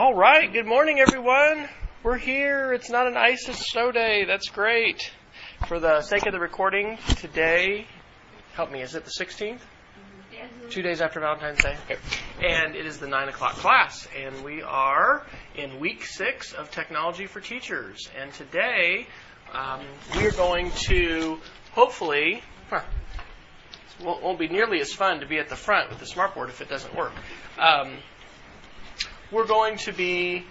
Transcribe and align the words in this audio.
All 0.00 0.14
right, 0.14 0.50
good 0.50 0.64
morning, 0.64 0.98
everyone. 0.98 1.68
We're 2.02 2.16
here. 2.16 2.72
It's 2.72 2.88
not 2.88 3.06
an 3.06 3.18
ISIS 3.18 3.58
snow 3.58 3.92
day. 3.92 4.24
That's 4.24 4.48
great. 4.48 5.12
For 5.68 5.78
the 5.78 6.00
sake 6.00 6.24
of 6.24 6.32
the 6.32 6.40
recording, 6.40 6.96
today, 7.16 7.86
help 8.54 8.72
me, 8.72 8.80
is 8.80 8.94
it 8.94 9.04
the 9.04 9.10
16th? 9.10 9.60
Two 10.70 10.80
days 10.80 11.02
after 11.02 11.20
Valentine's 11.20 11.62
Day. 11.62 11.76
Okay. 11.84 12.00
And 12.42 12.76
it 12.76 12.86
is 12.86 12.96
the 12.96 13.08
9 13.08 13.28
o'clock 13.28 13.56
class. 13.56 14.08
And 14.16 14.42
we 14.42 14.62
are 14.62 15.26
in 15.54 15.78
week 15.80 16.06
six 16.06 16.54
of 16.54 16.70
Technology 16.70 17.26
for 17.26 17.40
Teachers. 17.40 18.08
And 18.18 18.32
today, 18.32 19.06
um, 19.52 19.82
we 20.16 20.26
are 20.26 20.32
going 20.32 20.70
to 20.88 21.38
hopefully, 21.72 22.42
huh, 22.70 22.80
won't, 24.02 24.22
won't 24.22 24.38
be 24.38 24.48
nearly 24.48 24.80
as 24.80 24.94
fun 24.94 25.20
to 25.20 25.26
be 25.26 25.38
at 25.38 25.50
the 25.50 25.56
front 25.56 25.90
with 25.90 25.98
the 25.98 26.06
smartboard 26.06 26.48
if 26.48 26.62
it 26.62 26.70
doesn't 26.70 26.96
work. 26.96 27.12
Um, 27.58 27.98
we're 29.32 29.46
going 29.46 29.76
to 29.76 29.92
be 29.92 30.44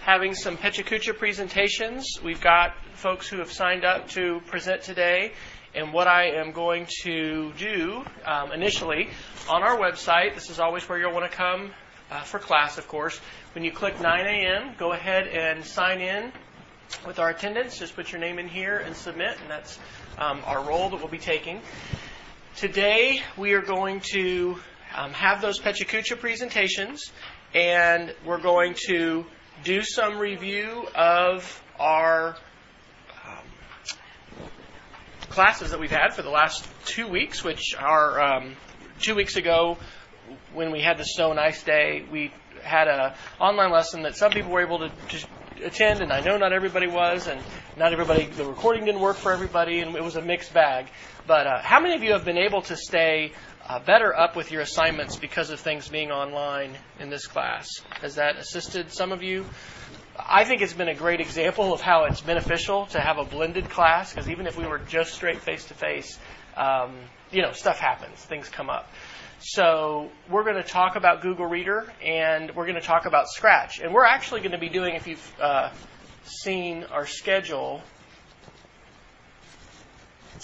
having 0.00 0.34
some 0.34 0.56
PechaKucha 0.56 1.18
presentations. 1.18 2.18
We've 2.24 2.40
got 2.40 2.74
folks 2.94 3.28
who 3.28 3.38
have 3.38 3.52
signed 3.52 3.84
up 3.84 4.08
to 4.10 4.40
present 4.46 4.82
today. 4.82 5.32
And 5.74 5.92
what 5.92 6.08
I 6.08 6.30
am 6.30 6.52
going 6.52 6.86
to 7.02 7.52
do 7.58 8.02
um, 8.24 8.52
initially 8.52 9.10
on 9.50 9.62
our 9.62 9.76
website, 9.76 10.34
this 10.34 10.48
is 10.48 10.58
always 10.58 10.88
where 10.88 10.98
you'll 10.98 11.12
want 11.12 11.30
to 11.30 11.36
come 11.36 11.72
uh, 12.10 12.22
for 12.22 12.38
class, 12.38 12.78
of 12.78 12.88
course. 12.88 13.20
When 13.54 13.64
you 13.64 13.70
click 13.70 14.00
9 14.00 14.26
a.m., 14.26 14.74
go 14.78 14.92
ahead 14.92 15.28
and 15.28 15.62
sign 15.62 16.00
in 16.00 16.32
with 17.06 17.18
our 17.18 17.28
attendance. 17.28 17.78
Just 17.78 17.94
put 17.94 18.10
your 18.10 18.20
name 18.20 18.38
in 18.38 18.48
here 18.48 18.78
and 18.78 18.96
submit, 18.96 19.38
and 19.42 19.50
that's 19.50 19.78
um, 20.18 20.40
our 20.46 20.64
roll 20.64 20.88
that 20.88 20.96
we'll 20.96 21.08
be 21.08 21.18
taking. 21.18 21.60
Today, 22.56 23.20
we 23.36 23.52
are 23.52 23.62
going 23.62 24.00
to 24.12 24.58
um, 24.94 25.12
have 25.12 25.40
those 25.40 25.60
PechaKucha 25.60 26.18
presentations, 26.18 27.10
and 27.54 28.14
we're 28.24 28.40
going 28.40 28.74
to 28.86 29.24
do 29.64 29.82
some 29.82 30.18
review 30.18 30.86
of 30.94 31.62
our 31.78 32.36
um, 33.26 34.48
classes 35.28 35.70
that 35.70 35.80
we've 35.80 35.90
had 35.90 36.14
for 36.14 36.22
the 36.22 36.30
last 36.30 36.66
two 36.84 37.08
weeks, 37.08 37.44
which 37.44 37.74
are 37.78 38.20
um, 38.20 38.56
two 39.00 39.14
weeks 39.14 39.36
ago 39.36 39.78
when 40.52 40.70
we 40.70 40.80
had 40.80 40.98
the 40.98 41.04
snow 41.04 41.30
and 41.30 41.40
ice 41.40 41.62
day. 41.62 42.04
We 42.10 42.32
had 42.62 42.88
an 42.88 43.12
online 43.38 43.70
lesson 43.70 44.02
that 44.02 44.16
some 44.16 44.32
people 44.32 44.50
were 44.50 44.62
able 44.62 44.78
to, 44.80 44.88
to 44.88 45.26
attend, 45.64 46.00
and 46.00 46.12
I 46.12 46.20
know 46.20 46.36
not 46.36 46.52
everybody 46.52 46.86
was, 46.86 47.26
and 47.26 47.40
not 47.76 47.92
everybody, 47.92 48.26
the 48.26 48.44
recording 48.44 48.84
didn't 48.84 49.00
work 49.00 49.16
for 49.16 49.32
everybody, 49.32 49.80
and 49.80 49.94
it 49.94 50.02
was 50.02 50.16
a 50.16 50.22
mixed 50.22 50.52
bag. 50.52 50.86
But 51.26 51.46
uh, 51.46 51.60
how 51.62 51.80
many 51.80 51.94
of 51.94 52.02
you 52.02 52.12
have 52.12 52.24
been 52.24 52.38
able 52.38 52.62
to 52.62 52.76
stay 52.76 53.32
uh, 53.70 53.78
better 53.78 54.16
up 54.18 54.34
with 54.34 54.50
your 54.50 54.62
assignments 54.62 55.14
because 55.14 55.50
of 55.50 55.60
things 55.60 55.88
being 55.88 56.10
online 56.10 56.76
in 56.98 57.08
this 57.08 57.28
class. 57.28 57.68
Has 58.00 58.16
that 58.16 58.36
assisted 58.36 58.92
some 58.92 59.12
of 59.12 59.22
you? 59.22 59.46
I 60.18 60.44
think 60.44 60.60
it's 60.60 60.72
been 60.72 60.88
a 60.88 60.94
great 60.94 61.20
example 61.20 61.72
of 61.72 61.80
how 61.80 62.04
it's 62.06 62.20
beneficial 62.20 62.86
to 62.86 63.00
have 63.00 63.18
a 63.18 63.24
blended 63.24 63.70
class 63.70 64.12
because 64.12 64.28
even 64.28 64.48
if 64.48 64.58
we 64.58 64.66
were 64.66 64.78
just 64.78 65.14
straight 65.14 65.40
face 65.40 65.66
to 65.66 65.74
face, 65.74 66.18
you 67.30 67.42
know, 67.42 67.52
stuff 67.52 67.78
happens, 67.78 68.18
things 68.18 68.48
come 68.48 68.68
up. 68.68 68.90
So 69.38 70.10
we're 70.28 70.42
going 70.42 70.60
to 70.60 70.68
talk 70.68 70.96
about 70.96 71.22
Google 71.22 71.46
Reader 71.46 71.92
and 72.04 72.50
we're 72.56 72.66
going 72.66 72.80
to 72.80 72.86
talk 72.86 73.06
about 73.06 73.28
Scratch. 73.28 73.78
And 73.78 73.94
we're 73.94 74.04
actually 74.04 74.40
going 74.40 74.50
to 74.50 74.58
be 74.58 74.68
doing, 74.68 74.96
if 74.96 75.06
you've 75.06 75.40
uh, 75.40 75.70
seen 76.24 76.84
our 76.90 77.06
schedule, 77.06 77.82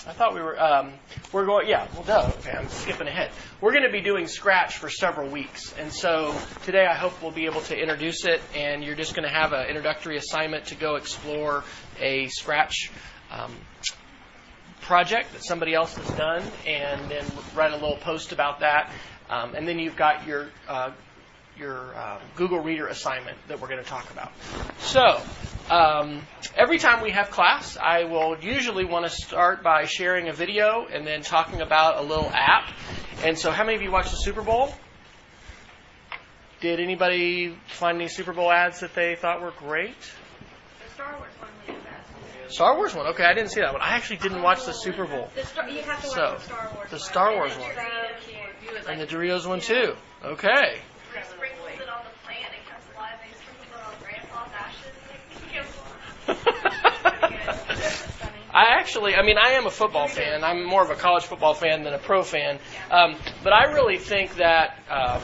I 0.05 0.13
thought 0.13 0.35
we 0.35 0.41
were. 0.41 0.61
Um, 0.61 0.93
we're 1.33 1.47
going. 1.47 1.69
Yeah. 1.69 1.87
Well, 1.95 2.05
no. 2.07 2.33
Okay, 2.39 2.51
I'm 2.51 2.69
skipping 2.69 3.07
ahead. 3.07 3.31
We're 3.61 3.73
going 3.73 3.85
to 3.85 3.93
be 3.93 4.03
doing 4.03 4.29
Scratch 4.29 4.79
for 4.79 4.91
several 4.91 5.31
weeks, 5.31 5.75
and 5.79 5.93
so 5.93 6.35
today 6.65 6.87
I 6.87 6.95
hope 6.95 7.23
we'll 7.23 7.31
be 7.31 7.47
able 7.47 7.63
to 7.63 7.79
introduce 7.79 8.25
it, 8.25 8.43
and 8.55 8.85
you're 8.85 8.97
just 8.97 9.15
going 9.15 9.27
to 9.27 9.35
have 9.35 9.53
an 9.53 9.67
introductory 9.69 10.17
assignment 10.17 10.67
to 10.67 10.75
go 10.75 10.97
explore 10.97 11.65
a 12.01 12.29
Scratch. 12.29 12.91
Um, 13.31 13.53
project 14.83 15.33
that 15.33 15.45
somebody 15.45 15.75
else 15.75 15.97
has 15.97 16.09
done, 16.17 16.45
and 16.65 17.11
then 17.11 17.25
write 17.57 17.73
a 17.73 17.77
little 17.77 17.97
post 17.97 18.31
about 18.31 18.61
that. 18.61 18.93
Um, 19.29 19.57
and 19.57 19.67
then 19.67 19.81
you've 19.81 19.97
got 19.97 20.27
your 20.29 20.49
uh, 20.69 20.93
your 21.59 21.95
uh, 21.95 22.21
Google 22.37 22.61
Reader 22.61 22.87
assignment 22.87 23.37
that 23.49 23.61
we're 23.61 23.69
going 23.69 23.83
to 23.83 23.89
talk 23.89 24.11
about. 24.11 24.31
So, 24.79 25.21
um, 25.71 26.23
every 26.57 26.79
time 26.79 27.03
we 27.03 27.11
have 27.11 27.31
class, 27.31 27.77
I 27.77 28.05
will 28.05 28.37
usually 28.41 28.85
want 28.85 29.05
to 29.05 29.11
start 29.11 29.63
by 29.63 29.85
sharing 29.85 30.29
a 30.29 30.33
video 30.33 30.87
and 30.87 31.07
then 31.07 31.23
talking 31.23 31.61
about 31.61 31.99
a 31.99 32.03
little 32.03 32.31
app. 32.33 32.73
And 33.25 33.39
so, 33.39 33.51
how 33.51 33.65
many 33.65 33.77
of 33.77 33.83
you 33.83 33.91
watched 33.91 34.11
the 34.11 34.17
Super 34.17 34.43
Bowl? 34.43 34.73
Did 36.61 36.81
anybody 36.81 37.57
find 37.67 37.99
any 37.99 38.09
Super 38.09 38.33
Bowl 38.33 38.51
ads 38.51 38.81
that 38.81 38.95
they 38.95 39.15
thought 39.15 39.43
were 39.43 39.53
great? 39.59 39.95
The 39.99 40.95
Star 40.95 41.15
Wars 41.19 41.31
one 41.39 41.51
was 41.67 41.67
the 41.67 41.73
best. 42.47 42.55
Star 42.55 42.77
Wars 42.77 42.95
one. 42.95 43.07
Okay, 43.09 43.25
I 43.25 43.35
didn't 43.35 43.51
see 43.51 43.61
that 43.61 43.73
one. 43.73 43.83
I 43.83 43.91
actually 43.97 44.19
didn't 44.19 44.43
watch 44.43 44.65
the 44.65 44.73
Super 44.73 45.05
Bowl. 45.05 45.29
The 45.35 45.45
Star, 45.45 45.69
you 45.69 45.83
have 45.83 46.01
to 46.01 46.09
watch 46.09 46.17
So, 46.17 46.37
the 46.39 46.41
Star 46.45 46.71
Wars 46.75 46.91
the. 46.91 46.99
Star 46.99 47.35
Wars 47.35 47.53
one. 47.59 47.71
And 48.89 49.01
the 49.01 49.07
Doritos 49.07 49.47
one 49.47 49.61
too. 49.61 49.95
Okay. 50.25 50.81
sprinkles 51.13 51.69
it 51.75 51.89
on 51.89 52.05
the 52.05 52.15
plant 52.25 52.51
and 52.55 52.65
comes 52.71 52.85
alive. 52.97 53.19
They 53.21 53.35
sprinkle 53.37 53.77
it 53.77 53.85
on 53.85 53.95
grandpa's 54.01 54.53
ashes. 54.57 54.97
Like, 55.11 55.21
it 55.29 55.55
comes 55.55 55.69
alive. 55.77 56.16
I 58.57 58.79
actually, 58.79 59.15
I 59.15 59.23
mean, 59.23 59.37
I 59.37 59.51
am 59.51 59.67
a 59.67 59.71
football 59.71 60.09
fan. 60.09 60.43
I'm 60.43 60.65
more 60.65 60.83
of 60.83 60.91
a 60.91 60.95
college 60.95 61.25
football 61.25 61.53
fan 61.53 61.83
than 61.83 61.93
a 61.93 61.99
pro 61.99 62.23
fan. 62.23 62.59
Um, 62.91 63.17
but 63.45 63.53
I 63.53 63.65
really 63.73 63.99
think 63.99 64.37
that 64.37 64.79
um, 64.89 65.23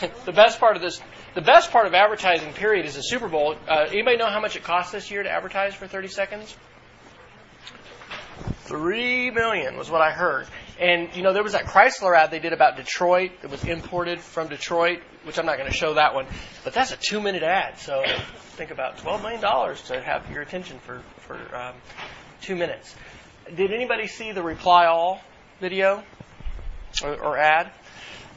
the 0.26 0.32
best 0.32 0.60
part 0.60 0.76
of 0.76 0.82
this, 0.82 1.00
the 1.34 1.40
best 1.40 1.70
part 1.70 1.86
of 1.86 1.94
advertising, 1.94 2.52
period, 2.52 2.84
is 2.84 2.96
the 2.96 3.02
Super 3.02 3.28
Bowl. 3.28 3.56
Uh, 3.66 3.86
anybody 3.88 4.18
know 4.18 4.28
how 4.28 4.40
much 4.40 4.56
it 4.56 4.62
cost 4.62 4.92
this 4.92 5.10
year 5.10 5.22
to 5.22 5.30
advertise 5.30 5.74
for 5.74 5.86
30 5.86 6.08
seconds? 6.08 6.54
Three 8.64 9.30
million 9.30 9.76
was 9.76 9.90
what 9.90 10.02
I 10.02 10.10
heard. 10.10 10.46
And 10.82 11.14
you 11.14 11.22
know, 11.22 11.32
there 11.32 11.44
was 11.44 11.52
that 11.52 11.66
Chrysler 11.66 12.16
ad 12.16 12.32
they 12.32 12.40
did 12.40 12.52
about 12.52 12.76
Detroit 12.76 13.30
that 13.42 13.50
was 13.52 13.62
imported 13.62 14.20
from 14.20 14.48
Detroit, 14.48 14.98
which 15.22 15.38
I'm 15.38 15.46
not 15.46 15.56
going 15.56 15.70
to 15.70 15.76
show 15.76 15.94
that 15.94 16.12
one, 16.12 16.26
but 16.64 16.74
that's 16.74 16.90
a 16.90 16.96
two-minute 16.96 17.44
ad. 17.44 17.78
So 17.78 18.02
think 18.56 18.72
about 18.72 18.98
12 18.98 19.22
million 19.22 19.40
dollars 19.40 19.80
to 19.82 20.00
have 20.02 20.28
your 20.28 20.42
attention 20.42 20.80
for 20.80 21.00
for 21.18 21.36
um, 21.54 21.76
two 22.40 22.56
minutes. 22.56 22.96
Did 23.54 23.72
anybody 23.72 24.08
see 24.08 24.32
the 24.32 24.42
Reply 24.42 24.86
All 24.86 25.20
video 25.60 26.02
or, 27.04 27.14
or 27.14 27.38
ad? 27.38 27.70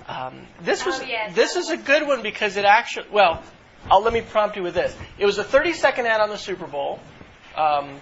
Um, 0.07 0.45
this 0.62 0.85
was 0.85 1.00
Oh, 1.00 1.03
yes, 1.03 1.33
this 1.33 1.56
is 1.56 1.72
a 1.72 1.77
good 1.77 2.06
one 2.07 2.22
because 2.22 2.57
it 2.57 2.66
actually 2.66 3.07
well. 3.12 3.41
I'll, 3.89 4.03
let 4.03 4.13
me 4.13 4.22
prompt 4.22 4.56
you 4.56 4.63
with 4.63 4.75
this. 4.75 4.95
It 5.17 5.25
was 5.25 5.39
a 5.39 5.44
30 5.44 5.73
second 5.73 6.06
ad 6.06 6.22
on 6.22 6.29
the 6.29 6.38
Super 6.38 6.67
Bowl. 6.67 7.00
Um, 7.56 8.00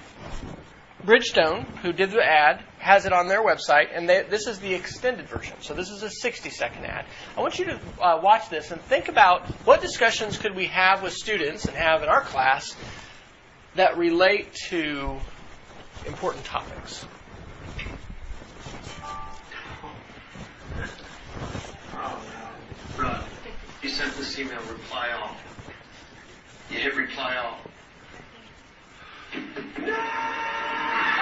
Bridgestone, 1.06 1.66
who 1.80 1.92
did 1.92 2.12
the 2.12 2.24
ad, 2.24 2.64
has 2.80 3.06
it 3.06 3.12
on 3.12 3.28
their 3.28 3.44
website, 3.44 3.88
and 3.94 4.08
they, 4.08 4.24
this 4.24 4.48
is 4.48 4.60
the 4.60 4.74
extended 4.74 5.28
version. 5.28 5.56
So 5.60 5.74
this 5.74 5.90
is 5.90 6.02
a 6.02 6.10
60 6.10 6.50
second 6.50 6.86
ad. 6.86 7.06
I 7.36 7.42
want 7.42 7.60
you 7.60 7.66
to 7.66 7.80
uh, 8.02 8.22
watch 8.22 8.50
this 8.50 8.72
and 8.72 8.82
think 8.82 9.10
about 9.10 9.48
what 9.66 9.82
discussions 9.82 10.38
could 10.38 10.56
we 10.56 10.68
have 10.68 11.04
with 11.04 11.14
students 11.14 11.66
and 11.66 11.76
have 11.76 12.04
in 12.04 12.10
our 12.10 12.22
class 12.22 12.74
that 13.76 13.98
relate 13.98 14.54
to 14.70 15.18
important 16.06 16.46
topics. 16.46 17.06
Rod, 22.98 23.24
you 23.82 23.90
sent 23.90 24.16
this 24.16 24.40
email, 24.40 24.62
reply 24.72 25.10
all. 25.20 25.36
You 26.70 26.78
hit 26.78 26.96
reply 26.96 27.36
all. 27.38 27.58
I 29.36 30.53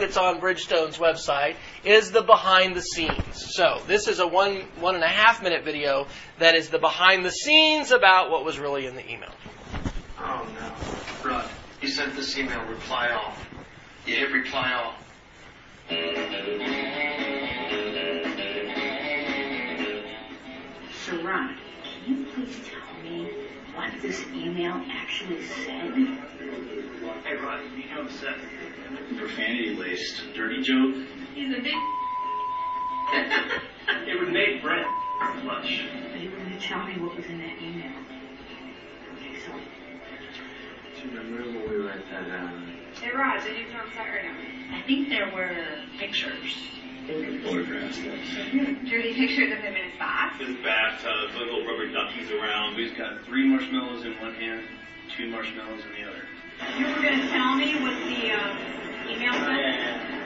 thing 0.00 0.08
that's 0.08 0.16
on 0.16 0.40
Bridgestone's 0.40 0.98
website 0.98 1.56
is 1.84 2.10
the 2.10 2.22
behind 2.22 2.74
the 2.74 2.80
scenes. 2.80 3.54
So 3.54 3.82
this 3.86 4.08
is 4.08 4.18
a 4.18 4.26
one 4.26 4.62
one 4.80 4.94
and 4.94 5.04
a 5.04 5.08
half 5.08 5.42
minute 5.42 5.64
video 5.64 6.06
that 6.38 6.54
is 6.54 6.70
the 6.70 6.78
behind 6.78 7.24
the 7.24 7.30
scenes 7.30 7.90
about 7.90 8.30
what 8.30 8.44
was 8.44 8.58
really 8.58 8.86
in 8.86 8.96
the 8.96 9.04
email. 9.10 9.32
Oh 10.18 10.46
no. 10.54 11.28
Run. 11.28 11.44
You 11.82 11.88
sent 11.88 12.14
this 12.16 12.36
email, 12.38 12.62
reply 12.64 13.10
all. 13.10 13.34
You 14.06 14.16
hit 14.16 14.32
reply 14.32 14.72
all. 14.72 14.94
So, 21.04 21.22
Ron, 21.22 21.56
can 21.82 22.06
you 22.06 22.26
please 22.32 22.56
tell 22.68 23.02
me 23.02 23.30
what 23.74 23.90
this 24.00 24.24
email 24.28 24.80
actually 24.90 25.44
said? 25.46 25.92
Hey 27.24 27.34
Rod, 27.36 27.60
you 27.76 27.94
know 27.94 28.02
what 28.02 28.10
it 28.10 28.14
said? 28.14 28.36
Profanity 29.18 29.74
laced 29.76 30.22
dirty 30.34 30.62
joke. 30.62 30.94
He's 31.34 31.56
a 31.56 31.60
big. 31.60 31.74
It 34.06 34.18
would 34.18 34.32
make 34.32 34.62
Brent 34.62 34.86
blush. 35.42 35.82
Are 36.12 36.16
you 36.16 36.30
going 36.30 36.50
to 36.50 36.60
tell 36.60 36.84
me 36.86 36.98
what 37.00 37.16
was 37.16 37.26
in 37.26 37.38
that 37.38 37.62
email? 37.62 37.92
Okay, 39.16 39.38
so 39.44 39.52
Do 39.52 41.08
you 41.08 41.18
remember 41.18 41.42
when 41.58 41.70
we 41.70 41.78
were 41.84 41.90
at 41.90 42.04
that, 42.10 42.40
um, 42.40 42.72
Hey, 43.00 43.10
Raj, 43.14 43.44
are 43.46 43.52
you 43.54 43.66
on 43.68 43.86
site 43.94 44.06
right 44.08 44.24
now? 44.24 44.76
I 44.76 44.82
think 44.86 45.08
there 45.08 45.30
were 45.34 45.54
pictures. 45.98 46.54
photographs? 47.06 47.98
Dirty 47.98 49.14
pictures 49.14 49.52
of 49.52 49.58
him 49.58 49.74
in 49.74 49.90
his 49.90 49.98
box. 49.98 50.38
His 50.38 50.56
bathtub, 50.62 51.30
little 51.38 51.64
rubber 51.66 51.90
duckies 51.90 52.30
around. 52.30 52.76
He's 52.76 52.92
got 52.96 53.24
three 53.26 53.46
marshmallows 53.48 54.04
in 54.04 54.12
one 54.20 54.34
hand, 54.34 54.62
two 55.16 55.30
marshmallows 55.30 55.82
in 55.84 56.02
the 56.02 56.08
other. 56.08 56.24
You 56.78 56.86
were 56.86 57.02
going 57.02 57.20
to 57.20 57.28
tell 57.28 57.56
me 57.56 57.80
what 57.80 57.94
the 58.06 58.32
um, 58.32 58.79
email 59.10 59.32
said? 59.34 59.58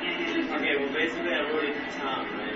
Yeah. 0.02 0.56
Okay, 0.56 0.76
well, 0.76 0.92
basically, 0.92 1.32
I 1.32 1.42
wrote 1.50 1.64
it 1.64 1.74
to 1.74 1.98
Tom, 1.98 2.26
right? 2.38 2.54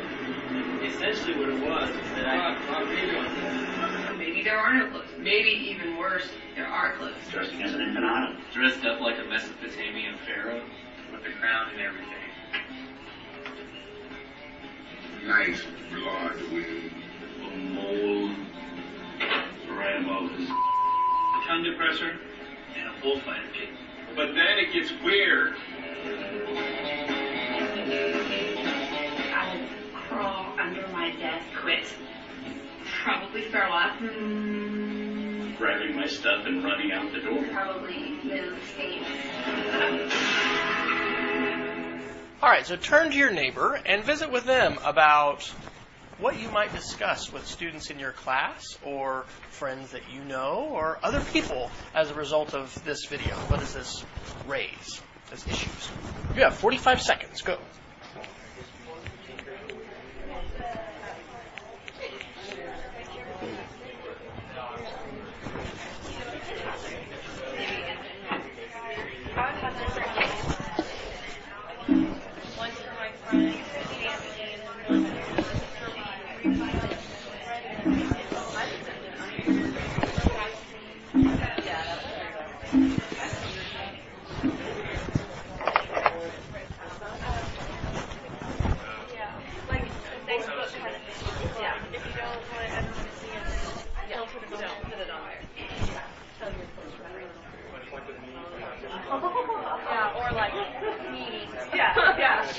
Essentially, 0.85 1.35
what 1.39 1.49
it 1.49 1.61
was 1.69 1.89
is 1.89 2.11
that 2.17 2.27
I. 2.27 4.15
Maybe 4.17 4.43
there 4.43 4.59
are 4.59 4.75
no 4.75 4.91
clothes. 4.91 5.09
Maybe 5.19 5.51
even 5.51 5.97
worse, 5.97 6.29
there 6.55 6.67
are 6.67 6.93
clues. 6.97 7.15
Dressing 7.31 7.63
as 7.63 7.73
an 7.75 7.81
infinitum. 7.81 8.37
Dressed 8.53 8.85
up 8.85 9.01
like 9.01 9.19
a 9.19 9.25
Mesopotamian 9.25 10.17
pharaoh 10.27 10.63
with 11.13 11.25
a 11.25 11.31
crown 11.39 11.71
and 11.73 11.81
everything. 11.81 12.07
Nice 15.27 15.63
blood 15.91 16.41
wind. 16.53 16.93
A 17.43 17.57
mole 17.57 18.31
right 19.77 20.01
above 20.01 20.31
his 20.33 20.49
tongue 21.47 21.65
depressor 21.65 22.17
and 22.77 22.89
a 22.89 23.01
bullfighter 23.03 23.49
kit. 23.55 23.69
But 24.17 24.35
then 24.35 24.59
it 24.59 24.73
gets 24.73 24.91
weird. 25.03 25.55
I 29.35 29.55
would 29.55 29.69
crawl 29.95 30.55
under 30.59 30.87
my 30.89 31.11
desk, 31.17 31.47
quit. 31.61 31.87
Probably 33.03 33.43
throw 33.51 33.67
hmm. 33.71 35.53
up. 35.53 35.59
Grabbing 35.59 35.97
my 35.97 36.07
stuff 36.07 36.47
and 36.47 36.63
running 36.65 36.93
out 36.93 37.13
the 37.13 37.21
door. 37.21 37.43
Probably 37.53 38.19
move 38.23 38.59
states. 38.73 39.09
All 42.41 42.49
right, 42.49 42.65
so 42.65 42.77
turn 42.77 43.11
to 43.11 43.17
your 43.17 43.33
neighbor 43.33 43.81
and 43.85 44.05
visit 44.05 44.31
with 44.31 44.45
them 44.45 44.79
about 44.85 45.53
what 46.19 46.41
you 46.41 46.49
might 46.51 46.73
discuss 46.73 47.33
with 47.33 47.47
students 47.47 47.91
in 47.91 47.99
your 47.99 48.13
class 48.13 48.79
or 48.85 49.25
friends 49.51 49.91
that 49.93 50.03
you 50.13 50.23
know 50.23 50.69
or 50.71 50.99
other 51.03 51.21
people 51.33 51.71
as 51.95 52.11
a 52.11 52.15
result 52.15 52.55
of 52.55 52.73
this 52.85 53.07
video. 53.07 53.35
What 53.49 53.61
does 53.61 53.75
this 53.75 54.05
raise 54.47 55.01
as 55.33 55.47
issues? 55.47 55.91
You 56.37 56.43
have 56.43 56.55
45 56.55 57.03
seconds. 57.03 57.43
Go. 57.43 57.59
One 72.57 72.71
for 72.73 72.93
my 72.95 73.11
friend, 73.31 73.55
Anthony, 73.55 74.53
and 74.55 74.63
one 74.65 74.79
Yeah, 89.15 89.33
like 89.69 89.83
a 89.83 89.87
Facebook 90.27 90.71
kind 90.79 90.95
of 90.95 91.03
thing. 91.03 91.51
Yeah, 91.61 91.75
if 91.93 92.03
you 92.07 92.13
don't 92.19 92.29
want 92.29 92.65
everyone 92.67 93.05
to 93.05 93.11
see 93.19 93.29
it, 93.29 93.43
then 93.47 94.09
don't 94.11 94.29
put 94.29 94.43
it 94.43 94.53
on, 94.53 94.61
don't 94.61 94.83
put 94.91 94.99
it 94.99 95.11
on 95.11 95.21
there. 95.25 95.43
Yeah, 99.91 100.15
or 100.17 100.33
like 100.35 100.53
meetings. 101.11 101.55
Yeah, 101.75 102.19
yeah. 102.19 102.53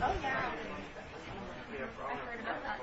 Oh 0.00 0.14
yeah. 0.22 0.52
I 1.80 2.14
heard 2.14 2.40
about 2.40 2.62
that. 2.62 2.78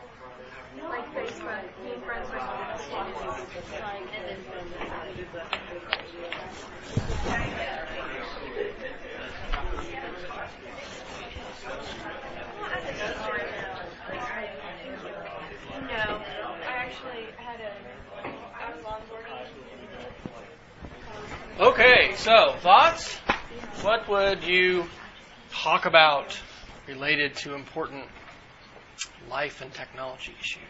Like 0.89 1.07
Facebook, 1.15 1.63
being 1.83 2.01
friends 2.01 2.29
with 2.29 2.41
students, 2.41 2.91
like, 3.81 4.03
and 4.13 4.23
then 4.27 4.39
No, 15.81 16.21
I 16.61 16.75
actually 16.85 17.23
had 17.37 17.59
a, 17.61 17.61
I 18.53 18.75
was 18.75 18.83
longboarding. 18.83 19.47
Okay, 21.59 22.13
so 22.17 22.55
thoughts? 22.59 23.15
What 23.81 24.07
would 24.09 24.34
you 24.47 24.85
talk 25.51 25.85
about 25.85 26.37
related 26.87 27.35
to 27.35 27.55
important 27.55 28.05
life 29.29 29.61
and 29.61 29.73
technology 29.73 30.35
issues? 30.39 30.61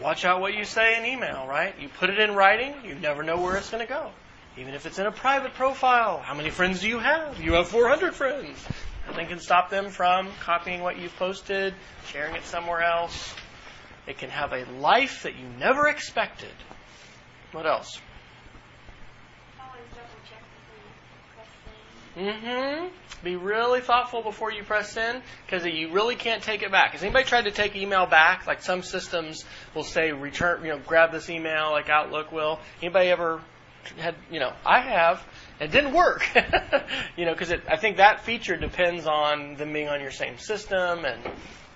Watch 0.00 0.24
out 0.24 0.40
what 0.40 0.54
you 0.54 0.64
say 0.64 0.96
in 0.98 1.04
email, 1.06 1.46
right? 1.48 1.74
You 1.80 1.88
put 1.88 2.10
it 2.10 2.18
in 2.18 2.34
writing, 2.34 2.74
you 2.84 2.94
never 2.94 3.22
know 3.22 3.36
where 3.36 3.56
it's 3.56 3.70
going 3.70 3.84
to 3.84 3.92
go. 3.92 4.10
Even 4.56 4.74
if 4.74 4.86
it's 4.86 4.98
in 4.98 5.06
a 5.06 5.12
private 5.12 5.54
profile, 5.54 6.18
how 6.18 6.34
many 6.34 6.50
friends 6.50 6.80
do 6.80 6.88
you 6.88 6.98
have? 6.98 7.40
You 7.40 7.54
have 7.54 7.68
400 7.68 8.14
friends. 8.14 8.58
Nothing 9.06 9.28
can 9.28 9.40
stop 9.40 9.70
them 9.70 9.90
from 9.90 10.28
copying 10.40 10.82
what 10.82 10.98
you've 10.98 11.16
posted, 11.16 11.74
sharing 12.06 12.34
it 12.34 12.44
somewhere 12.44 12.82
else. 12.82 13.34
It 14.06 14.18
can 14.18 14.30
have 14.30 14.52
a 14.52 14.64
life 14.78 15.22
that 15.24 15.36
you 15.36 15.46
never 15.58 15.88
expected. 15.88 16.52
What 17.52 17.66
else? 17.66 18.00
Always 19.58 19.82
double 19.90 20.08
check 20.28 20.42
before 20.42 20.76
you 20.76 20.90
press 21.34 21.46
send. 21.64 22.07
Mm-hmm. 22.18 22.88
Be 23.22 23.36
really 23.36 23.80
thoughtful 23.80 24.22
before 24.22 24.50
you 24.50 24.64
press 24.64 24.92
send 24.92 25.22
because 25.46 25.64
you 25.64 25.92
really 25.92 26.16
can't 26.16 26.42
take 26.42 26.62
it 26.62 26.72
back. 26.72 26.92
Has 26.92 27.02
anybody 27.02 27.24
tried 27.24 27.44
to 27.44 27.52
take 27.52 27.76
email 27.76 28.06
back? 28.06 28.46
Like 28.46 28.62
some 28.62 28.82
systems 28.82 29.44
will 29.74 29.84
say 29.84 30.10
return, 30.12 30.64
you 30.64 30.70
know, 30.70 30.78
grab 30.78 31.12
this 31.12 31.30
email 31.30 31.70
like 31.70 31.88
Outlook 31.88 32.32
will. 32.32 32.58
Anybody 32.82 33.10
ever 33.10 33.40
had, 33.98 34.16
you 34.30 34.40
know, 34.40 34.52
I 34.66 34.80
have. 34.80 35.24
It 35.60 35.70
didn't 35.70 35.92
work, 35.92 36.28
you 37.16 37.24
know, 37.24 37.32
because 37.32 37.52
I 37.68 37.76
think 37.76 37.96
that 37.96 38.24
feature 38.24 38.56
depends 38.56 39.06
on 39.06 39.56
them 39.56 39.72
being 39.72 39.88
on 39.88 40.00
your 40.00 40.12
same 40.12 40.38
system, 40.38 41.04
and 41.04 41.20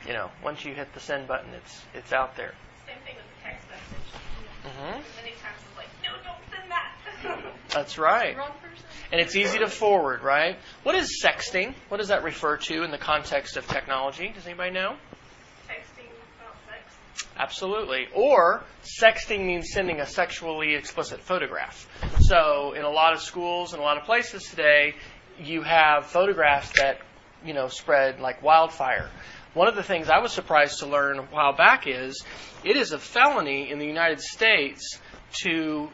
you 0.06 0.12
know, 0.12 0.30
once 0.42 0.64
you 0.64 0.72
hit 0.72 0.92
the 0.94 1.00
send 1.00 1.26
button, 1.26 1.50
it's 1.54 1.82
it's 1.94 2.12
out 2.12 2.36
there. 2.36 2.54
Same 2.86 2.96
thing 3.04 3.16
with 3.16 3.24
the 3.24 3.42
text 3.42 3.66
message. 3.68 4.76
hmm 4.76 4.90
Many 4.90 5.34
times 5.42 5.58
it's 5.66 5.76
like, 5.76 5.88
no, 6.04 6.10
don't 6.22 6.38
send 6.50 6.70
that. 6.70 7.52
That's 7.70 7.98
right. 7.98 8.36
Wrong 8.36 8.50
person. 8.62 8.84
And 9.12 9.20
it's 9.20 9.36
easy 9.36 9.58
to 9.58 9.68
forward, 9.68 10.22
right? 10.22 10.56
What 10.84 10.94
is 10.94 11.22
sexting? 11.22 11.74
What 11.90 11.98
does 11.98 12.08
that 12.08 12.24
refer 12.24 12.56
to 12.56 12.82
in 12.82 12.90
the 12.90 12.98
context 12.98 13.58
of 13.58 13.68
technology? 13.68 14.32
Does 14.34 14.46
anybody 14.46 14.70
know? 14.70 14.96
Texting 15.68 16.08
about 16.40 16.56
sex. 16.66 17.26
Absolutely. 17.36 18.06
Or 18.14 18.64
sexting 18.82 19.44
means 19.44 19.70
sending 19.70 20.00
a 20.00 20.06
sexually 20.06 20.74
explicit 20.74 21.20
photograph. 21.20 21.86
So 22.20 22.72
in 22.72 22.84
a 22.84 22.88
lot 22.88 23.12
of 23.12 23.20
schools 23.20 23.74
and 23.74 23.82
a 23.82 23.84
lot 23.84 23.98
of 23.98 24.04
places 24.04 24.44
today, 24.44 24.94
you 25.38 25.60
have 25.60 26.06
photographs 26.06 26.72
that, 26.80 27.00
you 27.44 27.52
know, 27.52 27.68
spread 27.68 28.18
like 28.18 28.42
wildfire. 28.42 29.10
One 29.52 29.68
of 29.68 29.76
the 29.76 29.82
things 29.82 30.08
I 30.08 30.20
was 30.20 30.32
surprised 30.32 30.78
to 30.78 30.86
learn 30.86 31.18
a 31.18 31.22
while 31.24 31.52
back 31.52 31.86
is 31.86 32.24
it 32.64 32.76
is 32.76 32.92
a 32.92 32.98
felony 32.98 33.70
in 33.70 33.78
the 33.78 33.84
United 33.84 34.22
States 34.22 34.98
to 35.42 35.90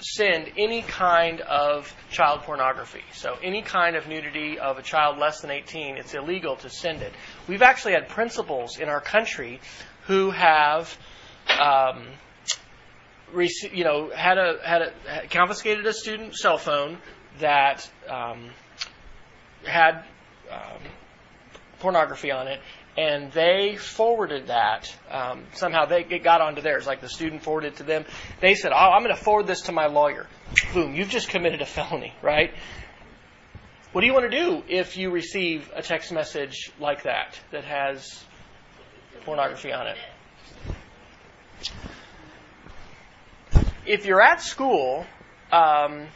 send 0.00 0.52
any 0.56 0.82
kind 0.82 1.40
of 1.40 1.94
child 2.10 2.40
pornography. 2.42 3.02
So 3.12 3.36
any 3.42 3.62
kind 3.62 3.96
of 3.96 4.08
nudity 4.08 4.58
of 4.58 4.78
a 4.78 4.82
child 4.82 5.18
less 5.18 5.40
than 5.40 5.50
18, 5.50 5.96
it's 5.96 6.14
illegal 6.14 6.56
to 6.56 6.70
send 6.70 7.02
it. 7.02 7.12
We've 7.48 7.62
actually 7.62 7.92
had 7.92 8.08
principals 8.08 8.78
in 8.78 8.88
our 8.88 9.00
country 9.00 9.60
who 10.06 10.30
have, 10.30 10.96
um, 11.60 12.06
you 13.34 13.84
know, 13.84 14.10
had 14.10 14.38
a 14.38 14.58
had 14.64 14.82
a 14.82 15.28
confiscated 15.28 15.86
a 15.86 15.92
student 15.92 16.34
cell 16.34 16.58
phone 16.58 16.98
that 17.38 17.88
um, 18.08 18.50
had 19.64 20.04
um, 20.50 20.82
pornography 21.78 22.30
on 22.30 22.48
it, 22.48 22.60
and 22.96 23.32
they 23.32 23.76
forwarded 23.76 24.48
that. 24.48 24.94
Um, 25.10 25.44
somehow 25.54 25.86
they 25.86 26.04
it 26.04 26.22
got 26.22 26.40
onto 26.40 26.60
theirs, 26.60 26.86
like 26.86 27.00
the 27.00 27.08
student 27.08 27.42
forwarded 27.42 27.76
to 27.76 27.82
them. 27.82 28.04
They 28.40 28.54
said, 28.54 28.72
"Oh, 28.72 28.90
I'm 28.92 29.02
going 29.02 29.14
to 29.14 29.22
forward 29.22 29.46
this 29.46 29.62
to 29.62 29.72
my 29.72 29.86
lawyer." 29.86 30.26
Boom! 30.74 30.94
You've 30.94 31.08
just 31.08 31.28
committed 31.28 31.62
a 31.62 31.66
felony, 31.66 32.12
right? 32.22 32.52
What 33.92 34.02
do 34.02 34.06
you 34.06 34.12
want 34.12 34.30
to 34.30 34.38
do 34.38 34.62
if 34.68 34.96
you 34.96 35.10
receive 35.10 35.68
a 35.74 35.82
text 35.82 36.12
message 36.12 36.70
like 36.78 37.02
that 37.02 37.38
that 37.50 37.64
has 37.64 38.22
pornography 39.24 39.72
on 39.72 39.88
it? 39.88 39.96
If 43.84 44.06
you're 44.06 44.22
at 44.22 44.40
school, 44.40 45.04
um, 45.50 46.06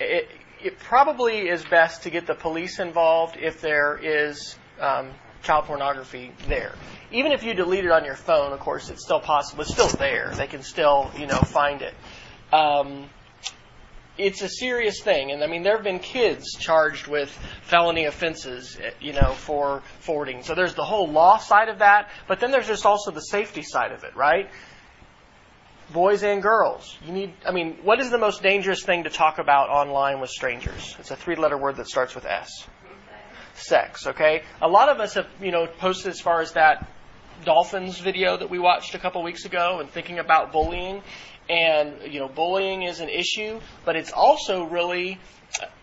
it, 0.00 0.28
it 0.62 0.78
probably 0.78 1.48
is 1.48 1.64
best 1.64 2.04
to 2.04 2.10
get 2.10 2.26
the 2.26 2.34
police 2.34 2.78
involved 2.78 3.36
if 3.38 3.60
there 3.60 3.98
is 4.02 4.56
um, 4.80 5.10
child 5.48 5.64
pornography 5.64 6.30
there. 6.46 6.74
Even 7.10 7.32
if 7.32 7.42
you 7.42 7.54
delete 7.54 7.86
it 7.86 7.90
on 7.90 8.04
your 8.04 8.16
phone, 8.16 8.52
of 8.52 8.60
course, 8.60 8.90
it's 8.90 9.02
still 9.02 9.18
possible. 9.18 9.62
It's 9.62 9.72
still 9.72 9.88
there. 9.88 10.30
They 10.34 10.46
can 10.46 10.62
still, 10.62 11.10
you 11.18 11.26
know, 11.26 11.40
find 11.40 11.80
it. 11.80 11.94
Um, 12.52 13.08
it's 14.18 14.42
a 14.42 14.48
serious 14.48 15.00
thing, 15.00 15.30
and 15.30 15.42
I 15.42 15.46
mean, 15.46 15.62
there 15.62 15.76
have 15.76 15.84
been 15.84 16.00
kids 16.00 16.54
charged 16.58 17.06
with 17.06 17.30
felony 17.62 18.04
offenses, 18.04 18.76
you 19.00 19.14
know, 19.14 19.32
for 19.32 19.82
forwarding. 20.00 20.42
So 20.42 20.54
there's 20.54 20.74
the 20.74 20.84
whole 20.84 21.08
law 21.08 21.38
side 21.38 21.70
of 21.70 21.78
that, 21.78 22.10
but 22.26 22.40
then 22.40 22.50
there's 22.50 22.66
just 22.66 22.84
also 22.84 23.10
the 23.10 23.20
safety 23.20 23.62
side 23.62 23.92
of 23.92 24.04
it, 24.04 24.14
right? 24.16 24.50
Boys 25.94 26.22
and 26.24 26.42
girls. 26.42 26.98
You 27.06 27.12
need, 27.12 27.32
I 27.46 27.52
mean, 27.52 27.78
what 27.84 28.00
is 28.00 28.10
the 28.10 28.18
most 28.18 28.42
dangerous 28.42 28.82
thing 28.82 29.04
to 29.04 29.10
talk 29.10 29.38
about 29.38 29.70
online 29.70 30.20
with 30.20 30.28
strangers? 30.28 30.94
It's 30.98 31.10
a 31.10 31.16
three 31.16 31.36
letter 31.36 31.56
word 31.56 31.76
that 31.76 31.88
starts 31.88 32.14
with 32.14 32.26
S 32.26 32.66
sex, 33.58 34.06
okay? 34.06 34.42
A 34.62 34.68
lot 34.68 34.88
of 34.88 35.00
us 35.00 35.14
have, 35.14 35.26
you 35.40 35.52
know, 35.52 35.66
posted 35.66 36.10
as 36.10 36.20
far 36.20 36.40
as 36.40 36.52
that 36.52 36.88
dolphins 37.44 37.98
video 37.98 38.36
that 38.36 38.50
we 38.50 38.58
watched 38.58 38.94
a 38.94 38.98
couple 38.98 39.22
weeks 39.22 39.44
ago 39.44 39.78
and 39.80 39.90
thinking 39.90 40.18
about 40.18 40.52
bullying. 40.52 41.02
And, 41.48 42.12
you 42.12 42.20
know, 42.20 42.28
bullying 42.28 42.82
is 42.82 43.00
an 43.00 43.08
issue, 43.08 43.60
but 43.84 43.96
it's 43.96 44.12
also 44.12 44.64
really 44.64 45.18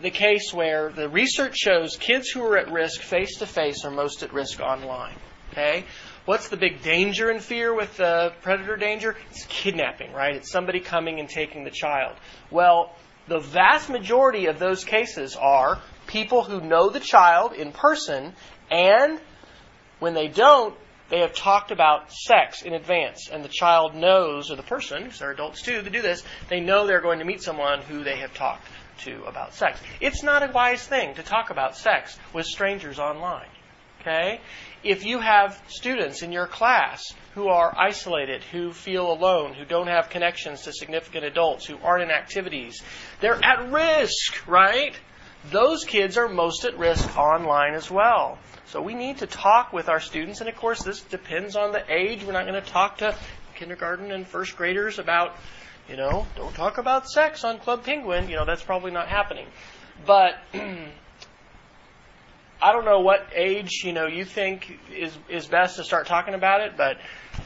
the 0.00 0.10
case 0.10 0.52
where 0.52 0.92
the 0.92 1.08
research 1.08 1.56
shows 1.56 1.96
kids 1.96 2.28
who 2.28 2.42
are 2.44 2.56
at 2.56 2.70
risk 2.70 3.00
face 3.00 3.38
to 3.38 3.46
face 3.46 3.84
are 3.84 3.90
most 3.90 4.22
at 4.22 4.32
risk 4.32 4.60
online. 4.60 5.16
Okay? 5.52 5.84
What's 6.24 6.48
the 6.48 6.56
big 6.56 6.82
danger 6.82 7.30
and 7.30 7.42
fear 7.42 7.74
with 7.74 7.96
the 7.96 8.32
predator 8.42 8.76
danger? 8.76 9.16
It's 9.30 9.46
kidnapping, 9.48 10.12
right? 10.12 10.36
It's 10.36 10.50
somebody 10.50 10.80
coming 10.80 11.18
and 11.20 11.28
taking 11.28 11.64
the 11.64 11.70
child. 11.70 12.16
Well, 12.50 12.92
the 13.28 13.40
vast 13.40 13.88
majority 13.88 14.46
of 14.46 14.58
those 14.58 14.84
cases 14.84 15.36
are 15.36 15.80
people 16.06 16.44
who 16.44 16.60
know 16.60 16.88
the 16.90 17.00
child 17.00 17.52
in 17.52 17.72
person, 17.72 18.32
and 18.70 19.20
when 19.98 20.14
they 20.14 20.28
don't, 20.28 20.74
they 21.08 21.20
have 21.20 21.34
talked 21.34 21.70
about 21.70 22.12
sex 22.12 22.62
in 22.62 22.72
advance, 22.72 23.28
and 23.30 23.44
the 23.44 23.48
child 23.48 23.94
knows, 23.94 24.50
or 24.50 24.56
the 24.56 24.62
person, 24.62 25.04
because 25.04 25.20
they're 25.20 25.30
adults 25.30 25.62
too, 25.62 25.82
to 25.82 25.90
do 25.90 26.02
this, 26.02 26.24
they 26.48 26.60
know 26.60 26.86
they're 26.86 27.00
going 27.00 27.20
to 27.20 27.24
meet 27.24 27.42
someone 27.42 27.80
who 27.82 28.02
they 28.02 28.16
have 28.16 28.34
talked 28.34 28.66
to 28.98 29.22
about 29.24 29.54
sex. 29.54 29.80
It's 30.00 30.22
not 30.22 30.48
a 30.48 30.52
wise 30.52 30.84
thing 30.84 31.14
to 31.14 31.22
talk 31.22 31.50
about 31.50 31.76
sex 31.76 32.18
with 32.32 32.46
strangers 32.46 32.98
online. 32.98 33.48
Okay? 34.00 34.40
If 34.84 35.04
you 35.04 35.18
have 35.18 35.60
students 35.66 36.22
in 36.22 36.30
your 36.30 36.46
class 36.46 37.02
who 37.34 37.48
are 37.48 37.74
isolated, 37.76 38.42
who 38.44 38.72
feel 38.72 39.10
alone, 39.10 39.54
who 39.54 39.64
don't 39.64 39.88
have 39.88 40.10
connections 40.10 40.62
to 40.62 40.72
significant 40.72 41.24
adults, 41.24 41.66
who 41.66 41.76
aren't 41.82 42.04
in 42.04 42.10
activities, 42.10 42.82
they're 43.20 43.44
at 43.44 43.72
risk, 43.72 44.46
right? 44.46 44.96
Those 45.50 45.84
kids 45.84 46.16
are 46.16 46.28
most 46.28 46.64
at 46.64 46.78
risk 46.78 47.16
online 47.16 47.74
as 47.74 47.90
well. 47.90 48.38
So 48.66 48.82
we 48.82 48.94
need 48.94 49.18
to 49.18 49.26
talk 49.26 49.72
with 49.72 49.88
our 49.88 50.00
students, 50.00 50.40
and 50.40 50.48
of 50.48 50.56
course, 50.56 50.82
this 50.82 51.00
depends 51.00 51.56
on 51.56 51.72
the 51.72 51.84
age. 51.88 52.24
We're 52.24 52.32
not 52.32 52.46
going 52.46 52.60
to 52.60 52.68
talk 52.68 52.98
to 52.98 53.14
kindergarten 53.54 54.10
and 54.10 54.26
first 54.26 54.56
graders 54.56 54.98
about, 54.98 55.36
you 55.88 55.96
know, 55.96 56.26
don't 56.36 56.54
talk 56.54 56.78
about 56.78 57.08
sex 57.08 57.44
on 57.44 57.58
Club 57.58 57.84
Penguin. 57.84 58.28
You 58.28 58.36
know, 58.36 58.44
that's 58.44 58.62
probably 58.62 58.90
not 58.90 59.08
happening. 59.08 59.46
But 60.04 60.34
I 62.60 62.72
don't 62.72 62.84
know 62.84 63.00
what 63.00 63.26
age 63.34 63.82
you 63.84 63.92
know 63.92 64.06
you 64.06 64.24
think 64.24 64.78
is 64.92 65.16
is 65.28 65.46
best 65.46 65.76
to 65.76 65.84
start 65.84 66.06
talking 66.06 66.34
about 66.34 66.62
it, 66.62 66.72
but 66.76 66.96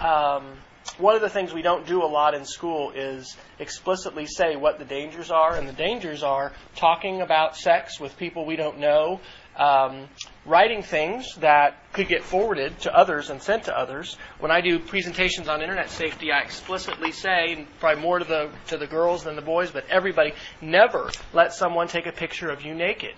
um, 0.04 0.57
one 0.99 1.14
of 1.14 1.20
the 1.20 1.28
things 1.28 1.52
we 1.52 1.62
don't 1.62 1.87
do 1.87 2.02
a 2.02 2.06
lot 2.06 2.34
in 2.34 2.44
school 2.44 2.90
is 2.90 3.37
explicitly 3.58 4.26
say 4.26 4.56
what 4.56 4.78
the 4.78 4.84
dangers 4.84 5.30
are, 5.30 5.56
and 5.56 5.68
the 5.68 5.72
dangers 5.72 6.22
are 6.22 6.52
talking 6.76 7.20
about 7.20 7.56
sex 7.56 8.00
with 8.00 8.16
people 8.16 8.46
we 8.46 8.56
don't 8.56 8.78
know, 8.78 9.20
um, 9.56 10.08
writing 10.46 10.82
things 10.82 11.34
that 11.37 11.92
could 11.92 12.08
get 12.08 12.22
forwarded 12.22 12.78
to 12.80 12.96
others 12.96 13.30
and 13.30 13.42
sent 13.42 13.64
to 13.64 13.76
others. 13.76 14.16
When 14.38 14.50
I 14.50 14.60
do 14.60 14.78
presentations 14.78 15.49
on 15.49 15.60
internet 15.60 15.90
safety, 15.90 16.32
I 16.32 16.40
explicitly 16.40 17.12
say, 17.12 17.54
and 17.54 17.66
probably 17.78 18.02
more 18.02 18.18
to 18.18 18.25
the 18.25 18.50
to 18.68 18.78
the 18.78 18.87
girls 18.87 19.25
than 19.25 19.37
the 19.37 19.42
boys, 19.42 19.70
but 19.70 19.84
everybody, 19.88 20.32
never 20.60 21.10
let 21.32 21.52
someone 21.52 21.88
take 21.88 22.06
a 22.06 22.12
picture 22.12 22.50
of 22.50 22.62
you 22.62 22.75
naked. 22.75 23.14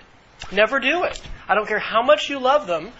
Never 0.51 0.81
do 0.81 1.05
it. 1.05 1.21
I 1.49 1.55
don't 1.55 1.69
care 1.69 1.79
how 1.79 2.03
much 2.03 2.29
you 2.29 2.41
love 2.41 2.67
them 2.67 2.93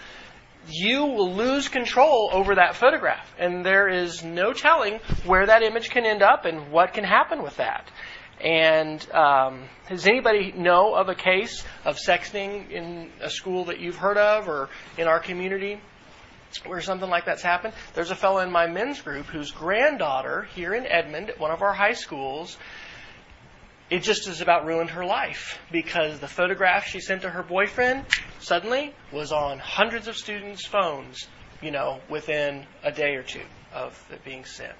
you 0.69 1.05
will 1.05 1.33
lose 1.33 1.67
control 1.67 2.29
over 2.31 2.55
that 2.55 2.75
photograph. 2.75 3.33
And 3.37 3.65
there 3.65 3.87
is 3.87 4.23
no 4.23 4.53
telling 4.53 4.99
where 5.25 5.45
that 5.45 5.63
image 5.63 5.89
can 5.89 6.05
end 6.05 6.21
up 6.21 6.45
and 6.45 6.71
what 6.71 6.93
can 6.93 7.03
happen 7.03 7.43
with 7.43 7.57
that. 7.57 7.89
And 8.39 9.09
um, 9.11 9.69
does 9.87 10.05
anybody 10.05 10.51
know 10.51 10.95
of 10.95 11.07
a 11.07 11.15
case 11.15 11.63
of 11.85 11.97
sexting 11.97 12.69
in 12.71 13.09
a 13.21 13.29
school 13.29 13.65
that 13.65 13.79
you've 13.79 13.95
heard 13.95 14.17
of 14.17 14.49
or 14.49 14.69
in 14.97 15.07
our 15.07 15.19
community 15.19 15.79
where 16.65 16.81
something 16.81 17.09
like 17.09 17.25
that's 17.25 17.41
happened? 17.41 17.73
There's 17.93 18.11
a 18.11 18.15
fellow 18.15 18.39
in 18.39 18.51
my 18.51 18.67
men's 18.67 19.01
group 19.01 19.27
whose 19.27 19.51
granddaughter 19.51 20.47
here 20.55 20.73
in 20.73 20.85
Edmond 20.85 21.29
at 21.29 21.39
one 21.39 21.51
of 21.51 21.61
our 21.61 21.73
high 21.73 21.93
schools 21.93 22.57
it 23.89 23.99
just 24.03 24.25
has 24.27 24.41
about 24.41 24.65
ruined 24.65 24.91
her 24.91 25.05
life 25.05 25.59
because 25.71 26.19
the 26.19 26.27
photograph 26.27 26.85
she 26.85 26.99
sent 26.99 27.21
to 27.23 27.29
her 27.29 27.43
boyfriend 27.43 28.03
suddenly 28.39 28.93
was 29.11 29.31
on 29.31 29.59
hundreds 29.59 30.07
of 30.07 30.15
students' 30.15 30.65
phones, 30.65 31.27
you 31.61 31.71
know, 31.71 31.99
within 32.09 32.65
a 32.83 32.91
day 32.91 33.15
or 33.15 33.23
two 33.23 33.43
of 33.73 34.01
it 34.11 34.23
being 34.23 34.45
sent. 34.45 34.77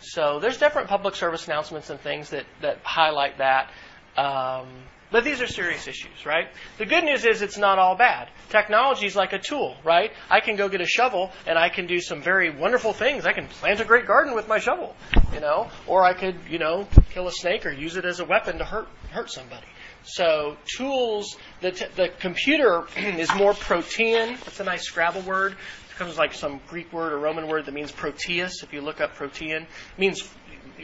So 0.00 0.38
there's 0.40 0.58
different 0.58 0.88
public 0.88 1.14
service 1.14 1.46
announcements 1.46 1.90
and 1.90 1.98
things 2.00 2.30
that, 2.30 2.46
that 2.60 2.78
highlight 2.84 3.38
that. 3.38 3.70
Um, 4.16 4.68
but 5.16 5.24
these 5.24 5.40
are 5.40 5.46
serious 5.46 5.88
issues, 5.88 6.26
right? 6.26 6.48
The 6.76 6.84
good 6.84 7.02
news 7.02 7.24
is 7.24 7.40
it's 7.40 7.56
not 7.56 7.78
all 7.78 7.96
bad. 7.96 8.28
Technology 8.50 9.06
is 9.06 9.16
like 9.16 9.32
a 9.32 9.38
tool, 9.38 9.74
right? 9.82 10.10
I 10.28 10.40
can 10.40 10.56
go 10.56 10.68
get 10.68 10.82
a 10.82 10.86
shovel 10.86 11.32
and 11.46 11.58
I 11.58 11.70
can 11.70 11.86
do 11.86 12.00
some 12.00 12.20
very 12.20 12.50
wonderful 12.50 12.92
things. 12.92 13.24
I 13.24 13.32
can 13.32 13.48
plant 13.48 13.80
a 13.80 13.86
great 13.86 14.06
garden 14.06 14.34
with 14.34 14.46
my 14.46 14.58
shovel, 14.58 14.94
you 15.32 15.40
know, 15.40 15.70
or 15.86 16.04
I 16.04 16.12
could, 16.12 16.36
you 16.50 16.58
know, 16.58 16.86
kill 17.14 17.28
a 17.28 17.32
snake 17.32 17.64
or 17.64 17.72
use 17.72 17.96
it 17.96 18.04
as 18.04 18.20
a 18.20 18.26
weapon 18.26 18.58
to 18.58 18.64
hurt 18.66 18.88
hurt 19.10 19.30
somebody. 19.30 19.64
So 20.04 20.58
tools, 20.76 21.38
the, 21.62 21.70
t- 21.70 21.86
the 21.96 22.10
computer 22.20 22.84
is 22.98 23.34
more 23.34 23.54
protean. 23.54 24.36
That's 24.44 24.60
a 24.60 24.64
nice 24.64 24.82
Scrabble 24.82 25.22
word. 25.22 25.52
It 25.52 25.96
comes 25.96 26.18
like 26.18 26.34
some 26.34 26.60
Greek 26.68 26.92
word 26.92 27.14
or 27.14 27.18
Roman 27.18 27.48
word 27.48 27.64
that 27.64 27.72
means 27.72 27.90
proteus. 27.90 28.62
If 28.62 28.74
you 28.74 28.82
look 28.82 29.00
up 29.00 29.14
protean, 29.14 29.62
it 29.62 29.68
means 29.96 30.28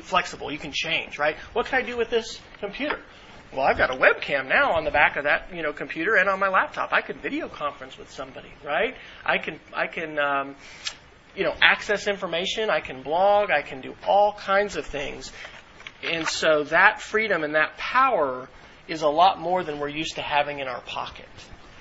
flexible. 0.00 0.50
You 0.50 0.58
can 0.58 0.72
change, 0.72 1.18
right? 1.18 1.36
What 1.52 1.66
can 1.66 1.82
I 1.82 1.86
do 1.86 1.98
with 1.98 2.08
this 2.08 2.40
computer? 2.60 2.98
Well, 3.52 3.66
I've 3.66 3.76
got 3.76 3.90
a 3.90 3.98
webcam 3.98 4.48
now 4.48 4.72
on 4.72 4.84
the 4.84 4.90
back 4.90 5.16
of 5.16 5.24
that, 5.24 5.54
you 5.54 5.62
know, 5.62 5.74
computer 5.74 6.16
and 6.16 6.26
on 6.26 6.40
my 6.40 6.48
laptop. 6.48 6.94
I 6.94 7.02
can 7.02 7.18
video 7.18 7.48
conference 7.48 7.98
with 7.98 8.10
somebody, 8.10 8.50
right? 8.64 8.94
I 9.26 9.36
can, 9.36 9.60
I 9.74 9.88
can, 9.88 10.18
um, 10.18 10.56
you 11.36 11.44
know, 11.44 11.52
access 11.60 12.08
information. 12.08 12.70
I 12.70 12.80
can 12.80 13.02
blog. 13.02 13.50
I 13.50 13.60
can 13.60 13.82
do 13.82 13.94
all 14.08 14.32
kinds 14.32 14.76
of 14.76 14.86
things. 14.86 15.32
And 16.02 16.26
so 16.26 16.64
that 16.64 17.02
freedom 17.02 17.44
and 17.44 17.54
that 17.54 17.76
power 17.76 18.48
is 18.88 19.02
a 19.02 19.08
lot 19.08 19.38
more 19.38 19.62
than 19.62 19.80
we're 19.80 19.88
used 19.88 20.14
to 20.14 20.22
having 20.22 20.60
in 20.60 20.66
our 20.66 20.80
pocket. 20.80 21.28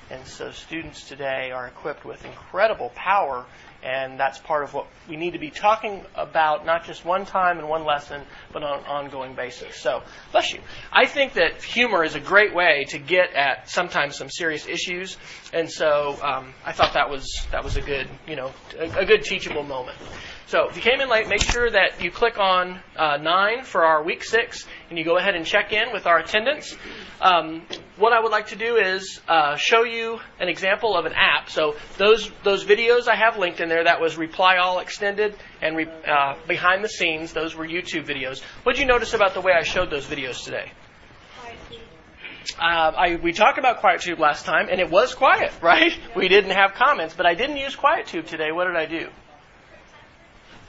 And 0.10 0.28
so 0.28 0.52
students 0.52 1.08
today 1.08 1.52
are 1.52 1.68
equipped 1.68 2.04
with 2.04 2.26
incredible 2.26 2.92
power 2.96 3.46
And 3.84 4.20
that's 4.20 4.38
part 4.38 4.64
of 4.64 4.74
what 4.74 4.88
we 5.10 5.16
need 5.16 5.32
to 5.32 5.40
be 5.40 5.50
talking 5.50 6.06
about, 6.14 6.66
not 6.66 6.86
just 6.86 7.04
one 7.04 7.26
time 7.26 7.58
and 7.58 7.68
one 7.68 7.84
lesson, 7.84 8.22
but 8.54 8.64
on 8.64 8.80
an 8.80 8.86
ongoing 8.86 9.34
basis. 9.34 9.76
So, 9.76 10.04
bless 10.32 10.54
you. 10.54 10.60
I 10.92 11.08
think 11.08 11.34
that 11.34 11.64
humor 11.64 12.04
is 12.04 12.14
a 12.14 12.20
great 12.20 12.54
way 12.54 12.86
to 12.90 13.00
get 13.00 13.34
at 13.34 13.70
sometimes 13.70 14.18
some 14.18 14.30
serious 14.30 14.68
issues, 14.68 15.18
and 15.52 15.70
so 15.70 16.20
um, 16.22 16.54
I 16.64 16.74
thought 16.74 16.94
that 16.94 17.10
was 17.10 17.26
that 17.52 17.64
was 17.64 17.76
a 17.76 17.82
good, 17.82 18.08
you 18.28 18.36
know, 18.36 18.52
a, 18.78 19.00
a 19.00 19.06
good 19.06 19.24
teachable 19.24 19.64
moment. 19.64 19.98
So 20.52 20.68
if 20.68 20.76
you 20.76 20.82
came 20.82 21.00
in 21.00 21.08
late, 21.08 21.30
make 21.30 21.42
sure 21.42 21.72
that 21.72 22.04
you 22.04 22.12
click 22.12 22.38
on 22.38 22.82
uh, 22.98 23.16
9 23.16 23.64
for 23.64 23.86
our 23.86 24.04
week 24.04 24.22
6 24.22 24.68
and 24.90 25.00
you 25.00 25.06
go 25.06 25.16
ahead 25.16 25.34
and 25.34 25.46
check 25.46 25.72
in 25.72 25.94
with 25.94 26.06
our 26.06 26.20
attendance. 26.20 26.76
Um, 27.22 27.66
what 27.96 28.12
I 28.12 28.20
would 28.20 28.34
like 28.34 28.48
to 28.48 28.58
do 28.58 28.76
is 28.76 29.22
uh, 29.30 29.56
show 29.56 29.86
you 29.86 30.20
an 30.42 30.50
example 30.50 30.98
of 30.98 31.06
an 31.06 31.14
app. 31.14 31.50
So 31.50 31.78
those 31.98 32.30
those 32.44 32.66
videos 32.66 33.08
I 33.08 33.16
have 33.16 33.38
linked 33.38 33.62
in 33.62 33.70
there, 33.70 33.86
that 33.86 34.02
was 34.02 34.18
Reply 34.18 34.58
All 34.58 34.80
Extended 34.80 35.38
and 35.62 35.78
re, 35.78 35.88
uh, 36.06 36.36
behind 36.50 36.84
the 36.84 36.90
scenes, 36.90 37.32
those 37.32 37.56
were 37.56 37.66
YouTube 37.66 38.06
videos. 38.06 38.44
What 38.64 38.76
did 38.76 38.82
you 38.82 38.88
notice 38.88 39.14
about 39.14 39.34
the 39.34 39.42
way 39.42 39.54
I 39.58 39.64
showed 39.64 39.90
those 39.90 40.06
videos 40.06 40.44
today? 40.44 40.70
Uh, 42.60 42.92
I, 42.98 43.16
we 43.24 43.32
talked 43.32 43.58
about 43.58 43.82
QuietTube 43.82 44.20
last 44.20 44.46
time, 44.46 44.68
and 44.70 44.82
it 44.82 44.90
was 44.90 45.16
quiet, 45.16 45.54
right? 45.62 45.98
We 46.14 46.28
didn't 46.28 46.52
have 46.52 46.74
comments, 46.74 47.14
but 47.16 47.26
I 47.26 47.36
didn't 47.36 47.56
use 47.56 47.74
QuietTube 47.78 48.28
today. 48.28 48.52
What 48.52 48.66
did 48.66 48.76
I 48.76 48.86
do? 48.86 49.08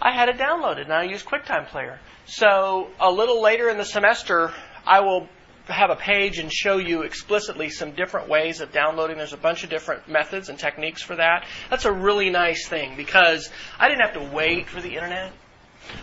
I 0.04 0.10
had 0.10 0.28
it 0.28 0.36
downloaded 0.36 0.82
and 0.82 0.92
I 0.92 1.04
use 1.04 1.22
QuickTime 1.22 1.68
Player. 1.68 2.00
So 2.26 2.88
a 2.98 3.10
little 3.10 3.40
later 3.40 3.68
in 3.70 3.78
the 3.78 3.84
semester, 3.84 4.52
I 4.84 5.00
will 5.00 5.28
have 5.66 5.90
a 5.90 5.96
page 5.96 6.40
and 6.40 6.52
show 6.52 6.78
you 6.78 7.02
explicitly 7.02 7.70
some 7.70 7.92
different 7.92 8.28
ways 8.28 8.60
of 8.60 8.72
downloading. 8.72 9.16
There's 9.16 9.32
a 9.32 9.36
bunch 9.36 9.62
of 9.62 9.70
different 9.70 10.08
methods 10.08 10.48
and 10.48 10.58
techniques 10.58 11.02
for 11.02 11.14
that. 11.14 11.46
That's 11.70 11.84
a 11.84 11.92
really 11.92 12.30
nice 12.30 12.66
thing 12.66 12.96
because 12.96 13.48
I 13.78 13.88
didn't 13.88 14.00
have 14.00 14.14
to 14.14 14.34
wait 14.34 14.68
for 14.68 14.80
the 14.80 14.92
internet. 14.92 15.32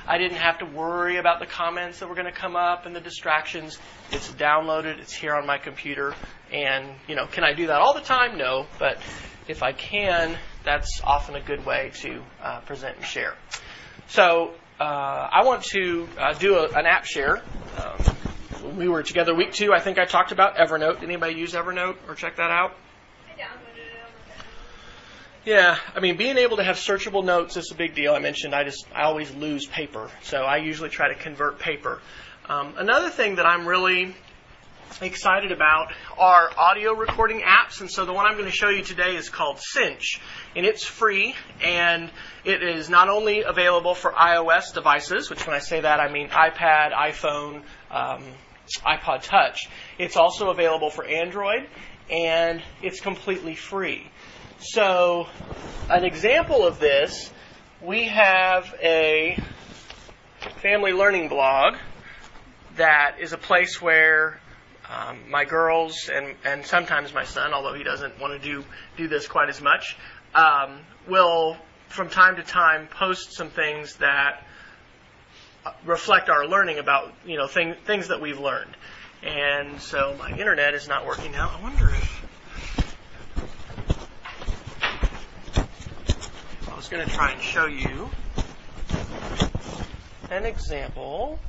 I 0.08 0.18
didn't 0.18 0.38
have 0.38 0.60
to 0.60 0.66
worry 0.66 1.18
about 1.18 1.42
the 1.42 1.46
comments 1.46 2.00
that 2.00 2.08
were 2.08 2.16
going 2.16 2.26
to 2.26 2.32
come 2.32 2.56
up 2.56 2.86
and 2.86 2.96
the 2.96 3.02
distractions. 3.02 3.80
It's 4.12 4.32
downloaded, 4.32 5.00
it's 5.00 5.14
here 5.14 5.36
on 5.36 5.46
my 5.46 5.58
computer, 5.58 6.16
and 6.54 6.88
you 7.08 7.16
know, 7.16 7.28
can 7.28 7.44
I 7.44 7.54
do 7.54 7.68
that 7.68 7.82
all 7.82 7.94
the 7.94 8.02
time? 8.02 8.38
No, 8.38 8.66
but 8.78 8.98
if 9.48 9.64
I 9.64 9.72
can, 9.74 10.38
that's 10.64 11.02
often 11.04 11.36
a 11.36 11.42
good 11.42 11.66
way 11.66 11.92
to 12.02 12.22
uh, 12.42 12.60
present 12.62 12.98
and 12.98 13.06
share. 13.06 13.36
So 14.10 14.54
uh, 14.80 14.84
I 14.84 15.44
want 15.44 15.64
to 15.66 16.10
uh, 16.18 16.34
do 16.34 16.56
a, 16.56 16.68
an 16.70 16.88
app 16.88 17.06
share. 17.06 17.44
Um, 17.78 18.76
we 18.76 18.88
were 18.88 19.04
together 19.04 19.36
week 19.36 19.54
two. 19.54 19.72
I 19.72 19.80
think 19.80 20.00
I 20.00 20.06
talked 20.06 20.32
about 20.32 20.56
Evernote. 20.56 21.04
Anybody 21.04 21.36
use 21.36 21.54
Evernote 21.54 21.96
or 22.08 22.16
check 22.16 22.38
that 22.38 22.50
out? 22.50 22.76
Yeah, 25.46 25.78
I 25.96 26.00
mean, 26.00 26.18
being 26.18 26.38
able 26.38 26.58
to 26.58 26.64
have 26.64 26.76
searchable 26.76 27.24
notes 27.24 27.56
is 27.56 27.72
a 27.72 27.76
big 27.76 27.94
deal. 27.94 28.14
I 28.14 28.20
mentioned 28.20 28.54
I 28.56 28.64
just 28.64 28.86
I 28.94 29.04
always 29.04 29.34
lose 29.36 29.68
paper, 29.68 30.10
so 30.24 30.42
I 30.42 30.58
usually 30.58 30.90
try 30.90 31.08
to 31.08 31.16
convert 31.16 31.60
paper. 31.60 32.02
Um, 32.48 32.74
another 32.78 33.10
thing 33.10 33.36
that 33.36 33.46
I'm 33.46 33.68
really 33.68 34.16
excited 35.02 35.52
about 35.52 35.92
are 36.18 36.52
audio 36.58 36.94
recording 36.94 37.42
apps. 37.42 37.82
And 37.82 37.90
so 37.90 38.06
the 38.06 38.14
one 38.14 38.26
I'm 38.26 38.34
going 38.34 38.50
to 38.50 38.56
show 38.56 38.70
you 38.70 38.84
today 38.84 39.16
is 39.16 39.30
called 39.30 39.60
Cinch. 39.60 40.20
And 40.56 40.66
it's 40.66 40.84
free 40.84 41.36
and 41.64 42.12
it 42.44 42.62
is 42.64 42.90
not 42.90 43.10
only 43.10 43.44
available 43.44 43.96
for 43.96 44.12
iOS 44.12 44.74
devices, 44.74 45.30
which 45.30 45.46
when 45.46 45.56
I 45.56 45.60
say 45.60 45.82
that 45.82 46.00
I 46.00 46.12
mean 46.12 46.30
iPad, 46.30 46.92
iPhone, 46.94 47.64
um, 47.92 48.24
iPod 48.86 49.24
Touch. 49.24 49.70
It's 49.98 50.18
also 50.18 50.50
available 50.50 50.90
for 50.90 51.06
Android 51.06 51.68
and 52.10 52.62
it's 52.82 53.00
completely 53.00 53.56
free. 53.56 54.10
So 54.60 55.28
an 55.90 56.04
example 56.04 56.66
of 56.66 56.80
this, 56.80 57.32
we 57.82 58.06
have 58.06 58.76
a 58.84 59.42
family 60.62 60.92
learning 60.92 61.30
blog 61.30 61.76
that 62.76 63.18
is 63.20 63.34
a 63.34 63.38
place 63.38 63.82
where 63.82 64.40
um, 64.90 65.30
my 65.30 65.46
girls 65.46 66.10
and, 66.12 66.36
and 66.44 66.66
sometimes 66.66 67.14
my 67.14 67.24
son, 67.24 67.54
although 67.54 67.74
he 67.74 67.84
doesn't 67.84 68.20
want 68.20 68.34
to 68.34 68.40
do, 68.40 68.66
do 68.98 69.08
this 69.08 69.28
quite 69.28 69.50
as 69.50 69.62
much, 69.62 69.96
um, 70.34 70.80
will 71.08 71.58
from 71.90 72.10
time 72.10 72.36
to 72.38 72.44
time 72.44 72.88
post 72.88 73.34
some 73.34 73.50
things 73.50 73.96
that 73.98 74.44
reflect 75.86 76.30
our 76.30 76.48
learning 76.48 76.80
about 76.80 77.14
you 77.26 77.38
know 77.38 77.48
thing, 77.48 77.76
things 77.86 78.08
that 78.08 78.22
we've 78.22 78.40
learned. 78.40 78.76
And 79.22 79.82
so 79.82 80.16
my 80.18 80.32
internet 80.32 80.74
is 80.74 80.88
not 80.88 81.06
working 81.06 81.32
now. 81.32 81.52
I 81.54 81.62
wonder 81.62 81.90
if 81.90 82.26
I 86.72 86.76
was 86.76 86.88
going 86.88 87.06
to 87.06 87.14
try 87.14 87.32
and 87.32 87.42
show 87.42 87.66
you 87.66 88.10
an 90.32 90.46
example. 90.46 91.40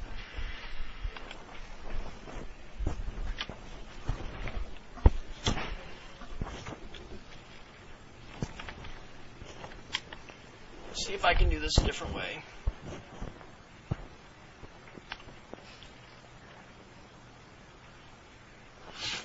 See 11.01 11.15
if 11.15 11.25
I 11.25 11.35
can 11.35 11.49
do 11.49 11.59
this 11.59 11.79
a 11.79 11.85
different 11.85 12.15
way. 12.15 12.43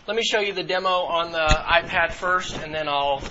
Let 0.07 0.15
me 0.15 0.23
show 0.23 0.39
you 0.39 0.53
the 0.53 0.63
demo 0.63 0.89
on 0.89 1.31
the 1.31 1.47
iPad 1.47 2.11
first, 2.11 2.57
and 2.57 2.73
then 2.73 2.87
I'll. 2.87 3.23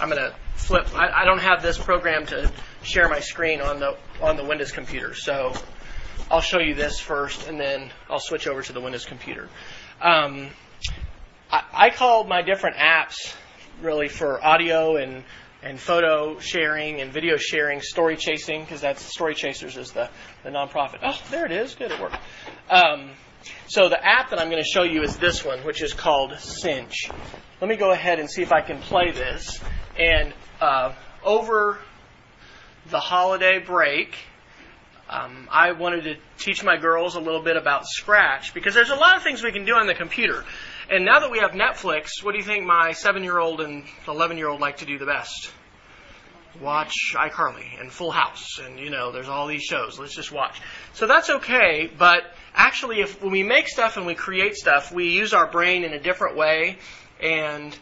I'm 0.00 0.08
going 0.08 0.20
to 0.20 0.34
flip. 0.54 0.94
I, 0.94 1.22
I 1.22 1.24
don't 1.24 1.40
have 1.40 1.62
this 1.62 1.76
program 1.76 2.26
to 2.26 2.52
share 2.82 3.08
my 3.08 3.20
screen 3.20 3.60
on 3.60 3.80
the 3.80 3.96
on 4.22 4.36
the 4.36 4.44
Windows 4.44 4.70
computer, 4.70 5.14
so 5.14 5.52
I'll 6.30 6.40
show 6.40 6.60
you 6.60 6.74
this 6.74 7.00
first, 7.00 7.48
and 7.48 7.58
then 7.58 7.90
I'll 8.08 8.20
switch 8.20 8.46
over 8.46 8.62
to 8.62 8.72
the 8.72 8.80
Windows 8.80 9.04
computer. 9.04 9.48
Um, 10.00 10.50
I, 11.50 11.64
I 11.72 11.90
call 11.90 12.24
my 12.24 12.42
different 12.42 12.76
apps 12.76 13.34
really 13.82 14.08
for 14.08 14.42
audio 14.44 14.96
and 14.96 15.24
and 15.62 15.80
photo 15.80 16.38
sharing 16.38 17.00
and 17.00 17.12
video 17.12 17.36
sharing, 17.36 17.80
story 17.80 18.16
chasing, 18.16 18.62
because 18.62 18.80
that's 18.80 19.02
Story 19.02 19.34
Chasers 19.34 19.76
is 19.76 19.92
the, 19.92 20.08
the 20.44 20.50
nonprofit. 20.50 20.98
Oh, 21.02 21.18
there 21.30 21.46
it 21.46 21.52
is. 21.52 21.74
Good, 21.74 21.92
it 21.92 22.00
worked. 22.00 22.18
Um, 22.70 23.10
so 23.68 23.88
the 23.88 24.04
app 24.04 24.30
that 24.30 24.40
I'm 24.40 24.50
going 24.50 24.62
to 24.62 24.68
show 24.68 24.82
you 24.82 25.02
is 25.02 25.16
this 25.16 25.44
one, 25.44 25.60
which 25.60 25.82
is 25.82 25.92
called 25.92 26.38
Cinch. 26.38 27.10
Let 27.60 27.68
me 27.68 27.76
go 27.76 27.90
ahead 27.90 28.18
and 28.18 28.30
see 28.30 28.42
if 28.42 28.52
I 28.52 28.60
can 28.60 28.78
play 28.78 29.12
this. 29.12 29.60
And 29.98 30.34
uh, 30.60 30.94
over 31.24 31.78
the 32.90 33.00
holiday 33.00 33.58
break, 33.58 34.16
um, 35.08 35.48
I 35.50 35.72
wanted 35.72 36.04
to 36.04 36.16
teach 36.38 36.64
my 36.64 36.76
girls 36.76 37.14
a 37.14 37.20
little 37.20 37.42
bit 37.42 37.56
about 37.56 37.86
Scratch 37.86 38.52
because 38.54 38.74
there's 38.74 38.90
a 38.90 38.96
lot 38.96 39.16
of 39.16 39.22
things 39.22 39.42
we 39.42 39.52
can 39.52 39.64
do 39.64 39.74
on 39.74 39.86
the 39.86 39.94
computer. 39.94 40.44
And 40.88 41.04
now 41.04 41.18
that 41.20 41.30
we 41.32 41.40
have 41.40 41.50
Netflix, 41.50 42.22
what 42.22 42.32
do 42.32 42.38
you 42.38 42.44
think 42.44 42.64
my 42.64 42.92
seven 42.92 43.24
year 43.24 43.38
old 43.38 43.60
and 43.60 43.84
11 44.06 44.38
year 44.38 44.48
old 44.48 44.60
like 44.60 44.78
to 44.78 44.86
do 44.86 44.98
the 44.98 45.06
best? 45.06 45.50
Watch 46.60 46.94
iCarly 47.14 47.80
and 47.80 47.92
Full 47.92 48.12
House, 48.12 48.60
and 48.64 48.78
you 48.78 48.88
know, 48.88 49.12
there's 49.12 49.28
all 49.28 49.46
these 49.46 49.62
shows. 49.62 49.98
Let's 49.98 50.14
just 50.14 50.32
watch. 50.32 50.60
So 50.94 51.06
that's 51.06 51.28
okay, 51.28 51.90
but 51.98 52.22
actually, 52.54 53.00
if 53.00 53.20
when 53.20 53.32
we 53.32 53.42
make 53.42 53.68
stuff 53.68 53.98
and 53.98 54.06
we 54.06 54.14
create 54.14 54.54
stuff, 54.54 54.90
we 54.90 55.08
use 55.10 55.34
our 55.34 55.46
brain 55.46 55.84
in 55.84 55.92
a 55.92 55.98
different 55.98 56.34
way, 56.36 56.78
and 57.20 57.76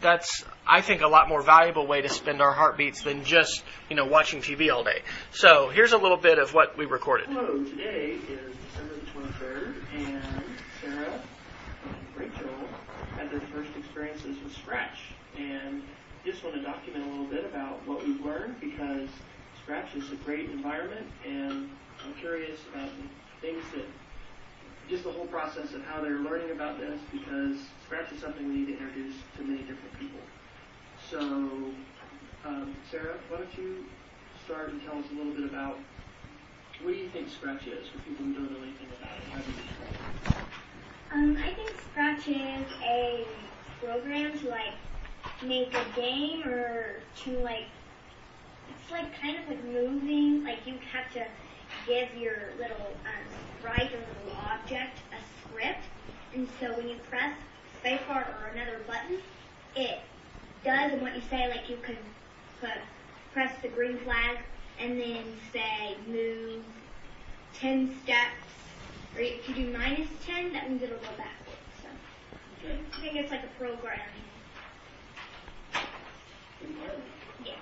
that's 0.00 0.44
I 0.66 0.80
think 0.80 1.02
a 1.02 1.08
lot 1.08 1.28
more 1.28 1.42
valuable 1.42 1.86
way 1.86 2.00
to 2.02 2.08
spend 2.08 2.40
our 2.40 2.52
heartbeats 2.52 3.02
than 3.02 3.24
just 3.24 3.62
you 3.90 3.96
know 3.96 4.06
watching 4.06 4.40
TV 4.40 4.72
all 4.72 4.84
day. 4.84 5.02
So 5.32 5.68
here's 5.68 5.92
a 5.92 5.98
little 5.98 6.16
bit 6.16 6.38
of 6.38 6.54
what 6.54 6.78
we 6.78 6.86
recorded. 6.86 7.26
Hello, 7.28 7.62
today 7.64 8.16
is 8.28 8.54
December 8.70 8.94
the 8.94 9.44
23rd, 9.44 9.74
and 9.96 10.44
Sarah 10.80 11.20
Rachel 12.16 12.48
had 13.16 13.30
their 13.30 13.40
first 13.40 13.70
experiences 13.76 14.36
with 14.42 14.43
Scratch. 14.54 14.98
And 15.38 15.82
just 16.24 16.42
want 16.42 16.56
to 16.56 16.62
document 16.62 17.06
a 17.06 17.10
little 17.10 17.26
bit 17.26 17.44
about 17.44 17.86
what 17.86 18.06
we've 18.06 18.24
learned 18.24 18.60
because 18.60 19.08
Scratch 19.62 19.94
is 19.94 20.10
a 20.12 20.16
great 20.16 20.50
environment 20.50 21.06
and 21.26 21.68
I'm 22.04 22.14
curious 22.20 22.60
about 22.72 22.88
the 22.96 23.46
things 23.46 23.62
that, 23.74 23.84
just 24.88 25.04
the 25.04 25.12
whole 25.12 25.26
process 25.26 25.72
of 25.72 25.82
how 25.84 26.00
they're 26.00 26.20
learning 26.20 26.50
about 26.50 26.78
this 26.78 26.98
because 27.12 27.56
Scratch 27.84 28.12
is 28.12 28.20
something 28.20 28.46
we 28.48 28.54
need 28.60 28.66
to 28.66 28.72
introduce 28.78 29.14
to 29.36 29.42
many 29.44 29.60
different 29.60 29.98
people. 29.98 30.20
So, 31.10 31.18
um, 32.44 32.74
Sarah, 32.90 33.16
why 33.28 33.38
don't 33.38 33.58
you 33.58 33.84
start 34.44 34.70
and 34.70 34.82
tell 34.82 34.98
us 34.98 35.04
a 35.10 35.14
little 35.14 35.32
bit 35.32 35.44
about 35.44 35.78
what 36.82 36.92
do 36.92 36.98
you 36.98 37.08
think 37.08 37.28
Scratch 37.30 37.66
is 37.66 37.88
for 37.88 37.98
people 37.98 38.24
who 38.26 38.34
don't 38.34 38.52
know 38.52 38.62
anything 38.62 38.88
about 38.98 39.16
it? 39.16 39.24
How 39.32 39.38
do 39.40 39.50
you 39.50 39.56
describe 39.56 39.94
it? 39.94 40.44
Um, 41.12 41.36
I 41.36 41.54
think 41.54 41.72
Scratch 41.90 42.28
is 42.28 42.66
a 42.82 43.26
program 43.84 44.38
to 44.38 44.48
like 44.48 44.74
make 45.42 45.74
a 45.74 46.00
game 46.00 46.46
or 46.46 47.00
to 47.16 47.30
like 47.40 47.66
it's 48.70 48.90
like 48.90 49.20
kind 49.20 49.38
of 49.38 49.48
like 49.48 49.64
moving 49.64 50.44
like 50.44 50.58
you 50.66 50.74
have 50.92 51.12
to 51.12 51.24
give 51.86 52.08
your 52.16 52.36
little 52.58 52.92
um, 53.04 53.24
sprite 53.58 53.90
or 53.92 53.98
little 54.24 54.38
object 54.50 54.98
a 55.12 55.48
script 55.48 55.84
and 56.34 56.48
so 56.60 56.72
when 56.76 56.88
you 56.88 56.96
press 57.10 57.34
spacebar 57.82 58.26
or 58.40 58.46
another 58.54 58.80
button 58.86 59.18
it 59.76 60.00
does 60.64 60.92
and 60.92 61.02
what 61.02 61.14
you 61.14 61.22
say 61.30 61.48
like 61.48 61.68
you 61.68 61.76
can 61.82 61.96
put 62.60 62.70
press 63.32 63.52
the 63.62 63.68
green 63.68 63.98
flag 63.98 64.38
and 64.78 65.00
then 65.00 65.24
say 65.52 65.96
move 66.06 66.62
10 67.54 67.96
steps. 68.02 68.28
Or 69.14 69.20
if 69.20 69.48
you 69.48 69.54
do 69.54 69.72
minus 69.72 70.08
10, 70.26 70.52
that 70.52 70.68
means 70.68 70.82
it'll 70.82 70.96
go 70.96 71.04
backwards. 71.16 71.33
I 72.64 73.00
think 73.00 73.16
it's 73.16 73.30
like 73.30 73.44
a 73.44 73.58
program. 73.58 74.00
Yeah. 77.44 77.52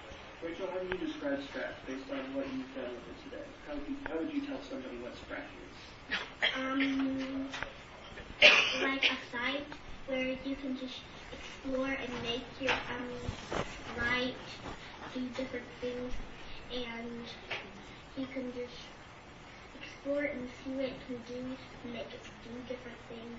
Rachel, 0.42 0.68
how 0.72 0.78
do 0.78 0.86
you 0.86 0.98
describe 0.98 1.42
Scratch 1.42 1.74
based 1.86 2.10
on 2.10 2.34
what 2.34 2.46
you've 2.46 2.74
done 2.74 2.94
with 2.94 3.16
it 3.16 3.22
today? 3.24 3.44
How 3.66 3.74
would 3.74 3.88
you, 3.88 3.96
how 4.08 4.18
would 4.18 4.32
you 4.32 4.46
tell 4.46 4.62
somebody 4.62 4.98
what 4.98 5.16
Scratch 5.16 5.50
is? 5.58 5.76
Um, 6.56 7.48
like 8.80 9.02
a 9.02 9.16
site 9.30 9.66
where 10.06 10.36
you 10.44 10.54
can 10.56 10.76
just 10.76 11.02
explore 11.32 11.88
and 11.90 12.22
make 12.22 12.44
your 12.60 12.72
um 12.72 13.10
write, 13.98 14.34
do 15.14 15.20
different 15.30 15.66
things, 15.80 16.12
and 16.70 17.26
you 18.16 18.26
can 18.26 18.52
just 18.52 18.78
explore 19.74 20.24
and 20.24 20.48
see 20.62 20.70
what 20.70 20.84
it 20.84 21.06
can 21.06 21.16
do, 21.26 21.56
make 21.92 22.06
it 22.12 22.20
do 22.44 22.50
different 22.68 22.98
things, 23.08 23.38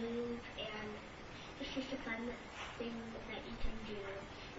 move, 0.00 0.38
and 0.58 0.90
it's 1.60 1.74
just 1.74 1.92
a 1.92 1.96
fun 2.04 2.28
thing 2.78 2.92
that 3.30 3.42
you 3.46 3.56
can 3.62 3.76
do 3.86 4.00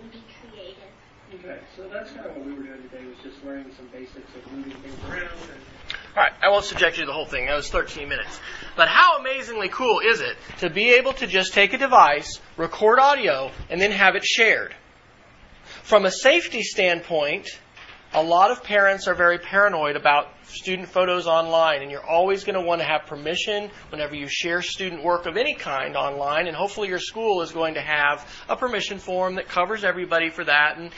and 0.01 0.11
be 0.11 0.21
creative. 0.39 0.91
Okay, 1.33 1.59
so 1.77 1.87
that's 1.87 2.11
kind 2.11 2.25
of 2.25 2.35
what 2.35 2.45
we 2.45 2.53
were 2.53 2.63
doing 2.63 2.81
today 2.89 3.05
was 3.05 3.15
just 3.23 3.43
learning 3.45 3.71
some 3.77 3.87
basics 3.87 4.27
of 4.35 4.51
moving 4.51 4.73
things 4.73 4.95
around 5.09 5.21
and 5.21 5.61
All 6.15 6.23
right, 6.23 6.33
I 6.41 6.49
won't 6.49 6.65
subject 6.65 6.97
you 6.97 7.03
to 7.03 7.07
the 7.07 7.13
whole 7.13 7.25
thing. 7.25 7.45
That 7.45 7.55
was 7.55 7.69
13 7.69 8.09
minutes. 8.09 8.39
But 8.75 8.89
how 8.89 9.17
amazingly 9.19 9.69
cool 9.69 10.01
is 10.01 10.19
it 10.19 10.35
to 10.59 10.69
be 10.69 10.93
able 10.95 11.13
to 11.13 11.27
just 11.27 11.53
take 11.53 11.71
a 11.71 11.77
device, 11.77 12.39
record 12.57 12.99
audio, 12.99 13.51
and 13.69 13.79
then 13.79 13.91
have 13.91 14.15
it 14.15 14.25
shared? 14.25 14.75
From 15.83 16.05
a 16.05 16.11
safety 16.11 16.63
standpoint, 16.63 17.47
a 18.13 18.21
lot 18.21 18.51
of 18.51 18.63
parents 18.63 19.07
are 19.07 19.15
very 19.15 19.37
paranoid 19.37 19.95
about 19.95 20.27
student 20.43 20.89
photos 20.89 21.27
online, 21.27 21.81
and 21.81 21.89
you're 21.89 22.05
always 22.05 22.43
going 22.43 22.59
to 22.59 22.61
want 22.61 22.81
to 22.81 22.85
have 22.85 23.05
permission 23.05 23.71
whenever 23.89 24.15
you 24.15 24.27
share 24.27 24.61
student 24.61 25.03
work 25.03 25.25
of 25.25 25.37
any 25.37 25.53
kind 25.53 25.95
online, 25.95 26.47
and 26.47 26.55
hopefully 26.55 26.89
your 26.89 26.99
school 26.99 27.41
is 27.41 27.51
going 27.51 27.75
to 27.75 27.81
have 27.81 28.27
a 28.49 28.55
permission 28.55 28.99
form 28.99 29.35
that 29.35 29.47
covers 29.47 29.83
everybody 29.83 30.29
for 30.29 30.43
that. 30.43 30.77
And 30.77 30.91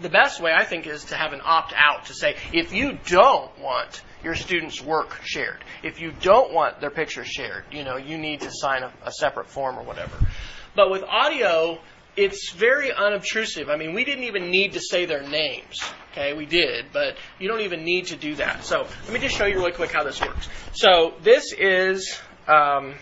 the 0.00 0.08
best 0.08 0.40
way, 0.40 0.52
I 0.54 0.64
think, 0.64 0.86
is 0.86 1.04
to 1.06 1.16
have 1.16 1.32
an 1.32 1.40
opt 1.44 1.74
out 1.76 2.06
to 2.06 2.14
say, 2.14 2.36
if 2.52 2.72
you 2.72 2.98
don't 3.06 3.58
want 3.58 4.02
your 4.24 4.34
students' 4.34 4.80
work 4.80 5.20
shared, 5.24 5.62
if 5.82 6.00
you 6.00 6.12
don't 6.22 6.52
want 6.52 6.80
their 6.80 6.90
pictures 6.90 7.28
shared, 7.28 7.64
you 7.70 7.84
know, 7.84 7.96
you 7.98 8.16
need 8.16 8.40
to 8.40 8.50
sign 8.50 8.84
a, 8.84 8.92
a 9.04 9.12
separate 9.12 9.48
form 9.48 9.78
or 9.78 9.82
whatever. 9.82 10.16
But 10.74 10.90
with 10.90 11.02
audio, 11.02 11.78
it's 12.16 12.52
very 12.52 12.92
unobtrusive. 12.92 13.68
I 13.68 13.76
mean, 13.76 13.94
we 13.94 14.04
didn't 14.04 14.24
even 14.24 14.50
need 14.50 14.72
to 14.72 14.80
say 14.80 15.06
their 15.06 15.22
names. 15.22 15.78
Okay, 16.18 16.32
we 16.32 16.46
did, 16.46 16.86
but 16.92 17.16
you 17.38 17.46
don't 17.46 17.60
even 17.60 17.84
need 17.84 18.06
to 18.06 18.16
do 18.16 18.34
that. 18.34 18.64
So 18.64 18.88
let 19.04 19.12
me 19.12 19.20
just 19.20 19.36
show 19.36 19.46
you 19.46 19.54
really 19.54 19.70
quick 19.70 19.92
how 19.92 20.02
this 20.02 20.20
works. 20.20 20.48
So 20.72 21.14
this 21.22 21.54
is 21.56 22.18
um, 22.48 22.96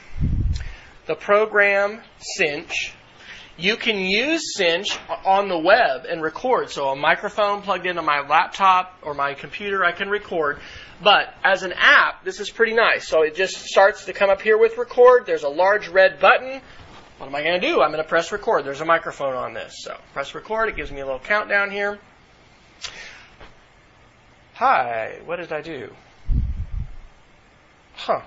the 1.07 1.15
program 1.15 2.03
Cinch. 2.19 2.93
You 3.57 3.77
can 3.77 3.97
use 4.01 4.55
Cinch 4.55 4.99
on 5.25 5.49
the 5.49 5.57
web 5.57 6.05
and 6.05 6.21
record. 6.21 6.69
So 6.69 6.91
a 6.91 6.97
microphone 6.97 7.63
plugged 7.63 7.87
into 7.87 8.03
my 8.03 8.21
laptop 8.21 8.99
or 9.01 9.15
my 9.15 9.33
computer, 9.33 9.83
I 9.83 9.93
can 9.93 10.11
record. 10.11 10.61
But 11.03 11.33
as 11.43 11.63
an 11.63 11.73
app, 11.73 12.23
this 12.23 12.39
is 12.39 12.51
pretty 12.51 12.75
nice. 12.75 13.09
So 13.09 13.23
it 13.23 13.35
just 13.35 13.65
starts 13.65 14.05
to 14.05 14.13
come 14.13 14.29
up 14.29 14.43
here 14.43 14.59
with 14.59 14.77
record. 14.77 15.25
There's 15.25 15.45
a 15.45 15.49
large 15.49 15.89
red 15.89 16.21
button. 16.21 16.61
What 17.17 17.29
am 17.29 17.35
I 17.35 17.43
going 17.43 17.59
to 17.59 17.67
do? 17.67 17.81
I'm 17.81 17.93
going 17.93 18.03
to 18.03 18.09
press 18.09 18.31
record. 18.31 18.67
There's 18.67 18.83
a 18.83 18.85
microphone 18.85 19.35
on 19.37 19.55
this. 19.55 19.77
So 19.79 19.97
press 20.13 20.35
record. 20.35 20.69
It 20.69 20.77
gives 20.77 20.93
me 20.93 21.01
a 21.01 21.07
little 21.07 21.19
countdown 21.19 21.71
here. 21.71 21.99
Hi, 24.57 25.19
what 25.27 25.37
did 25.37 25.53
I 25.53 25.61
do? 25.61 25.91
Huh. 27.95 28.23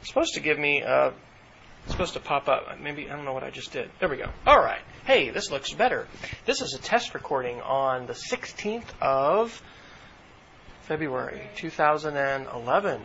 It's 0.00 0.08
supposed 0.08 0.34
to 0.34 0.40
give 0.40 0.58
me 0.58 0.82
uh 0.82 1.12
it's 1.84 1.92
supposed 1.92 2.14
to 2.14 2.20
pop 2.20 2.48
up. 2.48 2.80
Maybe 2.80 3.08
I 3.08 3.14
don't 3.14 3.24
know 3.24 3.32
what 3.32 3.44
I 3.44 3.50
just 3.50 3.70
did. 3.70 3.92
There 4.00 4.08
we 4.08 4.16
go. 4.16 4.28
All 4.44 4.58
right. 4.58 4.80
Hey, 5.04 5.30
this 5.30 5.52
looks 5.52 5.72
better. 5.72 6.08
This 6.46 6.62
is 6.62 6.74
a 6.74 6.82
test 6.82 7.14
recording 7.14 7.60
on 7.60 8.08
the 8.08 8.14
16th 8.14 9.00
of 9.00 9.62
February 10.80 11.48
2011 11.54 13.02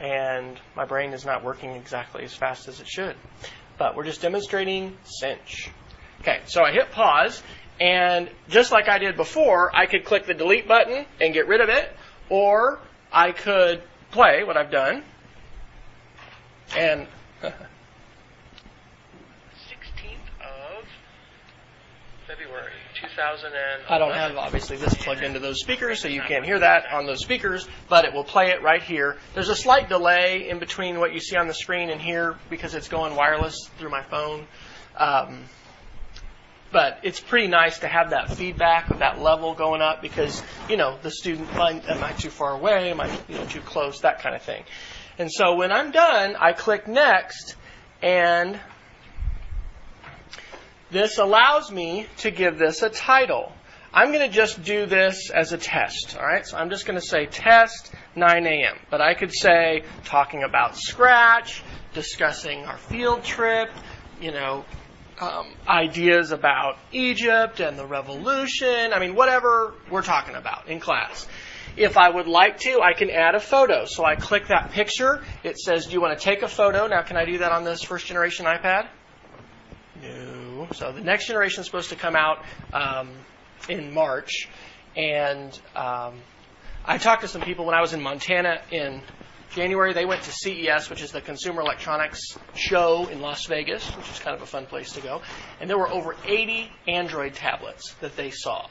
and 0.00 0.60
my 0.74 0.84
brain 0.84 1.12
is 1.12 1.24
not 1.24 1.44
working 1.44 1.70
exactly 1.76 2.24
as 2.24 2.34
fast 2.34 2.66
as 2.66 2.80
it 2.80 2.88
should. 2.88 3.14
But 3.78 3.94
we're 3.94 4.02
just 4.02 4.20
demonstrating 4.20 4.96
cinch. 5.04 5.70
Okay, 6.20 6.40
so 6.46 6.64
I 6.64 6.72
hit 6.72 6.90
pause, 6.90 7.42
and 7.80 8.30
just 8.48 8.72
like 8.72 8.88
I 8.88 8.98
did 8.98 9.16
before, 9.16 9.74
I 9.74 9.86
could 9.86 10.04
click 10.04 10.26
the 10.26 10.34
delete 10.34 10.68
button 10.68 11.06
and 11.20 11.34
get 11.34 11.48
rid 11.48 11.60
of 11.60 11.68
it, 11.68 11.92
or 12.28 12.78
I 13.12 13.32
could 13.32 13.82
play 14.10 14.44
what 14.44 14.56
I've 14.56 14.70
done. 14.70 15.02
And 16.76 17.06
16th 17.42 17.52
of 20.40 20.84
February 22.26 22.72
2000 22.94 23.46
and 23.46 23.82
I 23.88 23.98
don't 23.98 24.14
have 24.14 24.36
obviously 24.36 24.76
this 24.76 24.94
plugged 24.94 25.22
into 25.22 25.40
those 25.40 25.60
speakers, 25.60 26.00
so 26.00 26.08
you 26.08 26.22
can't 26.22 26.44
hear 26.44 26.60
that 26.60 26.92
on 26.92 27.06
those 27.06 27.20
speakers, 27.20 27.68
but 27.88 28.04
it 28.04 28.12
will 28.12 28.24
play 28.24 28.50
it 28.50 28.62
right 28.62 28.82
here. 28.82 29.16
There's 29.34 29.48
a 29.48 29.56
slight 29.56 29.88
delay 29.88 30.48
in 30.48 30.58
between 30.58 30.98
what 31.00 31.12
you 31.12 31.20
see 31.20 31.36
on 31.36 31.48
the 31.48 31.54
screen 31.54 31.90
and 31.90 32.00
here 32.00 32.36
because 32.50 32.74
it's 32.74 32.88
going 32.88 33.14
wireless 33.16 33.68
through 33.78 33.90
my 33.90 34.02
phone. 34.02 34.46
Um, 34.96 35.44
but 36.74 36.98
it's 37.04 37.20
pretty 37.20 37.46
nice 37.46 37.78
to 37.78 37.86
have 37.86 38.10
that 38.10 38.32
feedback 38.32 38.90
of 38.90 38.98
that 38.98 39.20
level 39.20 39.54
going 39.54 39.80
up 39.80 40.02
because 40.02 40.42
you 40.68 40.76
know 40.76 40.98
the 41.02 41.10
student 41.10 41.48
am 41.54 42.02
I 42.02 42.10
too 42.12 42.30
far 42.30 42.50
away, 42.50 42.90
am 42.90 43.00
I 43.00 43.16
you 43.28 43.36
know 43.36 43.46
too 43.46 43.60
close, 43.60 44.00
that 44.00 44.20
kind 44.20 44.34
of 44.34 44.42
thing. 44.42 44.64
And 45.16 45.30
so 45.32 45.54
when 45.54 45.70
I'm 45.70 45.92
done, 45.92 46.34
I 46.34 46.52
click 46.52 46.88
next, 46.88 47.54
and 48.02 48.58
this 50.90 51.18
allows 51.18 51.70
me 51.70 52.08
to 52.18 52.32
give 52.32 52.58
this 52.58 52.82
a 52.82 52.90
title. 52.90 53.52
I'm 53.92 54.08
going 54.08 54.28
to 54.28 54.34
just 54.34 54.64
do 54.64 54.86
this 54.86 55.30
as 55.30 55.52
a 55.52 55.58
test, 55.58 56.16
all 56.18 56.26
right? 56.26 56.44
So 56.44 56.56
I'm 56.56 56.70
just 56.70 56.84
going 56.84 56.98
to 56.98 57.06
say 57.06 57.26
test 57.26 57.92
9 58.16 58.46
a.m. 58.46 58.76
But 58.90 59.00
I 59.00 59.14
could 59.14 59.32
say 59.32 59.84
talking 60.04 60.42
about 60.42 60.76
Scratch, 60.76 61.62
discussing 61.92 62.64
our 62.64 62.76
field 62.76 63.22
trip, 63.22 63.70
you 64.20 64.32
know, 64.32 64.64
um, 65.20 65.46
ideas 65.68 66.32
about 66.32 66.76
Egypt 66.92 67.60
and 67.60 67.78
the 67.78 67.86
revolution. 67.86 68.92
I 68.92 68.98
mean, 68.98 69.14
whatever 69.14 69.74
we're 69.90 70.02
talking 70.02 70.34
about 70.34 70.68
in 70.68 70.80
class. 70.80 71.26
If 71.76 71.96
I 71.96 72.08
would 72.08 72.28
like 72.28 72.58
to, 72.60 72.80
I 72.80 72.92
can 72.92 73.10
add 73.10 73.34
a 73.34 73.40
photo. 73.40 73.84
So 73.86 74.04
I 74.04 74.14
click 74.14 74.48
that 74.48 74.70
picture. 74.70 75.22
It 75.42 75.58
says, 75.58 75.86
Do 75.86 75.92
you 75.92 76.00
want 76.00 76.18
to 76.18 76.24
take 76.24 76.42
a 76.42 76.48
photo? 76.48 76.86
Now, 76.86 77.02
can 77.02 77.16
I 77.16 77.24
do 77.24 77.38
that 77.38 77.50
on 77.50 77.64
this 77.64 77.82
first 77.82 78.06
generation 78.06 78.46
iPad? 78.46 78.88
No. 80.02 80.68
So 80.72 80.92
the 80.92 81.00
next 81.00 81.26
generation 81.26 81.60
is 81.60 81.66
supposed 81.66 81.90
to 81.90 81.96
come 81.96 82.14
out 82.14 82.44
um, 82.72 83.10
in 83.68 83.92
March. 83.92 84.48
And 84.96 85.58
um, 85.74 86.14
I 86.84 86.98
talked 86.98 87.22
to 87.22 87.28
some 87.28 87.42
people 87.42 87.66
when 87.66 87.74
I 87.74 87.80
was 87.80 87.92
in 87.92 88.02
Montana 88.02 88.60
in 88.70 89.02
January. 89.54 89.92
They 89.92 90.04
went 90.04 90.22
to 90.22 90.32
CES, 90.32 90.90
which 90.90 91.02
is 91.02 91.12
the 91.12 91.20
Consumer 91.20 91.62
Electronics 91.62 92.36
Show 92.54 93.06
in 93.06 93.20
Las 93.20 93.46
Vegas, 93.46 93.88
which 93.96 94.10
is 94.10 94.18
kind 94.18 94.36
of 94.36 94.42
a 94.42 94.46
fun 94.46 94.66
place 94.66 94.92
to 94.92 95.00
go. 95.00 95.22
And 95.60 95.70
there 95.70 95.78
were 95.78 95.90
over 95.90 96.16
80 96.26 96.70
Android 96.88 97.34
tablets 97.34 97.94
that 98.00 98.16
they 98.16 98.30
saw 98.30 98.68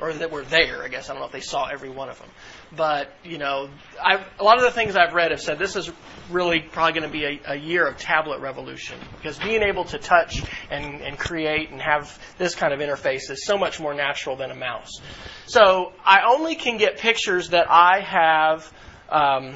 or 0.00 0.12
that 0.12 0.30
were 0.30 0.42
there. 0.42 0.82
I 0.82 0.88
guess 0.88 1.08
I 1.08 1.12
don't 1.12 1.20
know 1.20 1.26
if 1.26 1.32
they 1.32 1.40
saw 1.40 1.66
every 1.66 1.88
one 1.88 2.08
of 2.08 2.18
them, 2.18 2.28
but 2.76 3.12
you 3.24 3.38
know, 3.38 3.70
I've, 4.02 4.26
a 4.38 4.44
lot 4.44 4.58
of 4.58 4.64
the 4.64 4.70
things 4.70 4.96
I've 4.96 5.14
read 5.14 5.30
have 5.30 5.40
said 5.40 5.58
this 5.58 5.76
is 5.76 5.90
really 6.30 6.60
probably 6.60 7.00
going 7.00 7.10
to 7.10 7.18
be 7.18 7.24
a, 7.24 7.52
a 7.52 7.56
year 7.56 7.86
of 7.86 7.96
tablet 7.96 8.40
revolution 8.40 8.98
because 9.16 9.38
being 9.38 9.62
able 9.62 9.84
to 9.84 9.98
touch 9.98 10.42
and, 10.70 11.00
and 11.00 11.18
create 11.18 11.70
and 11.70 11.80
have 11.80 12.18
this 12.38 12.54
kind 12.54 12.72
of 12.74 12.80
interface 12.80 13.30
is 13.30 13.44
so 13.44 13.56
much 13.56 13.80
more 13.80 13.94
natural 13.94 14.36
than 14.36 14.50
a 14.50 14.54
mouse. 14.54 15.00
So 15.46 15.92
I 16.04 16.22
only 16.26 16.56
can 16.56 16.76
get 16.76 16.98
pictures 16.98 17.50
that 17.50 17.70
I 17.70 18.00
have. 18.00 18.72
Um, 19.08 19.54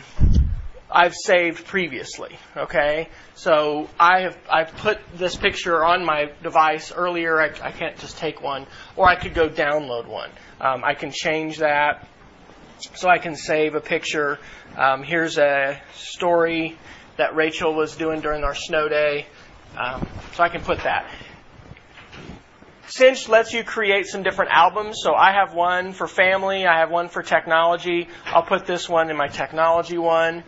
I've 0.92 1.14
saved 1.14 1.66
previously. 1.66 2.37
Okay, 2.57 3.09
so 3.35 3.88
I 3.98 4.22
have 4.22 4.38
I've 4.50 4.74
put 4.76 4.98
this 5.14 5.37
picture 5.37 5.85
on 5.85 6.05
my 6.05 6.33
device 6.42 6.92
earlier. 6.92 7.40
I, 7.40 7.50
I 7.62 7.70
can't 7.70 7.96
just 7.98 8.18
take 8.18 8.42
one, 8.42 8.66
or 8.96 9.09
I 9.09 9.14
could 9.14 9.35
go 9.35 9.48
download 9.48 10.07
one. 10.07 10.31
Um, 10.61 10.83
I 10.85 10.94
can 10.94 11.12
change 11.12 11.59
that, 11.59 12.07
so 12.94 13.09
I 13.09 13.18
can 13.18 13.37
save 13.37 13.74
a 13.74 13.81
picture. 13.81 14.38
Um, 14.76 15.03
here's 15.03 15.38
a 15.38 15.81
story 15.94 16.76
that 17.16 17.37
Rachel 17.37 17.74
was 17.74 17.96
doing 17.96 18.20
during 18.20 18.42
our 18.42 18.55
snow 18.55 18.88
day, 18.88 19.26
um, 19.76 20.07
so 20.35 20.42
I 20.42 20.48
can 20.48 20.62
put 20.62 20.79
that. 20.81 21.09
Cinch 22.87 23.29
lets 23.29 23.53
you 23.53 23.62
create 23.62 24.07
some 24.07 24.24
different 24.24 24.50
albums. 24.50 24.96
So 25.00 25.14
I 25.14 25.31
have 25.31 25.55
one 25.55 25.92
for 25.92 26.09
family. 26.09 26.66
I 26.66 26.81
have 26.81 26.90
one 26.90 27.09
for 27.09 27.22
technology. 27.22 28.09
I'll 28.26 28.42
put 28.42 28.66
this 28.66 28.88
one 28.88 29.11
in 29.11 29.16
my 29.16 29.29
technology 29.29 29.96
one. 29.96 30.42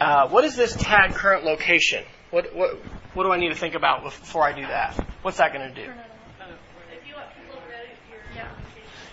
Uh, 0.00 0.28
what 0.28 0.44
is 0.44 0.56
this 0.56 0.74
tag 0.74 1.14
current 1.14 1.44
location? 1.44 2.04
What, 2.30 2.54
what, 2.54 2.76
what 3.14 3.24
do 3.24 3.32
I 3.32 3.38
need 3.38 3.50
to 3.50 3.54
think 3.54 3.74
about 3.74 4.02
before 4.02 4.42
I 4.42 4.52
do 4.52 4.62
that? 4.62 4.94
What's 5.22 5.38
that 5.38 5.52
going 5.52 5.72
to 5.72 5.74
do? 5.74 5.90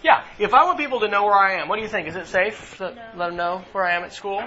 Yeah, 0.03 0.23
if 0.39 0.55
I 0.55 0.65
want 0.65 0.79
people 0.79 1.01
to 1.01 1.07
know 1.07 1.25
where 1.25 1.35
I 1.35 1.61
am, 1.61 1.67
what 1.67 1.75
do 1.75 1.83
you 1.83 1.87
think? 1.87 2.07
Is 2.07 2.15
it 2.15 2.25
safe 2.25 2.77
to 2.77 2.95
no. 2.95 3.01
let 3.15 3.27
them 3.27 3.37
know 3.37 3.63
where 3.71 3.85
I 3.85 3.95
am 3.95 4.03
at 4.03 4.13
school? 4.13 4.43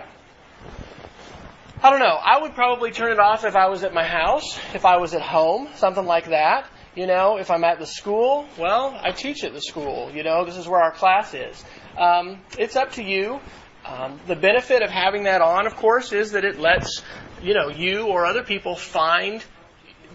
I 1.80 1.90
don't 1.90 2.00
know. 2.00 2.18
I 2.20 2.40
would 2.42 2.54
probably 2.54 2.90
turn 2.90 3.12
it 3.12 3.20
off 3.20 3.44
if 3.44 3.54
I 3.54 3.68
was 3.68 3.84
at 3.84 3.94
my 3.94 4.04
house, 4.04 4.58
if 4.74 4.84
I 4.84 4.96
was 4.96 5.14
at 5.14 5.22
home, 5.22 5.68
something 5.76 6.04
like 6.04 6.30
that. 6.30 6.66
You 6.96 7.06
know, 7.06 7.38
if 7.38 7.50
I'm 7.50 7.62
at 7.62 7.78
the 7.78 7.86
school, 7.86 8.46
well, 8.58 8.98
I 9.00 9.12
teach 9.12 9.44
at 9.44 9.52
the 9.52 9.60
school. 9.60 10.10
You 10.12 10.24
know, 10.24 10.44
this 10.44 10.56
is 10.56 10.66
where 10.66 10.80
our 10.80 10.92
class 10.92 11.34
is. 11.34 11.64
Um, 11.96 12.40
it's 12.58 12.74
up 12.74 12.92
to 12.92 13.04
you. 13.04 13.40
Um, 13.84 14.18
the 14.26 14.36
benefit 14.36 14.82
of 14.82 14.90
having 14.90 15.24
that 15.24 15.42
on, 15.42 15.66
of 15.66 15.76
course, 15.76 16.12
is 16.12 16.32
that 16.32 16.44
it 16.44 16.58
lets 16.58 17.02
you 17.42 17.54
know 17.54 17.68
you 17.68 18.06
or 18.06 18.24
other 18.24 18.42
people 18.42 18.76
find 18.76 19.44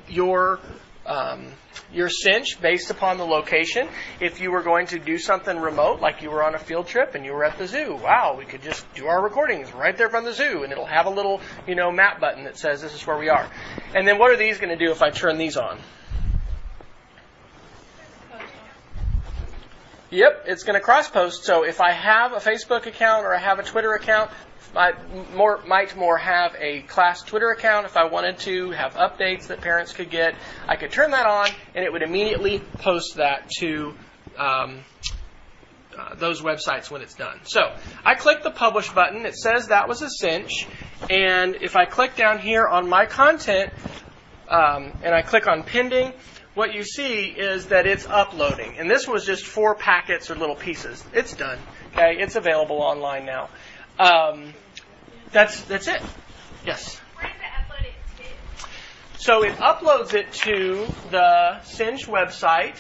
your 0.07 0.59
um, 1.05 1.51
your 1.93 2.09
cinch 2.09 2.59
based 2.61 2.89
upon 2.89 3.17
the 3.17 3.25
location. 3.25 3.87
If 4.19 4.41
you 4.41 4.51
were 4.51 4.63
going 4.63 4.87
to 4.87 4.99
do 4.99 5.17
something 5.19 5.57
remote, 5.57 6.01
like 6.01 6.23
you 6.23 6.31
were 6.31 6.43
on 6.43 6.55
a 6.55 6.59
field 6.59 6.87
trip 6.87 7.13
and 7.13 7.23
you 7.23 7.33
were 7.33 7.43
at 7.43 7.57
the 7.57 7.67
zoo, 7.67 7.95
wow, 7.95 8.35
we 8.37 8.45
could 8.45 8.63
just 8.63 8.91
do 8.95 9.05
our 9.05 9.21
recordings 9.23 9.71
right 9.71 9.95
there 9.95 10.09
from 10.09 10.25
the 10.25 10.33
zoo, 10.33 10.63
and 10.63 10.71
it'll 10.71 10.85
have 10.85 11.05
a 11.05 11.11
little 11.11 11.39
you 11.67 11.75
know 11.75 11.91
map 11.91 12.19
button 12.19 12.45
that 12.45 12.57
says 12.57 12.81
this 12.81 12.95
is 12.95 13.05
where 13.05 13.19
we 13.19 13.29
are. 13.29 13.47
And 13.93 14.07
then 14.07 14.17
what 14.17 14.31
are 14.31 14.37
these 14.37 14.57
going 14.57 14.75
to 14.75 14.83
do 14.83 14.91
if 14.91 15.03
I 15.03 15.11
turn 15.11 15.37
these 15.37 15.57
on? 15.57 15.79
Yep, 20.11 20.45
it's 20.47 20.63
going 20.63 20.73
to 20.73 20.79
cross 20.79 21.07
post. 21.07 21.43
So 21.43 21.63
if 21.63 21.79
I 21.79 21.91
have 21.91 22.33
a 22.33 22.37
Facebook 22.37 22.87
account 22.87 23.25
or 23.25 23.35
I 23.35 23.39
have 23.39 23.59
a 23.59 23.63
Twitter 23.63 23.93
account, 23.93 24.31
I 24.75 24.93
more, 25.35 25.63
might 25.67 25.95
more 25.95 26.17
have 26.17 26.55
a 26.59 26.81
class 26.81 27.21
Twitter 27.21 27.51
account 27.51 27.85
if 27.85 27.95
I 27.95 28.05
wanted 28.05 28.39
to 28.39 28.71
have 28.71 28.95
updates 28.95 29.47
that 29.47 29.61
parents 29.61 29.93
could 29.93 30.09
get. 30.09 30.33
I 30.67 30.77
could 30.77 30.91
turn 30.91 31.11
that 31.11 31.27
on 31.27 31.49
and 31.75 31.85
it 31.85 31.91
would 31.91 32.01
immediately 32.01 32.59
post 32.79 33.17
that 33.17 33.49
to 33.59 33.93
um, 34.35 34.79
uh, 35.95 36.15
those 36.15 36.41
websites 36.41 36.89
when 36.89 37.03
it's 37.03 37.15
done. 37.15 37.39
So 37.43 37.75
I 38.03 38.15
click 38.15 38.41
the 38.41 38.51
publish 38.51 38.91
button. 38.91 39.27
It 39.27 39.35
says 39.35 39.67
that 39.67 39.87
was 39.87 40.01
a 40.01 40.09
cinch. 40.09 40.67
And 41.09 41.55
if 41.61 41.75
I 41.75 41.85
click 41.85 42.15
down 42.15 42.39
here 42.39 42.67
on 42.67 42.89
my 42.89 43.05
content 43.05 43.71
um, 44.47 44.91
and 45.03 45.13
I 45.13 45.21
click 45.21 45.47
on 45.47 45.61
pending, 45.61 46.13
what 46.55 46.73
you 46.73 46.83
see 46.83 47.25
is 47.25 47.67
that 47.67 47.85
it's 47.85 48.05
uploading. 48.05 48.77
And 48.77 48.89
this 48.89 49.07
was 49.07 49.25
just 49.25 49.45
four 49.45 49.75
packets 49.75 50.29
or 50.31 50.35
little 50.35 50.55
pieces. 50.55 51.03
It's 51.13 51.35
done. 51.35 51.59
Okay, 51.93 52.17
it's 52.19 52.35
available 52.35 52.77
online 52.77 53.25
now. 53.25 53.49
Um, 53.97 54.53
that's 55.31 55.61
that's 55.63 55.87
it. 55.87 56.01
Yes. 56.65 56.97
Where 57.15 57.27
does 57.27 57.35
it 57.35 57.53
upload 57.57 57.85
it 57.85 57.93
to? 58.17 58.67
So 59.17 59.43
it 59.43 59.55
uploads 59.57 60.13
it 60.13 60.31
to 60.43 60.87
the 61.11 61.61
Cinch 61.63 62.07
website, 62.07 62.77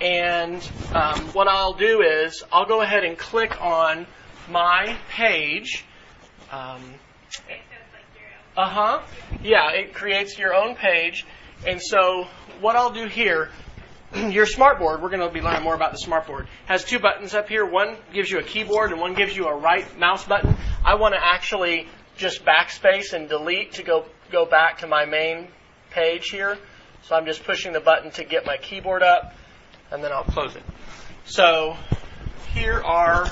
and 0.00 0.56
um, 0.94 1.20
what 1.32 1.48
I'll 1.48 1.74
do 1.74 2.02
is 2.02 2.42
I'll 2.52 2.66
go 2.66 2.80
ahead 2.80 3.04
and 3.04 3.16
click 3.16 3.60
on 3.60 4.06
my 4.50 4.96
page. 5.10 5.84
Um, 6.50 6.82
uh 8.56 8.68
huh. 8.68 9.02
Yeah, 9.42 9.70
it 9.70 9.94
creates 9.94 10.38
your 10.38 10.54
own 10.54 10.74
page, 10.74 11.24
and 11.66 11.80
so 11.80 12.26
what 12.62 12.76
I'll 12.76 12.92
do 12.92 13.06
here. 13.06 13.50
Your 14.14 14.46
smartboard, 14.46 15.02
we're 15.02 15.10
going 15.10 15.20
to 15.20 15.30
be 15.30 15.40
learning 15.40 15.62
more 15.62 15.74
about 15.74 15.92
the 15.92 15.98
smartboard, 15.98 16.46
has 16.66 16.84
two 16.84 16.98
buttons 16.98 17.34
up 17.34 17.48
here. 17.48 17.66
One 17.66 17.96
gives 18.12 18.30
you 18.30 18.38
a 18.38 18.42
keyboard 18.42 18.92
and 18.92 19.00
one 19.00 19.14
gives 19.14 19.36
you 19.36 19.46
a 19.46 19.56
right 19.56 19.98
mouse 19.98 20.24
button. 20.24 20.56
I 20.84 20.94
want 20.94 21.14
to 21.14 21.20
actually 21.22 21.88
just 22.16 22.44
backspace 22.44 23.12
and 23.12 23.28
delete 23.28 23.72
to 23.74 23.82
go, 23.82 24.04
go 24.30 24.46
back 24.46 24.78
to 24.78 24.86
my 24.86 25.06
main 25.06 25.48
page 25.90 26.28
here. 26.28 26.56
So 27.02 27.16
I'm 27.16 27.26
just 27.26 27.42
pushing 27.44 27.72
the 27.72 27.80
button 27.80 28.10
to 28.12 28.24
get 28.24 28.46
my 28.46 28.56
keyboard 28.58 29.02
up 29.02 29.34
and 29.90 30.04
then 30.04 30.12
I'll 30.12 30.24
close 30.24 30.54
it. 30.54 30.62
So 31.24 31.76
here 32.54 32.80
are 32.82 33.30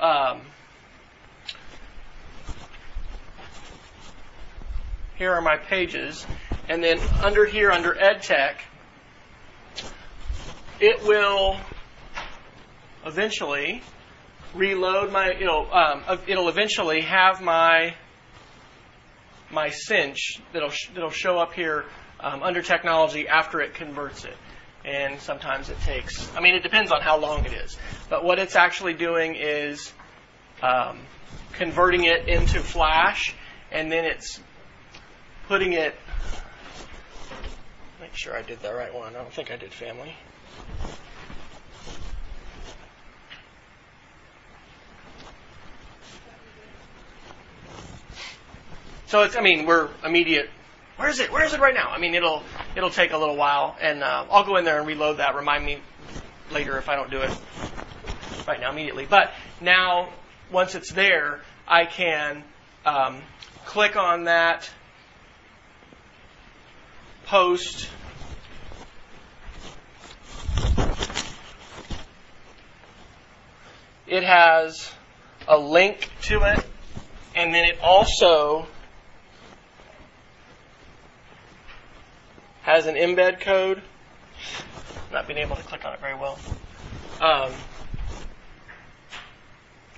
um, 0.00 0.40
here 5.16 5.32
are 5.32 5.40
my 5.40 5.56
pages 5.56 6.26
and 6.72 6.82
then 6.82 6.98
under 7.22 7.44
here 7.44 7.70
under 7.70 7.92
EdTech 7.92 8.54
it 10.80 11.02
will 11.04 11.58
eventually 13.04 13.82
reload 14.54 15.12
my 15.12 15.32
it'll 15.32 15.68
um, 15.70 16.02
it'll 16.26 16.48
eventually 16.48 17.02
have 17.02 17.42
my 17.42 17.94
my 19.50 19.68
cinch 19.68 20.40
that'll 20.54 20.70
sh- 20.70 20.88
that'll 20.94 21.10
show 21.10 21.38
up 21.38 21.52
here 21.52 21.84
um, 22.20 22.42
under 22.42 22.62
technology 22.62 23.28
after 23.28 23.60
it 23.60 23.74
converts 23.74 24.24
it. 24.24 24.36
And 24.84 25.20
sometimes 25.20 25.68
it 25.68 25.78
takes 25.80 26.34
i 26.34 26.40
mean 26.40 26.54
it 26.54 26.62
depends 26.62 26.90
on 26.90 27.02
how 27.02 27.18
long 27.18 27.44
it 27.44 27.52
is. 27.52 27.76
But 28.08 28.24
what 28.24 28.38
it's 28.38 28.56
actually 28.56 28.94
doing 28.94 29.34
is 29.36 29.92
um, 30.62 31.00
converting 31.52 32.04
it 32.04 32.28
into 32.28 32.60
flash 32.60 33.34
and 33.70 33.92
then 33.92 34.06
it's 34.06 34.40
putting 35.48 35.74
it 35.74 35.94
make 38.12 38.18
sure 38.18 38.36
i 38.36 38.42
did 38.42 38.60
the 38.60 38.72
right 38.72 38.92
one 38.92 39.16
i 39.16 39.18
don't 39.18 39.32
think 39.32 39.50
i 39.50 39.56
did 39.56 39.72
family 39.72 40.14
So 49.12 49.24
it's, 49.24 49.36
I 49.36 49.42
mean, 49.42 49.66
we're 49.66 49.90
immediate. 50.06 50.48
Where 50.96 51.06
is 51.10 51.20
it? 51.20 51.30
Where 51.30 51.44
is 51.44 51.52
it 51.52 51.60
right 51.60 51.74
now? 51.74 51.90
I 51.90 51.98
mean, 51.98 52.14
it'll 52.14 52.42
it'll 52.74 52.88
take 52.88 53.12
a 53.12 53.18
little 53.18 53.36
while, 53.36 53.76
and 53.78 54.02
uh, 54.02 54.24
I'll 54.30 54.42
go 54.42 54.56
in 54.56 54.64
there 54.64 54.78
and 54.78 54.86
reload 54.86 55.18
that. 55.18 55.34
Remind 55.34 55.66
me 55.66 55.80
later 56.50 56.78
if 56.78 56.88
I 56.88 56.96
don't 56.96 57.10
do 57.10 57.20
it 57.20 57.30
right 58.48 58.58
now 58.58 58.70
immediately. 58.70 59.04
But 59.04 59.30
now, 59.60 60.08
once 60.50 60.74
it's 60.74 60.90
there, 60.92 61.42
I 61.68 61.84
can 61.84 62.42
um, 62.86 63.20
click 63.66 63.96
on 63.96 64.24
that 64.24 64.70
post. 67.26 67.90
It 74.06 74.24
has 74.24 74.92
a 75.46 75.58
link 75.58 76.10
to 76.22 76.42
it, 76.42 76.64
and 77.34 77.54
then 77.54 77.64
it 77.64 77.78
also 77.80 78.66
has 82.62 82.86
an 82.86 82.94
embed 82.94 83.40
code. 83.40 83.82
Not 85.12 85.26
being 85.26 85.38
able 85.38 85.56
to 85.56 85.62
click 85.62 85.84
on 85.84 85.92
it 85.92 86.00
very 86.00 86.14
well. 86.14 86.38
Um, 87.20 87.52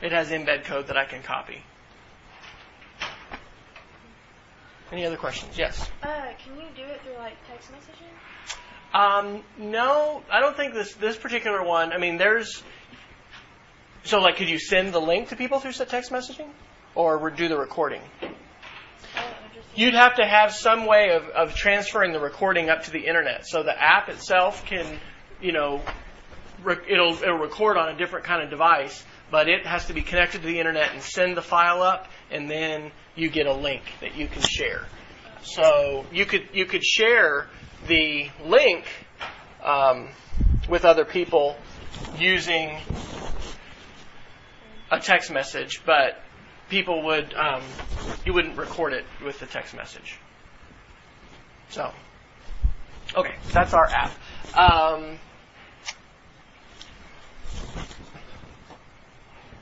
it 0.03 0.12
has 0.12 0.31
embed 0.31 0.64
code 0.64 0.88
that 0.88 0.97
I 0.97 1.05
can 1.05 1.23
copy. 1.23 1.62
Any 4.93 5.07
other 5.07 5.17
questions? 5.17 5.57
Yes. 5.57 5.90
Uh, 6.03 6.07
can 6.45 6.57
you 6.57 6.67
do 6.77 6.83
it 6.83 7.01
through 7.03 7.17
like 7.17 7.35
text 7.49 7.71
messaging? 7.73 8.12
Um, 8.95 9.43
no, 9.59 10.23
I 10.31 10.40
don't 10.40 10.57
think 10.57 10.73
this 10.75 10.95
this 10.95 11.17
particular 11.17 11.64
one. 11.64 11.93
I 11.93 11.99
mean, 11.99 12.17
there's 12.17 12.62
so 14.05 14.21
like, 14.21 14.37
could 14.37 14.49
you 14.49 14.59
send 14.59 14.93
the 14.93 15.01
link 15.01 15.31
to 15.31 15.37
people 15.37 15.61
through 15.61 15.73
text 15.73 16.11
messaging, 16.11 16.49
or 16.95 17.31
do 17.31 17.49
the 17.49 17.59
recording? 17.59 18.03
You'd 19.75 19.95
have 19.95 20.17
to 20.17 20.25
have 20.25 20.53
some 20.53 20.87
way 20.87 21.11
of, 21.17 21.25
of 21.31 21.55
transferring 21.55 22.12
the 22.12 22.21
recording 22.21 22.71
up 22.71 22.85
to 22.85 22.93
the 22.93 23.07
internet. 23.07 23.45
So 23.47 23.64
the 23.64 23.77
app 23.77 24.09
itself 24.09 24.64
can, 24.67 24.87
you 25.40 25.51
know, 25.51 25.83
re- 26.62 26.77
it'll 26.88 27.14
it'll 27.14 27.38
record 27.38 27.77
on 27.77 27.88
a 27.88 27.97
different 27.97 28.25
kind 28.25 28.43
of 28.43 28.51
device, 28.51 29.05
but 29.31 29.49
it 29.49 29.67
has 29.67 29.87
to 29.87 29.93
be 29.93 30.03
connected 30.03 30.43
to 30.43 30.47
the 30.47 30.59
internet 30.61 30.93
and 30.93 31.03
send 31.03 31.37
the 31.37 31.43
file 31.43 31.83
up, 31.83 32.07
and 32.31 32.49
then 32.49 32.93
you 33.17 33.29
get 33.29 33.47
a 33.47 33.53
link 33.53 33.83
that 34.01 34.17
you 34.17 34.29
can 34.29 34.43
share. 34.43 34.85
So 35.43 36.07
you 36.12 36.25
could 36.25 36.49
you 36.53 36.67
could 36.67 36.85
share 36.85 37.49
the 37.87 38.29
link 38.45 38.85
um, 39.62 40.09
with 40.69 40.85
other 40.85 41.05
people 41.05 41.57
using 42.19 42.79
a 44.90 45.01
text 45.01 45.31
message, 45.31 45.83
but 45.85 46.20
people 46.68 47.05
would 47.05 47.35
um, 47.35 47.62
you 48.25 48.33
wouldn't 48.33 48.57
record 48.57 48.92
it 48.92 49.05
with 49.25 49.38
the 49.38 49.47
text 49.47 49.75
message. 49.75 50.18
So, 51.70 51.92
okay, 53.16 53.35
that's 53.53 53.75
our 53.75 53.87
app. 53.87 54.12
Um, 54.57 55.18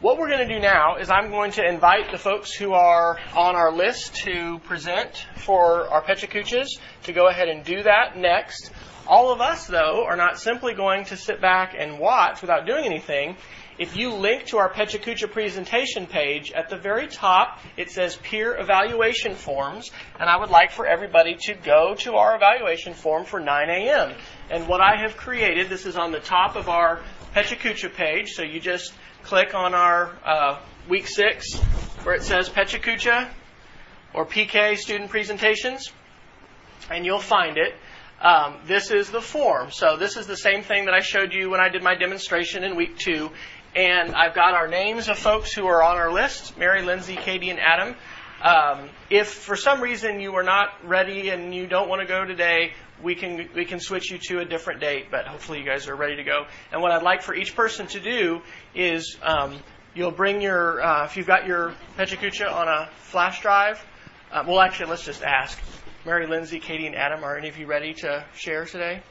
what 0.01 0.19
we're 0.19 0.29
going 0.29 0.47
to 0.47 0.55
do 0.55 0.61
now 0.61 0.97
is 0.97 1.11
I'm 1.11 1.31
going 1.31 1.53
to 1.53 1.65
invite 1.65 2.11
the 2.11 2.19
folks 2.19 2.53
who 2.53 2.73
are 2.73 3.19
on 3.35 3.57
our 3.57 3.73
list 3.73 4.17
to 4.25 4.59
present 4.65 5.27
for 5.37 5.89
our 5.89 6.03
PechaKuchas 6.03 6.67
to 7.05 7.13
go 7.13 7.29
ahead 7.29 7.49
and 7.49 7.65
do 7.65 7.83
that 7.85 8.17
next. 8.17 8.73
All 9.07 9.33
of 9.33 9.41
us, 9.41 9.67
though, 9.67 10.05
are 10.05 10.17
not 10.17 10.39
simply 10.39 10.75
going 10.75 11.07
to 11.07 11.17
sit 11.17 11.41
back 11.41 11.75
and 11.77 11.99
watch 11.99 12.41
without 12.41 12.67
doing 12.67 12.85
anything. 12.85 13.37
If 13.83 13.97
you 13.97 14.15
link 14.15 14.47
to 14.47 14.59
our 14.59 14.73
PechaKucha 14.73 15.33
presentation 15.33 16.07
page, 16.07 16.53
at 16.53 16.69
the 16.69 16.77
very 16.77 17.09
top 17.09 17.59
it 17.77 17.91
says 17.91 18.15
peer 18.15 18.57
evaluation 18.57 19.35
forms, 19.35 19.91
and 20.21 20.31
I 20.31 20.37
would 20.37 20.51
like 20.51 20.71
for 20.71 20.87
everybody 20.87 21.35
to 21.47 21.55
go 21.55 21.97
to 21.97 22.15
our 22.15 22.37
evaluation 22.37 22.95
form 22.95 23.25
for 23.25 23.41
9 23.41 23.69
a.m. 23.69 24.15
And 24.53 24.69
what 24.69 24.81
I 24.81 24.95
have 25.03 25.17
created, 25.17 25.69
this 25.69 25.85
is 25.85 25.97
on 25.97 26.13
the 26.13 26.21
top 26.21 26.55
of 26.55 26.69
our 26.69 27.01
PechaKucha 27.35 27.93
page, 27.93 28.35
so 28.35 28.45
you 28.45 28.61
just 28.61 28.95
click 29.25 29.53
on 29.53 29.75
our 29.75 30.13
uh, 30.25 30.61
week 30.89 31.09
six 31.09 31.59
where 32.05 32.15
it 32.15 32.23
says 32.23 32.49
PechaKucha 32.49 33.31
or 34.15 34.25
PK 34.25 34.77
student 34.77 35.11
presentations, 35.11 35.91
and 36.89 37.05
you'll 37.05 37.19
find 37.19 37.59
it. 37.59 37.75
Um, 38.23 38.59
this 38.67 38.93
is 38.93 39.11
the 39.11 39.21
form. 39.21 39.73
So 39.73 39.97
this 39.97 40.17
is 40.17 40.29
the 40.29 40.37
same 40.37 40.63
thing 40.63 40.85
that 40.85 40.95
I 40.95 41.01
showed 41.01 41.33
you 41.33 41.51
when 41.51 41.59
I 41.59 41.69
did 41.69 41.83
my 41.83 41.97
demonstration 41.97 42.63
in 42.63 42.77
week 42.77 42.97
two. 42.97 43.33
And 43.75 44.15
I've 44.15 44.35
got 44.35 44.53
our 44.53 44.69
names 44.69 45.09
of 45.09 45.19
folks 45.19 45.53
who 45.53 45.67
are 45.67 45.83
on 45.83 45.97
our 45.97 46.13
list 46.13 46.59
Mary, 46.59 46.83
Lindsay, 46.83 47.17
Katie, 47.17 47.49
and 47.49 47.59
Adam. 47.59 47.97
Um, 48.43 48.91
if 49.09 49.29
for 49.29 49.57
some 49.57 49.81
reason 49.81 50.21
you 50.21 50.35
are 50.35 50.43
not 50.43 50.69
ready 50.85 51.31
and 51.31 51.55
you 51.55 51.67
don't 51.67 51.89
want 51.89 52.03
to 52.03 52.07
go 52.07 52.25
today, 52.25 52.73
we 53.03 53.15
can 53.15 53.49
we 53.55 53.65
can 53.65 53.81
switch 53.81 54.11
you 54.11 54.19
to 54.29 54.41
a 54.41 54.45
different 54.45 54.81
date. 54.81 55.07
But 55.11 55.27
hopefully 55.27 55.59
you 55.59 55.65
guys 55.65 55.89
are 55.89 55.97
ready 55.97 56.17
to 56.17 56.25
go. 56.25 56.45
And 56.71 56.83
what 56.83 56.93
I'd 56.93 57.03
like 57.03 57.23
for 57.23 57.35
each 57.35 57.57
person 57.57 57.87
to 57.89 58.01
do 58.01 58.43
is 58.75 59.17
um, 59.23 59.59
you'll 59.95 60.11
bring 60.11 60.43
your 60.43 60.83
uh, 60.83 61.05
if 61.07 61.17
you've 61.17 61.27
got 61.27 61.47
your 61.47 61.75
PechaKucha 61.97 62.53
on 62.53 62.69
a 62.69 62.91
flash 62.97 63.41
drive. 63.41 63.83
Uh, 64.31 64.45
well, 64.47 64.61
actually, 64.61 64.91
let's 64.91 65.05
just 65.05 65.23
ask. 65.23 65.59
Mary, 66.05 66.27
Lindsay, 66.27 66.59
Katie, 66.59 66.87
and 66.87 66.97
Adam, 66.97 67.23
are 67.23 67.39
any 67.39 67.49
of 67.49 67.57
you 67.57 67.67
ready 67.67 67.95
to 67.95 68.25
share 68.35 68.67
today? 68.67 69.03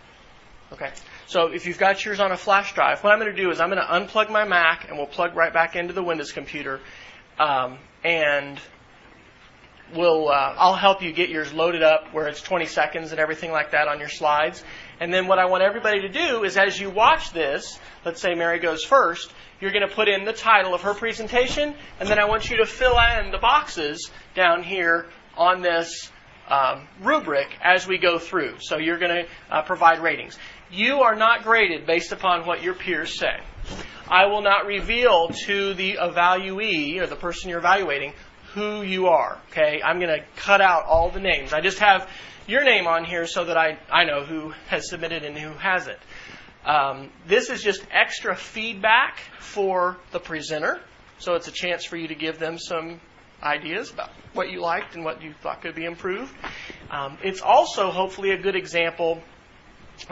Okay. 0.74 0.91
So 1.32 1.48
if 1.48 1.65
you've 1.65 1.78
got 1.78 2.04
yours 2.04 2.20
on 2.20 2.34
a 2.34 2.36
flash 2.36 2.74
drive, 2.74 3.02
what 3.06 3.13
I'm 3.13 3.20
going 3.20 3.34
to 3.34 3.41
do 3.41 3.52
is 3.52 3.62
I'm 3.62 3.70
going 3.70 3.82
to 3.82 3.88
unplug 3.88 4.30
my 4.30 4.44
Mac 4.44 4.89
and 4.89 4.98
we'll 4.98 5.08
plug 5.08 5.34
right 5.34 5.54
back 5.54 5.78
into 5.78 5.94
the 5.94 6.04
Windows 6.04 6.34
computer, 6.34 6.82
um, 7.39 7.78
and 8.04 8.60
we'll 9.96 10.28
uh, 10.28 10.56
I'll 10.58 10.76
help 10.76 11.02
you 11.02 11.13
get 11.13 11.30
yours 11.30 11.54
loaded 11.54 11.84
up 11.84 12.13
where 12.13 12.28
it's 12.28 12.41
20 12.41 12.65
seconds 12.65 13.12
and 13.12 13.20
everything 13.22 13.50
like 13.50 13.72
that 13.72 13.88
on 13.88 14.00
your 14.00 14.10
slides. 14.10 14.62
And 15.00 15.13
then 15.13 15.28
what 15.28 15.39
I 15.39 15.46
want 15.46 15.63
everybody 15.63 16.02
to 16.02 16.10
do 16.10 16.44
is 16.44 16.58
as 16.58 16.78
you 16.78 16.89
watch 16.89 17.32
this, 17.32 17.80
let's 18.04 18.20
say 18.20 18.36
Mary 18.36 18.60
goes 18.60 18.84
first, 18.84 19.32
you're 19.62 19.72
going 19.72 19.88
to 19.88 19.96
put 19.96 20.10
in 20.10 20.26
the 20.26 20.34
title 20.34 20.74
of 20.74 20.82
her 20.82 20.94
presentation, 20.94 21.74
and 22.02 22.10
then 22.10 22.20
I 22.20 22.26
want 22.26 22.50
you 22.50 22.58
to 22.58 22.65
fill 22.65 22.98
in 23.00 23.32
the 23.32 23.38
boxes 23.38 24.12
down 24.36 24.63
here 24.63 25.06
on 25.38 25.62
this 25.62 26.12
um, 26.50 26.86
rubric 27.02 27.48
as 27.63 27.88
we 27.88 27.98
go 27.98 28.20
through. 28.20 28.56
So 28.60 28.78
you're 28.78 29.00
going 29.00 29.24
to 29.24 29.30
uh, 29.50 29.62
provide 29.62 30.00
ratings. 30.00 30.38
You 30.71 31.01
are 31.01 31.15
not 31.15 31.43
graded 31.43 31.86
based 31.86 32.13
upon 32.13 32.45
what 32.45 32.63
your 32.63 32.73
peers 32.73 33.19
say. 33.19 33.41
I 34.07 34.27
will 34.27 34.41
not 34.41 34.65
reveal 34.65 35.29
to 35.45 35.73
the 35.73 35.97
evaluee 36.01 37.01
or 37.01 37.07
the 37.07 37.17
person 37.17 37.49
you're 37.49 37.60
evaluating 37.60 38.13
who 38.53 38.81
you 38.81 39.07
are. 39.07 39.38
Okay, 39.51 39.81
I'm 39.84 39.99
going 39.99 40.17
to 40.17 40.25
cut 40.38 40.62
out 40.62 40.86
all 40.86 41.10
the 41.10 41.19
names. 41.19 41.51
I 41.51 41.60
just 41.60 41.79
have 41.79 42.10
your 42.47 42.63
name 42.63 42.88
on 42.88 43.03
here 43.03 43.27
so 43.27 43.45
that 43.45 43.57
I, 43.57 43.79
I 43.91 44.05
know 44.05 44.23
who 44.23 44.53
has 44.67 44.89
submitted 44.89 45.23
and 45.23 45.38
who 45.38 45.51
hasn't. 45.51 45.99
Um, 46.65 47.10
this 47.27 47.49
is 47.49 47.62
just 47.62 47.86
extra 47.91 48.36
feedback 48.36 49.19
for 49.39 49.97
the 50.12 50.19
presenter, 50.19 50.79
so 51.19 51.36
it's 51.36 51.47
a 51.47 51.51
chance 51.51 51.84
for 51.84 51.97
you 51.97 52.07
to 52.07 52.15
give 52.15 52.39
them 52.39 52.57
some 52.57 53.01
ideas 53.43 53.91
about 53.91 54.12
what 54.34 54.51
you 54.51 54.62
liked 54.62 54.95
and 54.95 55.03
what 55.03 55.21
you 55.21 55.34
thought 55.41 55.62
could 55.62 55.75
be 55.75 55.86
improved. 55.86 56.34
Um, 56.89 57.17
it's 57.23 57.41
also 57.41 57.91
hopefully 57.91 58.31
a 58.31 58.38
good 58.38 58.55
example 58.55 59.21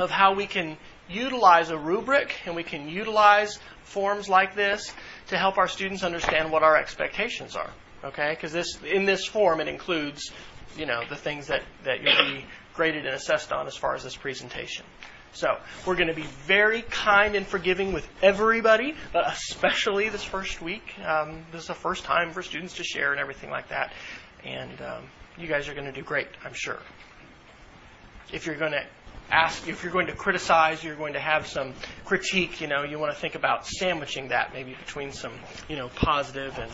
of 0.01 0.09
how 0.09 0.33
we 0.33 0.47
can 0.47 0.77
utilize 1.09 1.69
a 1.69 1.77
rubric 1.77 2.35
and 2.45 2.55
we 2.55 2.63
can 2.63 2.87
utilize 2.87 3.59
forms 3.83 4.29
like 4.29 4.55
this 4.55 4.93
to 5.27 5.37
help 5.37 5.57
our 5.57 5.67
students 5.67 6.03
understand 6.03 6.51
what 6.51 6.63
our 6.63 6.77
expectations 6.77 7.55
are. 7.55 7.71
Okay, 8.03 8.29
because 8.31 8.53
this 8.53 8.79
in 8.83 9.05
this 9.05 9.25
form 9.25 9.59
it 9.59 9.67
includes, 9.67 10.31
you 10.77 10.85
know, 10.85 11.01
the 11.09 11.15
things 11.15 11.47
that 11.47 11.63
that 11.83 12.01
you'll 12.01 12.33
be 12.33 12.45
graded 12.73 13.05
and 13.05 13.13
assessed 13.13 13.51
on 13.51 13.67
as 13.67 13.75
far 13.75 13.95
as 13.95 14.03
this 14.03 14.15
presentation. 14.15 14.85
So 15.33 15.57
we're 15.85 15.95
going 15.95 16.07
to 16.07 16.15
be 16.15 16.27
very 16.47 16.81
kind 16.81 17.35
and 17.35 17.45
forgiving 17.45 17.93
with 17.93 18.07
everybody, 18.21 18.95
but 19.13 19.27
especially 19.27 20.09
this 20.09 20.23
first 20.23 20.61
week. 20.61 20.97
Um, 21.05 21.45
this 21.51 21.61
is 21.61 21.67
the 21.67 21.75
first 21.75 22.03
time 22.03 22.31
for 22.31 22.41
students 22.41 22.75
to 22.75 22.83
share 22.83 23.11
and 23.11 23.19
everything 23.19 23.51
like 23.51 23.69
that, 23.69 23.93
and 24.43 24.81
um, 24.81 25.03
you 25.37 25.47
guys 25.47 25.67
are 25.67 25.73
going 25.73 25.85
to 25.85 25.91
do 25.91 26.01
great, 26.01 26.27
I'm 26.43 26.53
sure. 26.53 26.79
If 28.31 28.45
you're 28.45 28.57
going 28.57 28.71
to 28.71 28.85
ask, 29.31 29.67
if 29.67 29.83
you're 29.83 29.91
going 29.91 30.07
to 30.07 30.15
criticize, 30.15 30.83
you're 30.83 30.95
going 30.95 31.13
to 31.13 31.19
have 31.19 31.47
some 31.47 31.73
critique. 32.05 32.61
You 32.61 32.67
know, 32.67 32.83
you 32.83 32.99
want 32.99 33.13
to 33.13 33.19
think 33.19 33.35
about 33.35 33.67
sandwiching 33.67 34.29
that 34.29 34.53
maybe 34.53 34.73
between 34.73 35.11
some, 35.11 35.33
you 35.67 35.75
know, 35.75 35.89
positive 35.89 36.57
and 36.57 36.71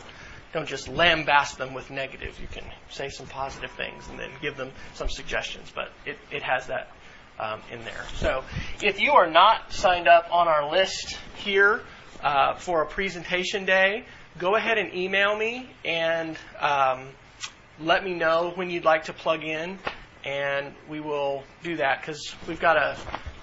don't 0.53 0.67
just 0.67 0.87
lambast 0.87 1.57
them 1.57 1.73
with 1.73 1.91
negative. 1.91 2.39
You 2.39 2.47
can 2.47 2.63
say 2.89 3.09
some 3.09 3.27
positive 3.27 3.71
things 3.71 4.07
and 4.09 4.17
then 4.17 4.31
give 4.41 4.55
them 4.55 4.71
some 4.93 5.09
suggestions, 5.09 5.71
but 5.75 5.91
it, 6.05 6.17
it 6.31 6.43
has 6.43 6.67
that 6.67 6.91
um, 7.39 7.61
in 7.71 7.83
there. 7.83 8.05
So 8.15 8.43
if 8.81 9.01
you 9.01 9.11
are 9.11 9.29
not 9.29 9.73
signed 9.73 10.07
up 10.07 10.29
on 10.31 10.47
our 10.47 10.71
list 10.71 11.17
here 11.35 11.81
uh, 12.23 12.55
for 12.55 12.81
a 12.83 12.85
presentation 12.85 13.65
day, 13.65 14.05
go 14.37 14.55
ahead 14.55 14.77
and 14.77 14.93
email 14.93 15.35
me 15.37 15.69
and 15.83 16.37
um, 16.59 17.09
let 17.79 18.03
me 18.03 18.13
know 18.13 18.53
when 18.55 18.69
you'd 18.69 18.85
like 18.85 19.05
to 19.05 19.13
plug 19.13 19.43
in, 19.43 19.77
and 20.25 20.73
we 20.89 20.99
will 20.99 21.43
do 21.63 21.77
that 21.77 22.01
because 22.01 22.35
we've 22.47 22.59
got 22.59 22.73
to 22.73 22.97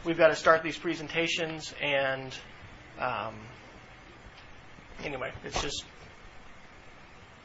we've 0.04 0.18
got 0.18 0.28
to 0.28 0.36
start 0.36 0.62
these 0.62 0.76
presentations 0.76 1.72
and 1.80 2.36
um, 2.98 3.34
anyway, 5.04 5.32
it's 5.44 5.60
just 5.60 5.84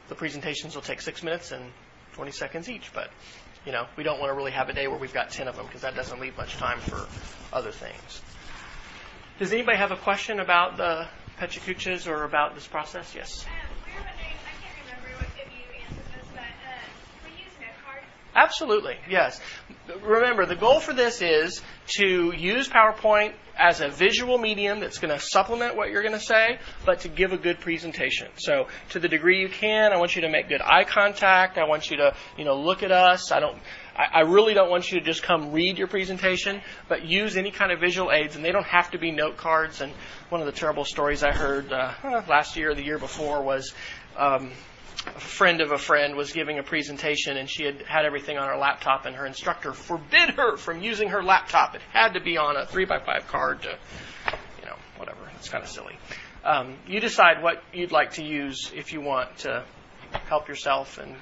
the 0.08 0.14
presentations 0.14 0.74
will 0.74 0.82
take 0.82 1.00
six 1.00 1.22
minutes 1.22 1.52
and 1.52 1.64
20 2.12 2.30
seconds 2.32 2.68
each, 2.68 2.92
but 2.92 3.10
you 3.66 3.72
know, 3.72 3.86
we 3.96 4.02
don't 4.04 4.18
want 4.20 4.30
to 4.30 4.34
really 4.34 4.50
have 4.52 4.68
a 4.68 4.72
day 4.72 4.88
where 4.88 4.98
we've 4.98 5.12
got 5.14 5.30
10 5.30 5.48
of 5.48 5.56
them 5.56 5.66
because 5.66 5.82
that 5.82 5.94
doesn't 5.94 6.20
leave 6.20 6.36
much 6.36 6.56
time 6.56 6.80
for 6.80 7.06
other 7.52 7.72
things. 7.72 8.22
Does 9.38 9.52
anybody 9.52 9.76
have 9.76 9.90
a 9.90 9.96
question 9.96 10.40
about 10.40 10.76
the 10.76 11.06
PechaKuchas 11.38 12.08
or 12.08 12.24
about 12.24 12.54
this 12.54 12.66
process? 12.66 13.14
Yes. 13.14 13.46
Absolutely, 18.38 18.96
yes. 19.10 19.40
Remember, 20.00 20.46
the 20.46 20.54
goal 20.54 20.78
for 20.78 20.92
this 20.92 21.22
is 21.22 21.60
to 21.96 22.32
use 22.32 22.68
PowerPoint 22.68 23.32
as 23.58 23.80
a 23.80 23.88
visual 23.88 24.38
medium 24.38 24.78
that's 24.78 24.98
going 24.98 25.12
to 25.12 25.18
supplement 25.18 25.74
what 25.74 25.90
you're 25.90 26.02
going 26.02 26.14
to 26.14 26.20
say, 26.20 26.60
but 26.86 27.00
to 27.00 27.08
give 27.08 27.32
a 27.32 27.36
good 27.36 27.58
presentation. 27.58 28.28
So, 28.36 28.68
to 28.90 29.00
the 29.00 29.08
degree 29.08 29.40
you 29.40 29.48
can, 29.48 29.92
I 29.92 29.96
want 29.96 30.14
you 30.14 30.22
to 30.22 30.28
make 30.28 30.48
good 30.48 30.62
eye 30.62 30.84
contact. 30.84 31.58
I 31.58 31.64
want 31.64 31.90
you 31.90 31.96
to, 31.96 32.14
you 32.36 32.44
know, 32.44 32.54
look 32.54 32.84
at 32.84 32.92
us. 32.92 33.32
I 33.32 33.40
don't. 33.40 33.58
I, 33.96 34.18
I 34.18 34.20
really 34.20 34.54
don't 34.54 34.70
want 34.70 34.92
you 34.92 35.00
to 35.00 35.04
just 35.04 35.24
come 35.24 35.50
read 35.50 35.76
your 35.76 35.88
presentation, 35.88 36.60
but 36.88 37.04
use 37.04 37.36
any 37.36 37.50
kind 37.50 37.72
of 37.72 37.80
visual 37.80 38.12
aids, 38.12 38.36
and 38.36 38.44
they 38.44 38.52
don't 38.52 38.66
have 38.66 38.92
to 38.92 38.98
be 38.98 39.10
note 39.10 39.36
cards. 39.36 39.80
And 39.80 39.92
one 40.28 40.40
of 40.40 40.46
the 40.46 40.52
terrible 40.52 40.84
stories 40.84 41.24
I 41.24 41.32
heard 41.32 41.72
uh, 41.72 41.92
last 42.28 42.56
year 42.56 42.70
or 42.70 42.74
the 42.76 42.84
year 42.84 42.98
before 42.98 43.42
was 43.42 43.74
um, 44.16 44.52
a 45.16 45.20
friend 45.20 45.60
of 45.60 45.72
a 45.72 45.78
friend 45.78 46.16
was 46.16 46.32
giving 46.32 46.58
a 46.58 46.62
presentation 46.62 47.36
and 47.36 47.48
she 47.48 47.64
had 47.64 47.82
had 47.82 48.04
everything 48.04 48.38
on 48.38 48.48
her 48.48 48.56
laptop 48.56 49.06
and 49.06 49.16
her 49.16 49.26
instructor 49.26 49.72
forbid 49.72 50.30
her 50.30 50.56
from 50.56 50.82
using 50.82 51.08
her 51.08 51.22
laptop. 51.22 51.74
It 51.74 51.82
had 51.92 52.14
to 52.14 52.20
be 52.20 52.36
on 52.36 52.56
a 52.56 52.66
three 52.66 52.84
by 52.84 52.98
five 52.98 53.26
card 53.28 53.62
to, 53.62 53.78
you 54.60 54.66
know, 54.66 54.76
whatever. 54.96 55.20
It's 55.36 55.48
kind 55.48 55.62
of 55.62 55.70
silly. 55.70 55.96
Um, 56.44 56.76
you 56.86 57.00
decide 57.00 57.42
what 57.42 57.62
you'd 57.72 57.92
like 57.92 58.12
to 58.14 58.24
use 58.24 58.72
if 58.74 58.92
you 58.92 59.00
want 59.00 59.38
to 59.38 59.64
help 60.28 60.48
yourself 60.48 60.98
and 60.98 61.14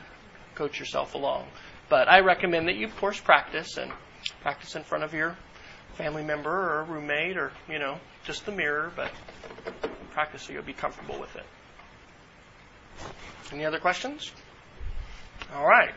coach 0.54 0.78
yourself 0.78 1.14
along. 1.14 1.46
But 1.88 2.08
I 2.08 2.20
recommend 2.20 2.68
that 2.68 2.76
you, 2.76 2.86
of 2.86 2.96
course, 2.96 3.20
practice 3.20 3.76
and 3.76 3.92
practice 4.40 4.74
in 4.76 4.82
front 4.82 5.04
of 5.04 5.14
your 5.14 5.36
family 5.94 6.22
member 6.22 6.50
or 6.50 6.84
roommate 6.84 7.36
or, 7.36 7.52
you 7.68 7.78
know, 7.78 7.98
just 8.24 8.44
the 8.44 8.52
mirror, 8.52 8.92
but 8.94 9.10
practice 10.10 10.42
so 10.42 10.52
you'll 10.52 10.62
be 10.62 10.72
comfortable 10.72 11.18
with 11.18 11.34
it. 11.36 11.44
Any 13.52 13.64
other 13.64 13.78
questions? 13.78 14.32
All 15.54 15.66
right. 15.66 15.94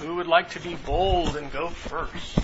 Who 0.00 0.16
would 0.16 0.26
like 0.26 0.50
to 0.50 0.60
be 0.60 0.74
bold 0.74 1.36
and 1.36 1.50
go 1.52 1.68
first? 1.68 2.38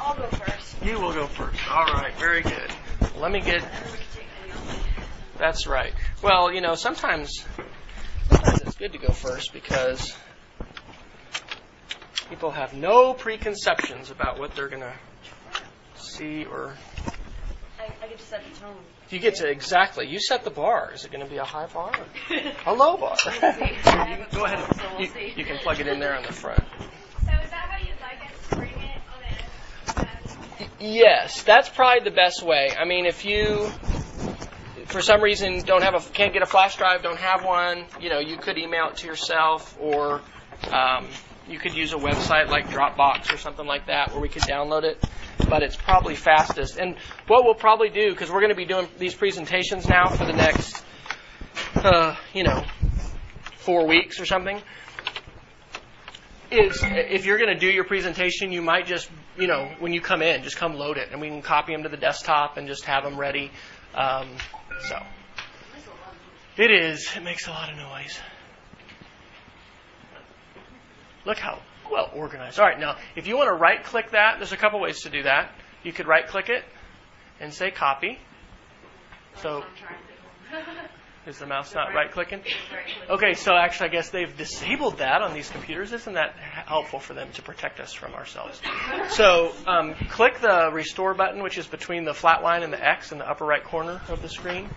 I'll 0.00 0.16
go 0.16 0.26
first. 0.28 0.84
You 0.84 1.00
will 1.00 1.12
go 1.12 1.26
first. 1.26 1.58
All 1.70 1.86
right. 1.86 2.14
Very 2.18 2.42
good. 2.42 2.70
Let 3.18 3.32
me 3.32 3.40
get. 3.40 3.64
That's 5.38 5.66
right. 5.66 5.92
Well, 6.22 6.52
you 6.52 6.60
know, 6.60 6.74
sometimes, 6.74 7.44
sometimes 8.28 8.60
it's 8.62 8.76
good 8.76 8.92
to 8.92 8.98
go 8.98 9.12
first 9.12 9.52
because 9.52 10.14
people 12.28 12.50
have 12.50 12.74
no 12.74 13.14
preconceptions 13.14 14.10
about 14.10 14.38
what 14.38 14.54
they're 14.54 14.68
going 14.68 14.82
to 14.82 14.94
see 15.94 16.44
or. 16.44 16.74
I, 17.78 17.92
I 18.02 18.08
get 18.08 18.18
to 18.18 18.24
set 18.24 18.42
the 18.44 18.60
tone. 18.60 18.76
You 19.14 19.20
get 19.20 19.36
to 19.36 19.48
exactly. 19.48 20.08
You 20.08 20.18
set 20.18 20.42
the 20.42 20.50
bar. 20.50 20.90
Is 20.92 21.04
it 21.04 21.12
going 21.12 21.22
to 21.22 21.30
be 21.30 21.36
a 21.36 21.44
high 21.44 21.66
bar 21.66 21.92
or 21.94 22.36
a 22.66 22.74
low 22.74 22.96
bar? 22.96 23.16
you 23.24 23.30
can 23.30 24.26
go 24.32 24.44
ahead. 24.44 24.74
So 24.74 24.82
we'll 24.90 25.00
you, 25.02 25.06
see. 25.06 25.32
you 25.36 25.44
can 25.44 25.58
plug 25.58 25.78
it 25.78 25.86
in 25.86 26.00
there 26.00 26.16
on 26.16 26.24
the 26.24 26.32
front. 26.32 26.58
So 26.58 27.26
is 27.26 27.28
that 27.28 27.52
how 27.52 27.78
you'd 27.78 27.90
like 28.00 28.28
us 28.28 28.48
to 28.48 28.56
bring 28.56 28.72
it 28.72 29.94
on 29.94 30.04
a, 30.66 30.84
Yes, 30.84 31.44
that's 31.44 31.68
probably 31.68 32.02
the 32.02 32.10
best 32.10 32.42
way. 32.42 32.70
I 32.76 32.86
mean, 32.86 33.06
if 33.06 33.24
you, 33.24 33.70
for 34.86 35.00
some 35.00 35.22
reason, 35.22 35.60
don't 35.60 35.84
have 35.84 35.94
a 35.94 36.00
can't 36.10 36.32
get 36.32 36.42
a 36.42 36.46
flash 36.46 36.76
drive, 36.76 37.04
don't 37.04 37.20
have 37.20 37.44
one, 37.44 37.84
you 38.00 38.10
know, 38.10 38.18
you 38.18 38.36
could 38.36 38.58
email 38.58 38.88
it 38.88 38.96
to 38.96 39.06
yourself, 39.06 39.78
or 39.80 40.22
um, 40.72 41.06
you 41.48 41.60
could 41.60 41.74
use 41.74 41.92
a 41.92 41.98
website 41.98 42.48
like 42.48 42.66
Dropbox 42.66 43.32
or 43.32 43.36
something 43.36 43.64
like 43.64 43.86
that 43.86 44.10
where 44.10 44.20
we 44.20 44.28
could 44.28 44.42
download 44.42 44.82
it. 44.82 45.00
But 45.48 45.62
it's 45.62 45.76
probably 45.76 46.14
fastest. 46.14 46.78
And 46.78 46.96
what 47.26 47.44
we'll 47.44 47.54
probably 47.54 47.88
do, 47.88 48.10
because 48.10 48.30
we're 48.30 48.40
going 48.40 48.50
to 48.50 48.56
be 48.56 48.64
doing 48.64 48.88
these 48.98 49.14
presentations 49.14 49.88
now 49.88 50.08
for 50.08 50.24
the 50.24 50.32
next, 50.32 50.82
uh, 51.76 52.16
you 52.32 52.44
know, 52.44 52.64
four 53.58 53.86
weeks 53.86 54.20
or 54.20 54.26
something 54.26 54.60
is 56.50 56.80
if 56.82 57.26
you're 57.26 57.38
going 57.38 57.52
to 57.52 57.58
do 57.58 57.70
your 57.70 57.84
presentation, 57.84 58.52
you 58.52 58.62
might 58.62 58.86
just, 58.86 59.10
you 59.36 59.46
know, 59.46 59.70
when 59.80 59.92
you 59.92 60.00
come 60.00 60.22
in, 60.22 60.42
just 60.42 60.56
come 60.56 60.74
load 60.74 60.96
it, 60.98 61.08
and 61.10 61.20
we 61.20 61.28
can 61.28 61.42
copy 61.42 61.72
them 61.72 61.82
to 61.82 61.88
the 61.88 61.96
desktop 61.96 62.56
and 62.56 62.68
just 62.68 62.84
have 62.84 63.04
them 63.04 63.18
ready. 63.18 63.50
Um, 63.94 64.28
so 64.88 64.98
it 66.56 66.70
is. 66.70 67.10
It 67.16 67.22
makes 67.22 67.46
a 67.46 67.50
lot 67.50 67.70
of 67.70 67.76
noise. 67.76 68.18
Look 71.24 71.38
how 71.38 71.60
well 71.90 72.10
organized. 72.14 72.58
All 72.58 72.66
right, 72.66 72.78
now 72.78 72.96
if 73.16 73.26
you 73.26 73.36
want 73.36 73.48
to 73.48 73.54
right 73.54 73.82
click 73.82 74.12
that, 74.12 74.36
there's 74.38 74.52
a 74.52 74.56
couple 74.56 74.80
ways 74.80 75.02
to 75.02 75.10
do 75.10 75.22
that. 75.24 75.52
You 75.82 75.92
could 75.92 76.06
right 76.06 76.26
click 76.26 76.48
it 76.48 76.64
and 77.40 77.52
say 77.52 77.70
copy. 77.70 78.18
So 79.36 79.64
is 81.26 81.38
the 81.38 81.46
mouse 81.46 81.74
not 81.74 81.94
right 81.94 82.10
clicking? 82.10 82.42
Okay, 83.08 83.34
so 83.34 83.54
actually, 83.54 83.88
I 83.88 83.92
guess 83.92 84.10
they've 84.10 84.36
disabled 84.36 84.98
that 84.98 85.22
on 85.22 85.34
these 85.34 85.50
computers. 85.50 85.92
Isn't 85.92 86.14
that 86.14 86.34
helpful 86.36 87.00
for 87.00 87.14
them 87.14 87.30
to 87.32 87.42
protect 87.42 87.80
us 87.80 87.92
from 87.92 88.14
ourselves? 88.14 88.60
So 89.10 89.52
um, 89.66 89.94
click 90.10 90.40
the 90.40 90.70
restore 90.72 91.14
button, 91.14 91.42
which 91.42 91.58
is 91.58 91.66
between 91.66 92.04
the 92.04 92.14
flat 92.14 92.42
line 92.42 92.62
and 92.62 92.72
the 92.72 92.84
X 92.84 93.12
in 93.12 93.18
the 93.18 93.28
upper 93.28 93.44
right 93.44 93.62
corner 93.62 94.00
of 94.08 94.22
the 94.22 94.28
screen. 94.28 94.68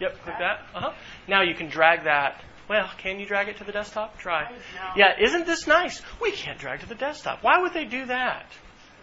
Yep, 0.00 0.22
click 0.22 0.34
that. 0.38 0.66
Uh-huh. 0.74 0.92
Now 1.28 1.42
you 1.42 1.54
can 1.54 1.68
drag 1.68 2.04
that. 2.04 2.42
Well, 2.68 2.90
can 2.98 3.20
you 3.20 3.26
drag 3.26 3.48
it 3.48 3.58
to 3.58 3.64
the 3.64 3.72
desktop? 3.72 4.18
Try. 4.18 4.50
Yeah, 4.96 5.12
isn't 5.20 5.46
this 5.46 5.66
nice? 5.66 6.02
We 6.20 6.32
can't 6.32 6.58
drag 6.58 6.80
to 6.80 6.88
the 6.88 6.94
desktop. 6.94 7.42
Why 7.42 7.60
would 7.62 7.72
they 7.72 7.84
do 7.84 8.06
that? 8.06 8.46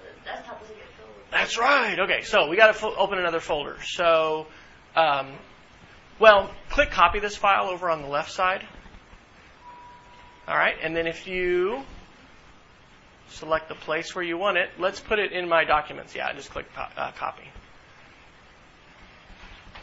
The 0.02 0.30
desktop 0.30 0.60
doesn't 0.62 0.76
get 0.76 0.86
filled. 0.98 1.10
That's 1.32 1.58
right. 1.58 2.00
Okay, 2.00 2.24
so 2.24 2.50
we 2.50 2.58
got 2.58 2.68
to 2.68 2.74
fo- 2.74 2.96
open 2.96 3.20
another 3.20 3.40
folder. 3.40 3.78
So. 3.84 4.48
Um, 4.96 5.32
well, 6.20 6.52
click 6.70 6.92
copy 6.92 7.20
this 7.20 7.36
file 7.36 7.70
over 7.70 7.90
on 7.90 8.02
the 8.02 8.08
left 8.08 8.32
side. 8.32 8.66
All 10.48 10.56
right, 10.56 10.76
and 10.82 10.96
then 10.96 11.08
if 11.08 11.28
you 11.28 11.84
select 13.30 13.70
the 13.70 13.76
place 13.76 14.14
where 14.14 14.24
you 14.24 14.38
want 14.38 14.58
it, 14.58 14.70
let's 14.78 15.00
put 15.00 15.18
it 15.18 15.32
in 15.32 15.50
my 15.50 15.64
documents. 15.64 16.16
Yeah, 16.16 16.32
just 16.34 16.52
click 16.52 16.66
uh, 16.78 17.12
copy. 17.14 17.44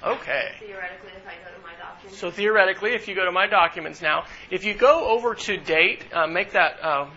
Okay. 0.03 0.53
Theoretically, 0.61 1.11
if 1.16 1.26
I 1.26 1.35
go 1.45 1.55
to 1.55 1.62
my 1.62 1.72
documents. 2.01 2.20
So 2.20 2.30
theoretically, 2.30 2.94
if 2.94 3.09
you 3.09 3.14
go 3.14 3.24
to 3.24 3.32
my 3.32 3.46
documents 3.46 4.03
now, 4.03 4.24
if 4.51 4.64
you 4.64 4.74
go 4.74 5.09
over 5.09 5.34
to 5.34 5.57
date, 5.57 6.05
uh, 6.12 6.26
make 6.26 6.53
that. 6.53 6.84
Um, 6.84 7.12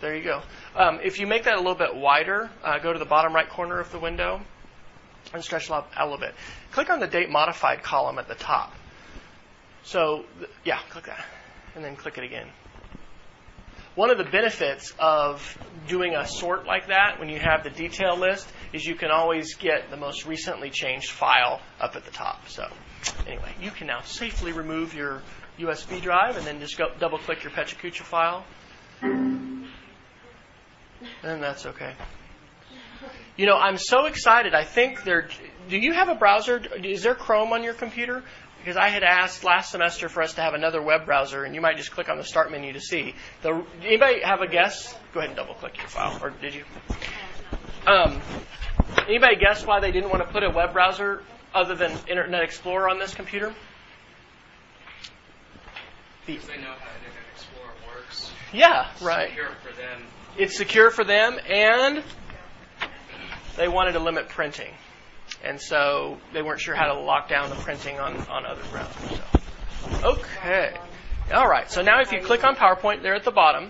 there 0.00 0.16
you 0.16 0.22
go. 0.22 0.42
Um, 0.76 1.00
if 1.02 1.18
you 1.18 1.26
make 1.26 1.44
that 1.44 1.54
a 1.54 1.60
little 1.60 1.74
bit 1.74 1.96
wider, 1.96 2.50
uh, 2.62 2.78
go 2.78 2.92
to 2.92 2.98
the 2.98 3.04
bottom 3.04 3.34
right 3.34 3.48
corner 3.48 3.80
of 3.80 3.90
the 3.90 3.98
window 3.98 4.40
and 5.34 5.42
stretch 5.42 5.64
it 5.64 5.72
out 5.72 5.88
a 5.96 6.04
little 6.04 6.20
bit. 6.20 6.34
Click 6.70 6.88
on 6.88 7.00
the 7.00 7.06
date 7.06 7.28
modified 7.30 7.82
column 7.82 8.18
at 8.18 8.28
the 8.28 8.36
top. 8.36 8.72
So, 9.82 10.24
yeah, 10.64 10.78
click 10.90 11.06
that. 11.06 11.26
And 11.74 11.84
then 11.84 11.96
click 11.96 12.18
it 12.18 12.24
again. 12.24 12.48
One 13.94 14.10
of 14.10 14.18
the 14.18 14.24
benefits 14.24 14.94
of 15.00 15.58
doing 15.88 16.14
a 16.14 16.24
sort 16.26 16.66
like 16.66 16.86
that 16.86 17.18
when 17.18 17.28
you 17.28 17.40
have 17.40 17.64
the 17.64 17.70
detail 17.70 18.16
list 18.16 18.46
is 18.72 18.84
you 18.84 18.94
can 18.94 19.10
always 19.10 19.54
get 19.54 19.90
the 19.90 19.96
most 19.96 20.24
recently 20.24 20.70
changed 20.70 21.10
file 21.10 21.60
up 21.80 21.96
at 21.96 22.04
the 22.04 22.12
top. 22.12 22.48
So, 22.48 22.68
anyway, 23.26 23.52
you 23.60 23.70
can 23.70 23.86
now 23.86 24.00
safely 24.02 24.52
remove 24.52 24.94
your 24.94 25.22
USB 25.58 26.00
drive 26.00 26.36
and 26.36 26.46
then 26.46 26.60
just 26.60 26.78
go 26.78 26.86
double 26.98 27.18
click 27.18 27.42
your 27.42 27.52
PechaKucha 27.52 28.02
file. 28.02 28.44
And 29.02 29.66
that's 31.22 31.66
okay. 31.66 31.94
You 33.36 33.46
know, 33.46 33.56
I'm 33.56 33.78
so 33.78 34.06
excited. 34.06 34.54
I 34.54 34.64
think 34.64 35.04
there. 35.04 35.28
Do 35.68 35.78
you 35.78 35.92
have 35.92 36.08
a 36.08 36.14
browser? 36.14 36.60
Is 36.82 37.02
there 37.02 37.14
Chrome 37.14 37.52
on 37.52 37.62
your 37.62 37.74
computer? 37.74 38.24
Because 38.58 38.76
I 38.76 38.88
had 38.88 39.04
asked 39.04 39.44
last 39.44 39.70
semester 39.70 40.08
for 40.08 40.22
us 40.22 40.34
to 40.34 40.40
have 40.40 40.54
another 40.54 40.82
web 40.82 41.06
browser, 41.06 41.44
and 41.44 41.54
you 41.54 41.60
might 41.60 41.76
just 41.76 41.92
click 41.92 42.08
on 42.08 42.16
the 42.18 42.24
Start 42.24 42.50
menu 42.50 42.72
to 42.72 42.80
see. 42.80 43.14
The, 43.42 43.64
anybody 43.82 44.20
have 44.22 44.40
a 44.40 44.48
guess? 44.48 44.92
Go 45.14 45.20
ahead 45.20 45.30
and 45.30 45.36
double 45.36 45.54
click 45.54 45.78
your 45.78 45.86
file, 45.86 46.18
or 46.20 46.30
did 46.30 46.54
you? 46.54 46.64
Um, 47.86 48.20
anybody 49.06 49.36
guess 49.36 49.64
why 49.64 49.78
they 49.78 49.92
didn't 49.92 50.10
want 50.10 50.26
to 50.26 50.32
put 50.32 50.42
a 50.42 50.50
web 50.50 50.72
browser 50.72 51.22
other 51.58 51.74
than 51.74 51.92
Internet 52.08 52.42
Explorer 52.42 52.88
on 52.88 52.98
this 52.98 53.14
computer? 53.14 53.54
Because 56.26 56.46
they 56.46 56.56
know 56.56 56.68
how 56.68 56.94
Internet 56.96 57.24
Explorer 57.34 57.72
works. 57.94 58.30
Yeah, 58.52 58.90
right. 59.02 59.30
It's 59.30 59.36
secure 59.36 59.50
for 59.62 59.76
them. 59.76 60.02
It's 60.36 60.56
secure 60.56 60.90
for 60.90 61.04
them, 61.04 61.38
and 61.48 62.02
they 63.56 63.68
wanted 63.68 63.92
to 63.92 63.98
limit 63.98 64.28
printing. 64.28 64.72
And 65.42 65.60
so 65.60 66.18
they 66.32 66.42
weren't 66.42 66.60
sure 66.60 66.74
how 66.74 66.92
to 66.92 67.00
lock 67.00 67.28
down 67.28 67.50
the 67.50 67.56
printing 67.56 67.98
on, 67.98 68.16
on 68.28 68.46
other 68.46 68.62
browsers. 68.62 69.20
So. 70.00 70.08
Okay. 70.10 70.74
All 71.32 71.48
right. 71.48 71.70
So 71.70 71.82
now 71.82 72.00
if 72.00 72.12
you 72.12 72.20
click 72.20 72.44
on 72.44 72.56
PowerPoint 72.56 73.02
there 73.02 73.14
at 73.14 73.24
the 73.24 73.30
bottom, 73.30 73.64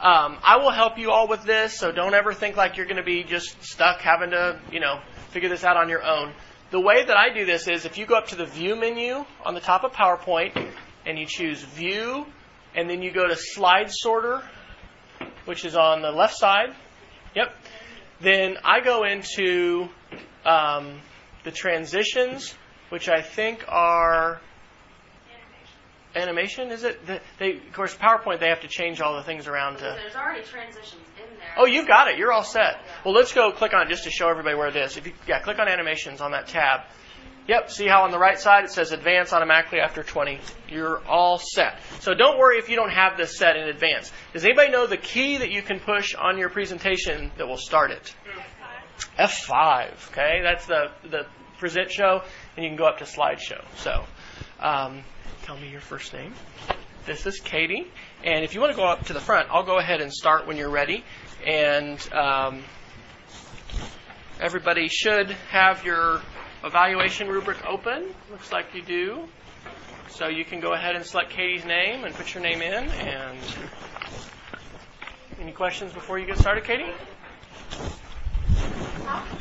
um, 0.00 0.38
I 0.42 0.58
will 0.60 0.70
help 0.70 0.98
you 0.98 1.10
all 1.10 1.28
with 1.28 1.44
this. 1.44 1.78
So 1.78 1.92
don't 1.92 2.14
ever 2.14 2.34
think 2.34 2.56
like 2.56 2.76
you're 2.76 2.86
going 2.86 2.96
to 2.96 3.04
be 3.04 3.22
just 3.22 3.62
stuck 3.62 4.00
having 4.00 4.30
to, 4.30 4.60
you 4.72 4.80
know, 4.80 5.00
figure 5.30 5.48
this 5.48 5.64
out 5.64 5.76
on 5.76 5.88
your 5.88 6.02
own. 6.02 6.32
The 6.74 6.80
way 6.80 7.04
that 7.04 7.16
I 7.16 7.32
do 7.32 7.46
this 7.46 7.68
is 7.68 7.84
if 7.84 7.98
you 7.98 8.04
go 8.04 8.16
up 8.16 8.26
to 8.30 8.34
the 8.34 8.46
View 8.46 8.74
menu 8.74 9.24
on 9.44 9.54
the 9.54 9.60
top 9.60 9.84
of 9.84 9.92
PowerPoint 9.92 10.72
and 11.06 11.16
you 11.16 11.24
choose 11.24 11.62
View, 11.62 12.26
and 12.74 12.90
then 12.90 13.00
you 13.00 13.12
go 13.12 13.28
to 13.28 13.36
Slide 13.36 13.92
Sorter, 13.92 14.42
which 15.44 15.64
is 15.64 15.76
on 15.76 16.02
the 16.02 16.10
left 16.10 16.36
side. 16.36 16.74
Yep. 17.36 17.54
Then 18.20 18.56
I 18.64 18.80
go 18.80 19.04
into 19.04 19.88
um, 20.44 21.00
the 21.44 21.52
transitions, 21.52 22.52
which 22.88 23.08
I 23.08 23.22
think 23.22 23.64
are 23.68 24.40
animation. 26.16 26.72
Is 26.72 26.82
it? 26.82 26.98
They, 27.38 27.58
of 27.58 27.72
course, 27.72 27.96
PowerPoint. 27.96 28.40
They 28.40 28.48
have 28.48 28.62
to 28.62 28.68
change 28.68 29.00
all 29.00 29.14
the 29.14 29.22
things 29.22 29.46
around 29.46 29.76
to. 29.76 29.96
There's 29.96 30.16
already 30.16 30.42
transitions. 30.42 31.02
Oh, 31.56 31.66
you've 31.66 31.86
got 31.86 32.08
it. 32.08 32.18
You're 32.18 32.32
all 32.32 32.44
set. 32.44 32.80
Well, 33.04 33.14
let's 33.14 33.32
go 33.32 33.52
click 33.52 33.74
on 33.74 33.86
it 33.86 33.88
just 33.90 34.04
to 34.04 34.10
show 34.10 34.28
everybody 34.28 34.56
where 34.56 34.68
it 34.68 34.76
is. 34.76 34.96
If 34.96 35.06
you, 35.06 35.12
yeah, 35.26 35.40
click 35.40 35.58
on 35.58 35.68
animations 35.68 36.20
on 36.20 36.32
that 36.32 36.48
tab. 36.48 36.80
Yep, 37.46 37.70
see 37.70 37.86
how 37.86 38.04
on 38.04 38.10
the 38.10 38.18
right 38.18 38.38
side 38.38 38.64
it 38.64 38.70
says 38.70 38.92
advance 38.92 39.32
automatically 39.32 39.78
after 39.78 40.02
20. 40.02 40.40
You're 40.68 41.04
all 41.06 41.38
set. 41.38 41.78
So 42.00 42.14
don't 42.14 42.38
worry 42.38 42.58
if 42.58 42.70
you 42.70 42.76
don't 42.76 42.90
have 42.90 43.18
this 43.18 43.36
set 43.36 43.56
in 43.56 43.68
advance. 43.68 44.10
Does 44.32 44.44
anybody 44.46 44.70
know 44.70 44.86
the 44.86 44.96
key 44.96 45.36
that 45.36 45.50
you 45.50 45.60
can 45.60 45.78
push 45.78 46.14
on 46.14 46.38
your 46.38 46.48
presentation 46.48 47.30
that 47.36 47.46
will 47.46 47.58
start 47.58 47.90
it? 47.90 48.14
F5. 49.18 50.10
Okay, 50.10 50.40
that's 50.42 50.64
the, 50.66 50.90
the 51.02 51.26
present 51.58 51.90
show, 51.90 52.22
and 52.56 52.64
you 52.64 52.70
can 52.70 52.78
go 52.78 52.86
up 52.86 52.98
to 52.98 53.04
slideshow. 53.04 53.62
So 53.76 54.04
um, 54.58 55.02
tell 55.42 55.58
me 55.58 55.68
your 55.68 55.82
first 55.82 56.14
name. 56.14 56.32
This 57.06 57.26
is 57.26 57.38
Katie. 57.40 57.86
And 58.24 58.44
if 58.44 58.54
you 58.54 58.60
want 58.62 58.72
to 58.72 58.76
go 58.76 58.86
up 58.86 59.04
to 59.06 59.12
the 59.12 59.20
front, 59.20 59.48
I'll 59.50 59.66
go 59.66 59.78
ahead 59.78 60.00
and 60.00 60.10
start 60.10 60.46
when 60.46 60.56
you're 60.56 60.70
ready. 60.70 61.04
And 61.46 62.00
um, 62.12 62.62
everybody 64.40 64.88
should 64.88 65.30
have 65.50 65.84
your 65.84 66.20
evaluation 66.64 67.28
rubric 67.28 67.58
open. 67.66 68.14
Looks 68.30 68.50
like 68.50 68.74
you 68.74 68.82
do. 68.82 69.28
So 70.08 70.28
you 70.28 70.44
can 70.44 70.60
go 70.60 70.72
ahead 70.72 70.96
and 70.96 71.04
select 71.04 71.30
Katie's 71.30 71.64
name 71.64 72.04
and 72.04 72.14
put 72.14 72.34
your 72.34 72.42
name 72.42 72.62
in. 72.62 72.72
And 72.72 73.38
any 75.40 75.52
questions 75.52 75.92
before 75.92 76.18
you 76.18 76.26
get 76.26 76.38
started, 76.38 76.64
Katie? 76.64 76.92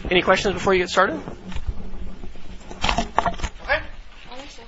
Any 0.10 0.22
questions 0.22 0.54
before 0.54 0.74
you 0.74 0.82
get 0.82 0.90
started? 0.90 1.22
Okay. 3.64 3.80
Does 4.36 4.60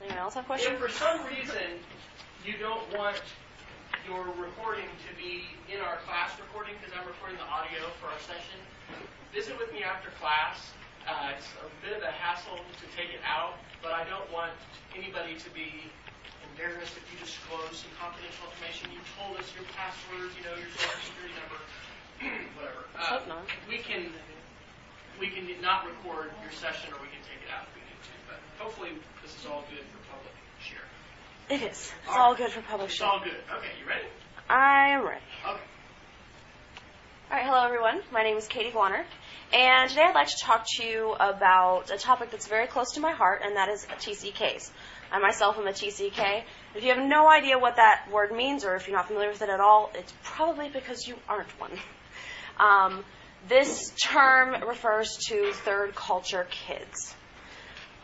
anyone 0.00 0.18
else 0.18 0.34
have 0.34 0.46
questions? 0.46 0.74
If 0.74 0.80
for 0.80 0.88
some 0.88 1.20
reason 1.26 1.62
you 2.44 2.54
don't 2.58 2.82
want 2.98 3.22
your 4.06 4.26
recording 4.34 4.90
to 5.06 5.10
be 5.14 5.46
in 5.70 5.78
our 5.78 6.02
class 6.02 6.34
recording, 6.42 6.74
because 6.80 6.90
I'm 6.98 7.06
recording 7.06 7.38
the 7.38 7.46
audio 7.46 7.86
for 8.02 8.10
our 8.10 8.18
session, 8.18 8.58
visit 9.30 9.54
with 9.58 9.70
me 9.70 9.86
after 9.86 10.10
class. 10.18 10.74
Uh, 11.06 11.34
it's 11.34 11.46
a 11.62 11.70
bit 11.82 11.94
of 11.98 12.02
a 12.02 12.10
hassle 12.10 12.58
to 12.58 12.86
take 12.94 13.14
it 13.14 13.22
out, 13.26 13.58
but 13.82 13.94
I 13.94 14.02
don't 14.10 14.26
want 14.34 14.54
anybody 14.94 15.38
to 15.38 15.48
be 15.54 15.86
embarrassed 16.50 16.98
if 16.98 17.06
you 17.10 17.18
disclose 17.22 17.82
some 17.82 17.94
confidential 17.98 18.46
information. 18.50 18.90
You 18.90 19.02
told 19.18 19.38
us 19.38 19.50
your 19.54 19.66
passwords, 19.74 20.34
you 20.34 20.42
know, 20.46 20.54
your 20.58 20.70
social 20.74 21.02
security 21.06 21.34
number, 21.38 21.58
whatever. 22.58 22.82
Uh. 22.98 23.22
We 23.70 23.78
can 23.82 24.10
we 25.22 25.30
can 25.30 25.46
not 25.62 25.86
record 25.86 26.34
your 26.42 26.50
session, 26.50 26.90
or 26.90 26.98
we 26.98 27.06
can 27.10 27.22
take 27.22 27.38
it 27.38 27.50
out 27.54 27.70
if 27.70 27.78
we 27.78 27.82
need 27.86 28.02
to. 28.02 28.14
But 28.26 28.38
hopefully, 28.58 28.98
this 29.22 29.30
is 29.38 29.46
all 29.46 29.62
good 29.70 29.86
for 29.86 29.94
public 29.94 30.01
share. 30.01 30.01
It 31.50 31.62
is. 31.62 31.92
It's 32.06 32.16
all 32.16 32.34
good 32.34 32.50
for 32.50 32.62
public 32.62 32.90
It's 32.90 33.00
all 33.00 33.20
good. 33.20 33.32
Okay, 33.32 33.68
you 33.80 33.88
ready? 33.88 34.06
I 34.48 34.90
am 34.90 35.04
ready. 35.04 35.20
Okay. 35.44 35.60
All 37.30 37.38
right, 37.38 37.44
hello 37.44 37.64
everyone. 37.64 37.96
everyone. 37.96 38.12
My 38.12 38.22
name 38.22 38.36
is 38.36 38.46
Katie 38.46 38.72
Warner, 38.74 39.04
and 39.52 39.90
today 39.90 40.02
I'd 40.02 40.14
like 40.14 40.28
to 40.28 40.36
talk 40.42 40.64
to 40.76 40.84
you 40.84 41.12
about 41.12 41.90
a 41.90 41.98
topic 41.98 42.30
that's 42.30 42.46
very 42.46 42.66
close 42.66 42.92
to 42.92 43.00
my 43.00 43.12
heart, 43.12 43.42
and 43.44 43.56
that 43.56 43.68
is 43.68 43.86
TCKs. 43.86 44.70
I 45.10 45.18
myself 45.18 45.58
am 45.58 45.66
a 45.66 45.72
TCK. 45.72 46.42
If 46.74 46.84
you 46.84 46.90
have 46.94 47.02
no 47.02 47.28
idea 47.30 47.58
what 47.58 47.76
that 47.76 48.08
word 48.10 48.32
means, 48.32 48.64
or 48.64 48.74
if 48.76 48.86
you're 48.86 48.96
not 48.96 49.08
familiar 49.08 49.28
with 49.28 49.42
it 49.42 49.48
at 49.48 49.60
all, 49.60 49.90
it's 49.94 50.12
probably 50.22 50.68
because 50.68 51.06
you 51.06 51.16
aren't 51.28 51.50
one. 51.60 51.72
Um, 52.58 53.04
this 53.48 53.92
term 54.02 54.68
refers 54.68 55.16
to 55.28 55.52
third 55.52 55.94
culture 55.94 56.46
kids. 56.50 57.14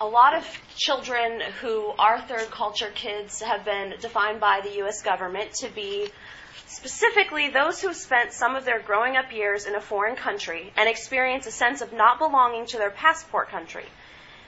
A 0.00 0.06
lot 0.06 0.32
of 0.32 0.46
children 0.76 1.40
who 1.60 1.88
are 1.98 2.20
third 2.20 2.52
culture 2.52 2.92
kids 2.94 3.42
have 3.42 3.64
been 3.64 3.94
defined 4.00 4.38
by 4.38 4.60
the 4.60 4.76
U.S. 4.76 5.02
government 5.02 5.54
to 5.54 5.68
be 5.68 6.08
specifically 6.68 7.48
those 7.48 7.80
who 7.80 7.92
spent 7.92 8.32
some 8.32 8.54
of 8.54 8.64
their 8.64 8.80
growing 8.80 9.16
up 9.16 9.32
years 9.32 9.66
in 9.66 9.74
a 9.74 9.80
foreign 9.80 10.14
country 10.14 10.72
and 10.76 10.88
experience 10.88 11.48
a 11.48 11.50
sense 11.50 11.80
of 11.80 11.92
not 11.92 12.20
belonging 12.20 12.66
to 12.66 12.78
their 12.78 12.92
passport 12.92 13.48
country. 13.48 13.86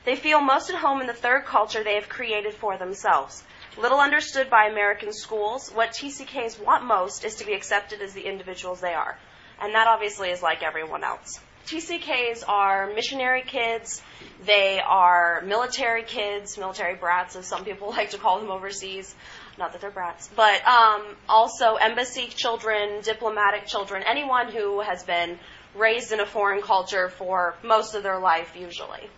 They 0.05 0.14
feel 0.14 0.40
most 0.40 0.70
at 0.70 0.76
home 0.76 1.01
in 1.01 1.09
the 1.09 1.12
third 1.14 1.46
culture 1.46 1.82
they 1.82 1.96
have 1.96 2.09
created 2.09 2.55
for 2.55 2.78
themselves. 2.78 3.42
Little 3.76 3.98
understood 3.98 4.51
by 4.51 4.66
American 4.66 5.12
schools, 5.12 5.70
what 5.70 5.90
TCKs 5.90 6.64
want 6.64 6.84
most 6.84 7.24
is 7.24 7.34
to 7.36 7.44
be 7.44 7.55
accepted 7.55 8.01
as 8.03 8.12
the 8.12 8.22
individuals 8.28 8.80
they 8.80 8.94
are. 8.94 9.18
And 9.61 9.74
that 9.74 9.88
obviously 9.88 10.30
is 10.30 10.42
like 10.44 10.62
everyone 10.62 11.03
else. 11.03 11.40
TCKs 11.66 12.42
are 12.48 12.92
missionary 12.94 13.42
kids. 13.42 14.02
They 14.44 14.80
are 14.80 15.42
military 15.46 16.02
kids, 16.02 16.58
military 16.58 16.94
brats, 16.94 17.36
as 17.36 17.46
some 17.46 17.64
people 17.64 17.90
like 17.96 18.11
to 18.11 18.18
call 18.18 18.40
them 18.40 18.50
overseas. 18.50 19.14
Not 19.58 19.72
that 19.72 19.80
they're 19.80 19.90
brats, 19.90 20.28
but 20.34 20.66
um, 20.66 21.02
also 21.28 21.74
embassy 21.74 22.28
children, 22.28 23.02
diplomatic 23.02 23.66
children, 23.66 24.02
anyone 24.06 24.50
who 24.50 24.80
has 24.80 25.04
been 25.04 25.38
raised 25.74 26.12
in 26.12 26.20
a 26.20 26.26
foreign 26.26 26.62
culture 26.62 27.08
for 27.08 27.54
most 27.62 27.94
of 27.94 28.02
their 28.02 28.18
life, 28.18 28.56
usually. 28.58 29.08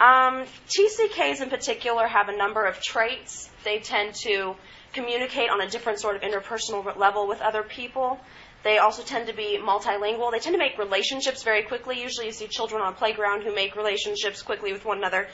Um, 0.00 0.44
TCKs 0.68 1.40
in 1.40 1.50
particular 1.50 2.06
have 2.06 2.28
a 2.28 2.36
number 2.36 2.64
of 2.64 2.80
traits. 2.80 3.50
They 3.64 3.78
tend 3.78 4.14
to 4.24 4.54
communicate 4.92 5.50
on 5.50 5.60
a 5.60 5.68
different 5.68 6.00
sort 6.00 6.16
of 6.16 6.22
interpersonal 6.22 6.96
level 6.96 7.28
with 7.28 7.40
other 7.40 7.62
people. 7.62 8.18
They 8.64 8.78
also 8.78 9.02
tend 9.02 9.26
to 9.26 9.34
be 9.34 9.58
multilingual. 9.62 10.32
They 10.32 10.38
tend 10.38 10.54
to 10.54 10.58
make 10.58 10.78
relationships 10.78 11.42
very 11.42 11.62
quickly. 11.62 12.00
Usually 12.00 12.26
you 12.26 12.32
see 12.32 12.48
children 12.48 12.80
on 12.80 12.94
a 12.94 12.96
playground 12.96 13.42
who 13.42 13.54
make 13.54 13.76
relationships 13.76 14.40
quickly 14.40 14.72
with 14.72 14.86
one 14.86 14.98
another. 14.98 15.28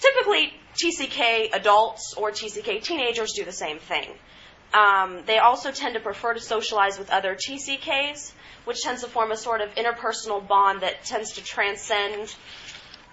Typically, 0.00 0.52
TCK 0.74 1.54
adults 1.54 2.14
or 2.16 2.32
TCK 2.32 2.82
teenagers 2.82 3.32
do 3.32 3.44
the 3.44 3.52
same 3.52 3.78
thing. 3.78 4.08
Um, 4.74 5.22
they 5.24 5.38
also 5.38 5.70
tend 5.70 5.94
to 5.94 6.00
prefer 6.00 6.34
to 6.34 6.40
socialize 6.40 6.98
with 6.98 7.10
other 7.10 7.36
TCKs, 7.36 8.32
which 8.64 8.80
tends 8.82 9.02
to 9.02 9.08
form 9.08 9.30
a 9.30 9.36
sort 9.36 9.60
of 9.60 9.74
interpersonal 9.76 10.46
bond 10.46 10.82
that 10.82 11.04
tends 11.04 11.34
to 11.34 11.44
transcend, 11.44 12.34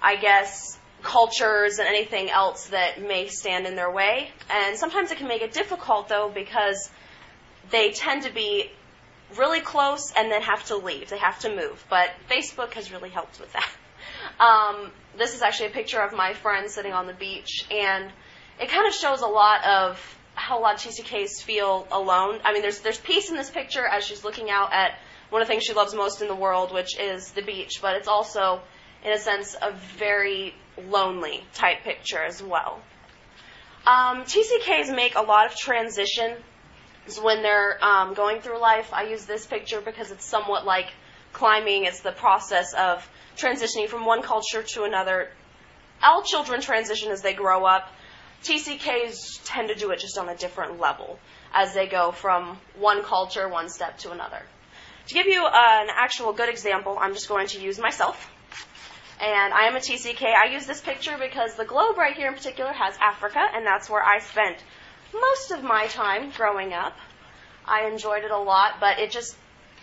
I 0.01 0.15
guess, 0.15 0.77
cultures 1.03 1.77
and 1.77 1.87
anything 1.87 2.31
else 2.31 2.67
that 2.67 2.99
may 2.99 3.27
stand 3.27 3.67
in 3.67 3.75
their 3.75 3.91
way. 3.91 4.31
And 4.49 4.75
sometimes 4.75 5.11
it 5.11 5.19
can 5.19 5.27
make 5.27 5.43
it 5.43 5.53
difficult, 5.53 6.09
though, 6.09 6.31
because 6.33 6.89
they 7.69 7.91
tend 7.91 8.23
to 8.23 8.33
be 8.33 8.71
really 9.37 9.61
close 9.61 10.11
and 10.15 10.31
then 10.31 10.41
have 10.41 10.65
to 10.67 10.77
leave. 10.77 11.09
They 11.09 11.17
have 11.17 11.39
to 11.39 11.55
move. 11.55 11.83
But 11.89 12.09
Facebook 12.29 12.73
has 12.73 12.91
really 12.91 13.09
helped 13.09 13.39
with 13.39 13.51
that. 13.53 13.69
Um, 14.39 14.91
this 15.17 15.35
is 15.35 15.41
actually 15.41 15.67
a 15.67 15.71
picture 15.71 15.99
of 15.99 16.13
my 16.13 16.33
friend 16.33 16.69
sitting 16.69 16.91
on 16.91 17.07
the 17.07 17.13
beach, 17.13 17.65
and 17.71 18.11
it 18.59 18.69
kind 18.69 18.87
of 18.87 18.93
shows 18.93 19.21
a 19.21 19.27
lot 19.27 19.65
of 19.65 20.17
how 20.33 20.59
a 20.59 20.61
lot 20.61 20.75
of 20.75 20.81
TCKs 20.81 21.41
feel 21.41 21.87
alone. 21.91 22.39
I 22.43 22.51
mean, 22.51 22.61
there's 22.61 22.79
there's 22.79 22.99
peace 22.99 23.29
in 23.29 23.37
this 23.37 23.49
picture 23.49 23.85
as 23.85 24.03
she's 24.03 24.23
looking 24.23 24.49
out 24.49 24.73
at 24.73 24.97
one 25.29 25.41
of 25.41 25.47
the 25.47 25.53
things 25.53 25.63
she 25.63 25.73
loves 25.73 25.93
most 25.93 26.21
in 26.21 26.27
the 26.27 26.35
world, 26.35 26.73
which 26.73 26.99
is 26.99 27.31
the 27.31 27.41
beach. 27.41 27.79
But 27.81 27.95
it's 27.95 28.07
also, 28.07 28.61
in 29.03 29.11
a 29.11 29.17
sense, 29.17 29.55
a 29.61 29.71
very 29.97 30.53
lonely 30.77 31.43
type 31.53 31.83
picture 31.83 32.21
as 32.21 32.43
well. 32.43 32.81
Um, 33.87 34.23
TCKs 34.23 34.93
make 34.93 35.15
a 35.15 35.21
lot 35.21 35.45
of 35.45 35.55
transition 35.55 36.35
when 37.21 37.41
they're 37.41 37.83
um, 37.83 38.13
going 38.13 38.41
through 38.41 38.59
life. 38.59 38.91
I 38.93 39.03
use 39.03 39.25
this 39.25 39.45
picture 39.45 39.81
because 39.81 40.11
it's 40.11 40.25
somewhat 40.25 40.65
like 40.65 40.87
climbing. 41.33 41.85
It's 41.85 42.01
the 42.01 42.11
process 42.11 42.73
of 42.73 43.07
transitioning 43.37 43.87
from 43.87 44.05
one 44.05 44.21
culture 44.21 44.63
to 44.63 44.83
another. 44.83 45.29
All 46.03 46.23
children 46.23 46.61
transition 46.61 47.11
as 47.11 47.21
they 47.21 47.33
grow 47.33 47.65
up. 47.65 47.91
TCKs 48.43 49.41
tend 49.43 49.69
to 49.69 49.75
do 49.75 49.91
it 49.91 49.99
just 49.99 50.17
on 50.17 50.29
a 50.29 50.35
different 50.35 50.79
level 50.79 51.19
as 51.53 51.73
they 51.73 51.87
go 51.87 52.11
from 52.11 52.59
one 52.77 53.03
culture, 53.03 53.47
one 53.47 53.69
step 53.69 53.97
to 53.99 54.11
another. 54.11 54.41
To 55.07 55.13
give 55.13 55.27
you 55.27 55.45
an 55.45 55.87
actual 55.95 56.33
good 56.33 56.49
example, 56.49 56.97
I'm 56.99 57.13
just 57.13 57.29
going 57.29 57.47
to 57.47 57.61
use 57.61 57.79
myself. 57.79 58.29
And 59.19 59.53
I 59.53 59.67
am 59.67 59.75
a 59.75 59.79
TCK. 59.79 60.23
I 60.23 60.51
use 60.53 60.65
this 60.65 60.81
picture 60.81 61.17
because 61.17 61.55
the 61.55 61.65
globe 61.65 61.97
right 61.97 62.15
here 62.15 62.27
in 62.27 62.33
particular 62.33 62.71
has 62.71 62.95
Africa, 63.01 63.39
and 63.39 63.65
that's 63.65 63.89
where 63.89 64.03
I 64.03 64.19
spent 64.19 64.57
most 65.19 65.51
of 65.51 65.63
my 65.63 65.87
time 65.87 66.31
growing 66.31 66.73
up. 66.73 66.95
I 67.67 67.87
enjoyed 67.87 68.23
it 68.23 68.31
a 68.31 68.37
lot, 68.37 68.79
but 68.79 68.99
it 68.99 69.11
just 69.11 69.35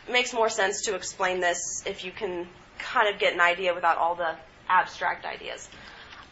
makes 0.09 0.33
more 0.33 0.49
sense 0.49 0.83
to 0.83 0.95
explain 0.95 1.41
this 1.41 1.83
if 1.87 2.05
you 2.05 2.13
can 2.13 2.49
kind 2.79 3.13
of 3.13 3.21
get 3.21 3.33
an 3.33 3.41
idea 3.41 3.75
without 3.75 3.99
all 3.99 4.15
the 4.15 4.35
abstract 4.69 5.25
ideas. 5.25 5.69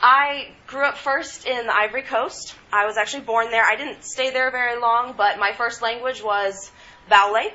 I 0.02 0.52
grew 0.66 0.84
up 0.84 0.96
first 0.96 1.46
in 1.46 1.66
the 1.66 1.74
Ivory 1.74 2.02
Coast. 2.02 2.54
I 2.72 2.86
was 2.86 2.96
actually 2.96 3.24
born 3.24 3.50
there. 3.50 3.64
I 3.64 3.76
didn't 3.76 4.04
stay 4.04 4.30
there 4.30 4.50
very 4.50 4.80
long, 4.80 5.14
but 5.16 5.38
my 5.38 5.52
first 5.52 5.82
language 5.82 6.22
was 6.22 6.70
Baoulé, 7.10 7.52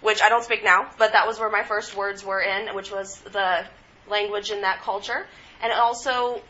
which 0.00 0.20
I 0.20 0.28
don't 0.28 0.42
speak 0.42 0.64
now, 0.64 0.90
but 0.98 1.12
that 1.12 1.26
was 1.26 1.38
where 1.38 1.50
my 1.50 1.62
first 1.62 1.96
words 1.96 2.24
were 2.24 2.40
in, 2.40 2.74
which 2.74 2.90
was 2.90 3.20
the 3.20 3.64
language 4.08 4.50
in 4.50 4.62
that 4.62 4.82
culture. 4.82 5.26
And 5.62 5.70
it 5.70 5.78
also 5.78 6.42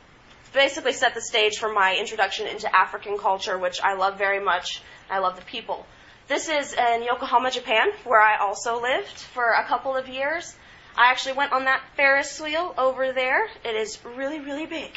basically 0.55 0.93
set 0.93 1.15
the 1.15 1.21
stage 1.21 1.59
for 1.59 1.73
my 1.73 1.97
introduction 1.99 2.47
into 2.47 2.75
African 2.75 3.19
culture, 3.19 3.59
which 3.59 3.81
I 3.83 3.95
love 3.95 4.17
very 4.17 4.43
much. 4.43 4.81
I 5.11 5.19
love 5.19 5.37
the 5.37 5.45
people. 5.45 5.85
This 6.27 6.49
is 6.49 6.73
in 6.73 7.03
Yokohama, 7.03 7.51
Japan, 7.51 7.89
where 8.05 8.21
I 8.21 8.39
also 8.39 8.81
lived 8.81 9.19
for 9.19 9.45
a 9.45 9.65
couple 9.65 9.95
of 9.95 10.09
years. 10.09 10.55
I 10.97 11.11
actually 11.11 11.35
went 11.35 11.53
on 11.53 11.65
that 11.65 11.83
Ferris 11.97 12.41
wheel 12.41 12.73
over 12.79 13.13
there. 13.13 13.47
It 13.65 13.75
is 13.75 13.99
really, 14.05 14.39
really 14.41 14.65
big. 14.65 14.93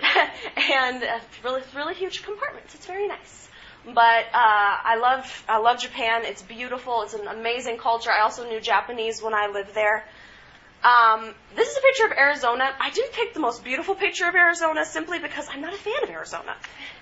and 0.56 1.02
uh, 1.02 1.18
really, 1.42 1.62
really 1.74 1.94
huge 1.94 2.22
compartments. 2.22 2.74
It's 2.74 2.86
very 2.86 3.08
nice. 3.08 3.48
But 3.84 4.24
uh, 4.32 4.32
I 4.32 4.96
love, 4.96 5.44
I 5.48 5.58
love 5.58 5.80
Japan. 5.80 6.22
It's 6.24 6.40
beautiful. 6.40 7.02
It's 7.02 7.14
an 7.14 7.26
amazing 7.26 7.76
culture. 7.76 8.10
I 8.10 8.22
also 8.22 8.48
knew 8.48 8.60
Japanese 8.60 9.22
when 9.22 9.34
I 9.34 9.48
lived 9.48 9.74
there. 9.74 10.04
Um, 10.84 11.32
this 11.56 11.70
is 11.70 11.78
a 11.78 11.80
picture 11.80 12.04
of 12.04 12.12
Arizona. 12.12 12.70
I 12.78 12.90
didn't 12.90 13.12
pick 13.12 13.32
the 13.32 13.40
most 13.40 13.64
beautiful 13.64 13.94
picture 13.94 14.26
of 14.26 14.34
Arizona 14.34 14.84
simply 14.84 15.18
because 15.18 15.48
I'm 15.50 15.62
not 15.62 15.72
a 15.72 15.78
fan 15.78 16.02
of 16.02 16.10
Arizona. 16.10 16.54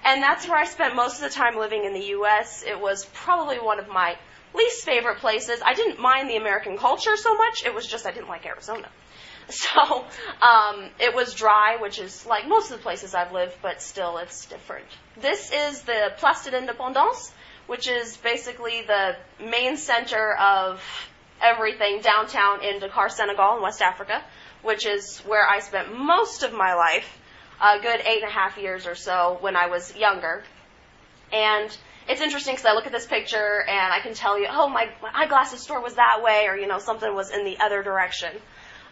And 0.05 0.23
that's 0.23 0.47
where 0.47 0.57
I 0.57 0.67
spent 0.67 0.95
most 0.95 1.17
of 1.17 1.23
the 1.23 1.35
time 1.35 1.57
living 1.57 1.85
in 1.85 1.93
the 1.93 2.07
U.S. 2.17 2.63
It 2.65 2.81
was 2.81 3.05
probably 3.13 3.57
one 3.57 3.81
of 3.81 3.89
my 3.89 4.17
least 4.55 4.85
favorite 4.85 5.19
places. 5.19 5.61
I 5.65 5.75
didn't 5.75 5.99
mind 6.01 6.31
the 6.31 6.37
American 6.37 6.79
culture 6.79 7.17
so 7.17 7.35
much. 7.37 7.65
It 7.67 7.75
was 7.75 7.85
just 7.87 8.07
I 8.07 8.13
didn't 8.13 8.29
like 8.29 8.47
Arizona. 8.47 8.89
So 9.49 10.05
um, 10.41 10.89
it 11.01 11.15
was 11.15 11.35
dry, 11.35 11.77
which 11.81 11.99
is 11.99 12.25
like 12.25 12.47
most 12.47 12.71
of 12.71 12.77
the 12.77 12.83
places 12.83 13.13
I've 13.13 13.33
lived, 13.33 13.57
but 13.61 13.83
still 13.83 14.19
it's 14.19 14.47
different. 14.47 14.87
This 15.21 15.51
is 15.53 15.83
the 15.83 16.13
Place 16.17 16.45
de 16.45 16.53
l'Indépendance, 16.53 17.33
which 17.67 17.89
is 17.89 18.17
basically 18.19 18.83
the 18.87 19.17
main 19.45 19.77
center 19.77 20.33
of 20.35 20.81
everything 21.43 22.01
downtown 22.01 22.65
in 22.65 22.81
Dakar, 22.81 23.09
Senegal, 23.09 23.57
in 23.57 23.63
West 23.63 23.83
Africa, 23.83 24.23
which 24.63 24.87
is 24.87 25.19
where 25.21 25.47
I 25.47 25.61
spent 25.61 25.97
most 25.97 26.43
of 26.43 26.53
my 26.53 26.75
life, 26.75 27.19
a 27.61 27.81
good 27.81 28.01
eight 28.01 28.23
and 28.23 28.31
a 28.31 28.33
half 28.33 28.59
years 28.59 28.87
or 28.87 28.95
so 28.95 29.39
when 29.41 29.57
I 29.57 29.67
was 29.67 29.95
younger. 29.97 30.43
And 31.33 31.77
it's 32.09 32.21
interesting 32.21 32.55
because 32.55 32.67
I 32.67 32.75
look 32.75 32.87
at 32.87 32.93
this 32.93 33.07
picture 33.07 33.63
and 33.69 33.93
I 33.93 34.01
can 34.01 34.15
tell 34.15 34.39
you, 34.39 34.47
oh, 34.51 34.69
my, 34.69 34.89
my 35.03 35.11
eyeglasses 35.15 35.61
store 35.61 35.81
was 35.81 35.95
that 35.95 36.23
way, 36.23 36.47
or, 36.49 36.57
you 36.57 36.67
know, 36.67 36.79
something 36.79 37.15
was 37.15 37.31
in 37.31 37.45
the 37.45 37.59
other 37.61 37.83
direction. 37.83 38.31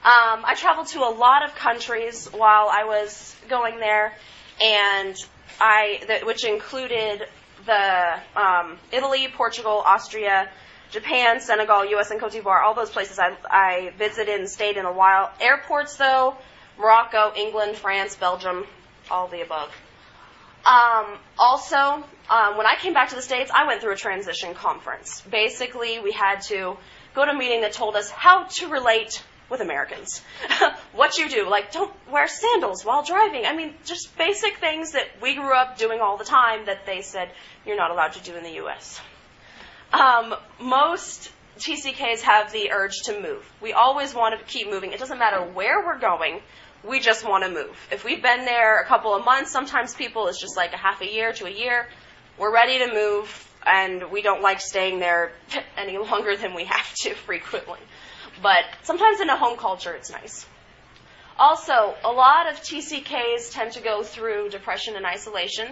Um, 0.03 0.45
I 0.45 0.55
traveled 0.57 0.87
to 0.89 1.01
a 1.01 1.11
lot 1.11 1.45
of 1.45 1.55
countries 1.55 2.27
while 2.27 2.69
I 2.71 2.85
was 2.85 3.37
going 3.49 3.79
there, 3.79 4.15
and 4.63 5.15
I, 5.61 6.23
which 6.25 6.45
included 6.45 7.27
the 7.67 8.19
um, 8.35 8.79
Italy, 8.93 9.29
Portugal, 9.29 9.83
Austria, 9.85 10.49
Japan, 10.91 11.41
Senegal, 11.41 11.85
U.S., 11.87 12.11
and 12.11 12.21
Cote 12.21 12.33
d'Ivoire. 12.33 12.63
All 12.63 12.75
those 12.75 12.91
places 12.91 13.19
I, 13.19 13.37
I 13.49 13.93
visited 13.97 14.41
and 14.41 14.49
stayed 14.49 14.77
in 14.77 14.85
a 14.85 14.93
while. 14.93 15.31
Airports, 15.41 15.97
though, 15.97 16.37
Morocco, 16.79 17.33
England, 17.37 17.77
France, 17.77 18.17
Belgium, 18.17 18.67
all 19.11 19.29
the 19.29 19.43
above. 19.43 19.71
Um, 20.67 21.19
also, 21.39 21.77
um, 21.77 22.57
when 22.57 22.67
I 22.67 22.77
came 22.79 22.93
back 22.93 23.11
to 23.11 23.15
the 23.15 23.23
States, 23.23 23.51
I 23.55 23.67
went 23.67 23.81
through 23.81 23.93
a 23.93 23.97
transition 23.97 24.55
conference. 24.55 25.23
Basically, 25.23 25.99
we 26.01 26.13
had 26.13 26.43
to 26.49 26.77
go 27.15 27.25
to 27.25 27.31
a 27.31 27.35
meeting 27.35 27.63
that 27.63 27.73
told 27.73 27.97
us 27.97 28.11
how 28.11 28.45
to 28.45 28.69
relate 28.69 29.23
with 29.49 29.61
Americans. 29.61 30.23
what 30.93 31.19
you 31.19 31.29
do, 31.29 31.49
like 31.49 31.73
don't 31.73 31.93
wear 32.11 32.29
sandals 32.29 32.85
while 32.85 33.03
driving. 33.03 33.47
I 33.47 33.55
mean, 33.55 33.75
just 33.85 34.17
basic 34.17 34.59
things 34.59 34.93
that 34.93 35.09
we 35.21 35.35
grew 35.35 35.53
up 35.53 35.77
doing 35.77 36.01
all 36.01 36.17
the 36.17 36.25
time 36.25 36.67
that 36.67 36.87
they 36.87 37.03
said 37.03 37.31
you're 37.67 37.77
not 37.77 37.91
allowed 37.91 38.13
to 38.13 38.23
do 38.23 38.37
in 38.37 38.45
the 38.45 38.53
U.S. 38.53 39.01
Um, 39.93 40.35
most 40.61 41.33
TCKs 41.59 42.21
have 42.23 42.53
the 42.53 42.71
urge 42.73 42.97
to 43.05 43.21
move. 43.21 43.51
We 43.61 43.73
always 43.73 44.15
want 44.15 44.39
to 44.39 44.45
keep 44.45 44.71
moving. 44.71 44.93
It 44.93 44.99
doesn't 44.99 45.19
matter 45.19 45.43
where 45.43 45.85
we're 45.85 45.99
going, 45.99 46.41
we 46.83 47.01
just 47.01 47.29
want 47.29 47.45
to 47.45 47.51
move. 47.51 47.77
If 47.91 48.05
we've 48.05 48.23
been 48.23 48.45
there 48.45 48.81
a 48.81 48.87
couple 48.87 49.15
of 49.15 49.25
months, 49.25 49.51
sometimes 49.51 49.95
people 49.95 50.29
it's 50.29 50.41
just 50.41 50.57
like 50.57 50.73
a 50.73 50.79
half 50.79 51.03
a 51.03 51.13
year 51.13 51.33
to 51.35 51.47
a 51.47 51.51
year, 51.51 51.87
we're 52.39 52.53
ready 52.53 52.79
to 52.79 52.95
move 52.95 53.49
and 53.67 54.11
we 54.11 54.23
don't 54.23 54.41
like 54.41 54.61
staying 54.61 55.01
there 55.01 55.33
any 55.77 55.99
longer 55.99 56.37
than 56.37 56.55
we 56.55 56.65
have 56.65 56.95
to 57.03 57.15
frequently. 57.15 57.81
But 58.43 58.65
sometimes 58.83 59.21
in 59.21 59.29
a 59.29 59.37
home 59.37 59.59
culture 59.59 59.93
it's 59.93 60.11
nice. 60.11 60.47
Also, 61.39 61.95
a 62.05 62.13
lot 62.13 62.51
of 62.51 62.61
TCKs 62.61 63.53
tend 63.53 63.73
to 63.73 63.81
go 63.81 64.03
through 64.03 64.51
depression 64.51 64.97
and 64.97 65.07
isolation, 65.07 65.69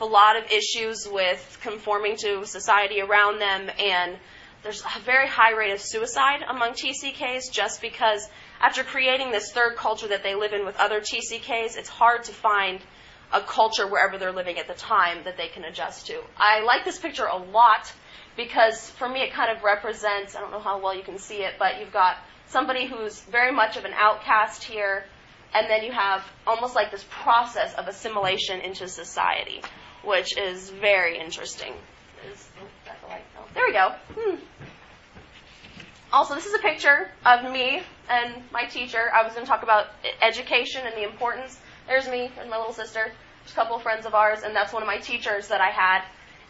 a 0.00 0.06
lot 0.06 0.36
of 0.36 0.50
issues 0.50 1.08
with 1.10 1.58
conforming 1.62 2.16
to 2.16 2.46
society 2.46 3.00
around 3.00 3.40
them, 3.40 3.70
and 3.78 4.16
there's 4.62 4.82
a 4.82 5.00
very 5.00 5.28
high 5.28 5.52
rate 5.52 5.72
of 5.72 5.80
suicide 5.80 6.40
among 6.48 6.72
TCKs 6.72 7.50
just 7.50 7.80
because 7.80 8.28
after 8.60 8.82
creating 8.82 9.30
this 9.30 9.52
third 9.52 9.76
culture 9.76 10.08
that 10.08 10.22
they 10.22 10.34
live 10.34 10.52
in 10.52 10.66
with 10.66 10.76
other 10.76 11.00
TCKs, 11.00 11.76
it's 11.76 11.88
hard 11.88 12.24
to 12.24 12.32
find 12.32 12.80
a 13.32 13.40
culture 13.40 13.86
wherever 13.86 14.18
they're 14.18 14.32
living 14.32 14.58
at 14.58 14.66
the 14.66 14.74
time 14.74 15.24
that 15.24 15.36
they 15.36 15.48
can 15.48 15.64
adjust 15.64 16.06
to. 16.06 16.20
I 16.36 16.62
like 16.64 16.84
this 16.84 16.98
picture 16.98 17.26
a 17.26 17.36
lot 17.36 17.92
because 18.36 18.90
for 18.90 19.08
me 19.08 19.20
it 19.20 19.32
kind 19.32 19.54
of 19.54 19.62
represents, 19.62 20.34
I 20.34 20.40
don't 20.40 20.50
know 20.50 20.60
how 20.60 20.80
well 20.80 20.96
you 20.96 21.02
can 21.02 21.18
see 21.18 21.42
it, 21.42 21.54
but 21.58 21.80
you've 21.80 21.92
got 21.92 22.16
somebody 22.46 22.86
who's 22.86 23.20
very 23.22 23.52
much 23.52 23.76
of 23.76 23.84
an 23.84 23.92
outcast 23.94 24.64
here, 24.64 25.04
and 25.54 25.68
then 25.68 25.82
you 25.82 25.92
have 25.92 26.24
almost 26.46 26.74
like 26.74 26.90
this 26.90 27.04
process 27.10 27.74
of 27.74 27.88
assimilation 27.88 28.60
into 28.60 28.88
society, 28.88 29.62
which 30.08 30.36
is 30.36 30.70
very 30.70 31.18
interesting. 31.18 31.74
There 33.54 33.66
we 33.66 33.72
go. 33.72 33.90
Hmm. 34.14 34.36
Also, 36.12 36.34
this 36.34 36.46
is 36.46 36.54
a 36.54 36.58
picture 36.58 37.08
of 37.26 37.52
me 37.52 37.82
and 38.08 38.42
my 38.50 38.64
teacher. 38.64 39.10
I 39.14 39.22
was 39.22 39.34
going 39.34 39.44
to 39.44 39.50
talk 39.50 39.62
about 39.62 39.88
education 40.22 40.86
and 40.86 40.96
the 40.96 41.04
importance. 41.04 41.60
There's 41.86 42.08
me 42.08 42.30
and 42.40 42.48
my 42.48 42.56
little 42.56 42.72
sister. 42.72 43.04
There's 43.04 43.52
a 43.52 43.54
couple 43.54 43.76
of 43.76 43.82
friends 43.82 44.06
of 44.06 44.14
ours, 44.14 44.40
and 44.42 44.56
that's 44.56 44.72
one 44.72 44.82
of 44.82 44.86
my 44.86 44.98
teachers 44.98 45.48
that 45.48 45.60
I 45.60 45.70
had, 45.70 46.02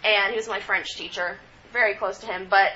and 0.04 0.30
he 0.30 0.36
was 0.36 0.48
my 0.48 0.60
French 0.60 0.96
teacher. 0.96 1.36
Very 1.72 1.94
close 1.94 2.18
to 2.18 2.26
him, 2.26 2.46
but 2.48 2.72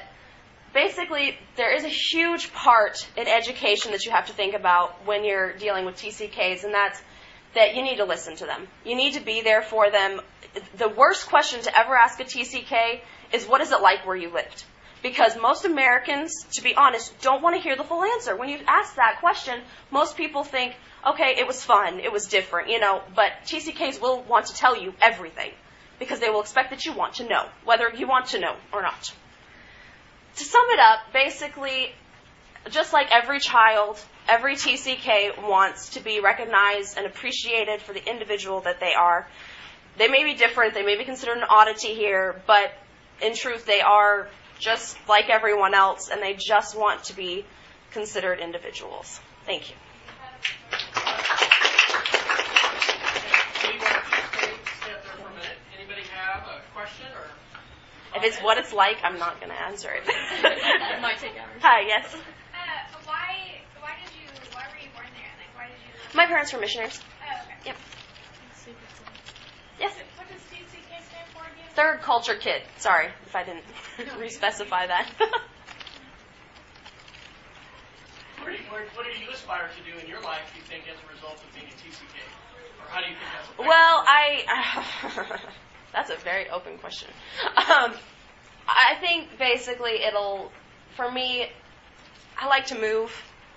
basically, 0.75 1.39
there 1.57 1.75
is 1.75 1.85
a 1.85 1.89
huge 1.89 2.53
part 2.53 3.09
in 3.17 3.29
education 3.29 3.93
that 3.93 4.05
you 4.05 4.11
have 4.11 4.27
to 4.27 4.33
think 4.33 4.55
about 4.55 5.07
when 5.07 5.25
you're 5.25 5.53
dealing 5.55 5.87
with 5.87 5.97
TCKs, 5.97 6.65
and 6.65 6.75
that's 6.75 7.01
that 7.55 7.75
you 7.77 7.83
need 7.83 7.97
to 7.97 8.05
listen 8.05 8.37
to 8.37 8.47
them. 8.47 8.67
You 8.85 8.97
need 8.97 9.15
to 9.15 9.21
be 9.21 9.43
there 9.43 9.63
for 9.63 9.91
them. 9.91 10.21
The 10.77 10.89
worst 10.89 11.29
question 11.29 11.63
to 11.63 11.79
ever 11.79 11.97
ask 11.97 12.21
a 12.21 12.25
TCK 12.25 13.01
is, 13.33 13.47
What 13.47 13.61
is 13.61 13.73
it 13.73 13.81
like 13.81 14.07
where 14.07 14.17
you 14.17 14.33
lived? 14.33 14.65
Because 15.03 15.37
most 15.37 15.65
Americans, 15.65 16.45
to 16.53 16.63
be 16.63 16.75
honest, 16.77 17.21
don't 17.21 17.43
want 17.43 17.57
to 17.57 17.63
hear 17.63 17.77
the 17.77 17.83
full 17.83 18.05
answer. 18.05 18.37
When 18.37 18.49
you 18.49 18.61
ask 18.69 18.95
that 18.97 19.19
question, 19.19 19.61
most 19.91 20.17
people 20.17 20.45
think, 20.45 20.75
okay, 21.05 21.35
it 21.39 21.47
was 21.47 21.65
fun, 21.65 21.99
it 21.99 22.13
was 22.13 22.27
different, 22.27 22.69
you 22.69 22.79
know, 22.79 23.03
but 23.17 23.33
TCKs 23.47 24.01
will 24.01 24.23
want 24.23 24.47
to 24.47 24.55
tell 24.55 24.81
you 24.81 24.95
everything 25.03 25.51
because 25.99 26.21
they 26.21 26.31
will 26.31 26.41
expect 26.41 26.71
that 26.71 26.87
you 26.87 26.93
want 26.93 27.15
to 27.15 27.29
know, 27.29 27.47
whether 27.65 27.93
you 27.93 28.07
want 28.07 28.27
to 28.27 28.39
know 28.39 28.55
or 28.73 28.83
not 28.83 29.13
to 30.37 30.45
sum 30.45 30.65
it 30.71 30.79
up, 30.81 31.13
basically, 31.13 31.93
just 32.71 32.93
like 32.93 33.09
every 33.13 33.41
child, 33.41 34.01
every 34.29 34.57
TCK 34.57 35.43
wants 35.49 35.91
to 35.91 36.01
be 36.01 36.21
recognized 36.21 36.97
and 36.97 37.07
appreciated 37.07 37.81
for 37.81 37.93
the 37.93 38.09
individual 38.09 38.61
that 38.61 38.81
they 38.81 38.95
are. 38.95 39.27
They 39.99 40.09
may 40.09 40.25
be 40.25 40.35
different, 40.35 40.75
they 40.75 40.85
may 40.85 40.97
be 40.97 41.05
considered 41.05 41.39
an 41.39 41.45
oddity 41.49 41.95
here, 41.95 42.41
but 42.47 42.73
in 43.21 43.35
truth, 43.35 43.67
they 43.67 43.81
are 43.81 44.29
just 44.59 44.97
like 45.09 45.29
everyone 45.29 45.75
else, 45.75 46.09
and 46.09 46.23
they 46.23 46.35
just 46.35 46.77
want 46.77 47.05
to 47.05 47.17
be 47.17 47.45
considered 47.91 48.39
individuals. 48.39 49.21
Thank 49.45 49.71
you. 49.71 49.77
Anybody 55.77 56.03
have 56.15 56.47
a 56.47 56.61
question 56.75 57.07
if 58.15 58.25
it's 58.25 58.39
what 58.39 58.59
it's 58.59 58.73
like, 58.73 58.99
I'm 59.03 59.19
not 59.19 59.41
going 59.41 59.51
to 59.51 59.61
answer 59.63 59.91
it. 59.91 60.03
it 60.07 61.01
might 61.01 61.19
take 61.19 61.33
hours. 61.33 61.61
Hi, 61.63 61.81
yes. 61.87 62.15
Uh, 62.15 62.19
why, 63.05 63.65
why 63.81 63.97
did 64.05 64.13
you, 64.13 64.29
why 64.53 64.69
were 64.69 64.81
you 64.85 64.93
born 64.93 65.09
there? 65.17 65.33
Like, 65.41 65.53
why 65.57 65.67
did 65.73 65.81
you? 65.81 65.93
My 66.15 66.27
parents 66.27 66.53
were 66.53 66.61
missionaries. 66.61 67.01
Oh, 67.01 67.05
okay. 67.43 67.57
Yep. 67.67 67.77
Yes. 69.81 69.95
What 70.17 70.29
does 70.29 70.41
TCK 70.43 71.03
stand 71.09 71.29
for 71.33 71.43
again? 71.43 71.71
Third 71.75 72.03
culture 72.03 72.35
kid. 72.35 72.63
Sorry 72.79 73.09
if 73.27 73.35
I 73.35 73.45
didn't 73.45 73.65
re-specify 74.21 74.87
that. 74.89 75.09
what, 78.39 78.47
do 78.47 78.53
you, 78.53 78.59
what 78.69 79.07
do 79.07 79.11
you 79.21 79.31
aspire 79.31 79.69
to 79.69 79.83
do 79.91 79.99
in 79.99 80.07
your 80.09 80.21
life? 80.21 80.51
Do 80.53 80.59
You 80.61 80.65
think 80.67 80.85
as 80.89 80.99
a 81.03 81.07
result 81.15 81.37
of 81.37 81.55
being 81.55 81.67
a 81.67 81.71
TCK, 81.71 82.21
or 82.81 82.89
how 82.91 83.01
do 83.01 83.09
you 83.09 83.17
think 83.17 83.31
that's? 83.33 83.59
Well, 83.59 84.05
I. 84.07 85.39
That's 85.93 86.11
a 86.11 86.17
very 86.17 86.49
open 86.49 86.79
question. 86.79 87.09
Um, 87.45 87.93
I 88.67 88.95
think 89.01 89.39
basically 89.39 90.03
it'll, 90.03 90.51
for 90.97 91.11
me, 91.11 91.49
I 92.41 92.47
like 92.49 92.67
to 92.67 92.81
move. 92.81 93.13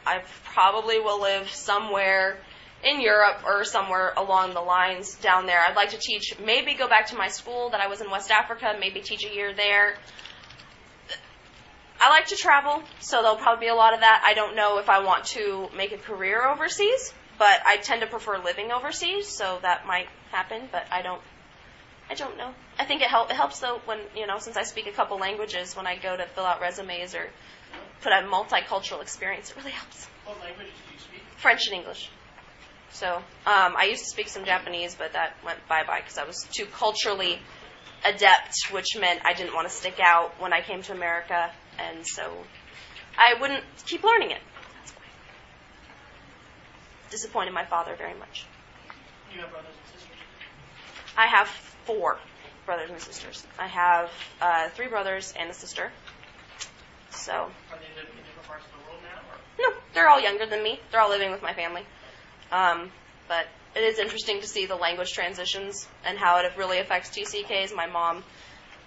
I 0.05 0.23
probably 0.43 0.99
will 0.99 1.21
live 1.21 1.49
somewhere 1.49 2.37
in 2.83 3.01
Europe 3.01 3.41
or 3.45 3.63
somewhere 3.63 4.13
along 4.15 4.53
the 4.53 4.61
lines 4.61 5.15
down 5.15 5.45
there. 5.47 5.59
I'd 5.67 5.75
like 5.75 5.89
to 5.89 5.97
teach, 5.97 6.37
maybe 6.39 6.75
go 6.75 6.87
back 6.87 7.07
to 7.07 7.15
my 7.15 7.29
school 7.29 7.69
that 7.71 7.81
I 7.81 7.87
was 7.87 8.01
in 8.01 8.11
West 8.11 8.31
Africa, 8.31 8.75
maybe 8.79 9.01
teach 9.01 9.25
a 9.25 9.33
year 9.33 9.53
there. 9.53 9.95
I 11.99 12.09
like 12.09 12.27
to 12.27 12.35
travel, 12.35 12.83
so 12.99 13.21
there'll 13.21 13.37
probably 13.37 13.65
be 13.65 13.69
a 13.69 13.75
lot 13.75 13.93
of 13.93 14.01
that. 14.01 14.23
I 14.25 14.33
don't 14.33 14.55
know 14.55 14.77
if 14.77 14.89
I 14.89 14.99
want 14.99 15.25
to 15.25 15.69
make 15.75 15.91
a 15.91 15.97
career 15.97 16.45
overseas, 16.45 17.13
but 17.39 17.61
I 17.65 17.77
tend 17.77 18.01
to 18.01 18.07
prefer 18.07 18.37
living 18.37 18.71
overseas, 18.71 19.27
so 19.27 19.59
that 19.61 19.87
might 19.87 20.07
happen, 20.31 20.69
but 20.71 20.85
I 20.91 21.01
don't 21.01 21.21
I 22.09 22.13
don't 22.13 22.37
know. 22.37 22.53
I 22.77 22.85
think 22.85 23.01
it, 23.01 23.07
help, 23.07 23.31
it 23.31 23.35
helps 23.35 23.59
though 23.59 23.81
when, 23.85 23.99
you 24.15 24.27
know, 24.27 24.37
since 24.37 24.57
I 24.57 24.63
speak 24.63 24.85
a 24.85 24.91
couple 24.91 25.17
languages, 25.17 25.75
when 25.75 25.87
I 25.87 25.95
go 25.95 26.15
to 26.15 26.25
fill 26.27 26.45
out 26.45 26.61
resumes 26.61 27.15
or 27.15 27.29
put 28.01 28.11
a 28.11 28.27
multicultural 28.27 29.01
experience, 29.01 29.51
it 29.51 29.57
really 29.57 29.71
helps. 29.71 30.07
What 30.25 30.39
languages 30.41 30.73
do 30.87 30.93
you 30.93 30.99
speak? 30.99 31.21
French 31.37 31.67
and 31.67 31.75
English. 31.75 32.09
So 32.91 33.07
um, 33.07 33.75
I 33.77 33.87
used 33.89 34.03
to 34.03 34.09
speak 34.09 34.29
some 34.29 34.45
Japanese, 34.45 34.95
but 34.95 35.13
that 35.13 35.35
went 35.43 35.59
bye 35.67 35.83
bye 35.85 35.99
because 35.99 36.17
I 36.17 36.23
was 36.23 36.47
too 36.51 36.65
culturally 36.65 37.39
adept, 38.05 38.71
which 38.71 38.95
meant 38.97 39.21
I 39.25 39.33
didn't 39.33 39.53
want 39.53 39.67
to 39.67 39.73
stick 39.73 39.99
out 40.01 40.39
when 40.39 40.53
I 40.53 40.61
came 40.61 40.81
to 40.83 40.93
America, 40.93 41.51
and 41.77 42.05
so 42.07 42.31
I 43.17 43.39
wouldn't 43.39 43.63
keep 43.85 44.03
learning 44.03 44.31
it. 44.31 44.41
That's 44.79 44.91
why. 44.91 45.03
Disappointed 47.09 47.53
my 47.53 47.65
father 47.65 47.95
very 47.97 48.17
much. 48.17 48.45
You 49.33 49.41
have 49.41 49.51
brothers 49.51 49.71
and 49.77 49.99
sisters? 49.99 50.17
I 51.17 51.27
have 51.27 51.47
four 51.85 52.17
brothers 52.65 52.89
and 52.89 52.99
sisters. 53.01 53.45
I 53.59 53.67
have 53.67 54.11
uh, 54.41 54.69
three 54.69 54.87
brothers 54.87 55.33
and 55.37 55.49
a 55.49 55.53
sister. 55.53 55.91
So. 57.15 57.33
Are 57.33 57.49
they 57.71 57.89
living 57.95 58.17
in 58.17 58.23
different 58.25 58.47
parts 58.47 58.65
of 58.65 58.71
the 58.71 58.89
world 58.89 59.01
now? 59.03 59.19
Or? 59.31 59.71
No, 59.71 59.77
they're 59.93 60.09
all 60.09 60.21
younger 60.21 60.45
than 60.45 60.61
me. 60.63 60.79
They're 60.91 61.01
all 61.01 61.09
living 61.09 61.31
with 61.31 61.41
my 61.41 61.53
family. 61.53 61.83
Um, 62.51 62.91
but 63.27 63.47
it 63.75 63.83
is 63.83 63.99
interesting 63.99 64.41
to 64.41 64.47
see 64.47 64.65
the 64.65 64.75
language 64.75 65.11
transitions 65.11 65.87
and 66.05 66.17
how 66.17 66.39
it 66.39 66.51
really 66.57 66.79
affects 66.79 67.09
TCKs. 67.09 67.75
My 67.75 67.87
mom 67.87 68.23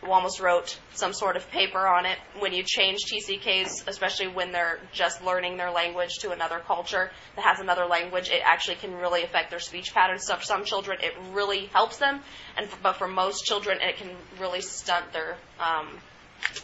almost 0.06 0.40
wrote 0.40 0.78
some 0.94 1.12
sort 1.12 1.36
of 1.36 1.50
paper 1.50 1.86
on 1.86 2.06
it. 2.06 2.18
When 2.38 2.52
you 2.52 2.62
change 2.64 3.00
TCKs, 3.12 3.86
especially 3.86 4.28
when 4.28 4.52
they're 4.52 4.78
just 4.92 5.24
learning 5.24 5.56
their 5.56 5.70
language 5.70 6.18
to 6.20 6.30
another 6.30 6.60
culture 6.60 7.10
that 7.36 7.44
has 7.44 7.60
another 7.60 7.86
language, 7.86 8.28
it 8.30 8.42
actually 8.44 8.76
can 8.76 8.94
really 8.94 9.24
affect 9.24 9.50
their 9.50 9.58
speech 9.58 9.92
patterns. 9.92 10.24
So 10.24 10.36
for 10.36 10.44
some 10.44 10.64
children, 10.64 10.98
it 11.02 11.14
really 11.32 11.66
helps 11.66 11.98
them, 11.98 12.20
and 12.56 12.68
but 12.82 12.94
for 12.94 13.08
most 13.08 13.44
children, 13.44 13.78
it 13.80 13.96
can 13.96 14.10
really 14.40 14.60
stunt 14.60 15.12
their 15.12 15.36
um, 15.58 15.88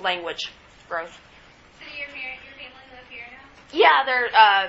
language 0.00 0.50
growth. 0.88 1.18
Here 1.94 3.24
now? 3.30 3.78
Yeah, 3.78 4.04
they're 4.06 4.28
uh, 4.34 4.68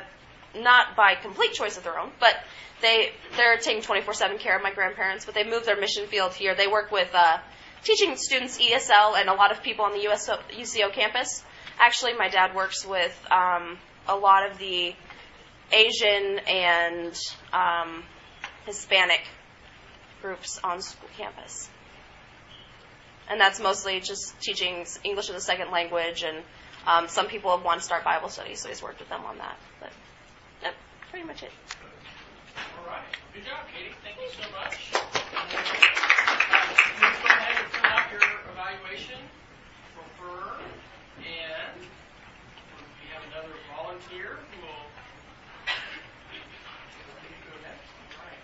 not 0.62 0.96
by 0.96 1.16
complete 1.16 1.54
choice 1.54 1.78
of 1.78 1.84
their 1.84 2.00
own, 2.00 2.12
but 2.20 2.36
they 2.82 3.12
they're 3.36 3.58
taking 3.58 3.82
24/7 3.82 4.40
care 4.40 4.56
of 4.56 4.64
my 4.64 4.72
grandparents. 4.72 5.26
But 5.26 5.36
they 5.36 5.44
moved 5.44 5.66
their 5.66 5.80
mission 5.80 6.08
field 6.08 6.34
here. 6.34 6.56
They 6.56 6.68
work 6.68 6.92
with. 6.92 7.14
Uh, 7.14 7.38
teaching 7.86 8.18
students 8.18 8.58
ESL 8.58 9.16
and 9.16 9.30
a 9.30 9.34
lot 9.34 9.52
of 9.52 9.62
people 9.62 9.86
on 9.86 9.94
the 9.94 10.02
USO, 10.10 10.38
UCO 10.52 10.92
campus. 10.92 11.44
Actually, 11.80 12.14
my 12.14 12.30
dad 12.30 12.56
works 12.56 12.86
with 12.86 13.16
um, 13.32 13.78
a 14.08 14.16
lot 14.16 14.50
of 14.50 14.58
the 14.58 14.94
Asian 15.72 16.40
and 16.48 17.16
um, 17.54 18.04
Hispanic 18.66 19.22
groups 20.22 20.60
on 20.64 20.82
school 20.82 21.10
campus. 21.18 21.70
And 23.30 23.40
that's 23.40 23.60
mostly 23.60 24.00
just 24.00 24.40
teaching 24.40 24.86
English 25.04 25.30
as 25.30 25.36
a 25.36 25.42
second 25.42 25.72
language, 25.72 26.24
and 26.24 26.44
um, 26.88 27.08
some 27.08 27.28
people 27.28 27.52
have 27.56 27.66
want 27.66 27.80
to 27.80 27.86
start 27.86 28.04
Bible 28.04 28.30
studies, 28.30 28.62
so 28.62 28.70
he's 28.70 28.82
worked 28.82 29.00
with 29.00 29.10
them 29.10 29.22
on 29.26 29.38
that. 29.38 29.58
But 29.80 29.92
yep, 30.62 30.74
pretty 31.10 31.26
much 31.26 31.44
it. 31.44 31.52
All 32.80 32.88
right. 32.88 33.04
Good 33.34 33.46
job, 33.46 33.66
Katie. 33.74 33.96
Thank 34.04 34.18
you 34.22 34.30
so 34.32 34.50
much. 34.52 34.92
Please 36.96 37.18
go 37.22 37.28
ahead 37.28 37.58
and 37.60 37.68
fill 37.72 37.86
out 37.86 38.12
your 38.12 38.22
evaluation 38.54 39.20
for 39.96 40.26
her 40.26 40.58
and 41.20 41.82
we 41.82 43.08
have 43.14 43.24
another 43.32 43.54
volunteer 43.76 44.38
who 44.52 44.62
will 44.62 44.86
go 47.46 47.56
next. 47.64 47.90
All 48.18 48.26
right. 48.26 48.40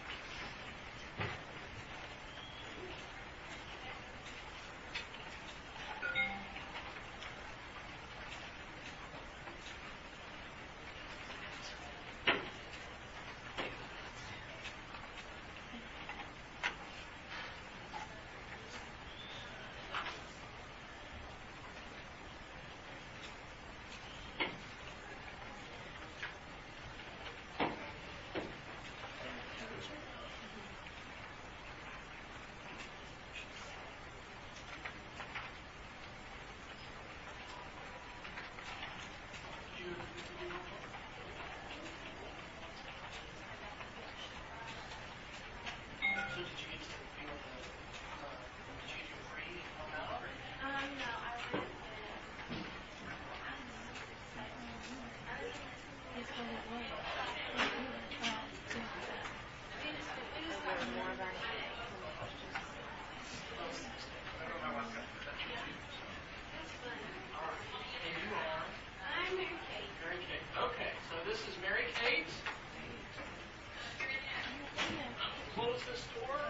Mary 70.11 70.23
Kate. 70.27 70.41
Okay, 70.57 70.91
so 71.09 71.15
this 71.29 71.39
is 71.47 71.55
Mary 71.61 71.85
Kate. 72.03 72.25
Close 75.55 75.79
this 75.89 76.03
door. 76.15 76.35
All 76.35 76.41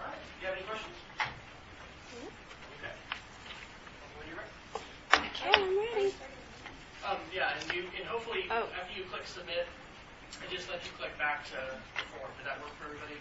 right. 0.00 0.16
Do 0.40 0.40
you 0.40 0.46
have 0.46 0.56
any 0.56 0.66
questions? 0.66 0.96
Okay. 2.80 2.94
When 4.16 4.28
you're 4.28 4.38
ready. 4.38 4.50
Okay, 5.14 5.52
I'm 5.52 5.76
ready. 5.78 6.14
Um, 7.06 7.19
yeah, 7.34 7.54
and 7.54 7.62
you, 7.72 7.86
and 7.98 8.06
hopefully 8.06 8.46
Oh. 8.50 8.66
after 8.74 8.92
you 8.98 9.06
click 9.10 9.26
submit, 9.26 9.66
it 10.42 10.48
just 10.50 10.68
lets 10.70 10.86
you 10.86 10.92
click 10.98 11.14
back 11.18 11.46
to 11.54 11.58
the 11.58 12.04
form. 12.14 12.30
Did 12.38 12.46
that 12.46 12.58
work 12.62 12.74
for 12.78 12.90
everybody? 12.90 13.18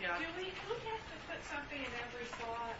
Yeah. 0.00 0.18
Do 0.20 0.28
we, 0.36 0.52
we 0.52 0.76
have 0.92 1.00
to 1.00 1.16
put 1.24 1.40
something 1.48 1.80
in 1.80 1.92
every 2.04 2.28
slot? 2.36 2.76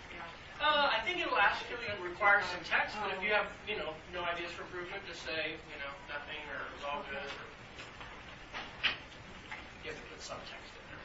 Uh, 0.60 0.92
I 0.92 1.00
think 1.04 1.20
it'll 1.20 1.40
ask 1.40 1.64
you, 1.68 1.76
it 1.76 1.96
requires 2.00 2.44
some 2.52 2.60
text, 2.64 2.96
but 3.00 3.12
if 3.16 3.20
you 3.24 3.32
have, 3.32 3.48
you 3.68 3.76
know, 3.76 3.92
no 4.12 4.24
ideas 4.24 4.52
for 4.52 4.62
improvement, 4.68 5.00
just 5.08 5.24
say, 5.24 5.56
you 5.56 5.78
know, 5.80 5.92
nothing 6.08 6.40
or 6.52 6.60
it's 6.76 6.84
all 6.84 7.00
good. 7.08 7.20
Or 7.20 7.46
you 9.84 9.92
have 9.92 9.98
to 9.98 10.06
put 10.08 10.20
some 10.20 10.40
text 10.48 10.68
in 10.76 10.84
there. 10.88 11.00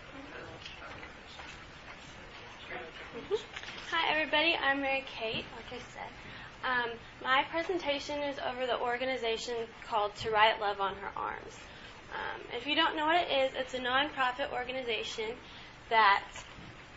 Hi, 3.91 4.04
everybody. 4.14 4.56
I'm 4.60 4.82
Mary 4.84 5.04
Kate, 5.08 5.47
like 5.56 5.72
I 5.72 5.82
said. 5.91 6.12
Um, 6.64 6.89
my 7.30 7.43
presentation 7.51 8.23
is 8.23 8.38
over 8.39 8.65
the 8.65 8.80
organization 8.80 9.53
called 9.88 10.15
To 10.15 10.32
Write 10.32 10.59
Love 10.59 10.82
on 10.82 10.95
Her 10.95 11.11
Arms. 11.15 11.53
Um, 12.11 12.41
if 12.57 12.65
you 12.65 12.73
don't 12.73 12.95
know 12.95 13.05
what 13.05 13.17
it 13.21 13.30
is, 13.32 13.51
it's 13.55 13.75
a 13.75 13.77
nonprofit 13.77 14.51
organization 14.51 15.30
that 15.91 16.23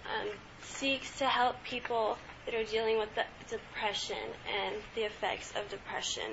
um, 0.07 0.31
seeks 0.63 1.19
to 1.19 1.27
help 1.27 1.57
people 1.65 2.17
that 2.47 2.55
are 2.55 2.65
dealing 2.65 2.99
with 2.99 3.11
the 3.15 3.25
depression 3.47 4.17
and 4.49 4.77
the 4.95 5.03
effects 5.03 5.53
of 5.55 5.69
depression 5.69 6.33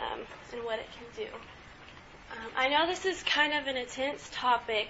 um, 0.00 0.18
and 0.52 0.64
what 0.64 0.80
it 0.80 0.88
can 0.90 1.24
do. 1.24 1.30
Um, 2.32 2.50
I 2.56 2.68
know 2.68 2.88
this 2.88 3.04
is 3.04 3.22
kind 3.22 3.52
of 3.52 3.68
an 3.68 3.76
intense 3.76 4.28
topic, 4.32 4.88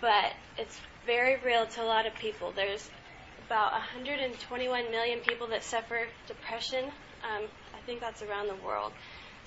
but 0.00 0.32
it's 0.58 0.80
very 1.06 1.36
real 1.44 1.66
to 1.66 1.84
a 1.84 1.86
lot 1.86 2.04
of 2.04 2.16
people. 2.16 2.50
There's 2.50 2.90
about 3.46 3.70
121 3.70 4.90
million 4.90 5.20
people 5.20 5.46
that 5.46 5.62
suffer 5.62 6.08
depression. 6.26 6.86
Um, 7.22 7.44
think 7.86 8.00
that's 8.00 8.22
around 8.22 8.48
the 8.48 8.66
world. 8.66 8.92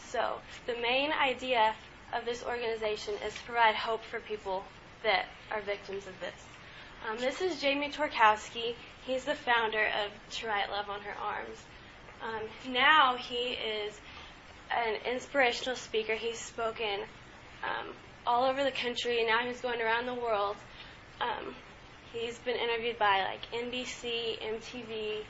So 0.07 0.39
the 0.65 0.75
main 0.81 1.11
idea 1.11 1.75
of 2.13 2.25
this 2.25 2.43
organization 2.43 3.13
is 3.25 3.33
to 3.33 3.43
provide 3.45 3.75
hope 3.75 4.03
for 4.03 4.19
people 4.21 4.63
that 5.03 5.25
are 5.51 5.61
victims 5.61 6.07
of 6.07 6.13
this. 6.19 6.33
Um, 7.07 7.17
this 7.17 7.41
is 7.41 7.61
Jamie 7.61 7.91
Tworkowski. 7.91 8.75
He's 9.05 9.25
the 9.25 9.35
founder 9.35 9.85
of 10.03 10.11
To 10.37 10.47
Write 10.47 10.69
Love 10.71 10.89
on 10.89 11.01
Her 11.01 11.15
Arms. 11.21 11.57
Um, 12.21 12.73
now 12.73 13.15
he 13.15 13.53
is 13.53 13.99
an 14.71 14.95
inspirational 15.09 15.75
speaker. 15.75 16.15
He's 16.15 16.39
spoken 16.39 17.01
um, 17.63 17.93
all 18.25 18.45
over 18.45 18.63
the 18.63 18.71
country, 18.71 19.19
and 19.19 19.27
now 19.27 19.39
he's 19.39 19.61
going 19.61 19.81
around 19.81 20.05
the 20.05 20.13
world. 20.13 20.57
Um, 21.21 21.55
he's 22.13 22.37
been 22.39 22.57
interviewed 22.57 22.99
by 22.99 23.23
like 23.23 23.63
NBC, 23.63 24.39
MTV, 24.41 25.23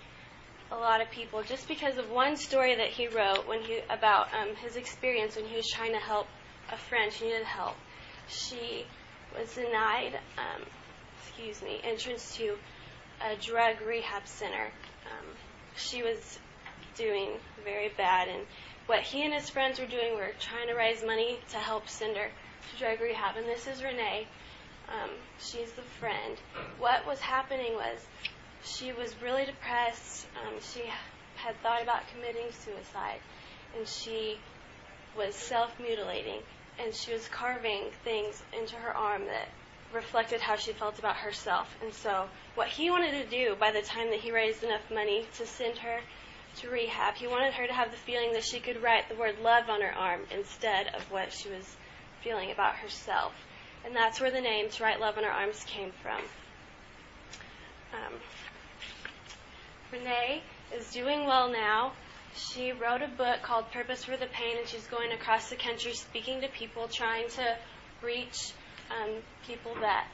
a 0.72 0.76
lot 0.76 1.02
of 1.02 1.10
people, 1.10 1.42
just 1.44 1.68
because 1.68 1.98
of 1.98 2.10
one 2.12 2.36
story 2.36 2.76
that 2.76 2.90
he 2.90 3.08
wrote 3.08 3.48
when 3.48 3.62
he 3.62 3.80
about 3.90 4.28
um, 4.34 4.56
his 4.56 4.76
experience 4.76 5.36
when 5.36 5.46
he 5.46 5.56
was 5.56 5.68
trying 5.68 5.94
to 5.94 6.00
help 6.00 6.28
a 6.72 6.78
friend. 6.78 7.12
She 7.12 7.26
needed 7.26 7.44
help. 7.44 7.76
She 8.28 8.86
was 9.38 9.54
denied, 9.56 10.20
um, 10.38 10.64
excuse 11.18 11.62
me, 11.62 11.80
entrance 11.84 12.36
to 12.38 12.56
a 13.22 13.36
drug 13.42 13.82
rehab 13.86 14.28
center. 14.28 14.66
Um, 15.06 15.26
she 15.76 16.04
was 16.04 16.40
doing 16.96 17.32
very 17.64 17.90
bad, 17.98 18.28
and 18.28 18.46
what 18.86 19.00
he 19.00 19.24
and 19.24 19.34
his 19.34 19.50
friends 19.50 19.80
were 19.80 19.88
doing 19.88 20.16
were 20.16 20.32
trying 20.40 20.68
to 20.68 20.76
raise 20.76 21.04
money 21.04 21.40
to 21.50 21.58
help 21.58 21.90
send 21.90 22.18
her 22.18 22.28
to 22.28 22.78
drug 22.78 23.02
rehab. 23.02 23.38
And 23.38 23.48
this 23.48 23.68
is 23.68 23.84
Renee. 23.84 24.28
Um, 24.88 25.12
she's 25.40 25.72
the 25.74 25.84
friend. 26.00 26.38
What 26.80 27.06
was 27.06 27.20
happening 27.20 27.74
was 27.74 28.06
she 28.64 28.92
was 28.92 29.14
really 29.22 29.46
depressed. 29.46 30.28
Um, 30.46 30.54
she 30.62 30.84
had 31.36 31.56
thought 31.62 31.82
about 31.82 32.02
committing 32.14 32.52
suicide, 32.52 33.20
and 33.78 33.88
she 33.88 34.38
was 35.18 35.36
self-mutilating, 35.36 36.42
and 36.80 36.94
she 36.94 37.14
was 37.14 37.28
carving 37.30 37.86
things 38.04 38.42
into 38.58 38.76
her 38.76 38.96
arm 38.96 39.26
that 39.26 39.50
reflected 39.94 40.40
how 40.40 40.56
she 40.56 40.72
felt 40.74 41.00
about 41.00 41.16
herself. 41.16 41.76
And 41.82 41.94
so, 41.94 42.30
what 42.56 42.68
he 42.68 42.90
wanted 42.90 43.12
to 43.12 43.26
do 43.26 43.56
by 43.60 43.72
the 43.72 43.82
time 43.82 44.10
that 44.12 44.20
he 44.20 44.32
raised 44.32 44.64
enough 44.64 44.90
money 44.92 45.26
to 45.38 45.46
send 45.46 45.78
her 45.80 46.00
to 46.58 46.70
rehab, 46.70 47.16
he 47.16 47.28
wanted 47.28 47.54
her 47.54 47.68
to 47.68 47.74
have 47.74 47.92
the 47.92 47.98
feeling 47.98 48.34
that 48.34 48.44
she 48.44 48.60
could 48.60 48.82
write 48.82 49.10
the 49.10 49.16
word 49.16 49.40
love 49.42 49.70
on 49.70 49.82
her 49.82 49.94
arm 49.94 50.22
instead 50.36 50.88
of 50.96 51.02
what 51.12 51.34
she 51.34 51.50
was 51.50 51.76
feeling 52.24 52.52
about 52.52 52.76
herself. 52.76 53.34
And 53.86 53.96
that's 53.96 54.20
where 54.20 54.32
the 54.32 54.42
name 54.42 54.70
To 54.70 54.84
Write 54.84 55.00
Love 55.00 55.18
on 55.18 55.24
Her 55.24 55.32
Arms 55.32 55.64
came 55.66 55.92
from. 56.04 56.22
Um, 57.94 58.14
Renee 59.92 60.44
is 60.76 60.92
doing 60.92 61.26
well 61.26 61.50
now. 61.52 61.94
She 62.36 62.72
wrote 62.72 63.02
a 63.02 63.08
book 63.08 63.42
called 63.42 63.72
Purpose 63.72 64.04
for 64.04 64.16
the 64.16 64.28
Pain, 64.28 64.58
and 64.58 64.68
she's 64.68 64.86
going 64.88 65.12
across 65.12 65.50
the 65.50 65.56
country 65.56 65.94
speaking 65.94 66.42
to 66.42 66.48
people, 66.48 66.88
trying 66.88 67.28
to 67.30 67.58
reach 68.04 68.54
um, 68.92 69.16
people 69.48 69.74
that 69.82 70.08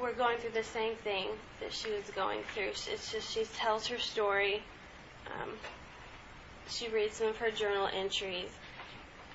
were 0.00 0.12
going 0.12 0.38
through 0.38 0.50
the 0.50 0.64
same 0.64 0.96
thing 0.96 1.28
that 1.60 1.72
she 1.72 1.90
was 1.90 2.04
going 2.14 2.40
through. 2.54 2.68
It's 2.68 3.12
just 3.12 3.32
she 3.32 3.44
tells 3.44 3.86
her 3.86 3.98
story. 3.98 4.62
Um, 5.26 5.50
she 6.68 6.88
reads 6.88 7.16
some 7.16 7.28
of 7.28 7.36
her 7.36 7.50
journal 7.50 7.88
entries. 7.92 8.50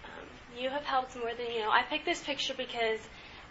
Um, 0.06 0.28
you 0.60 0.70
have 0.70 0.84
helped 0.84 1.16
more 1.16 1.32
than 1.34 1.54
you 1.54 1.62
know. 1.62 1.72
I 1.72 1.84
picked 1.84 2.06
this 2.06 2.22
picture 2.22 2.54
because 2.56 3.00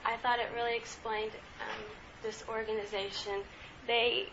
I 0.05 0.16
thought 0.18 0.39
it 0.39 0.49
really 0.55 0.77
explained 0.77 1.33
um, 1.61 1.85
this 2.23 2.45
organization. 2.49 3.43
They 3.87 4.29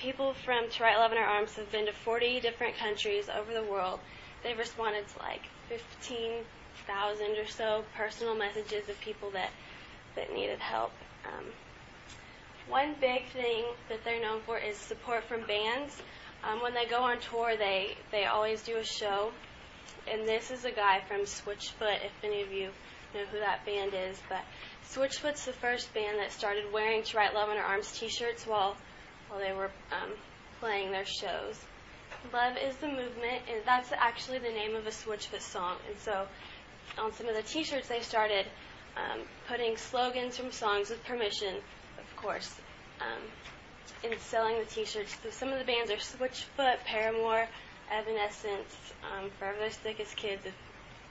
people 0.00 0.32
from 0.32 0.70
To 0.70 0.82
Write 0.82 0.96
Love 0.96 1.12
in 1.12 1.18
Our 1.18 1.24
Arms 1.24 1.54
have 1.56 1.70
been 1.70 1.84
to 1.84 1.92
40 1.92 2.40
different 2.40 2.76
countries 2.78 3.28
over 3.28 3.52
the 3.52 3.62
world. 3.62 4.00
They've 4.42 4.58
responded 4.58 5.06
to 5.08 5.18
like 5.18 5.42
15,000 5.68 7.26
or 7.36 7.46
so 7.46 7.84
personal 7.94 8.34
messages 8.34 8.88
of 8.88 8.98
people 9.00 9.30
that 9.32 9.50
that 10.16 10.32
needed 10.32 10.58
help. 10.58 10.92
Um, 11.26 11.44
one 12.68 12.94
big 13.00 13.26
thing 13.28 13.64
that 13.88 14.02
they're 14.02 14.20
known 14.20 14.40
for 14.46 14.58
is 14.58 14.76
support 14.76 15.22
from 15.24 15.46
bands. 15.46 16.00
Um, 16.42 16.62
when 16.62 16.72
they 16.72 16.86
go 16.86 17.02
on 17.02 17.20
tour, 17.20 17.56
they 17.58 17.96
they 18.10 18.24
always 18.24 18.62
do 18.62 18.78
a 18.78 18.84
show, 18.84 19.30
and 20.10 20.26
this 20.26 20.50
is 20.50 20.64
a 20.64 20.70
guy 20.70 21.02
from 21.06 21.20
Switchfoot. 21.20 22.04
If 22.04 22.12
any 22.24 22.40
of 22.40 22.50
you 22.50 22.70
know 23.14 23.24
who 23.30 23.38
that 23.40 23.66
band 23.66 23.92
is, 23.94 24.18
but 24.30 24.40
Switchfoot's 24.90 25.44
the 25.44 25.52
first 25.52 25.92
band 25.92 26.18
that 26.18 26.32
started 26.32 26.72
wearing 26.72 27.02
"To 27.02 27.16
Write 27.18 27.34
Love 27.34 27.50
on 27.50 27.58
Our 27.58 27.64
Arms" 27.64 27.92
T-shirts 27.92 28.46
while 28.46 28.76
while 29.30 29.40
they 29.40 29.52
were 29.52 29.70
um, 29.92 30.10
playing 30.60 30.90
their 30.90 31.06
shows. 31.06 31.56
Love 32.32 32.56
is 32.62 32.76
the 32.76 32.88
movement, 32.88 33.42
and 33.48 33.62
that's 33.64 33.92
actually 33.92 34.38
the 34.38 34.50
name 34.50 34.76
of 34.76 34.86
a 34.86 34.90
Switchfoot 34.90 35.40
song. 35.40 35.76
And 35.88 35.98
so, 35.98 36.26
on 36.98 37.12
some 37.14 37.28
of 37.28 37.34
the 37.34 37.42
T-shirts, 37.42 37.88
they 37.88 38.00
started 38.00 38.46
um, 38.96 39.20
putting 39.48 39.76
slogans 39.76 40.36
from 40.36 40.52
songs 40.52 40.90
with 40.90 41.02
permission, 41.04 41.54
of 41.98 42.16
course, 42.16 42.54
um, 43.00 44.10
in 44.10 44.18
selling 44.18 44.58
the 44.58 44.66
T-shirts. 44.66 45.16
So 45.22 45.30
some 45.30 45.48
of 45.50 45.58
the 45.58 45.64
bands 45.64 45.90
are 45.90 45.96
Switchfoot, 45.96 46.84
Paramore, 46.84 47.46
Evanescence, 47.90 48.92
um, 49.02 49.30
Forever 49.38 49.58
the 49.64 49.70
Sickest 49.70 50.16
Kids. 50.16 50.42
If, 50.44 50.54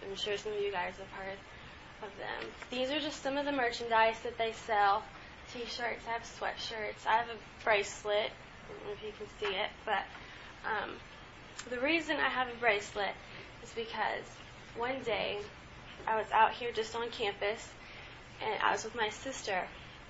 I'm 0.07 0.15
sure 0.15 0.37
some 0.37 0.53
of 0.53 0.59
you 0.59 0.71
guys 0.71 0.93
have 0.97 1.11
heard 1.11 1.37
of 2.03 2.09
them. 2.17 2.49
These 2.69 2.91
are 2.91 2.99
just 2.99 3.21
some 3.21 3.37
of 3.37 3.45
the 3.45 3.51
merchandise 3.51 4.15
that 4.23 4.37
they 4.37 4.53
sell. 4.65 5.03
T-shirts. 5.53 6.05
I 6.07 6.11
have 6.11 6.23
sweatshirts. 6.23 7.07
I 7.07 7.17
have 7.17 7.29
a 7.29 7.63
bracelet. 7.63 8.31
If 8.91 9.03
you 9.03 9.11
can 9.17 9.27
see 9.39 9.55
it, 9.55 9.69
but 9.83 10.03
um, 10.63 10.91
the 11.71 11.79
reason 11.79 12.17
I 12.17 12.29
have 12.29 12.47
a 12.47 12.59
bracelet 12.59 13.15
is 13.63 13.71
because 13.73 14.25
one 14.77 15.01
day 15.03 15.39
I 16.07 16.15
was 16.15 16.27
out 16.31 16.51
here 16.51 16.71
just 16.71 16.95
on 16.95 17.09
campus, 17.09 17.67
and 18.43 18.61
I 18.63 18.71
was 18.71 18.83
with 18.83 18.95
my 18.95 19.09
sister, 19.09 19.63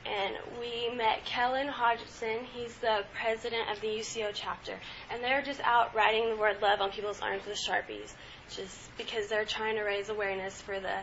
and 0.05 0.35
we 0.59 0.95
met 0.95 1.25
Kellen 1.25 1.67
Hodgson. 1.67 2.45
He's 2.53 2.75
the 2.75 3.03
president 3.21 3.69
of 3.71 3.81
the 3.81 3.87
UCO 3.87 4.31
chapter, 4.33 4.73
and 5.09 5.23
they're 5.23 5.41
just 5.41 5.61
out 5.61 5.95
writing 5.95 6.29
the 6.29 6.35
word 6.35 6.61
love 6.61 6.81
on 6.81 6.91
people's 6.91 7.21
arms 7.21 7.43
with 7.47 7.57
sharpies, 7.57 8.13
just 8.49 8.95
because 8.97 9.27
they're 9.27 9.45
trying 9.45 9.75
to 9.75 9.83
raise 9.83 10.09
awareness 10.09 10.61
for 10.61 10.79
the 10.79 10.97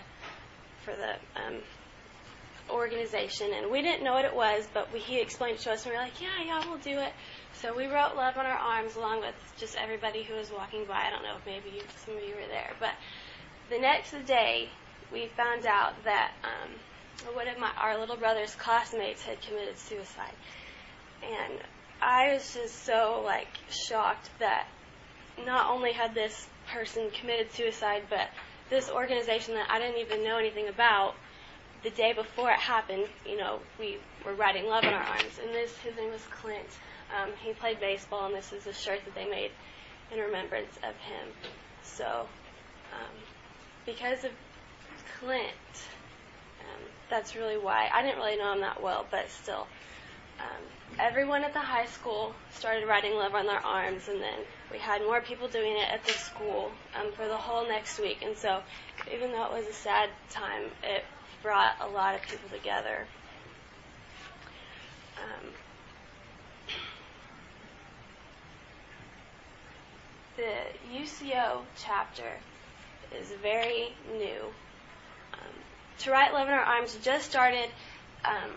for 0.85 0.95
the 0.95 1.13
um, 1.41 1.61
organization. 2.71 3.53
And 3.55 3.71
we 3.71 3.83
didn't 3.83 4.05
know 4.05 4.13
what 4.13 4.25
it 4.25 4.35
was, 4.35 4.67
but 4.73 4.93
we, 4.93 4.99
he 4.99 5.21
explained 5.21 5.59
it 5.59 5.63
to 5.63 5.73
us, 5.73 5.85
and 5.85 5.93
we 5.93 5.99
were 5.99 6.05
like, 6.05 6.21
yeah, 6.21 6.45
yeah, 6.45 6.69
we'll 6.69 6.79
do 6.79 6.99
it. 6.99 7.13
So 7.61 7.75
we 7.75 7.87
wrote 7.87 8.17
love 8.17 8.37
on 8.37 8.47
our 8.47 8.59
arms 8.59 8.97
along 8.97 9.21
with 9.21 9.35
just 9.59 9.77
everybody 9.77 10.23
who 10.23 10.35
was 10.35 10.51
walking 10.51 10.85
by. 10.85 11.05
I 11.07 11.11
don't 11.11 11.23
know 11.23 11.37
if 11.37 11.47
maybe 11.47 11.83
some 12.05 12.17
of 12.17 12.23
you 12.23 12.35
were 12.35 12.49
there, 12.49 12.73
but 12.79 12.93
the 13.71 13.79
next 13.79 14.13
day 14.27 14.69
we 15.13 15.29
found 15.37 15.67
out 15.67 15.93
that 16.05 16.33
um, 16.45 17.35
one 17.35 17.49
of 17.49 17.59
my 17.59 17.71
our 17.81 17.99
little 17.99 18.17
brother's 18.17 18.55
classmates 18.55 19.23
had 19.23 19.41
committed 19.41 19.79
suicide, 19.79 20.35
and 21.23 21.59
I 22.03 22.35
was 22.35 22.55
just 22.55 22.85
so 22.85 23.23
like 23.25 23.49
shocked 23.71 24.31
that 24.39 24.69
not 25.45 25.71
only 25.71 25.93
had 25.93 26.15
this 26.15 26.47
person 26.73 27.11
committed 27.11 27.53
suicide, 27.53 28.03
but 28.11 28.29
this 28.71 28.91
organization 28.91 29.55
that 29.55 29.71
I 29.71 29.79
didn't 29.79 30.01
even 30.01 30.25
know 30.25 30.39
anything 30.39 30.69
about. 30.69 31.15
The 31.87 31.93
day 31.93 32.13
before 32.13 32.51
it 32.51 32.59
happened, 32.59 33.07
you 33.25 33.37
know, 33.37 33.61
we 33.79 33.99
were 34.25 34.35
writing 34.35 34.67
love 34.67 34.83
on 34.83 34.93
our 34.93 35.05
arms, 35.05 35.39
and 35.41 35.55
this 35.55 35.71
his 35.79 35.95
name 35.95 36.11
was 36.11 36.21
Clint. 36.33 36.67
Um, 37.15 37.31
he 37.45 37.53
played 37.53 37.79
baseball, 37.79 38.27
and 38.27 38.35
this 38.35 38.53
is 38.53 38.67
a 38.67 38.73
shirt 38.73 39.05
that 39.05 39.15
they 39.15 39.25
made 39.25 39.53
in 40.11 40.19
remembrance 40.19 40.77
of 40.79 40.97
him. 40.97 41.29
So, 41.85 42.27
um, 42.93 43.15
because 43.85 44.25
of 44.25 44.33
Clint, 45.21 45.47
um, 46.59 46.83
that's 47.09 47.37
really 47.37 47.57
why. 47.57 47.89
I 47.95 48.03
didn't 48.03 48.19
really 48.19 48.37
know 48.37 48.53
him 48.55 48.63
that 48.63 48.83
well, 48.83 49.07
but 49.09 49.31
still. 49.31 49.69
Um, 50.41 50.63
everyone 50.99 51.45
at 51.45 51.53
the 51.53 51.61
high 51.61 51.87
school 51.87 52.35
started 52.51 52.89
writing 52.89 53.15
love 53.15 53.37
on 53.37 53.47
their 53.47 53.65
arms, 53.65 54.09
and 54.09 54.21
then 54.21 54.41
we 54.73 54.79
had 54.79 55.03
more 55.03 55.21
people 55.21 55.47
doing 55.47 55.77
it 55.77 55.89
at 55.89 56.05
the 56.05 56.15
school 56.15 56.73
um, 56.99 57.13
for 57.13 57.29
the 57.29 57.37
whole 57.37 57.65
next 57.69 58.01
week. 58.01 58.25
And 58.25 58.37
so, 58.37 58.61
even 59.15 59.31
though 59.31 59.45
it 59.45 59.53
was 59.53 59.69
a 59.69 59.73
sad 59.73 60.11
time, 60.31 60.65
it 60.83 61.05
brought 61.47 61.77
a 61.81 61.87
lot 61.87 62.13
of 62.13 62.23
people 62.23 62.51
together. 62.51 63.07
Um, 65.17 65.53
the 70.37 70.99
UCO 70.99 71.61
chapter 71.77 72.33
is 73.17 73.31
very 73.41 73.95
new. 74.11 74.41
Um, 75.35 75.55
to 76.01 76.11
Write 76.11 76.33
Love 76.33 76.49
in 76.49 76.53
Our 76.53 76.59
Arms 76.59 76.99
just 77.05 77.31
started 77.31 77.71
um, 78.25 78.51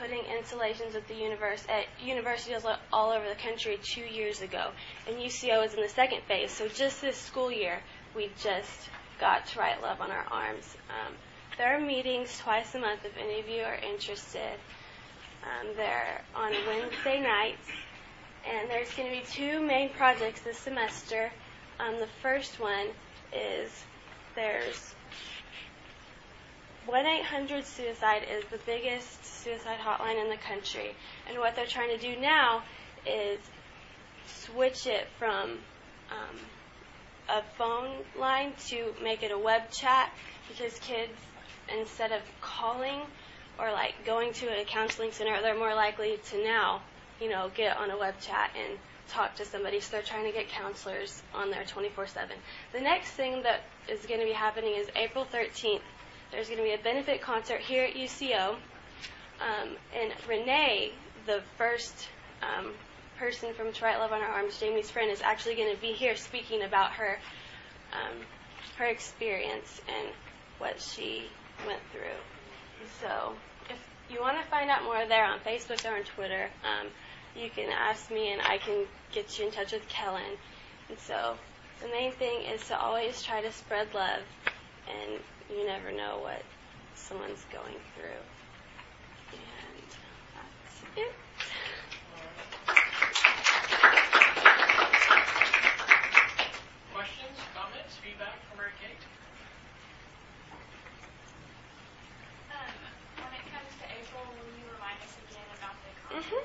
putting 0.00 0.22
installations 0.34 0.94
at 0.94 1.06
the 1.08 1.14
universe 1.14 1.62
at 1.68 1.84
universities 2.02 2.64
all 2.90 3.10
over 3.12 3.28
the 3.28 3.34
country 3.34 3.78
two 3.82 4.00
years 4.00 4.40
ago, 4.40 4.70
and 5.06 5.18
UCO 5.18 5.66
is 5.66 5.74
in 5.74 5.82
the 5.82 5.90
second 5.90 6.22
phase. 6.22 6.52
So 6.52 6.68
just 6.68 7.02
this 7.02 7.18
school 7.18 7.52
year, 7.52 7.80
we 8.16 8.30
just 8.40 8.88
got 9.20 9.44
to 9.48 9.58
write 9.58 9.82
love 9.82 10.00
on 10.00 10.10
our 10.10 10.24
arms. 10.30 10.74
Um, 10.88 11.12
there 11.58 11.76
are 11.76 11.80
meetings 11.80 12.38
twice 12.38 12.74
a 12.76 12.78
month 12.78 13.00
if 13.04 13.12
any 13.18 13.40
of 13.40 13.48
you 13.48 13.62
are 13.62 13.74
interested. 13.74 14.54
Um, 15.42 15.68
they're 15.76 16.22
on 16.34 16.52
Wednesday 16.66 17.20
nights 17.20 17.68
and 18.48 18.70
there's 18.70 18.90
going 18.94 19.10
to 19.10 19.16
be 19.16 19.24
two 19.30 19.60
main 19.60 19.90
projects 19.90 20.40
this 20.40 20.56
semester. 20.58 21.30
Um, 21.80 21.98
the 21.98 22.08
first 22.22 22.60
one 22.60 22.86
is 23.32 23.70
there's 24.34 24.94
1 26.86 27.06
800 27.06 27.66
Suicide 27.66 28.22
is 28.30 28.44
the 28.50 28.58
biggest 28.64 29.24
suicide 29.24 29.78
hotline 29.84 30.22
in 30.22 30.30
the 30.30 30.36
country. 30.36 30.94
And 31.28 31.38
what 31.38 31.56
they're 31.56 31.66
trying 31.66 31.90
to 31.90 31.98
do 31.98 32.18
now 32.20 32.62
is 33.06 33.38
switch 34.26 34.86
it 34.86 35.06
from 35.18 35.58
um, 36.10 36.38
a 37.28 37.42
phone 37.58 37.90
line 38.18 38.52
to 38.68 38.94
make 39.02 39.22
it 39.22 39.32
a 39.32 39.38
web 39.38 39.70
chat 39.70 40.10
because 40.48 40.78
kids, 40.80 41.12
instead 41.76 42.12
of 42.12 42.20
calling 42.40 43.00
or 43.58 43.72
like 43.72 43.94
going 44.06 44.32
to 44.34 44.46
a 44.46 44.64
counseling 44.64 45.12
center, 45.12 45.40
they're 45.42 45.58
more 45.58 45.74
likely 45.74 46.18
to 46.30 46.44
now 46.44 46.80
you 47.20 47.28
know, 47.28 47.50
get 47.54 47.76
on 47.76 47.90
a 47.90 47.98
web 47.98 48.14
chat 48.20 48.50
and 48.56 48.78
talk 49.08 49.34
to 49.36 49.44
somebody. 49.44 49.80
So 49.80 49.92
they're 49.92 50.02
trying 50.02 50.24
to 50.24 50.32
get 50.32 50.48
counselors 50.48 51.22
on 51.34 51.50
there 51.50 51.64
24/7. 51.64 52.28
The 52.72 52.80
next 52.80 53.12
thing 53.12 53.42
that 53.42 53.62
is 53.88 54.04
going 54.06 54.20
to 54.20 54.26
be 54.26 54.32
happening 54.32 54.74
is 54.74 54.88
April 54.94 55.24
13th. 55.24 55.80
There's 56.30 56.48
going 56.48 56.58
to 56.58 56.64
be 56.64 56.74
a 56.74 56.78
benefit 56.78 57.22
concert 57.22 57.60
here 57.60 57.84
at 57.84 57.94
UCO, 57.94 58.50
um, 58.50 59.76
and 59.94 60.12
Renee, 60.28 60.92
the 61.26 61.42
first 61.56 62.08
um, 62.42 62.72
person 63.18 63.54
from 63.54 63.72
To 63.72 63.84
Write 63.84 63.98
Love 63.98 64.12
on 64.12 64.20
Our 64.20 64.28
Arms, 64.28 64.60
Jamie's 64.60 64.90
friend, 64.90 65.10
is 65.10 65.22
actually 65.22 65.54
going 65.54 65.74
to 65.74 65.80
be 65.80 65.92
here 65.92 66.16
speaking 66.16 66.62
about 66.62 66.92
her 66.92 67.18
um, 67.92 68.18
her 68.76 68.84
experience 68.84 69.80
and 69.88 70.08
what 70.58 70.80
she 70.80 71.24
went 71.66 71.80
through. 71.92 72.18
So 73.00 73.34
if 73.70 73.78
you 74.10 74.20
want 74.20 74.38
to 74.42 74.50
find 74.50 74.70
out 74.70 74.84
more, 74.84 75.06
there 75.06 75.24
on 75.24 75.38
Facebook 75.40 75.84
or 75.84 75.96
on 75.96 76.04
Twitter. 76.04 76.48
Um, 76.64 76.88
you 77.36 77.50
can 77.50 77.70
ask 77.70 78.10
me 78.10 78.32
and 78.32 78.42
I 78.42 78.58
can 78.58 78.84
get 79.12 79.38
you 79.38 79.46
in 79.46 79.52
touch 79.52 79.72
with 79.72 79.86
Kellen. 79.88 80.36
And 80.88 80.98
so 80.98 81.36
the 81.82 81.88
main 81.88 82.12
thing 82.12 82.42
is 82.42 82.66
to 82.68 82.78
always 82.78 83.22
try 83.22 83.40
to 83.40 83.52
spread 83.52 83.86
love, 83.94 84.22
and 84.88 85.20
you 85.50 85.66
never 85.66 85.92
know 85.92 86.18
what 86.20 86.42
someone's 86.94 87.44
going 87.52 87.76
through. 87.94 88.20
And 89.32 89.86
that's 90.34 90.98
it. 90.98 91.12
Questions, 96.92 97.38
comments, 97.54 97.94
feedback 98.02 98.34
from 98.48 98.58
Mary 98.58 98.74
Kate? 98.82 98.98
Um, 102.50 102.74
when 103.22 103.32
it 103.38 103.44
comes 103.54 103.70
to 103.78 103.86
April, 103.86 104.24
will 104.34 104.50
you 104.58 104.66
remind 104.74 104.98
us 105.06 105.14
again 105.30 105.46
about 105.54 105.78
the 105.78 105.90
Mhm. 106.18 106.42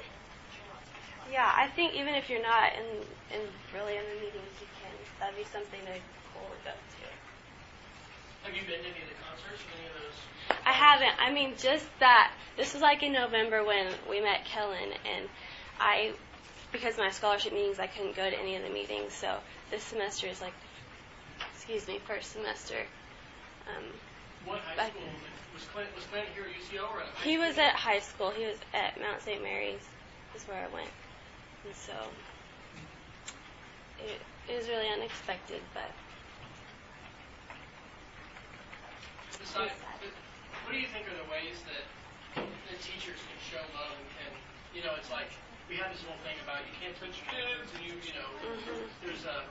Yeah, 1.32 1.52
I 1.56 1.68
think 1.70 1.96
even 1.96 2.13
if 2.24 2.30
you're 2.30 2.42
not 2.42 2.72
in, 2.72 2.88
in 3.36 3.42
really 3.76 4.00
in 4.00 4.04
the 4.08 4.16
meetings, 4.16 4.56
you 4.64 4.68
can. 4.80 4.96
That'd 5.20 5.36
be 5.36 5.44
something 5.52 5.80
to 5.84 6.00
cool 6.32 6.48
to 6.48 6.60
go 6.64 6.72
to. 6.72 7.04
Have 8.48 8.56
you 8.56 8.64
been 8.64 8.80
to 8.80 8.88
any 8.88 9.04
of 9.04 9.12
the 9.12 9.20
concerts? 9.20 9.60
Any 9.76 9.92
of 9.92 9.96
those? 10.00 10.16
I 10.64 10.72
haven't. 10.72 11.12
I 11.20 11.34
mean, 11.36 11.56
just 11.60 11.84
that. 12.00 12.32
This 12.56 12.72
was 12.74 12.82
like 12.82 13.04
in 13.04 13.12
November 13.12 13.66
when 13.66 13.92
we 14.10 14.22
met 14.22 14.46
Kellen, 14.46 14.96
and 15.04 15.28
I, 15.80 16.14
because 16.72 16.94
of 16.94 17.00
my 17.00 17.12
scholarship 17.12 17.52
meetings, 17.52 17.80
I 17.80 17.88
couldn't 17.88 18.16
go 18.16 18.30
to 18.30 18.40
any 18.40 18.56
of 18.56 18.64
the 18.64 18.70
meetings. 18.70 19.12
So 19.12 19.36
this 19.70 19.84
semester 19.84 20.28
is 20.28 20.40
like, 20.40 20.54
excuse 21.56 21.86
me, 21.88 22.00
first 22.08 22.32
semester. 22.32 22.80
Um, 23.68 23.84
What 24.46 24.60
high 24.60 24.88
school? 24.88 25.02
Was 25.54 25.64
Clint, 25.76 25.90
was 25.94 26.06
Clint 26.06 26.28
here 26.34 26.46
at 26.48 26.56
UCO 26.56 26.88
or 26.90 27.02
at 27.02 27.08
high 27.08 27.30
he 27.30 27.38
was 27.38 27.58
at 27.58 27.76
high 27.76 28.00
school. 28.00 28.32
He 28.32 28.46
was 28.46 28.58
at 28.74 29.00
Mount 29.00 29.22
St. 29.22 29.44
Mary's. 29.44 29.84
Is 30.36 30.42
where 30.48 30.58
I 30.58 30.74
went, 30.74 30.90
and 31.66 31.76
so 31.76 31.96
it, 34.04 34.20
it 34.52 34.56
was 34.58 34.68
really 34.68 34.90
unexpected, 34.90 35.62
but 35.74 35.92
Besides, 39.40 39.76
what 40.64 40.72
do 40.72 40.80
you 40.80 40.88
think 40.88 41.06
are 41.12 41.18
the 41.20 41.30
ways 41.30 41.62
that 41.68 41.86
the 42.72 42.78
teachers 42.80 43.20
can 43.22 43.38
show 43.44 43.62
love 43.76 43.92
and 44.00 44.08
can, 44.18 44.32
you 44.74 44.82
know, 44.82 44.96
it's 44.98 45.12
like 45.12 45.30
we 45.70 45.76
have 45.78 45.92
this 45.92 46.02
whole 46.08 46.18
thing 46.24 46.36
about 46.44 46.64
you 46.66 46.74
can't 46.80 46.96
touch 46.98 47.20
kids 47.28 47.68
and 47.76 47.82
you, 47.86 47.94
you 48.02 48.14
know, 48.18 48.30
Mhm. 48.40 48.88
there's 49.04 49.26
a 49.26 49.44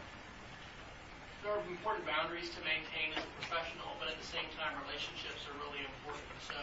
there 1.42 1.50
are 1.52 1.60
important 1.66 2.06
boundaries 2.06 2.50
to 2.54 2.60
maintain 2.62 3.10
as 3.18 3.22
a 3.22 3.30
professional, 3.42 3.98
but 3.98 4.06
at 4.06 4.16
the 4.16 4.26
same 4.26 4.42
same 4.42 4.58
time, 4.58 4.74
relationships 4.82 5.46
are 5.46 5.54
really 5.62 5.84
important. 5.86 6.34
So, 6.42 6.58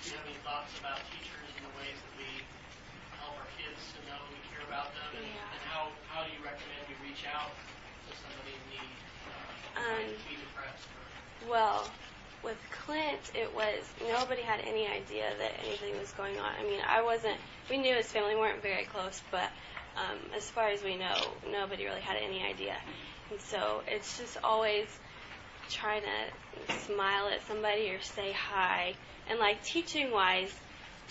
do 0.00 0.10
you 0.10 0.16
have 0.16 0.24
any 0.24 0.38
thoughts 0.46 0.72
about 0.80 0.96
teachers 1.12 1.48
and 1.58 1.66
the 1.68 1.74
ways 1.76 1.98
that 1.98 2.14
we 2.16 2.28
help 3.32 3.40
our 3.40 3.48
kids 3.56 3.80
to 3.96 3.98
know 4.08 4.18
we 4.28 4.40
care 4.52 4.64
about 4.68 4.92
them? 4.92 5.08
And, 5.16 5.24
Yeah. 5.24 5.40
and 5.56 5.62
how, 5.64 5.88
how 6.12 6.24
do 6.24 6.30
you 6.36 6.40
recommend 6.44 6.84
we 6.88 6.96
reach 7.08 7.24
out 7.32 7.48
to 7.56 8.12
somebody 8.20 8.52
in 8.52 8.64
need? 8.68 8.92
Uh, 9.76 9.80
Um, 9.80 10.04
might 10.04 10.28
be 10.28 10.36
depressed 10.36 10.88
or 10.92 11.48
Well, 11.48 11.88
with 12.44 12.58
Clint, 12.84 13.32
it 13.34 13.54
was 13.54 13.80
nobody 14.04 14.42
had 14.42 14.60
any 14.60 14.86
idea 14.86 15.32
that 15.38 15.52
anything 15.64 15.96
was 15.98 16.12
going 16.12 16.38
on. 16.38 16.52
I 16.60 16.62
mean, 16.64 16.80
I 16.86 17.02
wasn't. 17.02 17.38
We 17.70 17.78
knew 17.78 17.94
his 17.94 18.06
family 18.06 18.36
weren't 18.36 18.62
very 18.62 18.84
close, 18.84 19.22
but 19.30 19.48
um, 19.96 20.18
as 20.36 20.48
far 20.50 20.68
as 20.68 20.82
we 20.82 20.96
know, 20.96 21.16
nobody 21.50 21.84
really 21.84 22.00
had 22.00 22.16
any 22.16 22.42
idea. 22.42 22.76
And 23.30 23.40
so 23.40 23.82
it's 23.86 24.18
just 24.18 24.36
always 24.44 24.88
trying 25.70 26.02
to 26.02 26.74
smile 26.84 27.28
at 27.28 27.46
somebody 27.46 27.90
or 27.90 28.00
say 28.02 28.32
hi. 28.32 28.94
And 29.30 29.38
like 29.38 29.62
teaching 29.62 30.10
wise, 30.10 30.52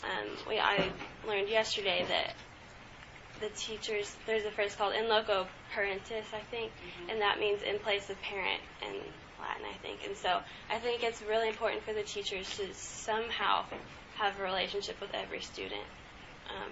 um, 0.04 0.28
we 0.47 0.60
I 0.60 0.89
learned 1.28 1.49
yesterday 1.49 2.06
that 2.08 2.34
the 3.39 3.49
teachers 3.56 4.16
there's 4.26 4.45
a 4.45 4.52
phrase 4.52 4.76
called 4.76 4.93
in 4.93 5.08
loco 5.08 5.47
parentis, 5.76 6.34
I 6.34 6.41
think, 6.49 6.72
and 7.10 7.22
that 7.22 7.39
means 7.39 7.62
in 7.62 7.80
place 7.80 8.10
of 8.10 8.22
parent 8.22 8.62
in 8.82 8.95
Latin, 9.39 9.66
I 9.70 9.78
think. 9.82 9.99
And 10.06 10.16
so 10.16 10.39
I 10.70 10.80
think 10.80 11.04
it's 11.04 11.22
really 11.22 11.47
important 11.47 11.84
for 11.84 11.93
the 11.93 12.04
teachers 12.04 12.58
to 12.58 12.74
somehow 12.74 13.66
have 14.18 14.39
a 14.39 14.43
relationship 14.43 14.99
with 15.02 15.14
every 15.14 15.41
student. 15.41 15.82
Um, 16.49 16.72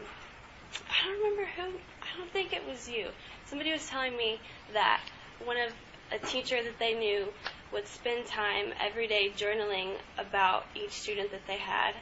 I 0.88 1.08
don't 1.08 1.18
remember 1.18 1.50
who. 1.56 1.80
I 2.02 2.18
don't 2.18 2.32
think 2.32 2.54
it 2.54 2.66
was 2.68 2.88
you. 2.88 3.08
Somebody 3.46 3.72
was 3.72 3.88
telling 3.88 4.16
me 4.16 4.40
that 4.74 5.02
one 5.44 5.58
of 5.58 5.74
a 6.12 6.26
teacher 6.26 6.62
that 6.62 6.78
they 6.80 6.94
knew 6.94 7.28
would 7.72 7.88
spend 7.88 8.26
time 8.26 8.68
every 8.80 9.08
day 9.08 9.32
journaling 9.36 9.94
about 10.18 10.66
each 10.76 10.92
student 10.92 11.32
that 11.32 11.46
they 11.48 11.58
had. 11.58 11.94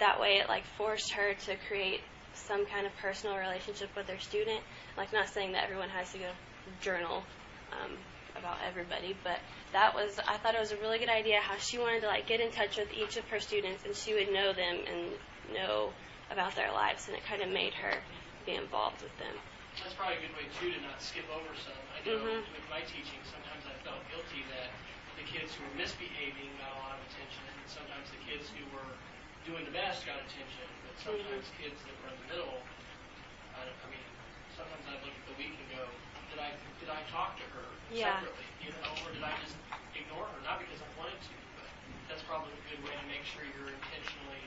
That 0.00 0.18
way, 0.20 0.38
it 0.40 0.48
like 0.48 0.64
forced 0.76 1.12
her 1.12 1.34
to 1.34 1.56
create 1.68 2.00
some 2.34 2.66
kind 2.66 2.86
of 2.86 2.96
personal 2.96 3.36
relationship 3.36 3.90
with 3.96 4.06
their 4.06 4.18
student. 4.18 4.60
Like, 4.96 5.12
not 5.12 5.28
saying 5.28 5.52
that 5.52 5.64
everyone 5.64 5.88
has 5.90 6.10
to 6.12 6.18
go 6.18 6.30
journal 6.80 7.22
um, 7.72 7.92
about 8.36 8.56
everybody, 8.66 9.14
but 9.24 9.38
that 9.72 9.94
was 9.94 10.18
I 10.26 10.36
thought 10.38 10.54
it 10.54 10.60
was 10.60 10.72
a 10.72 10.80
really 10.80 10.98
good 10.98 11.10
idea 11.12 11.38
how 11.40 11.56
she 11.58 11.78
wanted 11.78 12.00
to 12.02 12.08
like 12.08 12.26
get 12.26 12.40
in 12.40 12.50
touch 12.50 12.76
with 12.78 12.88
each 12.96 13.16
of 13.16 13.28
her 13.28 13.38
students 13.40 13.84
and 13.84 13.94
she 13.94 14.14
would 14.14 14.32
know 14.32 14.52
them 14.52 14.76
and 14.88 15.54
know 15.54 15.92
about 16.30 16.54
their 16.54 16.72
lives, 16.72 17.08
and 17.08 17.16
it 17.16 17.22
kind 17.26 17.42
of 17.42 17.50
made 17.50 17.74
her 17.74 17.92
be 18.46 18.54
involved 18.54 19.02
with 19.02 19.12
them. 19.18 19.34
That's 19.82 19.94
probably 19.94 20.16
a 20.16 20.22
good 20.24 20.34
way 20.38 20.46
too 20.58 20.70
to 20.74 20.80
not 20.86 21.02
skip 21.02 21.26
over 21.30 21.50
some. 21.58 21.74
I 21.90 21.98
know 22.06 22.16
Mhm. 22.18 22.40
with 22.54 22.66
my 22.70 22.80
teaching, 22.86 23.18
sometimes 23.26 23.66
I 23.66 23.74
felt 23.82 24.00
guilty 24.10 24.42
that 24.48 24.70
the 25.18 25.26
kids 25.26 25.54
who 25.54 25.64
were 25.66 25.74
misbehaving 25.74 26.56
got 26.58 26.70
a 26.72 26.78
lot 26.86 26.94
of 26.98 27.02
attention, 27.10 27.42
and 27.50 27.58
sometimes 27.66 28.10
the 28.10 28.22
kids 28.24 28.48
who 28.50 28.62
were 28.74 28.94
doing 29.48 29.64
the 29.64 29.72
best 29.72 30.04
got 30.04 30.20
attention. 30.20 30.66
But 30.84 30.94
sometimes 31.00 31.46
kids 31.56 31.78
that 31.84 31.94
were 32.04 32.10
in 32.12 32.18
the 32.26 32.28
middle, 32.36 32.56
I, 33.56 33.64
I 33.64 33.86
mean, 33.88 34.04
sometimes 34.56 34.84
I 34.88 34.96
look 35.00 35.14
at 35.14 35.24
the 35.28 35.36
week 35.40 35.54
and 35.56 35.68
go, 35.72 35.84
did 36.32 36.40
I 36.40 36.52
did 36.80 36.88
I 36.88 37.00
talk 37.12 37.36
to 37.40 37.46
her 37.56 37.66
Yeah. 37.92 38.20
separately, 38.20 38.46
you 38.64 38.70
know, 38.80 38.92
or 39.04 39.12
did 39.12 39.24
I 39.24 39.32
just 39.44 39.56
ignore 39.96 40.28
her? 40.28 40.38
Not 40.44 40.60
because 40.60 40.80
I 40.80 40.88
wanted 40.96 41.18
to, 41.18 41.34
but 41.60 41.68
that's 42.08 42.24
probably 42.24 42.52
a 42.54 42.62
good 42.72 42.80
way 42.84 42.94
to 42.94 43.06
make 43.08 43.24
sure 43.24 43.44
you're 43.44 43.72
intentionally, 43.72 44.44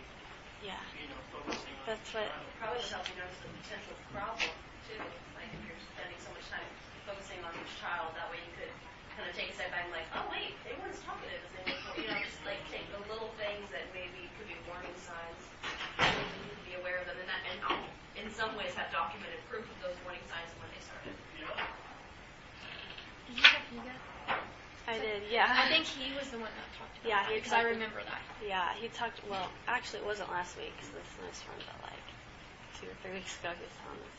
Yeah. 0.61 0.79
you 0.97 1.09
know, 1.09 1.19
focusing 1.33 1.73
on. 1.83 1.85
That's 1.89 2.09
what. 2.13 2.29
Probably 2.61 2.79
would 2.79 2.93
help 2.93 3.05
you 3.11 3.17
notice 3.19 3.39
the 3.43 3.51
potential 3.65 3.95
problem 4.13 4.49
too. 4.87 5.01
Like 5.35 5.49
if 5.51 5.61
you're 5.67 5.83
spending 5.93 6.19
so 6.21 6.31
much 6.31 6.47
time 6.47 6.69
focusing 7.03 7.41
on 7.43 7.51
each 7.59 7.73
child, 7.83 8.15
that 8.15 8.31
way 8.31 8.39
you 8.39 8.53
could 8.55 8.71
kind 9.15 9.29
of 9.29 9.33
take 9.37 9.49
a 9.49 9.55
step 9.55 9.69
back 9.71 9.85
and 9.85 9.93
like, 9.93 10.07
oh 10.17 10.25
wait, 10.29 10.57
they 10.65 10.73
weren't 10.77 10.93
as 10.93 11.01
talkative 11.05 11.39
as 11.41 11.51
they 11.53 11.63
were. 11.65 11.93
You 12.01 12.07
know, 12.09 12.17
just 12.25 12.41
like 12.45 12.59
take 12.73 12.85
the 12.89 13.01
little 13.09 13.29
things 13.37 13.69
that 13.69 13.85
maybe 13.93 14.29
could 14.37 14.49
be 14.49 14.57
warning 14.69 14.93
signs. 14.97 15.43
And 16.01 16.09
you 16.09 16.49
need 16.49 16.57
to 16.57 16.65
be 16.65 16.75
aware 16.81 16.97
of 16.99 17.05
them, 17.05 17.17
and 17.21 17.29
that, 17.29 17.41
and 17.47 17.57
I'll, 17.69 17.85
in 18.17 18.27
some 18.33 18.53
ways 18.57 18.73
have 18.73 18.89
documented 18.89 19.39
proof 19.49 19.65
of 19.69 19.77
those 19.81 19.97
warning 20.03 20.23
signs 20.29 20.49
when 20.57 20.69
they 20.73 20.81
started. 20.81 21.13
Did 23.29 23.37
you 23.37 23.43
have 23.45 23.63
Hugo? 23.69 23.93
I 24.85 24.99
did, 24.99 25.23
yeah. 25.31 25.47
I 25.47 25.71
think 25.71 25.87
he 25.87 26.11
was 26.11 26.27
the 26.27 26.37
one 26.43 26.51
that 26.51 26.67
talked 26.75 26.91
about 26.99 27.07
Yeah, 27.07 27.23
that, 27.23 27.31
he 27.31 27.39
because 27.39 27.53
I 27.55 27.63
remember 27.63 28.03
that. 28.03 28.19
Yeah, 28.43 28.67
he 28.75 28.89
talked. 28.91 29.23
Well, 29.31 29.47
actually, 29.67 30.03
it 30.03 30.07
wasn't 30.09 30.29
last 30.29 30.57
week 30.59 30.75
because 30.75 30.91
this 30.91 31.07
next 31.23 31.47
one, 31.47 31.55
but 31.63 31.87
like 31.87 32.07
two 32.81 32.91
or 32.91 32.95
three 32.99 33.15
weeks 33.23 33.39
ago, 33.39 33.55
he 33.55 33.63
was 33.63 33.75
telling 33.79 34.01
us 34.03 34.17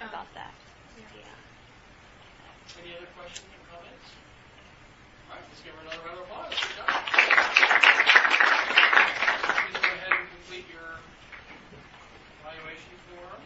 Oh. 0.00 0.08
about 0.08 0.28
that. 0.34 0.52
Yeah. 0.96 1.20
Yeah. 1.20 2.82
Any 2.82 2.92
other 2.96 3.08
questions 3.16 3.48
or 3.52 3.60
comments? 3.72 4.08
All 5.28 5.34
right, 5.34 5.44
let's 5.48 5.60
give 5.62 5.74
her 5.74 5.80
another 5.82 5.98
round 6.06 6.18
of 6.18 6.24
applause. 6.24 6.54
Please 6.54 6.62
go 9.82 9.88
ahead 9.90 10.12
and 10.14 10.30
complete 10.30 10.66
your 10.70 11.02
evaluation 12.40 12.94
form. 13.10 13.42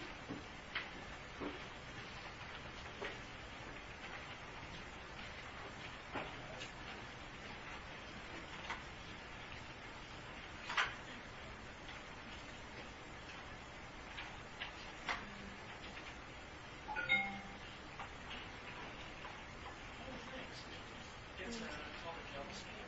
It's 21.51 21.57
uh, 21.57 21.67
called 22.05 22.15
a 22.15 22.25
gel 22.31 22.47
scan, 22.55 22.87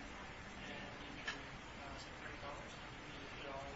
and 0.70 0.86
you 1.02 1.24
can 1.26 1.34
uh, 1.82 1.98
spend 1.98 2.14
thirty 2.22 2.38
dollars 2.46 2.74
and 2.78 2.94
you 3.10 3.26
can 3.26 3.42
get 3.42 3.50
all 3.50 3.66
the 3.66 3.74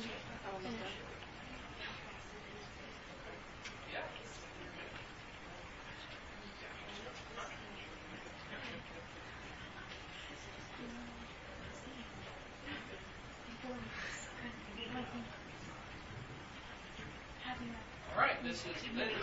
right, 18.25 18.43
this 18.45 18.57
is 18.57 18.65
Lindsay. 18.95 19.17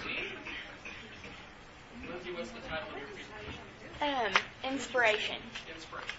Lindsay, 2.09 2.31
what's 2.31 2.49
the 2.49 2.61
title 2.61 2.89
of 2.89 2.97
your 2.97 3.07
presentation? 3.07 3.61
Um, 4.01 4.71
inspiration. 4.73 5.35
Inspiration. 5.75 6.09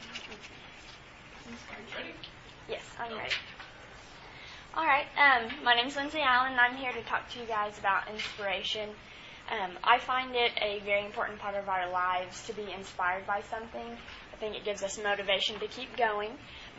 Ready? 1.97 2.15
Yes, 2.69 2.83
I'm 3.01 3.17
ready. 3.17 3.33
All 4.77 4.85
right. 4.85 5.07
Um, 5.17 5.65
my 5.65 5.73
is 5.87 5.97
Lindsay 5.97 6.21
Allen, 6.21 6.53
and 6.53 6.61
I'm 6.61 6.77
here 6.77 6.93
to 6.93 7.01
talk 7.05 7.31
to 7.31 7.41
you 7.41 7.47
guys 7.47 7.79
about 7.79 8.11
inspiration. 8.13 8.91
Um, 9.51 9.71
I 9.83 9.99
find 9.99 10.37
it 10.37 10.53
a 10.61 10.81
very 10.85 11.07
important 11.07 11.39
part 11.39 11.55
of 11.55 11.67
our 11.71 11.91
lives 11.91 12.47
to 12.47 12.53
be 12.53 12.71
inspired 12.77 13.27
by 13.27 13.41
something. 13.49 13.97
I 14.35 14.37
think 14.37 14.55
it 14.55 14.67
gives 14.67 14.83
us 14.83 15.01
motivation 15.03 15.59
to 15.61 15.67
keep 15.67 15.97
going. 15.97 16.33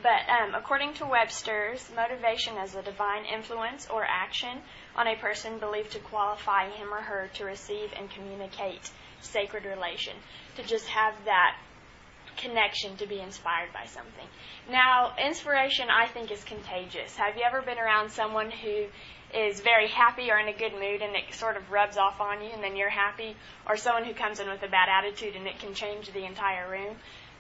But 0.04 0.30
um, 0.30 0.54
according 0.54 0.94
to 0.96 1.08
Webster's, 1.08 1.90
motivation 1.96 2.58
is 2.58 2.76
a 2.76 2.84
divine 2.84 3.26
influence 3.26 3.88
or 3.92 4.06
action 4.06 4.60
on 4.96 5.08
a 5.08 5.16
person 5.16 5.58
believed 5.58 5.94
to 5.94 6.00
qualify 6.00 6.70
him 6.70 6.94
or 6.94 7.02
her 7.02 7.32
to 7.34 7.46
receive 7.46 7.90
and 7.98 8.12
communicate 8.12 8.92
sacred 9.22 9.66
relation, 9.66 10.14
to 10.56 10.62
just 10.62 10.86
have 10.86 11.16
that 11.26 11.58
connection 12.38 12.96
to 12.98 13.08
be 13.08 13.20
inspired 13.20 13.74
by 13.74 13.86
something. 13.86 14.28
Now, 14.70 15.14
inspiration 15.24 15.88
I 15.90 16.08
think 16.08 16.32
is 16.32 16.44
contagious. 16.44 17.16
Have 17.16 17.36
you 17.36 17.44
ever 17.44 17.62
been 17.62 17.80
around 17.80 18.12
someone 18.12 18.52
who 18.52 18.86
is 19.34 19.60
very 19.60 19.88
happy 19.90 20.32
or 20.32 20.40
in 20.40 20.48
a 20.48 20.58
good 20.58 20.74
mood 20.74 21.02
and 21.02 21.16
it 21.16 21.34
sort 21.34 21.58
of 21.58 21.70
rubs 21.70 21.98
off 21.98 22.22
on 22.22 22.42
you 22.42 22.50
and 22.52 22.64
then 22.64 22.76
you're 22.76 22.90
happy? 22.90 23.36
Or 23.68 23.76
someone 23.76 24.06
who 24.06 24.14
comes 24.14 24.40
in 24.40 24.50
with 24.50 24.64
a 24.64 24.70
bad 24.70 24.88
attitude 24.90 25.36
and 25.36 25.48
it 25.48 25.60
can 25.60 25.74
change 25.74 26.12
the 26.14 26.26
entire 26.26 26.70
room? 26.70 26.96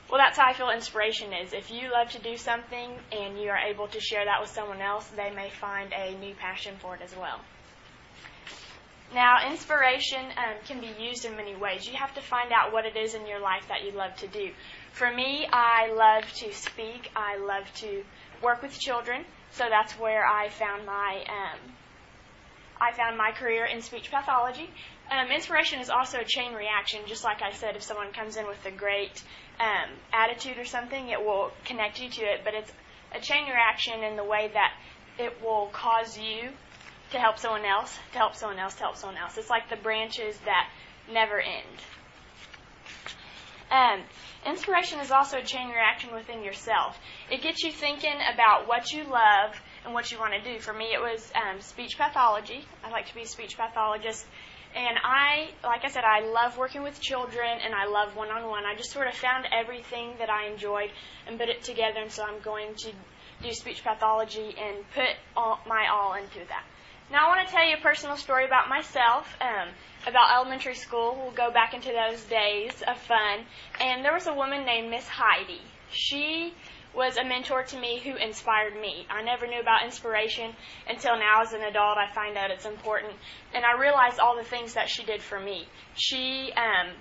Well, 0.10 0.20
that's 0.20 0.38
how 0.38 0.46
I 0.48 0.54
feel 0.54 0.70
inspiration 0.70 1.34
is. 1.34 1.54
If 1.54 1.70
you 1.70 1.92
love 1.92 2.10
to 2.12 2.20
do 2.20 2.38
something 2.38 2.92
and 3.12 3.40
you 3.40 3.50
are 3.50 3.58
able 3.58 3.88
to 3.90 4.00
share 4.00 4.24
that 4.24 4.40
with 4.40 4.50
someone 4.50 4.82
else, 4.82 5.06
they 5.16 5.32
may 5.32 5.50
find 5.50 5.92
a 5.94 6.18
new 6.18 6.34
passion 6.36 6.76
for 6.80 6.96
it 6.96 7.02
as 7.02 7.14
well. 7.16 7.42
Now, 9.14 9.50
inspiration 9.50 10.20
um, 10.36 10.56
can 10.66 10.82
be 10.82 10.92
used 11.00 11.24
in 11.24 11.36
many 11.38 11.56
ways. 11.56 11.88
You 11.88 11.96
have 11.96 12.14
to 12.16 12.22
find 12.22 12.52
out 12.52 12.74
what 12.74 12.86
it 12.86 12.98
is 12.98 13.16
in 13.16 13.26
your 13.26 13.40
life 13.40 13.66
that 13.70 13.84
you 13.86 13.92
love 13.92 14.16
to 14.18 14.28
do. 14.28 14.52
For 14.98 15.14
me, 15.14 15.48
I 15.54 15.94
love 15.94 16.24
to 16.38 16.52
speak. 16.52 17.12
I 17.16 17.38
love 17.38 17.72
to 17.82 18.04
work 18.42 18.64
with 18.64 18.80
children. 18.80 19.26
So 19.52 19.66
that's 19.70 19.94
where 19.94 20.26
I 20.26 20.50
found 20.50 20.88
my 20.88 21.24
um, 21.30 21.60
I 22.82 22.94
found 22.94 23.16
my 23.16 23.32
career 23.32 23.66
in 23.66 23.84
speech 23.84 24.10
pathology. 24.10 24.68
Um, 25.12 25.30
inspiration 25.30 25.82
is 25.82 25.92
also 25.92 26.22
a 26.22 26.26
chain 26.26 26.56
reaction, 26.56 27.02
just 27.06 27.24
like 27.24 27.44
I 27.44 27.52
said. 27.52 27.76
If 27.76 27.84
someone 27.84 28.12
comes 28.12 28.38
in 28.38 28.48
with 28.48 28.66
a 28.66 28.72
great 28.72 29.24
um, 29.60 29.92
attitude 30.12 30.58
or 30.58 30.66
something, 30.66 31.10
it 31.10 31.24
will 31.24 31.52
connect 31.64 32.02
you 32.02 32.10
to 32.10 32.22
it. 32.24 32.42
But 32.44 32.56
it's 32.56 32.72
a 33.16 33.20
chain 33.20 33.46
reaction 33.46 34.04
in 34.04 34.16
the 34.16 34.24
way 34.24 34.50
that 34.52 34.74
it 35.20 35.40
will 35.44 35.68
cause 35.74 36.18
you 36.18 36.50
to 37.12 37.20
help 37.20 37.38
someone 37.38 37.66
else, 37.66 37.96
to 38.14 38.18
help 38.18 38.34
someone 38.34 38.58
else, 38.58 38.74
to 38.74 38.80
help 38.80 38.96
someone 38.96 39.20
else. 39.20 39.38
It's 39.38 39.52
like 39.52 39.70
the 39.70 39.78
branches 39.78 40.40
that 40.46 40.72
never 41.08 41.40
end. 41.40 41.78
Um, 43.70 44.02
inspiration 44.46 45.00
is 45.00 45.12
also 45.12 45.40
a 45.40 45.44
chain 45.44 45.70
reaction 45.70 46.14
within 46.14 46.44
yourself. 46.44 46.98
It 47.30 47.42
gets 47.42 47.64
you 47.64 47.72
thinking 47.72 48.16
about 48.34 48.68
what 48.68 48.92
you 48.92 49.04
love 49.04 49.60
and 49.84 49.94
what 49.94 50.12
you 50.12 50.20
want 50.20 50.34
to 50.34 50.54
do. 50.54 50.60
For 50.60 50.74
me, 50.74 50.86
it 50.94 51.02
was 51.02 51.32
um, 51.36 51.60
speech 51.60 51.98
pathology. 51.98 52.64
I 52.84 52.90
like 52.92 53.08
to 53.08 53.16
be 53.16 53.24
a 53.24 53.28
speech 53.28 53.58
pathologist. 53.58 54.26
And 54.76 54.98
I, 55.04 55.50
like 55.64 55.84
I 55.84 55.88
said, 55.88 56.04
I 56.04 56.22
love 56.30 56.58
working 56.58 56.84
with 56.84 57.02
children 57.02 57.60
and 57.64 57.74
I 57.74 57.88
love 57.88 58.16
one 58.16 58.30
on 58.30 58.48
one. 58.48 58.64
I 58.66 58.76
just 58.76 58.92
sort 58.92 59.08
of 59.08 59.16
found 59.16 59.46
everything 59.52 60.14
that 60.20 60.30
I 60.30 60.48
enjoyed 60.52 60.92
and 61.26 61.40
put 61.40 61.50
it 61.50 61.64
together, 61.64 62.00
and 62.02 62.12
so 62.12 62.24
I'm 62.24 62.40
going 62.42 62.76
to 62.76 62.92
do 63.42 63.54
speech 63.54 63.84
pathology 63.84 64.56
and 64.60 64.84
put 64.94 65.16
all, 65.36 65.60
my 65.66 65.88
all 65.92 66.14
into 66.14 66.40
that. 66.50 66.64
Now, 67.10 67.26
I 67.26 67.28
want 67.30 67.48
to 67.48 67.54
tell 67.54 67.66
you 67.66 67.78
a 67.78 67.80
personal 67.80 68.18
story 68.18 68.46
about 68.46 68.68
myself, 68.68 69.34
um, 69.40 69.70
about 70.06 70.36
elementary 70.36 70.76
school. 70.76 71.16
We'll 71.16 71.32
go 71.32 71.52
back 71.52 71.74
into 71.74 71.94
those 71.94 72.22
days 72.24 72.74
of 72.86 72.98
fun. 72.98 73.46
And 73.80 74.04
there 74.04 74.14
was 74.14 74.28
a 74.28 74.34
woman 74.34 74.66
named 74.66 74.90
Miss 74.90 75.08
Heidi. 75.08 75.62
She 75.90 76.54
was 76.94 77.16
a 77.16 77.24
mentor 77.24 77.64
to 77.64 77.80
me 77.80 78.00
who 78.00 78.16
inspired 78.16 78.76
me. 78.76 79.08
I 79.10 79.22
never 79.22 79.48
knew 79.48 79.62
about 79.62 79.86
inspiration 79.86 80.54
until 80.90 81.18
now 81.18 81.42
as 81.44 81.54
an 81.54 81.62
adult. 81.62 81.98
I 81.98 82.14
find 82.14 82.38
out 82.38 82.52
it's 82.52 82.66
important. 82.66 83.14
And 83.54 83.64
I 83.64 83.80
realized 83.80 84.20
all 84.20 84.36
the 84.36 84.44
things 84.44 84.74
that 84.74 84.90
she 84.90 85.06
did 85.06 85.22
for 85.22 85.40
me. 85.40 85.66
She 85.96 86.52
um, 86.58 86.92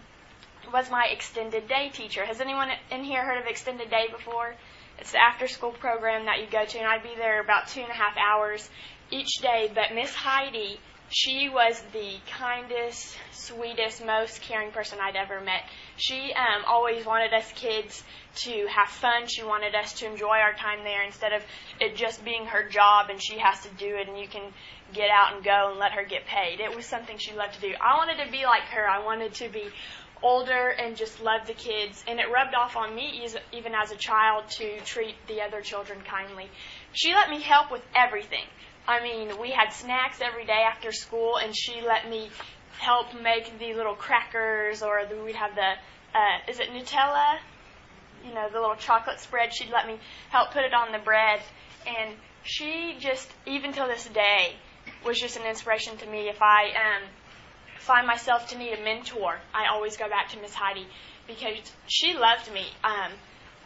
was 0.73 0.89
my 0.89 1.09
extended 1.11 1.67
day 1.67 1.91
teacher. 1.93 2.25
Has 2.25 2.41
anyone 2.41 2.69
in 2.93 3.03
here 3.03 3.25
heard 3.25 3.39
of 3.39 3.47
extended 3.47 3.91
day 3.91 4.07
before? 4.13 4.55
It's 4.99 5.13
the 5.13 5.19
after 5.19 5.47
school 5.49 5.73
program 5.73 6.25
that 6.25 6.41
you 6.41 6.47
go 6.51 6.65
to, 6.65 6.79
and 6.79 6.87
I'd 6.87 7.03
be 7.03 7.15
there 7.17 7.43
about 7.43 7.69
two 7.69 7.81
and 7.81 7.91
a 7.91 7.95
half 7.95 8.17
hours 8.17 8.71
each 9.11 9.41
day. 9.41 9.71
But 9.75 9.95
Miss 9.95 10.15
Heidi, 10.15 10.81
she 11.09 11.49
was 11.49 11.81
the 11.93 12.17
kindest, 12.39 13.17
sweetest, 13.33 14.05
most 14.05 14.43
caring 14.43 14.73
person 14.73 14.99
I'd 15.01 15.17
ever 15.17 15.41
met. 15.41 15.63
She 15.97 16.33
um, 16.35 16.65
always 16.67 17.07
wanted 17.07 17.33
us 17.33 17.51
kids 17.53 18.03
to 18.43 18.67
have 18.67 18.89
fun. 18.89 19.29
She 19.29 19.45
wanted 19.45 19.75
us 19.75 19.93
to 19.95 20.07
enjoy 20.07 20.39
our 20.39 20.55
time 20.55 20.83
there 20.83 21.05
instead 21.05 21.33
of 21.33 21.43
it 21.81 21.97
just 21.97 22.25
being 22.25 22.47
her 22.47 22.69
job 22.69 23.09
and 23.09 23.23
she 23.23 23.39
has 23.39 23.61
to 23.63 23.69
do 23.79 23.97
it 23.97 24.09
and 24.09 24.19
you 24.19 24.27
can 24.29 24.53
get 24.93 25.09
out 25.11 25.35
and 25.35 25.45
go 25.45 25.71
and 25.71 25.79
let 25.79 25.93
her 25.93 26.05
get 26.05 26.27
paid. 26.27 26.61
It 26.61 26.75
was 26.75 26.87
something 26.87 27.19
she 27.19 27.35
loved 27.35 27.55
to 27.55 27.61
do. 27.61 27.75
I 27.81 27.97
wanted 27.97 28.25
to 28.25 28.31
be 28.31 28.45
like 28.45 28.65
her. 28.73 28.89
I 28.89 29.05
wanted 29.05 29.35
to 29.35 29.49
be 29.49 29.69
older 30.23 30.69
and 30.69 30.97
just 30.97 31.21
love 31.21 31.47
the 31.47 31.55
kids. 31.55 32.05
And 32.09 32.19
it 32.19 32.27
rubbed 32.33 32.55
off 32.55 32.77
on 32.77 32.95
me 32.95 33.25
even 33.53 33.75
as 33.75 33.93
a 33.93 33.97
child 33.97 34.49
to 34.59 34.81
treat 34.81 35.15
the 35.29 35.43
other 35.43 35.61
children 35.61 36.01
kindly. 36.03 36.51
She 36.93 37.13
let 37.15 37.31
me 37.31 37.41
help 37.41 37.71
with 37.71 37.83
everything. 37.95 38.45
I 38.89 39.03
mean, 39.03 39.41
we 39.41 39.51
had 39.51 39.73
snacks 39.73 40.21
every 40.21 40.45
day 40.45 40.63
after 40.65 40.93
school, 40.93 41.39
and 41.39 41.57
she 41.57 41.81
let 41.81 42.09
me 42.09 42.31
help 42.79 43.21
make 43.21 43.59
the 43.59 43.75
little 43.75 43.95
crackers, 43.97 44.83
or 44.83 45.05
the, 45.07 45.17
we'd 45.23 45.35
have 45.35 45.55
the, 45.55 45.73
uh, 46.15 46.51
is 46.51 46.61
it 46.61 46.71
Nutella? 46.71 47.39
You 48.25 48.33
know, 48.35 48.49
the 48.51 48.61
little 48.61 48.77
chocolate 48.77 49.19
spread. 49.19 49.55
She'd 49.55 49.71
let 49.71 49.87
me 49.87 49.99
help 50.31 50.53
put 50.53 50.63
it 50.63 50.73
on 50.73 50.93
the 50.93 50.99
bread. 50.99 51.41
And 51.87 52.15
she 52.45 52.97
just, 52.99 53.29
even 53.45 53.73
till 53.73 53.89
this 53.89 54.07
day, 54.07 54.55
was 55.05 55.19
just 55.19 55.37
an 55.37 55.47
inspiration 55.47 55.97
to 55.99 56.07
me. 56.07 56.29
If 56.29 56.41
I 56.41 56.69
um, 56.71 57.09
find 57.81 58.07
myself 58.07 58.49
to 58.49 58.59
need 58.59 58.73
a 58.73 58.85
mentor, 58.85 59.39
I 59.53 59.69
always 59.73 59.97
go 59.97 60.09
back 60.09 60.31
to 60.31 60.41
Miss 60.41 60.55
Heidi 60.55 60.87
because 61.27 61.57
she 61.89 62.15
loved 62.15 62.53
me. 62.53 62.67
Um, 62.85 63.13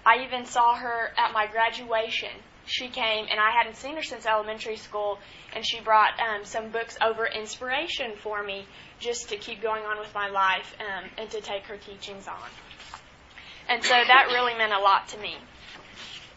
I 0.05 0.25
even 0.25 0.47
saw 0.47 0.75
her 0.77 1.13
at 1.19 1.33
my 1.33 1.47
graduation 1.47 2.31
she 2.71 2.89
came, 2.89 3.27
and 3.29 3.41
I 3.41 3.51
hadn't 3.51 3.77
seen 3.77 3.97
her 3.97 4.03
since 4.03 4.27
elementary 4.27 4.77
school, 4.77 5.19
and 5.55 5.67
she 5.67 5.81
brought 5.81 6.13
um, 6.21 6.45
some 6.45 6.71
books 6.71 6.97
over 7.03 7.27
inspiration 7.27 8.13
for 8.23 8.43
me 8.43 8.65
just 9.01 9.31
to 9.31 9.37
keep 9.37 9.61
going 9.61 9.85
on 9.85 9.99
with 9.99 10.15
my 10.15 10.31
life 10.31 10.75
um, 10.79 11.11
and 11.19 11.29
to 11.31 11.41
take 11.41 11.65
her 11.65 11.77
teachings 11.77 12.29
on. 12.29 12.49
And 13.69 13.83
so 13.83 13.91
that 13.91 14.29
really 14.33 14.55
meant 14.55 14.73
a 14.73 14.79
lot 14.79 15.09
to 15.09 15.19
me. 15.19 15.37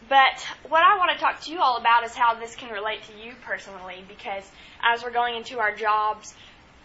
But 0.08 0.44
what 0.68 0.82
I 0.82 0.98
want 0.98 1.12
to 1.12 1.18
talk 1.18 1.40
to 1.42 1.52
you 1.52 1.60
all 1.60 1.78
about 1.78 2.04
is 2.04 2.14
how 2.14 2.34
this 2.34 2.56
can 2.56 2.70
relate 2.70 3.02
to 3.04 3.12
you 3.16 3.34
personally, 3.44 4.04
because 4.08 4.44
as 4.82 5.02
we're 5.02 5.12
going 5.12 5.36
into 5.36 5.60
our 5.60 5.74
jobs, 5.74 6.34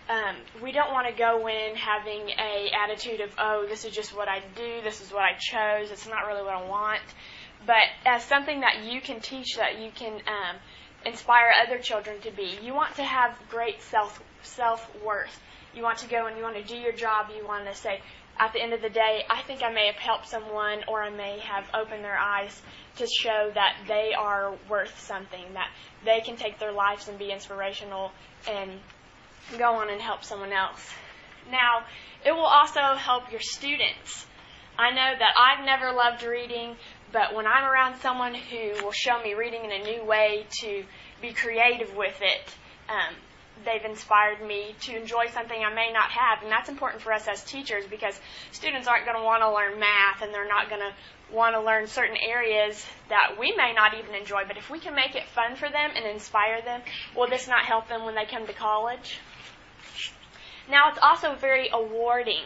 um, 0.10 0.36
we 0.64 0.72
don't 0.72 0.92
want 0.92 1.08
to 1.08 1.14
go 1.14 1.48
in 1.48 1.76
having 1.76 2.30
a 2.30 2.72
attitude 2.84 3.20
of, 3.20 3.32
oh, 3.38 3.66
this 3.68 3.84
is 3.84 3.94
just 3.94 4.16
what 4.16 4.28
I 4.28 4.42
do, 4.56 4.82
this 4.84 5.02
is 5.02 5.12
what 5.12 5.24
I 5.24 5.34
chose, 5.38 5.92
it's 5.92 6.08
not 6.08 6.28
really 6.28 6.44
what 6.44 6.54
I 6.54 6.68
want 6.68 7.02
but 7.66 7.84
as 8.06 8.24
something 8.24 8.62
that 8.62 8.84
you 8.84 9.02
can 9.02 9.20
teach, 9.20 9.56
that 9.58 9.80
you 9.80 9.92
can 9.94 10.14
um, 10.14 10.56
inspire 11.06 11.52
other 11.66 11.80
children 11.80 12.20
to 12.22 12.32
be. 12.32 12.58
You 12.62 12.74
want 12.74 12.96
to 12.96 13.04
have 13.04 13.38
great 13.50 13.82
self 13.82 14.22
self 14.42 14.90
worth. 15.04 15.40
You 15.74 15.84
want 15.84 16.00
to 16.00 16.08
go 16.08 16.26
and 16.26 16.38
you 16.38 16.44
want 16.44 16.56
to 16.56 16.64
do 16.64 16.76
your 16.76 16.94
job. 16.94 17.28
You 17.36 17.46
want 17.46 17.66
to 17.66 17.76
say, 17.76 18.02
at 18.40 18.54
the 18.54 18.62
end 18.62 18.74
of 18.74 18.82
the 18.82 18.90
day, 18.90 19.24
I 19.30 19.42
think 19.42 19.62
I 19.62 19.72
may 19.72 19.88
have 19.88 19.98
helped 19.98 20.28
someone, 20.28 20.80
or 20.88 21.04
I 21.04 21.10
may 21.10 21.40
have 21.40 21.66
opened 21.74 22.04
their 22.04 22.18
eyes 22.18 22.62
to 22.96 23.06
show 23.06 23.52
that 23.54 23.76
they 23.88 24.14
are 24.18 24.54
worth 24.70 25.00
something, 25.02 25.54
that 25.54 25.70
they 26.06 26.22
can 26.22 26.38
take 26.38 26.58
their 26.58 26.72
lives 26.72 27.08
and 27.08 27.20
be 27.20 27.32
inspirational 27.32 28.12
and 28.48 28.72
go 29.58 29.76
on 29.76 29.90
and 29.90 30.02
help 30.02 30.24
someone 30.24 30.54
else. 30.54 30.90
Now, 31.52 31.84
it 32.26 32.32
will 32.32 32.46
also 32.46 32.96
help 32.96 33.32
your 33.32 33.42
students. 33.42 34.26
I 34.78 34.92
know 34.92 35.14
that 35.20 35.34
I've 35.38 35.66
never 35.66 35.92
loved 35.92 36.24
reading, 36.24 36.78
but 37.12 37.34
when 37.34 37.48
I'm 37.48 37.64
around 37.64 38.00
someone 38.02 38.34
who 38.36 38.84
will 38.84 38.92
show 38.92 39.22
me 39.22 39.34
reading 39.34 39.66
in 39.66 39.72
a 39.72 39.84
new 39.84 40.04
way 40.06 40.46
to 40.62 40.84
be 41.22 41.34
creative 41.34 41.96
with 41.96 42.16
it, 42.22 42.54
um, 42.88 43.16
they've 43.66 43.84
inspired 43.84 44.46
me 44.46 44.76
to 44.82 44.96
enjoy 44.96 45.28
something 45.28 45.58
I 45.58 45.74
may 45.74 45.92
not 45.92 46.10
have. 46.12 46.44
And 46.44 46.52
that's 46.52 46.70
important 46.70 47.02
for 47.02 47.12
us 47.12 47.28
as 47.28 47.44
teachers 47.44 47.86
because 47.90 48.20
students 48.52 48.88
aren't 48.88 49.06
going 49.06 49.18
to 49.18 49.24
want 49.24 49.42
to 49.42 49.52
learn 49.52 49.80
math 49.80 50.22
and 50.22 50.34
they're 50.34 50.48
not 50.48 50.70
going 50.70 50.82
to 50.82 51.36
want 51.36 51.56
to 51.56 51.62
learn 51.62 51.88
certain 51.88 52.18
areas 52.18 52.86
that 53.10 53.36
we 53.40 53.54
may 53.56 53.74
not 53.74 53.94
even 53.98 54.16
enjoy. 54.16 54.44
But 54.48 54.58
if 54.58 54.70
we 54.70 54.80
can 54.80 54.96
make 54.96 55.16
it 55.16 55.28
fun 55.28 55.56
for 55.56 55.70
them 55.70 55.92
and 55.96 56.06
inspire 56.06 56.62
them, 56.62 56.82
will 57.16 57.30
this 57.30 57.48
not 57.48 57.66
help 57.66 57.88
them 57.88 58.06
when 58.06 58.16
they 58.16 58.26
come 58.26 58.48
to 58.48 58.54
college? 58.54 59.20
Now, 60.70 60.90
it's 60.90 61.00
also 61.02 61.36
very 61.36 61.70
awarding 61.74 62.44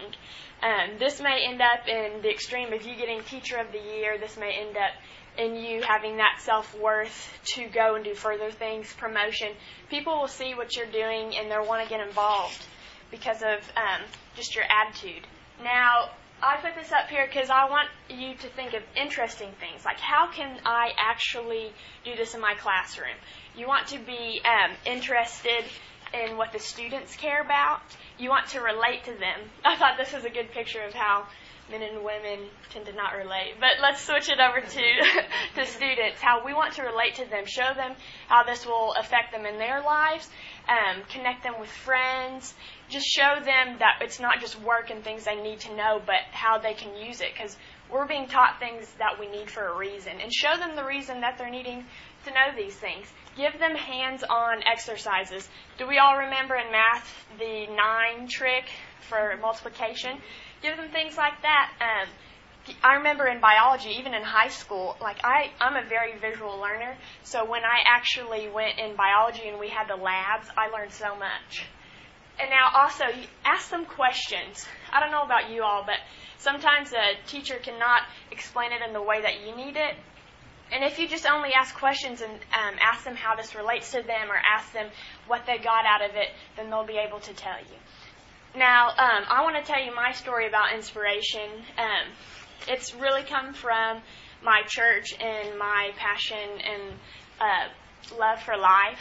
um, 0.63 0.97
this 0.97 1.19
may 1.19 1.45
end 1.45 1.61
up 1.61 1.87
in 1.87 2.21
the 2.21 2.29
extreme 2.29 2.71
of 2.71 2.83
you 2.83 2.95
getting 2.95 3.21
Teacher 3.23 3.57
of 3.57 3.71
the 3.73 3.79
Year. 3.79 4.17
This 4.17 4.37
may 4.37 4.53
end 4.65 4.77
up 4.77 4.93
in 5.37 5.55
you 5.55 5.81
having 5.81 6.17
that 6.17 6.39
self 6.39 6.73
worth 6.79 7.37
to 7.55 7.67
go 7.67 7.95
and 7.95 8.05
do 8.05 8.13
further 8.13 8.49
things, 8.49 8.93
promotion. 8.93 9.49
People 9.89 10.19
will 10.19 10.27
see 10.27 10.53
what 10.53 10.75
you're 10.75 10.85
doing 10.85 11.35
and 11.35 11.51
they'll 11.51 11.67
want 11.67 11.83
to 11.83 11.89
get 11.89 12.05
involved 12.05 12.65
because 13.11 13.41
of 13.41 13.59
um, 13.75 14.01
just 14.35 14.55
your 14.55 14.63
attitude. 14.65 15.27
Now, 15.63 16.09
I 16.41 16.57
put 16.57 16.75
this 16.75 16.91
up 16.91 17.09
here 17.09 17.27
because 17.27 17.49
I 17.49 17.69
want 17.69 17.89
you 18.09 18.35
to 18.35 18.47
think 18.49 18.73
of 18.73 18.83
interesting 18.95 19.51
things. 19.59 19.83
Like, 19.85 19.99
how 19.99 20.31
can 20.31 20.59
I 20.65 20.91
actually 20.97 21.71
do 22.05 22.15
this 22.15 22.35
in 22.35 22.41
my 22.41 22.53
classroom? 22.55 23.15
You 23.55 23.67
want 23.67 23.87
to 23.87 23.99
be 23.99 24.41
um, 24.45 24.71
interested 24.85 25.65
in 26.13 26.37
what 26.37 26.53
the 26.53 26.59
students 26.59 27.15
care 27.15 27.41
about 27.41 27.81
you 28.23 28.29
want 28.29 28.47
to 28.47 28.61
relate 28.61 29.03
to 29.03 29.11
them. 29.11 29.39
I 29.65 29.75
thought 29.75 29.97
this 29.97 30.13
was 30.13 30.23
a 30.23 30.29
good 30.29 30.51
picture 30.51 30.81
of 30.81 30.93
how 30.93 31.27
men 31.69 31.81
and 31.81 32.03
women 32.03 32.47
tend 32.71 32.85
to 32.85 32.93
not 32.93 33.15
relate. 33.15 33.55
But 33.59 33.81
let's 33.81 34.01
switch 34.01 34.29
it 34.29 34.39
over 34.39 34.59
to 34.59 35.21
to 35.55 35.65
students. 35.65 36.21
How 36.21 36.45
we 36.45 36.53
want 36.53 36.73
to 36.75 36.83
relate 36.83 37.15
to 37.15 37.25
them, 37.25 37.45
show 37.45 37.73
them 37.75 37.95
how 38.27 38.43
this 38.43 38.65
will 38.65 38.93
affect 38.97 39.31
them 39.31 39.45
in 39.45 39.57
their 39.57 39.81
lives, 39.81 40.29
um, 40.67 41.03
connect 41.09 41.43
them 41.43 41.59
with 41.59 41.69
friends, 41.69 42.53
just 42.89 43.05
show 43.07 43.35
them 43.43 43.77
that 43.79 43.99
it's 44.01 44.19
not 44.19 44.39
just 44.39 44.59
work 44.61 44.89
and 44.89 45.03
things 45.03 45.25
they 45.25 45.41
need 45.41 45.59
to 45.61 45.75
know, 45.75 46.01
but 46.05 46.21
how 46.31 46.57
they 46.57 46.73
can 46.73 46.95
use 46.97 47.21
it. 47.21 47.29
Because 47.33 47.57
we're 47.91 48.07
being 48.07 48.27
taught 48.27 48.59
things 48.59 48.87
that 48.99 49.19
we 49.19 49.27
need 49.27 49.49
for 49.49 49.67
a 49.67 49.77
reason, 49.77 50.13
and 50.21 50.33
show 50.33 50.57
them 50.57 50.75
the 50.75 50.83
reason 50.83 51.21
that 51.21 51.37
they're 51.37 51.49
needing 51.49 51.85
to 52.25 52.31
know 52.31 52.55
these 52.55 52.75
things. 52.75 53.07
Give 53.35 53.57
them 53.59 53.75
hands-on 53.75 54.63
exercises. 54.71 55.49
Do 55.77 55.87
we 55.87 55.97
all 55.97 56.17
remember 56.17 56.55
in 56.55 56.71
math 56.71 57.25
the 57.39 57.65
nine 57.67 58.27
trick 58.27 58.65
for 59.09 59.37
multiplication? 59.41 60.19
Give 60.61 60.77
them 60.77 60.89
things 60.91 61.17
like 61.17 61.41
that. 61.41 61.71
Um, 61.81 62.09
I 62.83 62.95
remember 62.95 63.27
in 63.27 63.41
biology, 63.41 63.89
even 63.99 64.13
in 64.13 64.23
high 64.23 64.47
school, 64.49 64.95
like 65.01 65.17
I, 65.23 65.51
I'm 65.59 65.75
a 65.75 65.87
very 65.87 66.17
visual 66.19 66.59
learner. 66.59 66.95
So 67.23 67.43
when 67.43 67.63
I 67.65 67.79
actually 67.85 68.49
went 68.49 68.79
in 68.79 68.95
biology 68.95 69.47
and 69.47 69.59
we 69.59 69.67
had 69.69 69.87
the 69.89 69.95
labs, 70.01 70.47
I 70.55 70.69
learned 70.69 70.91
so 70.93 71.15
much. 71.15 71.65
and 72.39 72.49
now 72.49 72.69
also 72.75 73.05
ask 73.45 73.69
them 73.69 73.85
questions. 73.85 74.65
I 74.91 74.99
don't 74.99 75.11
know 75.11 75.23
about 75.23 75.49
you 75.51 75.63
all, 75.63 75.83
but 75.85 75.97
sometimes 76.37 76.91
a 76.93 77.15
teacher 77.27 77.55
cannot 77.61 78.01
explain 78.31 78.71
it 78.71 78.81
in 78.85 78.93
the 78.93 79.01
way 79.01 79.21
that 79.21 79.41
you 79.45 79.55
need 79.55 79.75
it. 79.75 79.95
And 80.73 80.83
if 80.83 80.97
you 80.97 81.07
just 81.07 81.27
only 81.27 81.51
ask 81.53 81.75
questions 81.75 82.21
and 82.21 82.33
um, 82.33 82.75
ask 82.81 83.03
them 83.03 83.15
how 83.15 83.35
this 83.35 83.53
relates 83.53 83.91
to 83.91 84.01
them 84.01 84.31
or 84.31 84.35
ask 84.35 84.73
them 84.73 84.89
what 85.27 85.45
they 85.45 85.59
got 85.59 85.85
out 85.85 86.03
of 86.03 86.15
it, 86.15 86.29
then 86.57 86.71
they'll 86.71 86.85
be 86.85 86.97
able 86.97 87.19
to 87.19 87.33
tell 87.33 87.59
you. 87.59 87.77
Now, 88.55 88.89
um, 88.89 89.23
I 89.29 89.43
want 89.43 89.55
to 89.63 89.71
tell 89.71 89.83
you 89.83 89.93
my 89.95 90.13
story 90.13 90.47
about 90.47 90.73
inspiration. 90.73 91.47
Um, 91.77 92.11
it's 92.67 92.95
really 92.95 93.21
come 93.21 93.53
from 93.53 94.01
my 94.43 94.61
church 94.67 95.13
and 95.19 95.57
my 95.59 95.91
passion 95.95 96.37
and 96.39 96.93
uh, 97.39 98.17
love 98.17 98.41
for 98.41 98.57
life. 98.57 98.99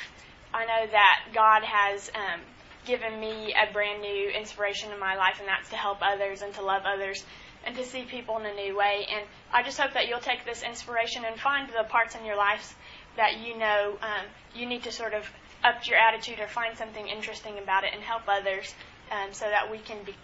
I 0.53 0.67
know 0.67 0.93
that 0.93 1.21
God 1.33 1.63
has 1.65 2.11
um, 2.15 2.41
given 2.85 3.19
me 3.19 3.55
a 3.55 3.73
brand 3.73 4.03
new 4.03 4.31
inspiration 4.31 4.93
in 4.93 5.01
my 5.01 5.17
life, 5.17 5.37
and 5.39 5.49
that's 5.49 5.71
to 5.71 5.77
help 5.77 5.99
others 6.03 6.43
and 6.43 6.53
to 6.55 6.63
love 6.63 6.83
others 6.85 7.25
and 7.65 7.77
to 7.77 7.85
see 7.85 8.05
people 8.05 8.39
in 8.39 8.47
a 8.47 8.55
new 8.55 8.77
way. 8.77 9.07
And 9.13 9.25
I 9.53 9.63
just 9.63 9.79
hope 9.79 9.93
that 9.95 10.09
you'll 10.09 10.21
take 10.21 10.45
this 10.45 10.63
inspiration 10.63 11.25
and 11.25 11.39
find 11.39 11.69
the 11.69 11.85
parts 11.89 12.15
in 12.17 12.25
your 12.25 12.37
lives 12.37 12.75
that 13.17 13.41
you 13.41 13.59
know 13.59 13.99
um, 14.03 14.27
you 14.55 14.67
need 14.67 14.83
to 14.85 14.93
sort 14.93 15.15
of 15.15 15.25
up 15.65 15.87
your 15.87 15.99
attitude 15.99 16.41
or 16.41 16.49
find 16.49 16.77
something 16.77 17.07
interesting 17.07 17.59
about 17.59 17.85
it 17.85 17.91
and 17.95 18.03
help 18.03 18.23
others 18.27 18.75
um, 19.13 19.33
so 19.33 19.45
that 19.45 19.71
we 19.71 19.79
can 19.79 19.99
be, 20.05 20.15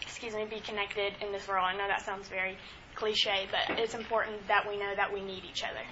excuse 0.00 0.34
me, 0.34 0.44
be 0.48 0.60
connected 0.60 1.12
in 1.20 1.32
this 1.32 1.46
world. 1.48 1.64
I 1.66 1.76
know 1.76 1.86
that 1.88 2.02
sounds 2.04 2.28
very 2.28 2.56
cliche, 2.94 3.46
but 3.50 3.78
it's 3.78 3.94
important 3.94 4.46
that 4.48 4.66
we 4.68 4.78
know 4.78 4.94
that 4.96 5.12
we 5.12 5.20
need 5.20 5.42
each 5.44 5.62
other. 5.64 5.84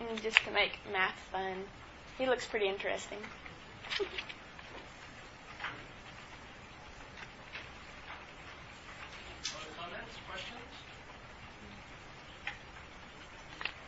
and 0.00 0.20
just 0.22 0.44
to 0.44 0.50
make 0.50 0.78
math 0.92 1.18
fun. 1.32 1.64
He 2.20 2.26
looks 2.26 2.44
pretty 2.46 2.68
interesting. 2.68 3.16
Other 3.16 4.06
comments, 9.80 10.14
questions? 10.28 10.60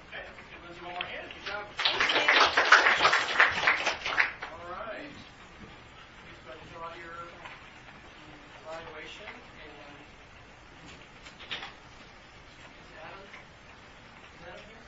Okay, 0.08 0.24
give 0.48 0.64
Lindsay 0.64 0.80
one 0.82 0.94
more 0.94 1.04
hand. 1.04 1.28
Good 1.28 1.44
job. 1.44 1.68
All 4.48 4.64
right. 4.72 5.12
Please 6.24 6.40
go 6.40 6.48
ahead 6.48 6.56
and 6.56 6.70
fill 6.72 6.88
out 6.88 6.96
your 6.96 7.20
evaluation 8.64 9.28
and. 9.28 9.76
Is 12.80 12.96
Adam? 12.96 13.28
Is 13.28 14.48
Adam 14.48 14.64
here? 14.72 14.80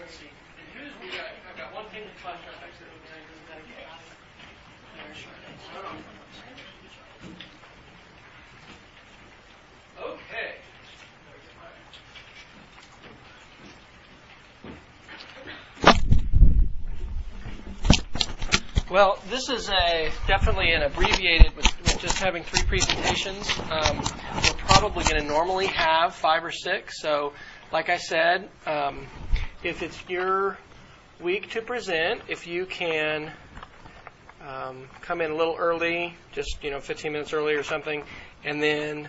Let's 0.00 0.14
see. 0.14 0.26
And 0.26 0.66
who's 0.74 0.92
we 1.02 1.08
got? 1.16 1.28
I've 1.48 1.56
got 1.56 1.74
one 1.74 1.84
thing 1.86 2.02
to 2.02 2.07
flash 2.07 2.07
up 2.07 2.07
next 2.07 2.07
to 2.07 2.07
it. 2.07 2.07
Okay. 10.00 10.54
Well, 18.90 19.18
this 19.28 19.48
is 19.50 19.68
a 19.68 20.10
definitely 20.26 20.72
an 20.72 20.82
abbreviated 20.82 21.54
with, 21.56 21.66
with 21.82 21.98
just 22.00 22.18
having 22.18 22.42
three 22.42 22.62
presentations. 22.66 23.48
Um, 23.70 23.98
we're 23.98 24.56
probably 24.58 25.04
going 25.04 25.20
to 25.20 25.28
normally 25.28 25.66
have 25.66 26.14
five 26.14 26.42
or 26.42 26.50
six. 26.50 27.00
So, 27.00 27.34
like 27.70 27.90
I 27.90 27.98
said, 27.98 28.48
um, 28.66 29.06
if 29.62 29.82
it's 29.82 30.02
your 30.08 30.58
week 31.20 31.50
to 31.50 31.62
present, 31.62 32.22
if 32.28 32.46
you 32.46 32.64
can 32.66 33.32
um, 34.46 34.88
come 35.02 35.20
in 35.20 35.30
a 35.30 35.34
little 35.34 35.56
early, 35.58 36.14
just 36.32 36.62
you 36.62 36.70
know, 36.70 36.80
15 36.80 37.12
minutes 37.12 37.32
early 37.32 37.54
or 37.54 37.62
something, 37.62 38.04
and 38.44 38.62
then 38.62 39.08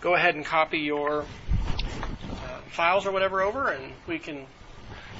go 0.00 0.14
ahead 0.14 0.34
and 0.34 0.44
copy 0.44 0.78
your 0.78 1.22
uh, 1.22 2.60
files 2.70 3.06
or 3.06 3.12
whatever 3.12 3.42
over, 3.42 3.70
and 3.70 3.92
we 4.06 4.18
can 4.18 4.46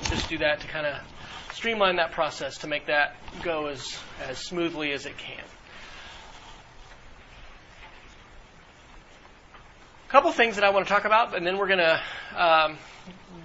just 0.03 0.29
do 0.29 0.39
that 0.39 0.61
to 0.61 0.67
kind 0.67 0.87
of 0.87 1.01
streamline 1.55 1.97
that 1.97 2.13
process 2.13 2.59
to 2.59 2.67
make 2.67 2.87
that 2.87 3.17
go 3.43 3.67
as, 3.67 3.97
as 4.29 4.39
smoothly 4.39 4.93
as 4.93 5.07
it 5.07 5.17
can. 5.17 5.45
Couple 10.15 10.31
things 10.31 10.55
that 10.55 10.65
I 10.65 10.71
want 10.71 10.87
to 10.87 10.93
talk 10.93 11.07
about, 11.07 11.37
and 11.37 11.45
then 11.45 11.59
we're 11.59 11.67
going 11.67 11.81
to 11.81 12.01
um, 12.37 12.79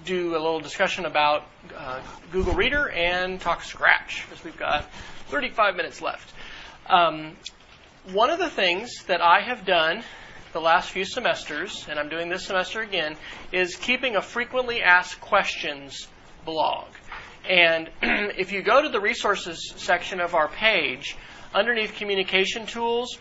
do 0.05 0.33
a 0.33 0.37
little 0.37 0.59
discussion 0.59 1.05
about 1.05 1.47
uh, 1.75 1.99
Google 2.31 2.53
Reader 2.53 2.91
and 2.91 3.41
talk 3.41 3.63
Scratch, 3.63 4.23
because 4.29 4.45
we've 4.45 4.55
got 4.55 4.87
35 5.29 5.75
minutes 5.75 5.99
left. 5.99 6.31
Um, 6.85 7.35
one 8.13 8.29
of 8.29 8.37
the 8.37 8.51
things 8.51 9.03
that 9.07 9.19
I 9.19 9.41
have 9.41 9.65
done 9.65 10.03
the 10.53 10.61
last 10.61 10.91
few 10.91 11.05
semesters, 11.05 11.87
and 11.89 11.97
I'm 11.97 12.07
doing 12.07 12.29
this 12.29 12.45
semester 12.45 12.81
again, 12.81 13.17
is 13.51 13.75
keeping 13.75 14.15
a 14.15 14.21
frequently 14.21 14.83
asked 14.83 15.19
questions 15.19 16.07
blog. 16.45 16.85
And 17.49 17.89
if 18.03 18.51
you 18.51 18.61
go 18.61 18.83
to 18.83 18.89
the 18.89 19.01
resources 19.01 19.73
section 19.75 20.19
of 20.19 20.35
our 20.35 20.49
page, 20.49 21.17
underneath 21.51 21.95
communication 21.95 22.67
tools, 22.67 23.17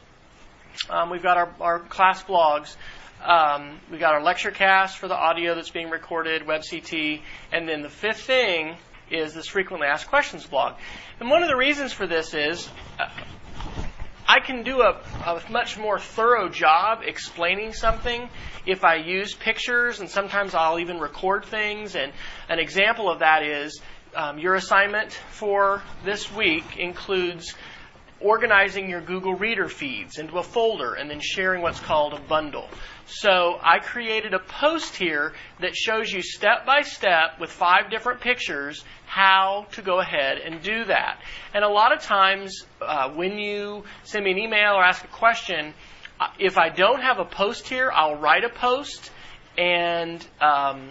um, 0.91 1.09
we've 1.09 1.23
got 1.23 1.39
our, 1.39 1.55
our 1.61 1.79
class 1.81 2.23
blogs. 2.23 2.77
Um, 3.25 3.81
we've 3.91 3.99
got 3.99 4.15
our 4.15 4.23
lecture 4.23 4.53
cast 4.53 4.99
for 4.99 5.09
the 5.09 5.17
audio 5.17 5.55
that's 5.55 5.71
being 5.71 5.91
recorded, 5.91 6.43
WebCT, 6.43 7.21
and 7.53 7.69
then 7.69 7.83
the 7.83 7.89
fifth 7.89 8.21
thing 8.21 8.77
is 9.11 9.35
this 9.35 9.49
frequently 9.49 9.89
asked 9.89 10.07
questions 10.09 10.47
blog. 10.47 10.77
And 11.19 11.29
one 11.29 11.43
of 11.43 11.49
the 11.49 11.57
reasons 11.57 11.93
for 11.93 12.07
this 12.07 12.33
is 12.33 12.69
uh, 12.99 13.09
I 14.29 14.41
can 14.41 14.63
do 14.63 14.83
a, 14.83 15.01
a, 15.27 15.43
much 15.51 15.79
more 15.79 15.99
thorough 15.99 16.49
job 16.49 17.01
explaining 17.05 17.73
something 17.73 18.29
if 18.67 18.85
I 18.85 18.97
use 18.97 19.35
pictures, 19.35 20.01
and 20.01 20.09
sometimes 20.09 20.55
I'll 20.55 20.79
even 20.79 21.01
record 21.01 21.45
things. 21.45 21.97
And 21.97 22.13
an 22.49 22.59
example 22.61 23.11
of 23.11 23.21
that 23.21 23.43
is 23.43 23.81
um, 24.15 24.39
your 24.39 24.55
assignment 24.55 25.13
for 25.13 25.83
this 26.05 26.31
week 26.31 26.77
includes 26.77 27.55
organizing 28.21 28.89
your 28.91 29.01
Google 29.01 29.35
Reader 29.35 29.69
feeds 29.69 30.19
into 30.19 30.39
a 30.39 30.43
folder 30.43 30.95
and 30.95 31.09
then 31.09 31.21
sharing 31.21 31.63
what's 31.63 31.81
called 31.81 32.15
a 32.15 32.21
bundle. 32.21 32.69
So 33.07 33.59
I 33.63 33.79
created 33.79 34.35
a 34.35 34.39
post 34.39 34.97
here 34.97 35.33
that 35.61 35.75
shows 35.75 36.13
you 36.13 36.21
step 36.23 36.67
by 36.67 36.83
step 36.83 37.41
with 37.41 37.51
five 37.51 37.91
different 37.91 38.21
pictures 38.21 38.85
how 39.07 39.67
to 39.73 39.83
go 39.83 40.01
ahead 40.01 40.39
and 40.39 40.63
do 40.63 40.85
that. 40.85 41.21
And 41.55 41.65
a 41.65 41.69
lot 41.69 41.93
of 41.93 42.03
times 42.03 42.65
uh, 42.81 43.11
when 43.11 43.39
you 43.39 43.85
send 44.05 44.25
me 44.25 44.33
an 44.33 44.39
email 44.39 44.75
or 44.75 44.83
ask 44.83 45.05
a 45.05 45.09
question, 45.09 45.73
uh, 46.21 46.27
if 46.39 46.59
I 46.59 46.69
don't 46.69 47.01
have 47.01 47.19
a 47.19 47.25
post 47.25 47.69
here, 47.69 47.91
I'll 47.95 48.17
write 48.17 48.45
a 48.45 48.49
post, 48.49 49.11
and 49.57 50.27
um, 50.41 50.91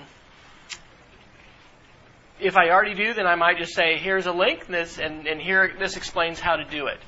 if 2.39 2.55
I 2.55 2.69
already 2.69 2.93
do, 2.93 3.13
then 3.13 3.27
I 3.27 3.35
might 3.35 3.57
just 3.57 3.73
say, 3.73 3.97
"Here's 3.97 4.25
a 4.25 4.31
link," 4.31 4.67
this 4.67 4.99
and, 4.99 5.27
and 5.27 5.41
here 5.41 5.73
this 5.79 5.97
explains 5.97 6.39
how 6.39 6.55
to 6.55 6.65
do 6.65 6.87
it. 6.87 6.99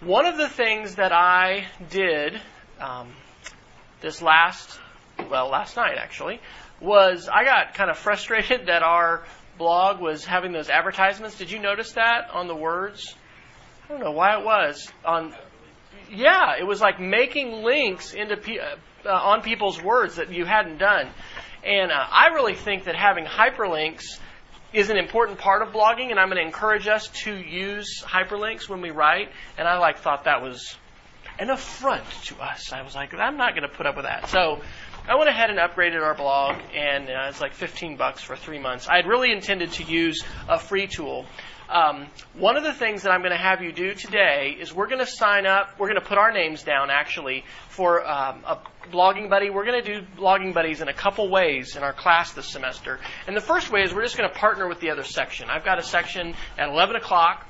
One 0.00 0.26
of 0.26 0.36
the 0.36 0.48
things 0.48 0.96
that 0.96 1.12
I 1.12 1.66
did 1.90 2.40
um, 2.80 3.12
this 4.00 4.20
last, 4.20 4.80
well, 5.30 5.48
last 5.48 5.76
night 5.76 5.96
actually, 5.98 6.40
was 6.80 7.28
I 7.32 7.44
got 7.44 7.74
kind 7.74 7.90
of 7.90 7.98
frustrated 7.98 8.66
that 8.66 8.82
our 8.82 9.24
blog 9.58 10.00
was 10.00 10.24
having 10.24 10.52
those 10.52 10.70
advertisements. 10.70 11.38
Did 11.38 11.50
you 11.50 11.58
notice 11.58 11.92
that 11.92 12.30
on 12.32 12.48
the 12.48 12.56
words? 12.56 13.14
I 13.84 13.92
don't 13.92 14.00
know 14.00 14.12
why 14.12 14.38
it 14.38 14.44
was 14.44 14.90
on. 15.04 15.34
Yeah, 16.10 16.56
it 16.58 16.66
was 16.66 16.80
like 16.80 17.00
making 17.00 17.62
links 17.62 18.12
into 18.12 18.36
pe- 18.36 18.58
uh, 18.58 19.08
on 19.08 19.42
people's 19.42 19.82
words 19.82 20.16
that 20.16 20.32
you 20.32 20.44
hadn't 20.44 20.78
done, 20.78 21.08
and 21.64 21.90
uh, 21.90 21.94
I 21.94 22.28
really 22.34 22.54
think 22.54 22.84
that 22.84 22.96
having 22.96 23.24
hyperlinks 23.24 24.18
is 24.72 24.90
an 24.90 24.96
important 24.96 25.38
part 25.38 25.62
of 25.62 25.68
blogging, 25.68 26.10
and 26.10 26.18
I'm 26.18 26.28
going 26.28 26.38
to 26.38 26.46
encourage 26.46 26.88
us 26.88 27.08
to 27.24 27.34
use 27.34 28.02
hyperlinks 28.02 28.68
when 28.68 28.80
we 28.80 28.90
write. 28.90 29.28
And 29.58 29.68
I 29.68 29.78
like 29.78 29.98
thought 29.98 30.24
that 30.24 30.42
was 30.42 30.76
an 31.38 31.50
affront 31.50 32.04
to 32.24 32.40
us. 32.40 32.72
I 32.72 32.82
was 32.82 32.94
like, 32.94 33.14
I'm 33.14 33.36
not 33.36 33.54
going 33.54 33.68
to 33.68 33.74
put 33.74 33.86
up 33.86 33.96
with 33.96 34.04
that. 34.04 34.28
So 34.28 34.60
I 35.08 35.16
went 35.16 35.28
ahead 35.28 35.50
and 35.50 35.58
upgraded 35.58 36.02
our 36.02 36.14
blog, 36.14 36.56
and 36.74 37.08
uh, 37.08 37.26
it's 37.28 37.40
like 37.40 37.54
15 37.54 37.96
bucks 37.96 38.22
for 38.22 38.36
three 38.36 38.58
months. 38.58 38.88
I 38.88 38.96
had 38.96 39.06
really 39.06 39.32
intended 39.32 39.72
to 39.72 39.82
use 39.82 40.24
a 40.48 40.58
free 40.58 40.86
tool. 40.86 41.26
Um, 41.72 42.06
one 42.34 42.58
of 42.58 42.64
the 42.64 42.74
things 42.74 43.04
that 43.04 43.12
I'm 43.12 43.20
going 43.20 43.32
to 43.32 43.42
have 43.42 43.62
you 43.62 43.72
do 43.72 43.94
today 43.94 44.54
is 44.60 44.74
we're 44.74 44.88
going 44.88 44.98
to 44.98 45.06
sign 45.06 45.46
up. 45.46 45.78
We're 45.78 45.88
going 45.88 46.00
to 46.00 46.06
put 46.06 46.18
our 46.18 46.30
names 46.30 46.62
down 46.62 46.90
actually 46.90 47.44
for 47.70 48.06
um, 48.06 48.44
a 48.46 48.58
blogging 48.92 49.30
buddy. 49.30 49.48
We're 49.48 49.64
going 49.64 49.82
to 49.82 50.00
do 50.00 50.06
blogging 50.18 50.52
buddies 50.52 50.82
in 50.82 50.88
a 50.88 50.92
couple 50.92 51.30
ways 51.30 51.74
in 51.74 51.82
our 51.82 51.94
class 51.94 52.34
this 52.34 52.50
semester. 52.50 53.00
And 53.26 53.34
the 53.34 53.40
first 53.40 53.72
way 53.72 53.84
is 53.84 53.94
we're 53.94 54.02
just 54.02 54.18
going 54.18 54.28
to 54.28 54.38
partner 54.38 54.68
with 54.68 54.80
the 54.80 54.90
other 54.90 55.02
section. 55.02 55.48
I've 55.48 55.64
got 55.64 55.78
a 55.78 55.82
section 55.82 56.34
at 56.58 56.68
11 56.68 56.96
o'clock, 56.96 57.46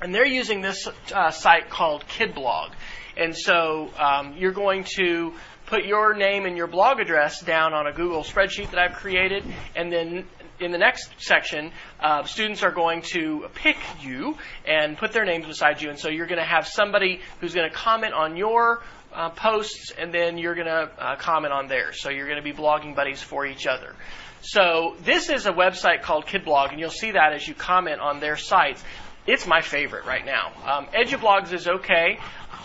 and 0.00 0.14
they're 0.14 0.24
using 0.24 0.60
this 0.60 0.88
uh, 1.12 1.32
site 1.32 1.68
called 1.68 2.04
KidBlog. 2.06 2.70
And 3.16 3.36
so 3.36 3.90
um, 3.98 4.36
you're 4.36 4.52
going 4.52 4.84
to 4.94 5.34
put 5.66 5.84
your 5.84 6.14
name 6.14 6.46
and 6.46 6.56
your 6.56 6.68
blog 6.68 7.00
address 7.00 7.40
down 7.40 7.74
on 7.74 7.88
a 7.88 7.92
Google 7.92 8.22
spreadsheet 8.22 8.70
that 8.70 8.78
I've 8.78 8.94
created, 8.94 9.42
and 9.74 9.92
then 9.92 10.26
in 10.62 10.72
the 10.72 10.78
next 10.78 11.10
section, 11.18 11.72
uh, 12.00 12.24
students 12.24 12.62
are 12.62 12.70
going 12.70 13.02
to 13.12 13.48
pick 13.54 13.76
you 14.00 14.36
and 14.66 14.96
put 14.96 15.12
their 15.12 15.24
names 15.24 15.46
beside 15.46 15.82
you, 15.82 15.90
and 15.90 15.98
so 15.98 16.08
you're 16.08 16.26
going 16.26 16.40
to 16.40 16.46
have 16.46 16.66
somebody 16.66 17.20
who's 17.40 17.54
going 17.54 17.68
to 17.68 17.74
comment 17.74 18.14
on 18.14 18.36
your 18.36 18.82
uh, 19.12 19.30
posts, 19.30 19.92
and 19.98 20.12
then 20.12 20.38
you're 20.38 20.54
going 20.54 20.66
to 20.66 20.90
uh, 20.98 21.16
comment 21.16 21.52
on 21.52 21.68
theirs. 21.68 22.00
So 22.00 22.10
you're 22.10 22.26
going 22.26 22.42
to 22.42 22.42
be 22.42 22.52
blogging 22.52 22.94
buddies 22.94 23.22
for 23.22 23.44
each 23.44 23.66
other. 23.66 23.94
So 24.40 24.96
this 25.04 25.28
is 25.28 25.46
a 25.46 25.52
website 25.52 26.02
called 26.02 26.26
KidBlog, 26.26 26.70
and 26.70 26.80
you'll 26.80 26.90
see 26.90 27.12
that 27.12 27.32
as 27.32 27.46
you 27.46 27.54
comment 27.54 28.00
on 28.00 28.20
their 28.20 28.36
sites. 28.36 28.82
It's 29.24 29.46
my 29.46 29.60
favorite 29.60 30.04
right 30.04 30.26
now. 30.26 30.52
Um, 30.66 30.86
EduBlogs 30.86 31.52
is 31.52 31.68
okay 31.68 32.18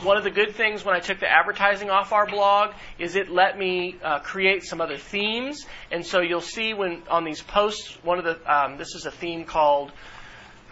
one 0.03 0.18
of 0.18 0.24
the 0.24 0.32
good 0.32 0.56
things 0.56 0.86
when 0.86 0.95
I 0.95 0.99
took 0.99 1.19
the 1.19 1.30
advertising 1.30 1.90
off 1.90 2.14
our 2.14 2.28
blog 2.28 2.74
is 2.99 3.15
it 3.15 3.30
let 3.30 3.57
me 3.57 3.98
uh, 4.03 4.19
create 4.19 4.64
some 4.64 4.82
other 4.82 4.98
themes. 4.98 5.65
And 5.91 6.06
so 6.06 6.22
you'll 6.22 6.41
see 6.41 6.74
when 6.74 7.03
on 7.10 7.24
these 7.24 7.41
posts, 7.41 7.98
one 8.03 8.19
of 8.19 8.26
the 8.26 8.38
um, 8.52 8.78
this 8.78 8.95
is 8.95 9.06
a 9.06 9.11
theme 9.11 9.45
called. 9.45 9.91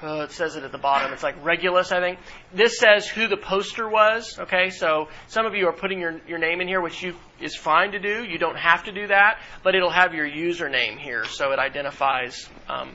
Uh, 0.03 0.23
it 0.23 0.31
says 0.31 0.57
it 0.57 0.64
at 0.64 0.73
the 0.73 0.77
bottom. 0.77 1.14
It's 1.14 1.23
like 1.23 1.41
Regulus, 1.43 1.91
I 1.93 2.02
think. 2.02 2.19
This 2.53 2.77
says 2.77 3.07
who 3.07 3.27
the 3.27 3.38
poster 3.38 3.88
was. 3.88 4.38
Okay, 4.38 4.69
so 4.69 5.07
some 5.27 5.45
of 5.45 5.56
you 5.56 5.68
are 5.68 5.73
putting 5.73 5.99
your, 5.99 6.19
your 6.27 6.38
name 6.38 6.60
in 6.60 6.68
here, 6.68 6.81
which 6.81 7.02
you 7.02 7.15
is 7.39 7.56
fine 7.56 7.93
to 7.93 7.99
do. 7.99 8.23
You 8.23 8.38
don't 8.38 8.57
have 8.57 8.84
to 8.84 8.91
do 8.91 9.07
that, 9.07 9.39
but 9.64 9.73
it'll 9.73 9.89
have 9.89 10.14
your 10.14 10.27
username 10.27 10.99
here, 10.99 11.23
so 11.26 11.52
it 11.53 11.60
identifies, 11.60 12.47
um, 12.68 12.91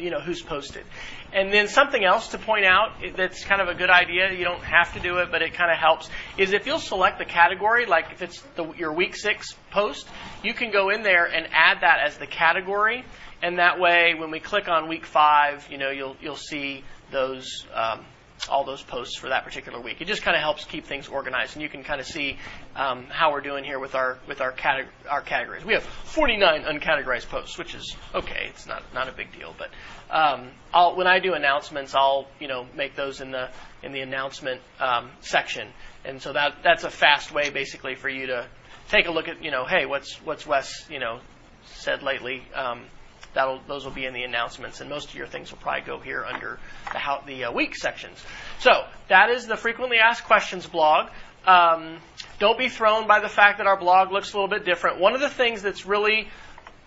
you 0.00 0.10
know, 0.10 0.20
who's 0.20 0.42
posted. 0.42 0.84
And 1.32 1.52
then 1.52 1.68
something 1.68 2.04
else 2.04 2.28
to 2.28 2.38
point 2.38 2.64
out 2.64 2.92
that's 3.16 3.44
kind 3.44 3.60
of 3.60 3.68
a 3.68 3.74
good 3.74 3.90
idea, 3.90 4.32
you 4.32 4.44
don't 4.44 4.62
have 4.62 4.92
to 4.94 5.00
do 5.00 5.18
it, 5.18 5.30
but 5.30 5.42
it 5.42 5.54
kind 5.54 5.70
of 5.70 5.78
helps, 5.78 6.08
is 6.36 6.52
if 6.52 6.66
you'll 6.66 6.78
select 6.78 7.18
the 7.18 7.24
category, 7.24 7.86
like 7.86 8.12
if 8.12 8.22
it's 8.22 8.40
the, 8.56 8.72
your 8.72 8.92
week 8.92 9.16
six 9.16 9.54
post, 9.70 10.08
you 10.42 10.54
can 10.54 10.72
go 10.72 10.90
in 10.90 11.02
there 11.02 11.26
and 11.26 11.46
add 11.52 11.78
that 11.82 12.00
as 12.04 12.16
the 12.18 12.26
category. 12.26 13.04
And 13.42 13.58
that 13.58 13.78
way, 13.78 14.14
when 14.18 14.30
we 14.30 14.40
click 14.40 14.68
on 14.68 14.88
week 14.88 15.06
five, 15.06 15.66
you 15.70 15.78
know, 15.78 15.90
you'll, 15.90 16.16
you'll 16.20 16.36
see 16.36 16.84
those, 17.10 17.66
um, 17.72 18.04
all 18.48 18.64
those 18.64 18.82
posts 18.82 19.18
for 19.18 19.28
that 19.28 19.44
particular 19.44 19.80
week. 19.80 20.00
It 20.00 20.06
just 20.06 20.22
kind 20.22 20.36
of 20.36 20.42
helps 20.42 20.64
keep 20.64 20.86
things 20.86 21.08
organized, 21.08 21.54
and 21.54 21.62
you 21.62 21.68
can 21.68 21.82
kind 21.84 22.00
of 22.00 22.06
see 22.06 22.38
um, 22.76 23.06
how 23.08 23.32
we're 23.32 23.40
doing 23.40 23.64
here 23.64 23.78
with 23.78 23.94
our 23.94 24.18
with 24.26 24.40
our, 24.40 24.52
cate- 24.52 24.86
our 25.08 25.20
categories. 25.20 25.64
We 25.64 25.74
have 25.74 25.82
49 25.82 26.62
uncategorized 26.62 27.28
posts, 27.28 27.58
which 27.58 27.74
is 27.74 27.96
okay. 28.14 28.46
It's 28.50 28.66
not 28.66 28.82
not 28.94 29.08
a 29.08 29.12
big 29.12 29.32
deal, 29.32 29.54
but 29.58 29.70
um, 30.10 30.50
I'll, 30.72 30.96
when 30.96 31.06
I 31.06 31.18
do 31.18 31.34
announcements, 31.34 31.94
I'll 31.94 32.26
you 32.38 32.48
know 32.48 32.66
make 32.74 32.96
those 32.96 33.20
in 33.20 33.30
the 33.30 33.50
in 33.82 33.92
the 33.92 34.00
announcement 34.00 34.60
um, 34.78 35.10
section, 35.20 35.68
and 36.04 36.20
so 36.20 36.32
that 36.32 36.56
that's 36.62 36.84
a 36.84 36.90
fast 36.90 37.32
way 37.32 37.50
basically 37.50 37.94
for 37.94 38.08
you 38.08 38.26
to 38.28 38.46
take 38.88 39.06
a 39.06 39.10
look 39.10 39.28
at 39.28 39.44
you 39.44 39.50
know 39.50 39.64
hey 39.64 39.86
what's 39.86 40.16
what's 40.24 40.46
Wes 40.46 40.86
you 40.90 40.98
know 40.98 41.20
said 41.66 42.02
lately. 42.02 42.42
Um, 42.54 42.84
That'll, 43.32 43.60
those 43.68 43.84
will 43.84 43.92
be 43.92 44.06
in 44.06 44.14
the 44.14 44.24
announcements, 44.24 44.80
and 44.80 44.90
most 44.90 45.10
of 45.10 45.14
your 45.14 45.26
things 45.26 45.52
will 45.52 45.58
probably 45.58 45.82
go 45.82 46.00
here 46.00 46.24
under 46.24 46.58
the, 46.92 46.98
how, 46.98 47.22
the 47.26 47.44
uh, 47.44 47.52
week 47.52 47.76
sections. 47.76 48.18
So 48.58 48.70
that 49.08 49.30
is 49.30 49.46
the 49.46 49.56
frequently 49.56 49.98
asked 49.98 50.24
questions 50.24 50.66
blog. 50.66 51.10
Um, 51.46 51.98
don't 52.38 52.58
be 52.58 52.68
thrown 52.68 53.06
by 53.06 53.20
the 53.20 53.28
fact 53.28 53.58
that 53.58 53.66
our 53.66 53.78
blog 53.78 54.10
looks 54.10 54.32
a 54.32 54.36
little 54.36 54.48
bit 54.48 54.64
different. 54.64 54.98
One 54.98 55.14
of 55.14 55.20
the 55.20 55.28
things 55.28 55.62
that's 55.62 55.86
really 55.86 56.28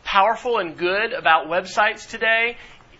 powerful 0.03 0.57
and 0.59 0.77
good 0.77 1.13
about 1.13 1.47
websites 1.47 2.09
today, 2.09 2.57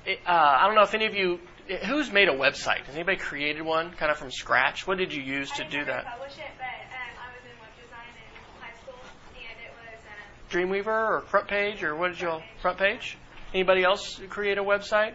uh, 0.08 0.30
I 0.30 0.66
don't 0.66 0.76
know 0.76 0.84
if 0.84 0.94
any 0.94 1.06
of 1.06 1.14
you, 1.14 1.40
who's 1.86 2.12
made 2.12 2.30
a 2.30 2.34
website? 2.34 2.86
Has 2.86 2.96
anybody 2.96 3.18
created 3.18 3.62
one 3.62 3.92
kind 3.92 4.12
of 4.12 4.18
from 4.18 4.32
scratch? 4.32 4.88
What 4.88 4.98
did 4.98 5.14
you 5.14 5.22
use 5.22 5.52
to 5.52 5.64
do 5.66 5.84
that? 5.86 6.06
Publish 6.06 6.38
it, 6.38 6.46
but 6.58 6.66
um, 6.66 7.20
I 7.20 7.28
was 7.28 7.44
in 7.44 7.60
web 7.60 7.70
design 7.82 8.08
in 8.18 8.62
high 8.62 8.74
school, 8.82 8.96
and 9.36 9.60
it 9.64 9.74
was 9.84 10.00
um, 10.08 10.86
Dreamweaver 10.86 11.18
or 11.18 11.22
Front 11.28 11.50
Page 11.50 11.84
or 11.84 11.96
what 11.96 12.10
did 12.10 12.22
you 12.22 12.40
Front 12.62 12.78
Page? 12.78 13.18
Anybody 13.54 13.84
else 13.84 14.20
create 14.30 14.58
a 14.58 14.64
website? 14.64 15.14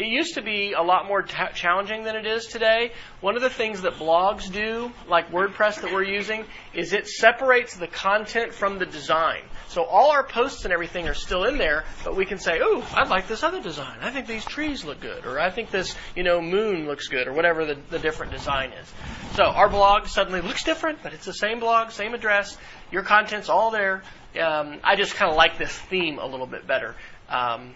It 0.00 0.08
used 0.08 0.36
to 0.36 0.42
be 0.42 0.72
a 0.72 0.80
lot 0.80 1.06
more 1.06 1.20
t- 1.20 1.34
challenging 1.52 2.04
than 2.04 2.16
it 2.16 2.26
is 2.26 2.46
today. 2.46 2.92
One 3.20 3.36
of 3.36 3.42
the 3.42 3.50
things 3.50 3.82
that 3.82 3.94
blogs 3.94 4.50
do, 4.50 4.92
like 5.06 5.30
WordPress 5.30 5.82
that 5.82 5.92
we're 5.92 6.04
using, 6.04 6.46
is 6.72 6.94
it 6.94 7.06
separates 7.06 7.76
the 7.76 7.86
content 7.86 8.54
from 8.54 8.78
the 8.78 8.86
design. 8.86 9.42
So 9.68 9.84
all 9.84 10.10
our 10.10 10.24
posts 10.24 10.64
and 10.64 10.72
everything 10.72 11.06
are 11.06 11.14
still 11.14 11.44
in 11.44 11.58
there, 11.58 11.84
but 12.02 12.16
we 12.16 12.24
can 12.24 12.38
say, 12.38 12.60
"Oh, 12.62 12.82
I 12.94 13.04
like 13.04 13.28
this 13.28 13.42
other 13.42 13.60
design. 13.60 13.98
I 14.00 14.10
think 14.10 14.26
these 14.26 14.44
trees 14.46 14.86
look 14.86 15.00
good, 15.00 15.26
or 15.26 15.38
I 15.38 15.50
think 15.50 15.70
this, 15.70 15.94
you 16.16 16.22
know, 16.22 16.40
moon 16.40 16.86
looks 16.86 17.08
good, 17.08 17.28
or 17.28 17.34
whatever 17.34 17.66
the, 17.66 17.76
the 17.90 17.98
different 17.98 18.32
design 18.32 18.72
is." 18.72 18.90
So 19.34 19.44
our 19.44 19.68
blog 19.68 20.06
suddenly 20.06 20.40
looks 20.40 20.64
different, 20.64 21.02
but 21.02 21.12
it's 21.12 21.26
the 21.26 21.34
same 21.34 21.60
blog, 21.60 21.90
same 21.90 22.14
address. 22.14 22.56
Your 22.90 23.02
content's 23.02 23.50
all 23.50 23.70
there. 23.70 24.02
Um, 24.40 24.78
I 24.82 24.96
just 24.96 25.14
kind 25.14 25.30
of 25.30 25.36
like 25.36 25.58
this 25.58 25.72
theme 25.72 26.18
a 26.18 26.26
little 26.26 26.46
bit 26.46 26.66
better. 26.66 26.94
Um, 27.30 27.74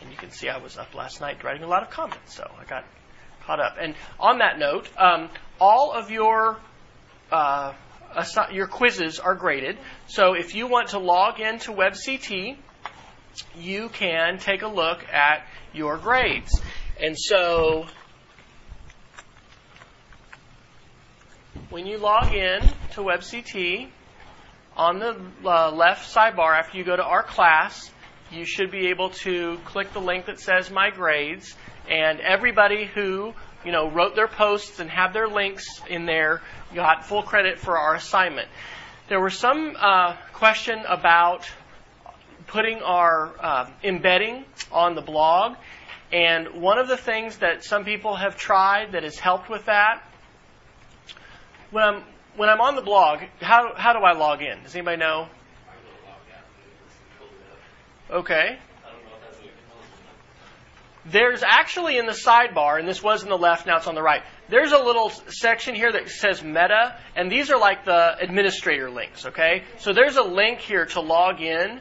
and 0.00 0.10
you 0.10 0.16
can 0.16 0.30
see 0.30 0.48
I 0.48 0.58
was 0.58 0.76
up 0.76 0.94
last 0.94 1.20
night 1.20 1.42
writing 1.44 1.62
a 1.62 1.68
lot 1.68 1.82
of 1.82 1.90
comments, 1.90 2.34
so 2.34 2.50
I 2.58 2.64
got 2.64 2.84
caught 3.44 3.60
up. 3.60 3.76
And 3.80 3.94
on 4.20 4.38
that 4.38 4.58
note, 4.58 4.88
um, 4.98 5.30
all 5.60 5.92
of 5.92 6.10
your 6.10 6.58
uh, 7.30 7.72
assi- 8.16 8.52
your 8.52 8.66
quizzes 8.66 9.18
are 9.18 9.34
graded. 9.34 9.78
So 10.06 10.34
if 10.34 10.54
you 10.54 10.66
want 10.66 10.88
to 10.88 10.98
log 10.98 11.40
into 11.40 11.72
WebCT, 11.72 12.56
you 13.56 13.88
can 13.88 14.38
take 14.38 14.62
a 14.62 14.68
look 14.68 15.04
at 15.08 15.46
your 15.72 15.96
grades. 15.96 16.60
And 17.00 17.18
so 17.18 17.86
when 21.70 21.86
you 21.86 21.98
log 21.98 22.34
in 22.34 22.60
to 22.92 23.00
WebCT, 23.00 23.88
on 24.76 24.98
the 24.98 25.16
uh, 25.44 25.70
left 25.70 26.14
sidebar 26.14 26.58
after 26.58 26.78
you 26.78 26.84
go 26.84 26.96
to 26.96 27.04
our 27.04 27.22
class, 27.22 27.90
you 28.32 28.44
should 28.46 28.70
be 28.70 28.88
able 28.88 29.10
to 29.10 29.58
click 29.64 29.92
the 29.92 30.00
link 30.00 30.26
that 30.26 30.40
says 30.40 30.70
My 30.70 30.90
Grades, 30.90 31.54
and 31.88 32.20
everybody 32.20 32.86
who 32.86 33.34
you 33.64 33.72
know 33.72 33.90
wrote 33.90 34.16
their 34.16 34.28
posts 34.28 34.80
and 34.80 34.90
have 34.90 35.12
their 35.12 35.28
links 35.28 35.66
in 35.88 36.06
there 36.06 36.40
got 36.74 37.04
full 37.04 37.22
credit 37.22 37.58
for 37.58 37.78
our 37.78 37.94
assignment. 37.94 38.48
There 39.08 39.20
was 39.20 39.38
some 39.38 39.76
uh, 39.78 40.16
question 40.32 40.82
about 40.88 41.50
putting 42.46 42.78
our 42.82 43.32
uh, 43.40 43.70
embedding 43.84 44.44
on 44.70 44.94
the 44.94 45.02
blog, 45.02 45.56
and 46.12 46.60
one 46.62 46.78
of 46.78 46.88
the 46.88 46.96
things 46.96 47.38
that 47.38 47.64
some 47.64 47.84
people 47.84 48.16
have 48.16 48.36
tried 48.36 48.92
that 48.92 49.02
has 49.02 49.18
helped 49.18 49.50
with 49.50 49.66
that. 49.66 50.02
When 51.70 51.84
I'm 51.84 52.02
when 52.36 52.48
I'm 52.48 52.60
on 52.60 52.76
the 52.76 52.82
blog, 52.82 53.20
how 53.40 53.74
how 53.76 53.92
do 53.92 53.98
I 54.00 54.12
log 54.12 54.40
in? 54.40 54.62
Does 54.62 54.74
anybody 54.74 54.96
know? 54.96 55.28
Okay. 58.12 58.58
There's 61.04 61.42
actually 61.42 61.96
in 61.98 62.06
the 62.06 62.12
sidebar, 62.12 62.78
and 62.78 62.86
this 62.86 63.02
was 63.02 63.24
in 63.24 63.28
the 63.28 63.38
left, 63.38 63.66
now 63.66 63.78
it's 63.78 63.88
on 63.88 63.96
the 63.96 64.02
right. 64.02 64.22
there's 64.48 64.70
a 64.70 64.78
little 64.78 65.10
section 65.28 65.74
here 65.74 65.90
that 65.90 66.08
says 66.08 66.44
meta, 66.44 66.96
and 67.16 67.32
these 67.32 67.50
are 67.50 67.58
like 67.58 67.84
the 67.84 68.16
administrator 68.20 68.88
links, 68.88 69.26
okay? 69.26 69.64
So 69.78 69.92
there's 69.92 70.16
a 70.16 70.22
link 70.22 70.60
here 70.60 70.86
to 70.86 71.00
log 71.00 71.40
in 71.40 71.80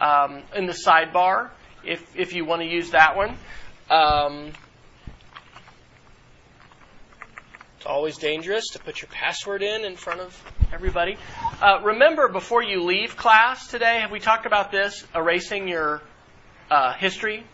um, 0.00 0.42
in 0.54 0.66
the 0.66 0.72
sidebar 0.86 1.50
if, 1.82 2.14
if 2.14 2.32
you 2.34 2.44
want 2.44 2.62
to 2.62 2.68
use 2.68 2.90
that 2.90 3.16
one. 3.16 3.36
Um, 3.90 4.52
it's 7.76 7.86
always 7.86 8.18
dangerous 8.18 8.68
to 8.74 8.78
put 8.78 9.00
your 9.00 9.08
password 9.10 9.62
in 9.62 9.84
in 9.84 9.96
front 9.96 10.20
of 10.20 10.44
everybody. 10.72 11.16
Uh, 11.60 11.80
remember, 11.82 12.28
before 12.28 12.62
you 12.62 12.84
leave 12.84 13.16
class 13.16 13.66
today, 13.66 14.00
have 14.00 14.10
we 14.10 14.20
talked 14.20 14.46
about 14.46 14.70
this? 14.70 15.04
Erasing 15.14 15.68
your 15.68 16.00
uh, 16.70 16.94
history? 16.94 17.44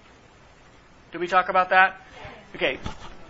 Did 1.12 1.20
we 1.20 1.26
talk 1.26 1.48
about 1.48 1.70
that? 1.70 2.00
Okay. 2.54 2.78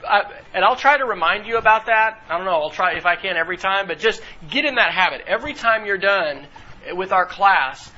I, 0.07 0.23
and 0.55 0.65
I'll 0.65 0.77
try 0.77 0.99
to 0.99 1.05
remind 1.05 1.47
you 1.47 1.57
about 1.57 1.87
that. 1.87 2.23
I 2.29 2.37
don't 2.37 2.47
know. 2.47 2.61
I'll 2.61 2.71
try 2.71 2.97
if 2.97 3.07
I 3.07 3.17
can 3.17 3.37
every 3.37 3.57
time, 3.57 3.87
but 3.87 3.99
just 3.99 4.21
get 4.51 4.65
in 4.65 4.77
that 4.77 4.93
habit. 4.93 5.23
Every 5.27 5.55
time 5.55 5.87
you're 5.87 5.99
done 5.99 6.47
with 6.93 7.13
our 7.13 7.27
class, 7.27 7.91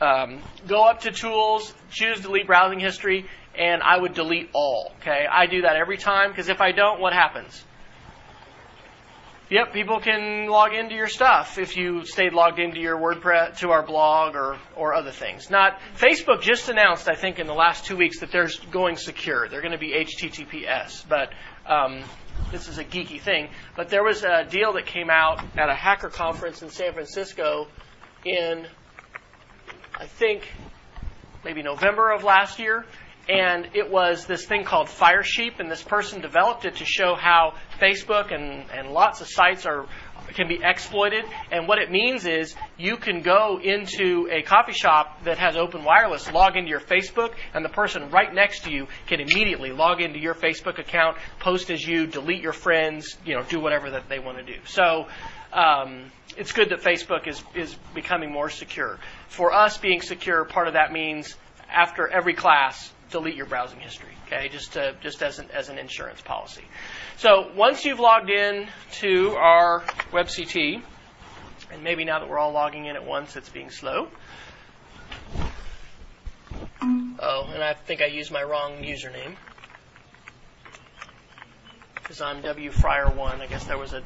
um, 0.00 0.42
go 0.66 0.84
up 0.84 1.00
to 1.02 1.12
Tools, 1.12 1.72
choose 1.90 2.20
Delete 2.20 2.46
Browsing 2.46 2.80
History, 2.80 3.26
and 3.56 3.82
I 3.82 3.98
would 3.98 4.14
delete 4.14 4.50
all. 4.52 4.92
Okay, 5.00 5.26
I 5.30 5.46
do 5.46 5.62
that 5.62 5.76
every 5.76 5.96
time 5.96 6.30
because 6.30 6.48
if 6.48 6.60
I 6.60 6.72
don't, 6.72 7.00
what 7.00 7.12
happens? 7.12 7.64
Yep, 9.54 9.72
people 9.72 10.00
can 10.00 10.48
log 10.48 10.74
into 10.74 10.96
your 10.96 11.06
stuff 11.06 11.58
if 11.58 11.76
you 11.76 12.04
stayed 12.06 12.32
logged 12.32 12.58
into 12.58 12.80
your 12.80 12.98
WordPress 12.98 13.58
to 13.58 13.70
our 13.70 13.86
blog 13.86 14.34
or 14.34 14.58
or 14.74 14.94
other 14.94 15.12
things. 15.12 15.48
Not 15.48 15.78
Facebook 15.96 16.42
just 16.42 16.68
announced, 16.68 17.08
I 17.08 17.14
think, 17.14 17.38
in 17.38 17.46
the 17.46 17.54
last 17.54 17.84
two 17.84 17.96
weeks 17.96 18.18
that 18.18 18.32
they're 18.32 18.50
going 18.72 18.96
secure. 18.96 19.48
They're 19.48 19.60
going 19.60 19.70
to 19.70 19.78
be 19.78 19.92
HTTPS, 19.92 21.08
but 21.08 21.30
um, 21.68 22.02
this 22.50 22.66
is 22.66 22.78
a 22.78 22.84
geeky 22.84 23.20
thing. 23.20 23.48
But 23.76 23.90
there 23.90 24.02
was 24.02 24.24
a 24.24 24.44
deal 24.44 24.72
that 24.72 24.86
came 24.86 25.08
out 25.08 25.40
at 25.56 25.68
a 25.68 25.74
hacker 25.76 26.08
conference 26.08 26.62
in 26.62 26.70
San 26.70 26.92
Francisco 26.92 27.68
in, 28.24 28.66
I 29.94 30.06
think, 30.06 30.50
maybe 31.44 31.62
November 31.62 32.10
of 32.10 32.24
last 32.24 32.58
year, 32.58 32.86
and 33.28 33.68
it 33.74 33.90
was 33.90 34.26
this 34.26 34.44
thing 34.44 34.64
called 34.64 34.88
Firesheep, 34.88 35.58
and 35.58 35.70
this 35.70 35.82
person 35.82 36.20
developed 36.20 36.64
it 36.64 36.76
to 36.76 36.84
show 36.84 37.14
how 37.14 37.54
Facebook 37.80 38.34
and, 38.34 38.70
and 38.70 38.90
lots 38.90 39.20
of 39.20 39.28
sites 39.28 39.66
are 39.66 39.86
can 40.34 40.48
be 40.48 40.58
exploited. 40.62 41.24
And 41.50 41.68
what 41.68 41.78
it 41.78 41.90
means 41.90 42.26
is 42.26 42.54
you 42.78 42.96
can 42.96 43.20
go 43.20 43.60
into 43.62 44.26
a 44.30 44.42
coffee 44.42 44.72
shop 44.72 45.24
that 45.24 45.38
has 45.38 45.56
open 45.56 45.84
wireless, 45.84 46.30
log 46.32 46.56
into 46.56 46.70
your 46.70 46.80
Facebook, 46.80 47.34
and 47.52 47.64
the 47.64 47.68
person 47.68 48.10
right 48.10 48.32
next 48.32 48.64
to 48.64 48.72
you 48.72 48.86
can 49.06 49.20
immediately 49.20 49.70
log 49.70 50.00
into 50.00 50.18
your 50.18 50.34
Facebook 50.34 50.78
account, 50.78 51.18
post 51.40 51.70
as 51.70 51.86
you, 51.86 52.06
delete 52.06 52.42
your 52.42 52.52
friends, 52.52 53.16
you 53.24 53.34
know, 53.34 53.42
do 53.42 53.60
whatever 53.60 53.90
that 53.90 54.08
they 54.08 54.18
want 54.18 54.38
to 54.38 54.44
do. 54.44 54.58
So 54.64 55.06
um, 55.52 56.10
it's 56.36 56.52
good 56.52 56.70
that 56.70 56.80
Facebook 56.80 57.28
is 57.28 57.42
is 57.54 57.76
becoming 57.94 58.32
more 58.32 58.48
secure. 58.48 58.98
For 59.28 59.52
us, 59.52 59.78
being 59.78 60.00
secure, 60.00 60.44
part 60.44 60.68
of 60.68 60.74
that 60.74 60.92
means 60.92 61.36
after 61.70 62.08
every 62.08 62.34
class, 62.34 62.92
delete 63.14 63.36
your 63.36 63.46
browsing 63.46 63.78
history. 63.78 64.10
Okay, 64.26 64.48
just 64.48 64.72
to, 64.72 64.96
just 65.00 65.22
as 65.22 65.38
an, 65.38 65.48
as 65.54 65.68
an 65.68 65.78
insurance 65.78 66.20
policy. 66.20 66.64
So 67.16 67.52
once 67.54 67.84
you've 67.84 68.00
logged 68.00 68.28
in 68.28 68.66
to 68.94 69.36
our 69.36 69.82
WebCT, 70.10 70.82
and 71.72 71.84
maybe 71.84 72.04
now 72.04 72.18
that 72.18 72.28
we're 72.28 72.40
all 72.40 72.50
logging 72.50 72.86
in 72.86 72.96
at 72.96 73.06
once, 73.06 73.36
it's 73.36 73.48
being 73.48 73.70
slow. 73.70 74.08
Oh, 76.82 77.48
and 77.54 77.62
I 77.62 77.74
think 77.74 78.02
I 78.02 78.06
used 78.06 78.32
my 78.32 78.42
wrong 78.42 78.82
username 78.82 79.36
because 81.94 82.20
I'm 82.20 82.42
W 82.42 82.72
Fryer 82.72 83.08
one. 83.10 83.40
I 83.40 83.46
guess 83.46 83.64
there 83.64 83.78
was 83.78 83.92
a 83.92 84.02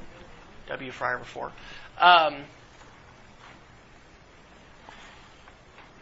W 0.69 0.93
Fryer 0.93 1.17
before. 1.17 1.51
Um, 1.99 2.45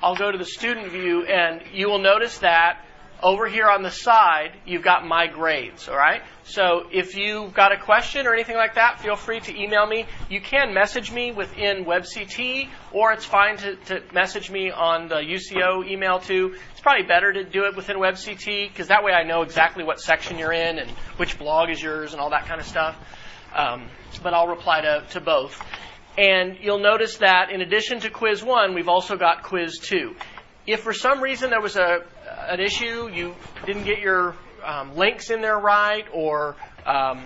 I'll 0.02 0.16
go 0.16 0.32
to 0.32 0.38
the 0.38 0.44
student 0.44 0.90
view, 0.90 1.24
and 1.24 1.62
you 1.72 1.88
will 1.88 2.00
notice 2.00 2.38
that 2.38 2.80
over 3.22 3.48
here 3.48 3.66
on 3.68 3.82
the 3.82 3.90
side, 3.90 4.52
you've 4.66 4.82
got 4.82 5.06
my 5.06 5.26
grades, 5.26 5.88
all 5.88 5.96
right? 5.96 6.22
So 6.44 6.86
if 6.92 7.16
you've 7.16 7.54
got 7.54 7.72
a 7.72 7.78
question 7.78 8.26
or 8.26 8.34
anything 8.34 8.56
like 8.56 8.74
that, 8.74 9.00
feel 9.00 9.16
free 9.16 9.40
to 9.40 9.58
email 9.58 9.86
me. 9.86 10.06
You 10.28 10.40
can 10.40 10.74
message 10.74 11.10
me 11.10 11.32
within 11.32 11.84
WebCT, 11.84 12.68
or 12.92 13.12
it's 13.12 13.24
fine 13.24 13.56
to, 13.58 13.76
to 13.76 14.02
message 14.12 14.50
me 14.50 14.70
on 14.70 15.08
the 15.08 15.16
UCO 15.16 15.88
email 15.88 16.18
too. 16.18 16.56
It's 16.72 16.80
probably 16.80 17.06
better 17.06 17.32
to 17.32 17.44
do 17.44 17.64
it 17.64 17.74
within 17.74 17.96
WebCT, 17.96 18.68
because 18.68 18.88
that 18.88 19.02
way 19.02 19.12
I 19.12 19.22
know 19.24 19.42
exactly 19.42 19.82
what 19.82 19.98
section 19.98 20.38
you're 20.38 20.52
in 20.52 20.78
and 20.78 20.90
which 21.16 21.38
blog 21.38 21.70
is 21.70 21.82
yours 21.82 22.12
and 22.12 22.20
all 22.20 22.30
that 22.30 22.46
kind 22.46 22.60
of 22.60 22.66
stuff. 22.66 22.96
Um, 23.54 23.88
but 24.22 24.34
I'll 24.34 24.48
reply 24.48 24.82
to, 24.82 25.04
to 25.10 25.20
both. 25.20 25.60
And 26.18 26.58
you'll 26.60 26.78
notice 26.78 27.18
that 27.18 27.50
in 27.50 27.60
addition 27.60 28.00
to 28.00 28.10
quiz 28.10 28.42
one, 28.42 28.74
we've 28.74 28.88
also 28.88 29.16
got 29.16 29.42
quiz 29.42 29.78
two. 29.78 30.14
If 30.66 30.80
for 30.80 30.92
some 30.92 31.22
reason 31.22 31.50
there 31.50 31.60
was 31.60 31.76
a 31.76 31.98
an 32.48 32.60
issue, 32.60 33.08
you 33.12 33.34
didn't 33.64 33.84
get 33.84 34.00
your 34.00 34.34
um, 34.64 34.96
links 34.96 35.30
in 35.30 35.40
there 35.40 35.58
right, 35.58 36.04
or 36.12 36.56
um, 36.84 37.24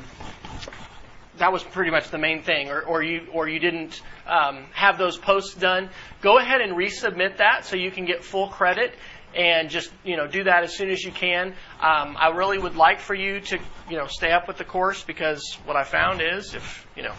that 1.39 1.53
was 1.53 1.63
pretty 1.63 1.91
much 1.91 2.11
the 2.11 2.19
main 2.19 2.43
thing, 2.43 2.71
or, 2.71 2.83
or 2.83 3.03
you 3.03 3.27
or 3.33 3.49
you 3.49 3.59
didn't 3.59 4.03
um, 4.27 4.67
have 4.73 4.99
those 4.99 5.19
posts 5.19 5.55
done, 5.55 5.91
go 6.21 6.39
ahead 6.39 6.61
and 6.61 6.77
resubmit 6.77 7.39
that 7.39 7.65
so 7.65 7.77
you 7.77 7.91
can 7.91 8.05
get 8.05 8.23
full 8.23 8.49
credit 8.49 8.95
and 9.35 9.71
just 9.71 9.91
you 10.05 10.17
know 10.17 10.27
do 10.27 10.45
that 10.45 10.65
as 10.65 10.75
soon 10.75 10.91
as 10.91 11.03
you 11.03 11.13
can. 11.13 11.49
Um, 11.81 12.17
I 12.19 12.33
really 12.35 12.59
would 12.59 12.77
like 12.77 13.01
for 13.01 13.15
you 13.15 13.41
to 13.41 13.59
you 13.89 13.97
know 13.97 14.07
stay 14.07 14.33
up 14.33 14.49
with 14.49 14.59
the 14.59 14.65
course 14.65 15.03
because 15.03 15.57
what 15.65 15.77
I 15.77 15.85
found 15.85 16.21
is 16.23 16.55
if 16.55 16.87
you 16.97 17.03
know 17.03 17.15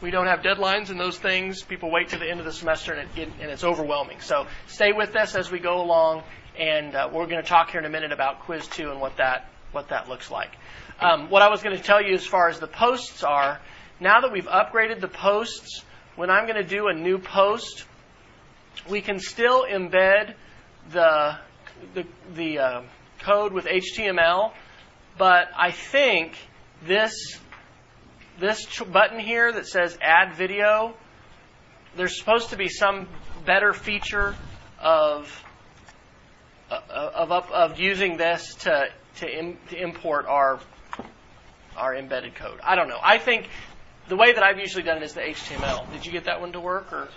we 0.00 0.10
don't 0.10 0.26
have 0.26 0.40
deadlines 0.40 0.90
and 0.90 1.00
those 1.00 1.18
things, 1.18 1.62
people 1.62 1.90
wait 1.90 2.08
to 2.10 2.18
the 2.18 2.30
end 2.30 2.38
of 2.38 2.44
the 2.46 2.52
semester 2.52 2.92
and, 2.92 3.08
it, 3.18 3.28
and 3.40 3.50
it's 3.50 3.64
overwhelming. 3.64 4.20
So 4.20 4.46
stay 4.66 4.92
with 4.92 5.16
us 5.16 5.34
as 5.34 5.50
we 5.50 5.58
go 5.58 5.80
along, 5.80 6.22
and 6.58 6.94
uh, 6.94 7.08
we're 7.12 7.26
going 7.26 7.42
to 7.42 7.48
talk 7.48 7.70
here 7.70 7.80
in 7.80 7.86
a 7.86 7.90
minute 7.90 8.12
about 8.12 8.40
quiz 8.40 8.66
two 8.66 8.90
and 8.90 9.00
what 9.00 9.16
that 9.18 9.48
what 9.72 9.88
that 9.88 10.08
looks 10.08 10.30
like. 10.30 10.50
Um, 11.00 11.28
what 11.28 11.42
I 11.42 11.50
was 11.50 11.62
going 11.62 11.76
to 11.76 11.82
tell 11.82 12.02
you 12.02 12.14
as 12.14 12.24
far 12.24 12.48
as 12.48 12.58
the 12.58 12.66
posts 12.66 13.22
are, 13.22 13.60
now 14.00 14.20
that 14.20 14.32
we've 14.32 14.46
upgraded 14.46 15.00
the 15.00 15.08
posts, 15.08 15.82
when 16.14 16.30
I'm 16.30 16.46
going 16.46 16.56
to 16.56 16.68
do 16.68 16.88
a 16.88 16.94
new 16.94 17.18
post, 17.18 17.84
we 18.88 19.00
can 19.00 19.18
still 19.18 19.64
embed 19.64 20.34
the 20.90 21.36
the, 21.94 22.06
the 22.34 22.58
uh, 22.58 22.82
code 23.20 23.52
with 23.52 23.66
HTML, 23.66 24.52
but 25.18 25.48
I 25.54 25.72
think 25.72 26.36
this 26.82 27.38
this 28.38 28.66
button 28.80 29.18
here 29.18 29.52
that 29.52 29.66
says 29.66 29.98
add 30.00 30.34
video, 30.34 30.94
there's 31.96 32.18
supposed 32.18 32.50
to 32.50 32.56
be 32.56 32.68
some 32.68 33.08
better 33.44 33.72
feature 33.72 34.34
of 34.78 35.42
of, 36.70 37.30
of, 37.32 37.50
of 37.50 37.80
using 37.80 38.16
this 38.16 38.54
to 38.56 38.88
to, 39.16 39.38
Im, 39.38 39.56
to 39.70 39.82
import 39.82 40.26
our 40.26 40.60
our 41.76 41.94
embedded 41.94 42.34
code. 42.34 42.58
I 42.62 42.74
don't 42.74 42.88
know. 42.88 42.98
I 43.02 43.18
think 43.18 43.48
the 44.08 44.16
way 44.16 44.32
that 44.32 44.42
I've 44.42 44.58
usually 44.58 44.82
done 44.82 44.98
it 44.98 45.02
is 45.02 45.14
the 45.14 45.20
HTML. 45.20 45.90
Did 45.92 46.06
you 46.06 46.12
get 46.12 46.24
that 46.24 46.40
one 46.40 46.52
to 46.52 46.60
work 46.60 46.92
or? 46.92 47.08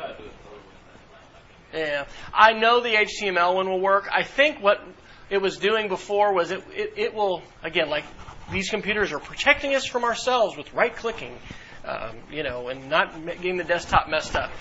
Yeah, 1.73 2.05
I 2.33 2.53
know 2.53 2.81
the 2.81 2.89
HTML 2.89 3.55
one 3.55 3.69
will 3.69 3.79
work. 3.79 4.09
I 4.11 4.23
think 4.23 4.61
what 4.61 4.83
it 5.29 5.39
was 5.39 5.57
doing 5.57 5.87
before 5.87 6.33
was 6.33 6.51
it, 6.51 6.63
it, 6.73 6.93
it 6.97 7.13
will 7.13 7.43
again 7.63 7.89
like 7.89 8.05
these 8.51 8.69
computers 8.69 9.11
are 9.11 9.19
protecting 9.19 9.75
us 9.75 9.85
from 9.85 10.03
ourselves 10.03 10.57
with 10.57 10.73
right 10.73 10.95
clicking, 10.95 11.37
um, 11.85 12.17
you 12.31 12.43
know, 12.43 12.69
and 12.69 12.89
not 12.89 13.13
getting 13.25 13.57
the 13.57 13.63
desktop 13.63 14.09
messed 14.09 14.35
up. 14.35 14.51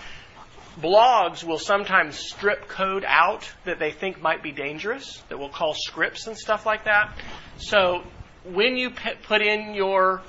Blogs 0.80 1.42
will 1.42 1.59
sometimes 1.59 2.16
strip 2.16 2.68
code 2.68 3.05
out 3.06 3.50
that 3.64 3.78
they 3.78 3.90
think 3.90 4.22
might 4.22 4.42
be 4.42 4.52
dangerous, 4.52 5.22
that 5.28 5.38
we'll 5.38 5.48
call 5.48 5.74
scripts 5.74 6.26
and 6.26 6.36
stuff 6.36 6.66
like 6.66 6.84
that. 6.84 7.16
So 7.59 8.05
when 8.44 8.76
you 8.76 8.90
put 8.90 9.42
in 9.42 9.74
your 9.74 10.22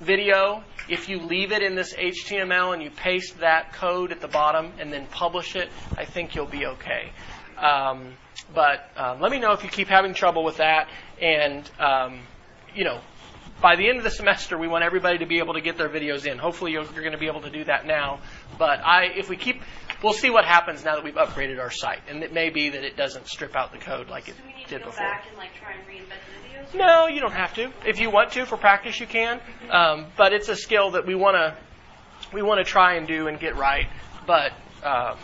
video, 0.00 0.62
if 0.88 1.08
you 1.08 1.18
leave 1.20 1.52
it 1.52 1.62
in 1.62 1.74
this 1.74 1.94
HTML 1.94 2.72
and 2.74 2.82
you 2.82 2.90
paste 2.90 3.40
that 3.40 3.72
code 3.72 4.12
at 4.12 4.20
the 4.20 4.28
bottom 4.28 4.72
and 4.78 4.92
then 4.92 5.06
publish 5.06 5.56
it, 5.56 5.68
I 5.96 6.04
think 6.04 6.34
you'll 6.34 6.46
be 6.46 6.66
okay. 6.66 7.10
Um, 7.56 8.14
but 8.54 8.88
um, 8.96 9.20
let 9.20 9.32
me 9.32 9.40
know 9.40 9.52
if 9.52 9.64
you 9.64 9.68
keep 9.68 9.88
having 9.88 10.14
trouble 10.14 10.44
with 10.44 10.58
that. 10.58 10.88
And 11.20 11.68
um, 11.80 12.20
you 12.74 12.84
know, 12.84 13.00
by 13.60 13.76
the 13.76 13.88
end 13.88 13.98
of 13.98 14.04
the 14.04 14.10
semester, 14.10 14.56
we 14.56 14.68
want 14.68 14.84
everybody 14.84 15.18
to 15.18 15.26
be 15.26 15.38
able 15.38 15.54
to 15.54 15.60
get 15.60 15.76
their 15.76 15.88
videos 15.88 16.26
in. 16.26 16.38
Hopefully, 16.38 16.72
you're, 16.72 16.84
you're 16.84 17.02
going 17.02 17.12
to 17.12 17.18
be 17.18 17.26
able 17.26 17.40
to 17.42 17.50
do 17.50 17.64
that 17.64 17.86
now. 17.86 18.20
But 18.56 18.80
I, 18.84 19.06
if 19.16 19.28
we 19.28 19.36
keep, 19.36 19.60
we'll 20.02 20.12
see 20.12 20.30
what 20.30 20.44
happens 20.44 20.84
now 20.84 20.94
that 20.94 21.04
we've 21.04 21.14
upgraded 21.14 21.60
our 21.60 21.70
site, 21.70 22.00
and 22.08 22.22
it 22.22 22.32
may 22.32 22.50
be 22.50 22.70
that 22.70 22.84
it 22.84 22.96
doesn't 22.96 23.26
strip 23.26 23.56
out 23.56 23.72
the 23.72 23.78
code 23.78 24.08
like 24.08 24.28
it 24.28 24.34
did 24.68 24.82
before. 24.84 25.06
and 25.06 25.36
like 25.36 25.54
try 25.54 25.72
and 25.72 25.86
reinvent 25.86 26.72
the 26.72 26.76
videos. 26.76 26.86
No, 26.86 27.06
you 27.06 27.20
don't 27.20 27.32
have 27.32 27.54
to. 27.54 27.70
If 27.86 28.00
you 28.00 28.10
want 28.10 28.32
to 28.32 28.46
for 28.46 28.56
practice, 28.56 29.00
you 29.00 29.06
can. 29.06 29.40
Um, 29.70 30.06
but 30.16 30.32
it's 30.32 30.48
a 30.48 30.56
skill 30.56 30.92
that 30.92 31.06
we 31.06 31.14
want 31.14 31.36
to 31.36 31.56
we 32.32 32.42
want 32.42 32.58
to 32.58 32.64
try 32.64 32.94
and 32.94 33.06
do 33.06 33.28
and 33.28 33.38
get 33.38 33.56
right. 33.56 33.88
But 34.26 34.52
uh, 34.82 35.16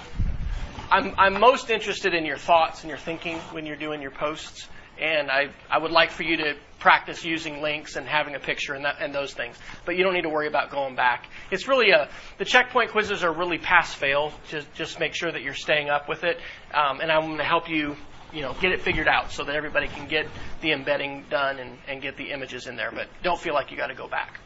I'm 0.90 1.14
I'm 1.18 1.40
most 1.40 1.70
interested 1.70 2.14
in 2.14 2.24
your 2.24 2.38
thoughts 2.38 2.82
and 2.82 2.88
your 2.88 2.98
thinking 2.98 3.38
when 3.52 3.66
you're 3.66 3.76
doing 3.76 4.00
your 4.00 4.10
posts 4.10 4.68
and 5.00 5.30
I, 5.30 5.48
I 5.70 5.78
would 5.78 5.90
like 5.90 6.10
for 6.10 6.22
you 6.22 6.36
to 6.38 6.54
practice 6.78 7.24
using 7.24 7.62
links 7.62 7.96
and 7.96 8.06
having 8.06 8.34
a 8.34 8.38
picture 8.38 8.74
and, 8.74 8.84
that, 8.84 8.96
and 9.00 9.14
those 9.14 9.32
things. 9.32 9.56
But 9.84 9.96
you 9.96 10.04
don't 10.04 10.14
need 10.14 10.22
to 10.22 10.28
worry 10.28 10.46
about 10.46 10.70
going 10.70 10.94
back. 10.94 11.26
It's 11.50 11.66
really 11.66 11.90
a 11.90 12.08
the 12.38 12.44
checkpoint 12.44 12.90
quizzes 12.90 13.24
are 13.24 13.32
really 13.32 13.58
pass 13.58 13.94
fail. 13.94 14.32
Just 14.48 14.72
just 14.74 15.00
make 15.00 15.14
sure 15.14 15.32
that 15.32 15.42
you're 15.42 15.54
staying 15.54 15.88
up 15.88 16.08
with 16.08 16.24
it, 16.24 16.38
um, 16.72 17.00
and 17.00 17.10
I'm 17.10 17.26
going 17.26 17.38
to 17.38 17.44
help 17.44 17.68
you 17.68 17.96
you 18.32 18.42
know 18.42 18.54
get 18.60 18.72
it 18.72 18.82
figured 18.82 19.08
out 19.08 19.32
so 19.32 19.44
that 19.44 19.54
everybody 19.54 19.88
can 19.88 20.08
get 20.08 20.26
the 20.60 20.72
embedding 20.72 21.24
done 21.30 21.58
and, 21.58 21.78
and 21.88 22.02
get 22.02 22.16
the 22.16 22.30
images 22.30 22.66
in 22.66 22.76
there. 22.76 22.90
But 22.92 23.08
don't 23.22 23.40
feel 23.40 23.54
like 23.54 23.70
you 23.70 23.76
got 23.76 23.88
to 23.88 23.94
go 23.94 24.08
back. 24.08 24.40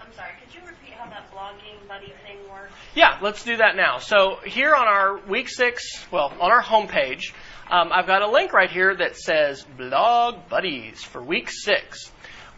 I'm 0.00 0.12
sorry, 0.14 0.30
could 0.44 0.54
you 0.54 0.60
repeat 0.66 0.94
how 0.94 1.10
that 1.10 1.30
blogging 1.32 1.86
buddy 1.88 2.12
thing 2.26 2.38
works? 2.50 2.72
Yeah, 2.94 3.18
let's 3.20 3.44
do 3.44 3.56
that 3.56 3.76
now. 3.76 3.98
So 3.98 4.38
here 4.44 4.74
on 4.74 4.86
our 4.86 5.18
week 5.26 5.48
six, 5.48 6.06
well, 6.10 6.32
on 6.40 6.50
our 6.50 6.62
homepage, 6.62 7.32
um, 7.74 7.90
I've 7.92 8.06
got 8.06 8.22
a 8.22 8.30
link 8.30 8.52
right 8.52 8.70
here 8.70 8.94
that 8.94 9.16
says 9.16 9.66
Blog 9.76 10.48
Buddies 10.48 11.02
for 11.02 11.20
week 11.20 11.50
six. 11.50 12.08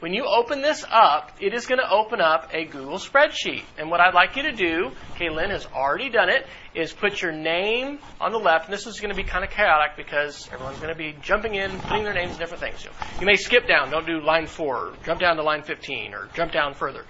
When 0.01 0.13
you 0.13 0.27
open 0.27 0.61
this 0.61 0.85
up, 0.91 1.33
it 1.41 1.55
is 1.55 1.65
going 1.65 1.79
to 1.79 1.91
open 1.91 2.21
up 2.21 2.51
a 2.53 2.67
Google 2.67 2.99
spreadsheet. 2.99 3.63
And 3.79 3.91
what 3.91 3.99
I'd 3.99 4.13
like 4.13 4.37
you 4.37 4.43
to 4.43 4.53
do, 4.53 4.91
Kaylin 5.15 5.49
has 5.49 5.65
already 5.75 6.11
done 6.11 6.29
it, 6.29 6.47
is 6.75 6.93
put 6.93 7.23
your 7.23 7.33
name 7.33 7.99
on 8.21 8.31
the 8.31 8.39
left. 8.39 8.67
And 8.67 8.75
this 8.75 8.87
is 8.87 9.01
going 9.01 9.09
to 9.09 9.17
be 9.17 9.25
kind 9.27 9.43
of 9.43 9.49
chaotic 9.49 9.97
because 9.97 10.51
everyone's 10.53 10.81
going 10.81 10.93
to 10.93 10.99
be 10.99 11.17
jumping 11.23 11.55
in, 11.55 11.71
putting 11.81 12.05
their 12.05 12.13
names 12.13 12.33
in 12.33 12.39
different 12.39 12.63
things. 12.63 12.81
So 12.81 12.91
you 13.19 13.25
may 13.25 13.37
skip 13.37 13.67
down. 13.67 13.91
Don't 13.91 14.07
do 14.07 14.21
line 14.21 14.47
four. 14.47 14.93
Jump 15.07 15.19
down 15.19 15.37
to 15.37 15.43
line 15.43 15.63
15 15.63 16.13
or 16.13 16.29
jump 16.35 16.53
down 16.53 16.75
further. 16.75 17.07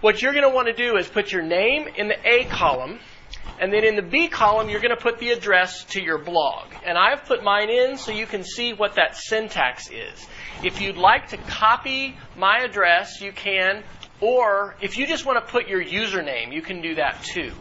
What 0.00 0.22
you're 0.22 0.32
going 0.32 0.48
to 0.48 0.54
want 0.54 0.68
to 0.68 0.72
do 0.72 0.96
is 0.96 1.06
put 1.06 1.30
your 1.32 1.42
name 1.42 1.86
in 1.98 2.08
the 2.08 2.16
A 2.26 2.46
column 2.46 2.98
and 3.58 3.72
then 3.72 3.84
in 3.84 3.96
the 3.96 4.02
B 4.02 4.28
column, 4.28 4.68
you're 4.68 4.80
going 4.80 4.94
to 4.94 5.02
put 5.02 5.18
the 5.18 5.30
address 5.30 5.84
to 5.90 6.02
your 6.02 6.18
blog. 6.18 6.68
And 6.84 6.96
I've 6.96 7.24
put 7.24 7.42
mine 7.42 7.70
in 7.70 7.98
so 7.98 8.12
you 8.12 8.26
can 8.26 8.44
see 8.44 8.72
what 8.72 8.94
that 8.94 9.16
syntax 9.16 9.88
is. 9.90 10.26
If 10.62 10.80
you'd 10.80 10.96
like 10.96 11.28
to 11.28 11.36
copy 11.36 12.16
my 12.36 12.58
address, 12.58 13.20
you 13.20 13.32
can. 13.32 13.82
Or 14.20 14.76
if 14.80 14.98
you 14.98 15.06
just 15.06 15.24
want 15.24 15.44
to 15.44 15.50
put 15.50 15.68
your 15.68 15.82
username, 15.82 16.52
you 16.52 16.62
can 16.62 16.82
do 16.82 16.96
that 16.96 17.22
too. 17.22 17.52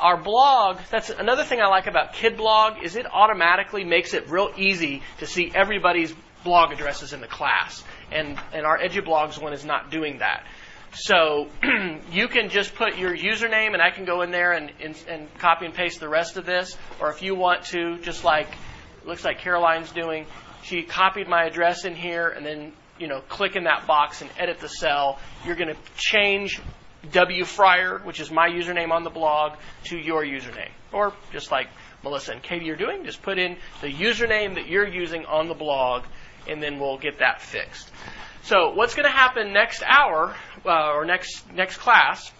Our 0.00 0.16
blog, 0.16 0.78
that's 0.90 1.10
another 1.10 1.44
thing 1.44 1.60
I 1.60 1.66
like 1.66 1.86
about 1.86 2.14
KidBlog, 2.14 2.82
is 2.82 2.94
it 2.94 3.06
automatically 3.12 3.84
makes 3.84 4.14
it 4.14 4.30
real 4.30 4.50
easy 4.56 5.02
to 5.18 5.26
see 5.26 5.50
everybody's 5.54 6.14
blog 6.44 6.72
addresses 6.72 7.12
in 7.12 7.20
the 7.20 7.26
class. 7.26 7.82
And, 8.12 8.38
and 8.52 8.64
our 8.64 8.78
EduBlogs 8.78 9.42
one 9.42 9.52
is 9.52 9.64
not 9.64 9.90
doing 9.90 10.18
that. 10.18 10.44
So 10.92 11.48
you 12.12 12.28
can 12.28 12.48
just 12.48 12.74
put 12.74 12.96
your 12.96 13.16
username, 13.16 13.74
and 13.74 13.82
I 13.82 13.90
can 13.90 14.04
go 14.04 14.22
in 14.22 14.30
there 14.30 14.52
and, 14.52 14.72
and, 14.82 14.96
and, 15.08 15.38
copy 15.38 15.66
and 15.66 15.74
paste 15.74 16.00
the 16.00 16.08
rest 16.08 16.36
of 16.36 16.46
this. 16.46 16.76
Or 17.00 17.10
if 17.10 17.22
you 17.22 17.34
want 17.34 17.64
to, 17.66 17.98
just 17.98 18.24
like 18.24 18.48
looks 19.04 19.24
like 19.24 19.38
Caroline's 19.38 19.90
doing, 19.92 20.26
she 20.62 20.82
copied 20.82 21.28
my 21.28 21.44
address 21.44 21.84
in 21.84 21.94
here, 21.94 22.28
and 22.28 22.44
then 22.44 22.72
you 22.98 23.06
know 23.06 23.20
click 23.28 23.56
in 23.56 23.64
that 23.64 23.86
box 23.86 24.22
and 24.22 24.30
edit 24.38 24.60
the 24.60 24.68
cell. 24.68 25.18
You're 25.44 25.56
going 25.56 25.74
to 25.74 25.80
change 25.96 26.60
W 27.12 27.44
Fryer, 27.44 27.98
which 27.98 28.20
is 28.20 28.30
my 28.30 28.48
username 28.48 28.90
on 28.90 29.04
the 29.04 29.10
blog, 29.10 29.52
to 29.84 29.98
your 29.98 30.24
username, 30.24 30.70
or 30.92 31.12
just 31.32 31.50
like 31.50 31.68
Melissa 32.02 32.32
and 32.32 32.42
Katie 32.42 32.70
are 32.70 32.76
doing, 32.76 33.04
just 33.04 33.22
put 33.22 33.38
in 33.38 33.56
the 33.80 33.92
username 33.92 34.54
that 34.54 34.68
you're 34.68 34.86
using 34.86 35.24
on 35.26 35.48
the 35.48 35.54
blog, 35.54 36.04
and 36.48 36.62
then 36.62 36.78
we'll 36.78 36.98
get 36.98 37.18
that 37.18 37.40
fixed. 37.42 37.90
So 38.42 38.72
what's 38.74 38.94
going 38.94 39.04
to 39.04 39.14
happen 39.14 39.52
next 39.52 39.82
hour 39.82 40.34
uh, 40.64 40.92
or 40.92 41.04
next 41.04 41.52
next 41.52 41.78
class 41.78 42.32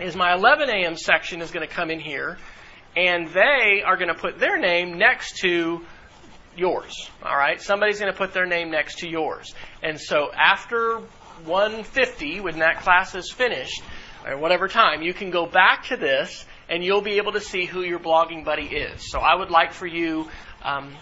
is 0.00 0.16
my 0.16 0.34
11 0.34 0.68
a.m. 0.68 0.96
section 0.96 1.40
is 1.40 1.50
going 1.50 1.66
to 1.66 1.72
come 1.72 1.90
in 1.90 2.00
here, 2.00 2.38
and 2.96 3.28
they 3.28 3.82
are 3.84 3.96
going 3.96 4.08
to 4.08 4.14
put 4.14 4.38
their 4.38 4.58
name 4.58 4.98
next 4.98 5.38
to 5.38 5.84
yours. 6.56 7.10
All 7.22 7.36
right, 7.36 7.60
somebody's 7.60 8.00
going 8.00 8.12
to 8.12 8.18
put 8.18 8.32
their 8.32 8.46
name 8.46 8.70
next 8.70 8.98
to 8.98 9.08
yours, 9.08 9.54
and 9.82 10.00
so 10.00 10.30
after 10.32 11.00
150, 11.44 12.40
when 12.40 12.60
that 12.60 12.80
class 12.80 13.14
is 13.14 13.30
finished, 13.30 13.82
or 14.26 14.38
whatever 14.38 14.68
time, 14.68 15.02
you 15.02 15.12
can 15.12 15.30
go 15.30 15.46
back 15.46 15.84
to 15.86 15.96
this 15.96 16.44
and 16.68 16.82
you'll 16.82 17.02
be 17.02 17.18
able 17.18 17.32
to 17.32 17.40
see 17.40 17.66
who 17.66 17.82
your 17.82 17.98
blogging 17.98 18.44
buddy 18.44 18.66
is. 18.66 19.10
So 19.10 19.18
I 19.18 19.34
would 19.34 19.50
like 19.50 19.72
for 19.72 19.86
you 19.86 20.28
um, 20.62 20.94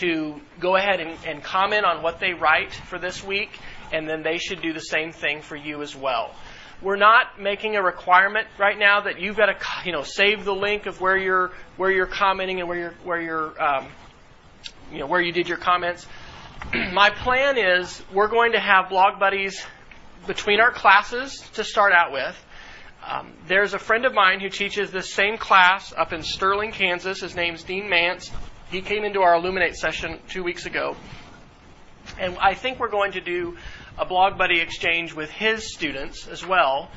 to 0.00 0.40
go 0.60 0.76
ahead 0.76 1.00
and, 1.00 1.16
and 1.26 1.42
comment 1.42 1.84
on 1.84 2.02
what 2.02 2.20
they 2.20 2.32
write 2.32 2.72
for 2.72 2.98
this 2.98 3.22
week, 3.22 3.50
and 3.92 4.08
then 4.08 4.22
they 4.22 4.38
should 4.38 4.62
do 4.62 4.72
the 4.72 4.80
same 4.80 5.12
thing 5.12 5.42
for 5.42 5.56
you 5.56 5.82
as 5.82 5.94
well. 5.94 6.34
We're 6.80 6.96
not 6.96 7.40
making 7.40 7.76
a 7.76 7.82
requirement 7.82 8.48
right 8.58 8.76
now 8.76 9.02
that 9.02 9.20
you've 9.20 9.36
got 9.36 9.46
to, 9.46 9.56
you 9.84 9.92
know, 9.92 10.02
save 10.02 10.44
the 10.44 10.54
link 10.54 10.86
of 10.86 11.00
where 11.00 11.16
you're 11.16 11.52
where 11.76 11.92
you're 11.92 12.06
commenting 12.06 12.58
and 12.58 12.68
where 12.68 12.78
you're 12.78 12.94
where 13.04 13.20
you're, 13.20 13.62
um, 13.62 13.86
you 14.90 14.98
know, 14.98 15.06
where 15.06 15.20
you 15.20 15.30
did 15.30 15.48
your 15.48 15.58
comments. 15.58 16.06
My 16.92 17.10
plan 17.10 17.56
is 17.56 18.02
we're 18.12 18.28
going 18.28 18.52
to 18.52 18.60
have 18.60 18.88
blog 18.88 19.20
buddies 19.20 19.64
between 20.26 20.58
our 20.58 20.72
classes 20.72 21.40
to 21.54 21.62
start 21.62 21.92
out 21.92 22.12
with. 22.12 22.44
Um, 23.06 23.32
there's 23.48 23.74
a 23.74 23.78
friend 23.78 24.04
of 24.04 24.14
mine 24.14 24.40
who 24.40 24.48
teaches 24.48 24.90
this 24.90 25.12
same 25.12 25.36
class 25.36 25.92
up 25.96 26.12
in 26.12 26.22
Sterling, 26.22 26.70
Kansas. 26.70 27.20
His 27.20 27.34
name's 27.34 27.64
Dean 27.64 27.84
Mantz. 27.84 28.30
He 28.72 28.80
came 28.80 29.04
into 29.04 29.20
our 29.20 29.34
Elluminate 29.34 29.76
session 29.76 30.18
two 30.28 30.42
weeks 30.42 30.64
ago. 30.64 30.96
And 32.18 32.38
I 32.38 32.54
think 32.54 32.80
we're 32.80 32.88
going 32.88 33.12
to 33.12 33.20
do 33.20 33.58
a 33.98 34.06
blog 34.06 34.38
buddy 34.38 34.60
exchange 34.60 35.12
with 35.12 35.30
his 35.30 35.74
students 35.74 36.26
as 36.26 36.44
well. 36.46 36.90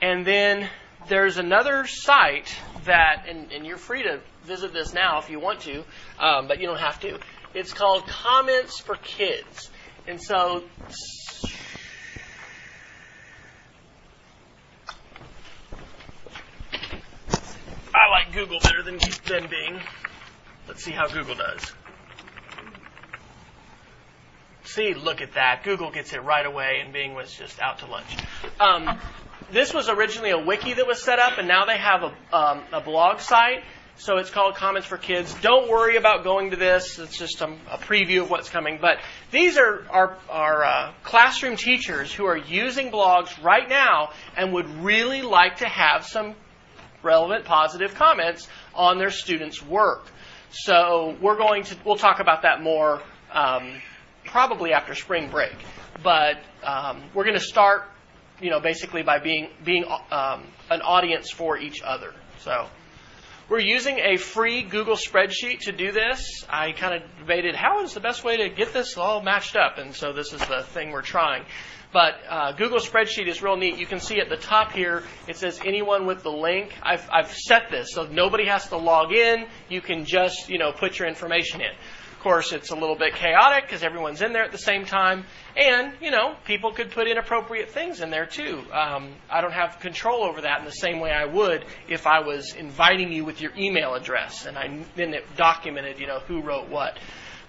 And 0.00 0.24
then 0.24 0.70
there's 1.08 1.36
another 1.36 1.88
site 1.88 2.54
that, 2.84 3.24
and, 3.28 3.50
and 3.50 3.66
you're 3.66 3.78
free 3.78 4.04
to 4.04 4.20
visit 4.44 4.72
this 4.72 4.94
now 4.94 5.18
if 5.18 5.28
you 5.28 5.40
want 5.40 5.58
to, 5.62 5.82
um, 6.20 6.46
but 6.46 6.60
you 6.60 6.68
don't 6.68 6.78
have 6.78 7.00
to. 7.00 7.18
It's 7.52 7.72
called 7.72 8.06
Comments 8.06 8.78
for 8.78 8.94
Kids. 8.94 9.70
And 10.06 10.22
so 10.22 10.62
I 17.92 18.08
like 18.08 18.32
Google 18.32 18.60
better 18.60 18.84
than, 18.84 18.98
than 19.26 19.50
Bing. 19.50 19.80
Let's 20.68 20.84
see 20.84 20.92
how 20.92 21.08
Google 21.08 21.34
does. 21.34 21.72
See, 24.64 24.92
look 24.92 25.22
at 25.22 25.32
that. 25.32 25.64
Google 25.64 25.90
gets 25.90 26.12
it 26.12 26.22
right 26.22 26.44
away, 26.44 26.80
and 26.84 26.92
Bing 26.92 27.14
was 27.14 27.32
just 27.32 27.58
out 27.58 27.78
to 27.78 27.86
lunch. 27.86 28.16
Um, 28.60 29.00
this 29.50 29.72
was 29.72 29.88
originally 29.88 30.30
a 30.30 30.38
wiki 30.38 30.74
that 30.74 30.86
was 30.86 31.02
set 31.02 31.18
up, 31.18 31.38
and 31.38 31.48
now 31.48 31.64
they 31.64 31.78
have 31.78 32.02
a, 32.02 32.36
um, 32.36 32.62
a 32.70 32.82
blog 32.82 33.20
site. 33.20 33.64
So 33.96 34.18
it's 34.18 34.30
called 34.30 34.56
Comments 34.56 34.86
for 34.86 34.98
Kids. 34.98 35.34
Don't 35.40 35.70
worry 35.70 35.96
about 35.96 36.22
going 36.22 36.50
to 36.50 36.56
this. 36.56 36.98
It's 36.98 37.18
just 37.18 37.40
a, 37.40 37.46
a 37.70 37.78
preview 37.78 38.22
of 38.22 38.30
what's 38.30 38.50
coming. 38.50 38.78
But 38.80 38.98
these 39.32 39.56
are 39.56 39.84
our, 39.90 40.18
our 40.28 40.64
uh, 40.64 40.92
classroom 41.02 41.56
teachers 41.56 42.12
who 42.12 42.26
are 42.26 42.36
using 42.36 42.92
blogs 42.92 43.42
right 43.42 43.68
now 43.68 44.10
and 44.36 44.52
would 44.52 44.68
really 44.84 45.22
like 45.22 45.56
to 45.56 45.66
have 45.66 46.06
some 46.06 46.36
relevant 47.02 47.44
positive 47.46 47.94
comments 47.94 48.46
on 48.74 48.98
their 48.98 49.10
students' 49.10 49.62
work. 49.62 50.06
So 50.50 51.16
we're 51.20 51.36
going 51.36 51.64
to 51.64 51.76
we'll 51.84 51.96
talk 51.96 52.20
about 52.20 52.42
that 52.42 52.62
more 52.62 53.02
um, 53.32 53.80
probably 54.24 54.72
after 54.72 54.94
spring 54.94 55.30
break. 55.30 55.54
But 56.02 56.38
um, 56.62 57.02
we're 57.14 57.24
going 57.24 57.36
to 57.36 57.44
start, 57.44 57.84
you 58.40 58.50
know, 58.50 58.60
basically 58.60 59.02
by 59.02 59.18
being 59.18 59.48
being 59.64 59.84
um, 60.10 60.42
an 60.70 60.80
audience 60.82 61.30
for 61.30 61.58
each 61.58 61.82
other. 61.82 62.14
So 62.38 62.68
we're 63.48 63.60
using 63.60 63.98
a 63.98 64.18
free 64.18 64.62
Google 64.62 64.96
spreadsheet 64.96 65.60
to 65.60 65.72
do 65.72 65.90
this. 65.90 66.44
I 66.50 66.72
kind 66.72 67.02
of 67.02 67.18
debated 67.18 67.54
how 67.54 67.82
is 67.82 67.94
the 67.94 68.00
best 68.00 68.22
way 68.22 68.36
to 68.36 68.50
get 68.50 68.74
this 68.74 68.96
all 68.98 69.22
matched 69.22 69.56
up, 69.56 69.78
and 69.78 69.94
so 69.94 70.12
this 70.12 70.32
is 70.32 70.40
the 70.46 70.62
thing 70.62 70.90
we're 70.90 71.02
trying. 71.02 71.44
But 71.90 72.14
uh, 72.28 72.52
Google 72.52 72.80
Spreadsheet 72.80 73.28
is 73.28 73.42
real 73.42 73.56
neat. 73.56 73.78
You 73.78 73.86
can 73.86 74.00
see 74.00 74.20
at 74.20 74.28
the 74.28 74.36
top 74.36 74.72
here, 74.72 75.04
it 75.26 75.36
says 75.36 75.58
anyone 75.64 76.04
with 76.04 76.22
the 76.22 76.30
link. 76.30 76.74
I've, 76.82 77.08
I've 77.10 77.32
set 77.32 77.70
this 77.70 77.94
so 77.94 78.02
nobody 78.04 78.44
has 78.44 78.68
to 78.68 78.76
log 78.76 79.12
in. 79.12 79.46
You 79.70 79.80
can 79.80 80.04
just, 80.04 80.50
you 80.50 80.58
know, 80.58 80.70
put 80.70 80.98
your 80.98 81.08
information 81.08 81.62
in. 81.62 81.72
Of 82.18 82.24
course, 82.24 82.52
it's 82.52 82.70
a 82.70 82.74
little 82.74 82.96
bit 82.96 83.14
chaotic 83.14 83.62
because 83.62 83.84
everyone's 83.84 84.22
in 84.22 84.32
there 84.32 84.42
at 84.42 84.50
the 84.50 84.58
same 84.58 84.84
time. 84.86 85.24
And, 85.56 85.92
you 86.02 86.10
know, 86.10 86.34
people 86.46 86.72
could 86.72 86.90
put 86.90 87.06
inappropriate 87.06 87.70
things 87.70 88.00
in 88.00 88.10
there 88.10 88.26
too. 88.26 88.60
Um, 88.72 89.12
I 89.30 89.40
don't 89.40 89.52
have 89.52 89.78
control 89.78 90.24
over 90.24 90.40
that 90.40 90.58
in 90.58 90.64
the 90.64 90.72
same 90.72 90.98
way 90.98 91.12
I 91.12 91.26
would 91.26 91.64
if 91.88 92.08
I 92.08 92.18
was 92.18 92.54
inviting 92.54 93.12
you 93.12 93.24
with 93.24 93.40
your 93.40 93.52
email 93.56 93.94
address 93.94 94.46
and 94.46 94.58
I 94.58 94.84
then 94.96 95.14
it 95.14 95.26
documented, 95.36 96.00
you 96.00 96.08
know, 96.08 96.18
who 96.18 96.42
wrote 96.42 96.68
what 96.68 96.98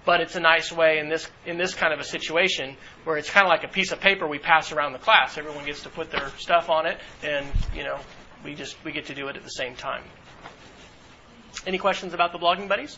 but 0.04 0.20
it's 0.20 0.36
a 0.36 0.40
nice 0.40 0.70
way 0.70 0.98
in 0.98 1.08
this 1.08 1.28
in 1.44 1.58
this 1.58 1.74
kind 1.74 1.92
of 1.92 1.98
a 1.98 2.04
situation 2.04 2.76
where 3.02 3.16
it's 3.16 3.28
kind 3.28 3.44
of 3.44 3.50
like 3.50 3.64
a 3.64 3.68
piece 3.68 3.90
of 3.90 4.00
paper 4.00 4.26
we 4.26 4.38
pass 4.38 4.70
around 4.70 4.92
the 4.92 4.98
class. 5.00 5.36
Everyone 5.36 5.66
gets 5.66 5.82
to 5.82 5.90
put 5.90 6.12
their 6.12 6.30
stuff 6.38 6.70
on 6.70 6.86
it, 6.86 6.98
and 7.22 7.46
you 7.74 7.82
know 7.82 7.98
we 8.44 8.54
just 8.54 8.82
we 8.84 8.92
get 8.92 9.06
to 9.06 9.14
do 9.14 9.26
it 9.26 9.36
at 9.36 9.42
the 9.42 9.50
same 9.50 9.74
time. 9.74 10.04
Any 11.66 11.76
questions 11.76 12.14
about 12.14 12.32
the 12.32 12.38
blogging 12.38 12.68
buddies? 12.68 12.96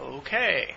Okay. 0.00 0.74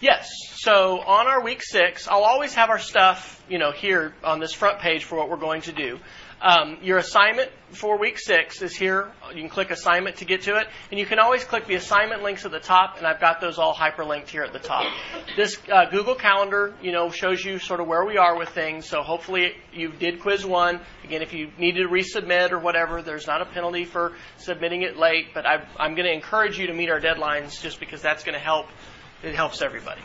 Yes. 0.00 0.28
So 0.54 1.00
on 1.00 1.26
our 1.26 1.42
week 1.42 1.62
six, 1.62 2.06
I'll 2.06 2.22
always 2.22 2.54
have 2.54 2.70
our 2.70 2.78
stuff, 2.78 3.42
you 3.48 3.58
know, 3.58 3.72
here 3.72 4.14
on 4.22 4.38
this 4.38 4.52
front 4.52 4.78
page 4.78 5.04
for 5.04 5.16
what 5.16 5.28
we're 5.28 5.36
going 5.36 5.62
to 5.62 5.72
do. 5.72 5.98
Um, 6.40 6.78
your 6.82 6.98
assignment 6.98 7.50
for 7.72 7.98
week 7.98 8.16
six 8.16 8.62
is 8.62 8.76
here. 8.76 9.10
You 9.34 9.40
can 9.40 9.48
click 9.48 9.72
assignment 9.72 10.18
to 10.18 10.24
get 10.24 10.42
to 10.42 10.56
it, 10.58 10.68
and 10.90 11.00
you 11.00 11.04
can 11.04 11.18
always 11.18 11.42
click 11.42 11.66
the 11.66 11.74
assignment 11.74 12.22
links 12.22 12.44
at 12.44 12.52
the 12.52 12.60
top, 12.60 12.96
and 12.96 13.06
I've 13.06 13.20
got 13.20 13.40
those 13.40 13.58
all 13.58 13.74
hyperlinked 13.74 14.28
here 14.28 14.44
at 14.44 14.52
the 14.52 14.60
top. 14.60 14.86
This 15.36 15.58
uh, 15.72 15.86
Google 15.90 16.14
Calendar, 16.14 16.74
you 16.80 16.92
know, 16.92 17.10
shows 17.10 17.44
you 17.44 17.58
sort 17.58 17.80
of 17.80 17.88
where 17.88 18.04
we 18.04 18.18
are 18.18 18.38
with 18.38 18.50
things. 18.50 18.86
So 18.86 19.02
hopefully 19.02 19.54
you 19.72 19.90
did 19.90 20.20
quiz 20.20 20.46
one. 20.46 20.80
Again, 21.02 21.22
if 21.22 21.32
you 21.32 21.50
need 21.58 21.72
to 21.72 21.88
resubmit 21.88 22.52
or 22.52 22.60
whatever, 22.60 23.02
there's 23.02 23.26
not 23.26 23.42
a 23.42 23.46
penalty 23.46 23.84
for 23.84 24.14
submitting 24.36 24.82
it 24.82 24.96
late. 24.96 25.34
But 25.34 25.44
I, 25.44 25.66
I'm 25.76 25.96
going 25.96 26.06
to 26.06 26.12
encourage 26.12 26.56
you 26.56 26.68
to 26.68 26.72
meet 26.72 26.88
our 26.88 27.00
deadlines, 27.00 27.60
just 27.60 27.80
because 27.80 28.00
that's 28.00 28.22
going 28.22 28.34
to 28.34 28.44
help. 28.44 28.66
It 29.24 29.34
helps 29.34 29.60
everybody. 29.60 30.02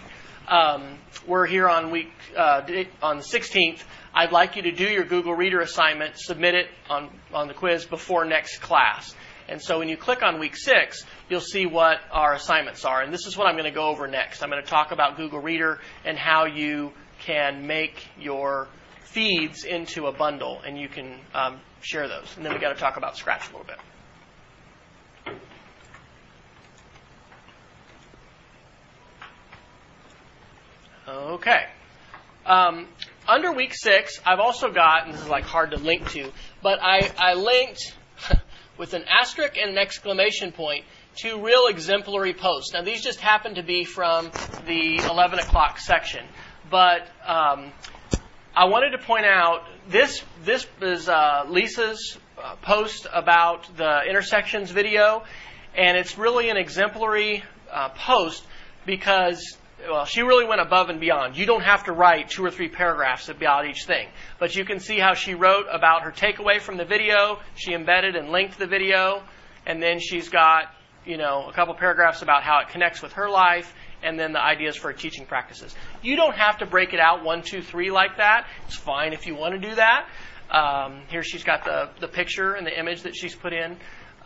Um, 0.47 0.97
we're 1.27 1.45
here 1.45 1.69
on 1.69 1.91
week 1.91 2.11
uh, 2.35 2.63
on 3.01 3.17
the 3.17 3.23
16th. 3.23 3.83
I'd 4.13 4.31
like 4.31 4.55
you 4.55 4.61
to 4.63 4.71
do 4.71 4.85
your 4.85 5.05
Google 5.05 5.33
Reader 5.33 5.61
assignment, 5.61 6.17
submit 6.17 6.53
it 6.53 6.67
on, 6.89 7.09
on 7.33 7.47
the 7.47 7.53
quiz 7.53 7.85
before 7.85 8.25
next 8.25 8.59
class. 8.59 9.15
And 9.47 9.61
so 9.61 9.79
when 9.79 9.89
you 9.89 9.97
click 9.97 10.23
on 10.23 10.39
week 10.39 10.55
six, 10.55 11.03
you'll 11.29 11.41
see 11.41 11.65
what 11.65 11.99
our 12.11 12.33
assignments 12.33 12.85
are. 12.85 13.01
And 13.01 13.11
this 13.11 13.25
is 13.25 13.35
what 13.35 13.47
I'm 13.47 13.55
going 13.55 13.65
to 13.65 13.71
go 13.71 13.87
over 13.87 14.07
next. 14.07 14.43
I'm 14.43 14.49
going 14.49 14.63
to 14.63 14.69
talk 14.69 14.91
about 14.91 15.17
Google 15.17 15.39
Reader 15.39 15.79
and 16.05 16.17
how 16.17 16.45
you 16.45 16.93
can 17.19 17.65
make 17.65 18.07
your 18.19 18.67
feeds 19.05 19.63
into 19.63 20.07
a 20.07 20.11
bundle 20.11 20.61
and 20.65 20.77
you 20.79 20.87
can 20.87 21.19
um, 21.33 21.59
share 21.81 22.07
those. 22.07 22.35
And 22.35 22.45
then 22.45 22.51
we've 22.53 22.61
got 22.61 22.73
to 22.73 22.79
talk 22.79 22.97
about 22.97 23.17
Scratch 23.17 23.49
a 23.49 23.51
little 23.51 23.65
bit. 23.65 23.79
Okay. 31.07 31.65
Um, 32.45 32.87
under 33.33 33.51
week 33.51 33.73
six, 33.73 34.19
I've 34.23 34.39
also 34.39 34.71
got, 34.71 35.05
and 35.05 35.13
this 35.13 35.21
is 35.21 35.27
like 35.27 35.43
hard 35.43 35.71
to 35.71 35.77
link 35.77 36.11
to, 36.11 36.31
but 36.61 36.79
I, 36.81 37.11
I 37.17 37.33
linked 37.33 37.95
with 38.77 38.93
an 38.93 39.05
asterisk 39.09 39.57
and 39.57 39.71
an 39.71 39.77
exclamation 39.79 40.51
point 40.51 40.85
two 41.15 41.43
real 41.43 41.67
exemplary 41.67 42.33
posts. 42.33 42.73
Now, 42.73 42.83
these 42.83 43.01
just 43.01 43.19
happen 43.19 43.55
to 43.55 43.63
be 43.63 43.85
from 43.85 44.31
the 44.65 44.97
11 44.97 45.39
o'clock 45.39 45.79
section, 45.79 46.25
but 46.69 47.01
um, 47.25 47.71
I 48.55 48.65
wanted 48.65 48.91
to 48.91 48.99
point 48.99 49.25
out 49.25 49.63
this. 49.89 50.23
This 50.43 50.67
is 50.81 51.09
uh, 51.09 51.45
Lisa's 51.49 52.17
uh, 52.37 52.55
post 52.61 53.07
about 53.11 53.67
the 53.77 54.01
intersections 54.07 54.69
video, 54.69 55.23
and 55.75 55.97
it's 55.97 56.17
really 56.17 56.49
an 56.49 56.57
exemplary 56.57 57.43
uh, 57.71 57.89
post 57.89 58.43
because 58.85 59.57
well, 59.89 60.05
she 60.05 60.21
really 60.21 60.45
went 60.45 60.61
above 60.61 60.89
and 60.89 60.99
beyond. 60.99 61.37
You 61.37 61.45
don't 61.45 61.63
have 61.63 61.85
to 61.85 61.91
write 61.91 62.29
two 62.29 62.43
or 62.43 62.51
three 62.51 62.69
paragraphs 62.69 63.29
about 63.29 63.65
each 63.65 63.85
thing, 63.85 64.07
but 64.39 64.55
you 64.55 64.65
can 64.65 64.79
see 64.79 64.99
how 64.99 65.13
she 65.13 65.33
wrote 65.33 65.65
about 65.71 66.03
her 66.03 66.11
takeaway 66.11 66.59
from 66.59 66.77
the 66.77 66.85
video. 66.85 67.39
She 67.55 67.73
embedded 67.73 68.15
and 68.15 68.29
linked 68.29 68.57
the 68.57 68.67
video, 68.67 69.23
and 69.65 69.81
then 69.81 69.99
she's 69.99 70.29
got 70.29 70.65
you 71.05 71.17
know 71.17 71.47
a 71.49 71.53
couple 71.53 71.73
paragraphs 71.73 72.21
about 72.21 72.43
how 72.43 72.59
it 72.59 72.69
connects 72.69 73.01
with 73.01 73.13
her 73.13 73.29
life, 73.29 73.73
and 74.01 74.19
then 74.19 74.33
the 74.33 74.41
ideas 74.41 74.75
for 74.75 74.91
her 74.91 74.97
teaching 74.97 75.25
practices. 75.25 75.75
You 76.01 76.15
don't 76.15 76.35
have 76.35 76.59
to 76.59 76.65
break 76.65 76.93
it 76.93 76.99
out 76.99 77.23
one, 77.23 77.41
two, 77.41 77.61
three 77.61 77.91
like 77.91 78.17
that. 78.17 78.47
It's 78.65 78.75
fine 78.75 79.13
if 79.13 79.27
you 79.27 79.35
want 79.35 79.53
to 79.53 79.69
do 79.69 79.75
that. 79.75 80.07
Um, 80.49 81.01
here 81.09 81.23
she's 81.23 81.43
got 81.43 81.65
the 81.65 81.89
the 81.99 82.07
picture 82.07 82.53
and 82.53 82.65
the 82.65 82.77
image 82.77 83.03
that 83.03 83.15
she's 83.15 83.35
put 83.35 83.53
in. 83.53 83.77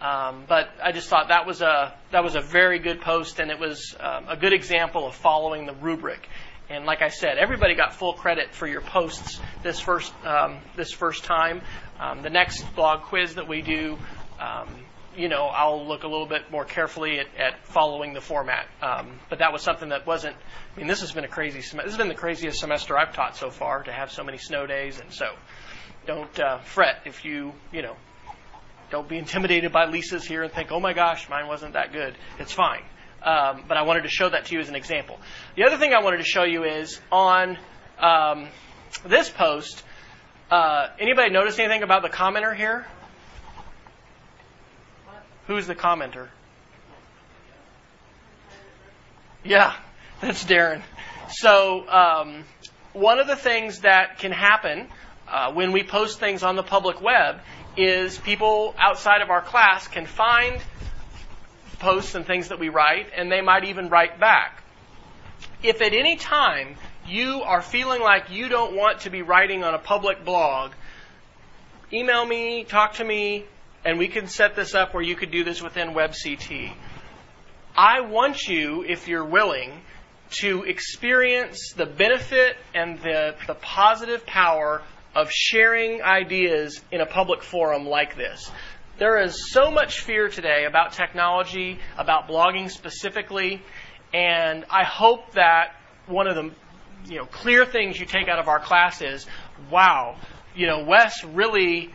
Um, 0.02 0.44
but 0.48 0.70
I 0.84 0.92
just 0.92 1.10
thought 1.10 1.30
that 1.30 1.48
was 1.48 1.62
a 1.62 1.94
that 2.12 2.24
was 2.24 2.36
a 2.36 2.42
very 2.42 2.80
good 2.80 3.02
post, 3.02 3.40
and 3.40 3.50
it 3.50 3.60
was 3.60 3.96
um, 4.00 4.26
a 4.28 4.38
good 4.38 4.54
example 4.54 5.08
of 5.08 5.16
following 5.16 5.66
the 5.66 5.74
rubric. 5.74 6.28
And 6.70 6.86
like 6.86 7.02
I 7.02 7.10
said, 7.10 7.38
everybody 7.38 7.76
got 7.76 7.96
full 7.96 8.14
credit 8.14 8.54
for 8.54 8.68
your 8.68 8.82
posts 8.82 9.40
this 9.64 9.80
first 9.80 10.14
um, 10.24 10.60
this 10.76 10.92
first 10.92 11.24
time. 11.24 11.62
Um, 12.00 12.22
the 12.22 12.30
next 12.30 12.64
blog 12.76 13.04
quiz 13.04 13.36
that 13.36 13.48
we 13.48 13.64
do, 13.64 13.98
um, 14.40 14.70
you 15.16 15.30
know, 15.30 15.46
I'll 15.46 15.88
look 15.88 16.04
a 16.04 16.08
little 16.08 16.28
bit 16.28 16.52
more 16.52 16.64
carefully 16.64 17.20
at, 17.20 17.28
at 17.36 17.66
following 17.66 18.14
the 18.14 18.22
format. 18.22 18.68
Um, 18.84 19.20
but 19.30 19.40
that 19.40 19.52
was 19.52 19.64
something 19.64 19.90
that 19.90 20.06
wasn't. 20.06 20.36
I 20.76 20.80
mean, 20.80 20.88
this 20.88 21.02
has 21.02 21.12
been 21.12 21.24
a 21.24 21.30
crazy. 21.30 21.62
Sem- 21.64 21.80
this 21.80 21.88
has 21.88 21.98
been 21.98 22.10
the 22.10 22.14
craziest 22.14 22.60
semester 22.60 22.96
I've 22.96 23.16
taught 23.16 23.36
so 23.36 23.50
far 23.50 23.82
to 23.82 23.92
have 23.92 24.12
so 24.12 24.24
many 24.24 24.38
snow 24.38 24.68
days, 24.68 25.00
and 25.00 25.12
so 25.12 25.34
don't 26.06 26.40
uh, 26.40 26.60
fret 26.60 27.02
if 27.06 27.26
you 27.26 27.54
you 27.72 27.82
know 27.82 27.96
don't 28.90 29.08
be 29.08 29.18
intimidated 29.18 29.72
by 29.72 29.86
Lisa's 29.86 30.26
here 30.26 30.44
and 30.44 30.52
think, 30.52 30.72
oh 30.72 30.80
my 30.80 30.94
gosh, 30.94 31.30
mine 31.30 31.48
wasn't 31.48 31.74
that 31.74 31.92
good. 31.92 32.16
It's 32.40 32.52
fine. 32.52 32.84
Um, 33.22 33.64
but 33.68 33.78
I 33.78 33.82
wanted 33.82 34.04
to 34.04 34.10
show 34.10 34.30
that 34.30 34.46
to 34.46 34.56
you 34.56 34.62
as 34.62 34.70
an 34.70 34.76
example. 34.76 35.20
The 35.56 35.66
other 35.66 35.78
thing 35.78 35.94
I 35.94 36.02
wanted 36.02 36.18
to 36.18 36.24
show 36.24 36.44
you 36.44 36.64
is 36.64 37.00
on 37.12 37.58
um, 38.00 38.48
this 39.06 39.30
post. 39.30 39.84
Uh, 40.50 40.88
anybody 41.00 41.32
notice 41.32 41.60
anything 41.60 41.84
about 41.84 42.04
the 42.04 42.10
commenter 42.10 42.56
here? 42.56 42.86
Who's 45.48 45.68
the 45.68 45.76
commenter? 45.76 46.30
Yeah, 49.44 49.74
that's 50.22 50.44
Darren. 50.46 50.82
So 51.30 51.88
um, 51.90 52.44
one 52.94 53.20
of 53.20 53.28
the 53.28 53.36
things 53.36 53.82
that 53.82 54.20
can 54.20 54.32
happen 54.32 54.88
uh, 55.28 55.52
when 55.54 55.72
we 55.72 55.84
post 55.84 56.20
things 56.20 56.44
on 56.44 56.56
the 56.56 56.64
public 56.64 57.02
web 57.02 57.40
is 57.78 58.18
people 58.18 58.74
outside 58.78 59.22
of 59.22 59.30
our 59.30 59.42
class 59.42 59.88
can 59.88 60.06
find 60.06 60.60
posts 61.80 62.16
and 62.16 62.26
things 62.26 62.50
that 62.50 62.60
we 62.60 62.70
write, 62.70 63.08
and 63.16 63.32
they 63.32 63.42
might 63.42 63.66
even 63.66 63.90
write 63.90 64.20
back. 64.20 64.64
If 65.62 65.82
at 65.82 65.94
any 65.94 66.16
time 66.16 66.76
you 67.08 67.42
are 67.44 67.62
feeling 67.62 68.02
like 68.02 68.32
you 68.32 68.50
don't 68.50 68.76
want 68.76 69.02
to 69.02 69.10
be 69.10 69.22
writing 69.22 69.64
on 69.64 69.74
a 69.74 69.80
public 69.80 70.26
blog, 70.26 70.72
email 71.94 72.26
me, 72.26 72.64
talk 72.64 72.96
to 72.96 73.04
me, 73.04 73.46
and 73.86 74.00
we 74.00 74.08
can 74.08 74.28
set 74.28 74.56
this 74.56 74.74
up 74.76 74.94
where 74.94 75.04
you 75.04 75.16
could 75.16 75.32
do 75.32 75.44
this 75.44 75.62
within 75.62 75.90
WebCT. 75.90 76.74
I 77.76 78.02
want 78.02 78.48
you, 78.48 78.84
if 78.84 79.08
you're 79.08 79.24
willing, 79.24 79.72
to 80.42 80.64
experience 80.64 81.74
the 81.74 81.86
benefit 81.86 82.58
and 82.74 83.00
the, 83.00 83.36
the 83.46 83.54
positive 83.54 84.26
power 84.26 84.82
of 85.18 85.32
sharing 85.32 86.04
ideas 86.04 86.80
in 86.92 87.02
a 87.02 87.06
public 87.08 87.42
forum 87.42 87.88
like 87.88 88.16
this. 88.16 88.52
There 89.00 89.20
is 89.20 89.52
so 89.52 89.72
much 89.72 90.02
fear 90.02 90.30
today 90.30 90.66
about 90.66 90.94
technology, 90.94 91.80
about 91.98 92.28
blogging 92.28 92.70
specifically, 92.70 93.64
and 94.14 94.64
I 94.70 94.84
hope 94.84 95.34
that 95.34 95.74
one 96.06 96.28
of 96.28 96.36
the 96.36 96.52
you 97.12 97.18
know 97.18 97.26
clear 97.26 97.66
things 97.66 98.00
you 98.00 98.06
take 98.06 98.28
out 98.28 98.38
of 98.38 98.48
our 98.48 98.60
class 98.60 99.02
is, 99.02 99.26
wow, 99.72 100.18
you 100.56 100.68
know, 100.68 100.84
Wes 100.84 101.24
really 101.24 101.92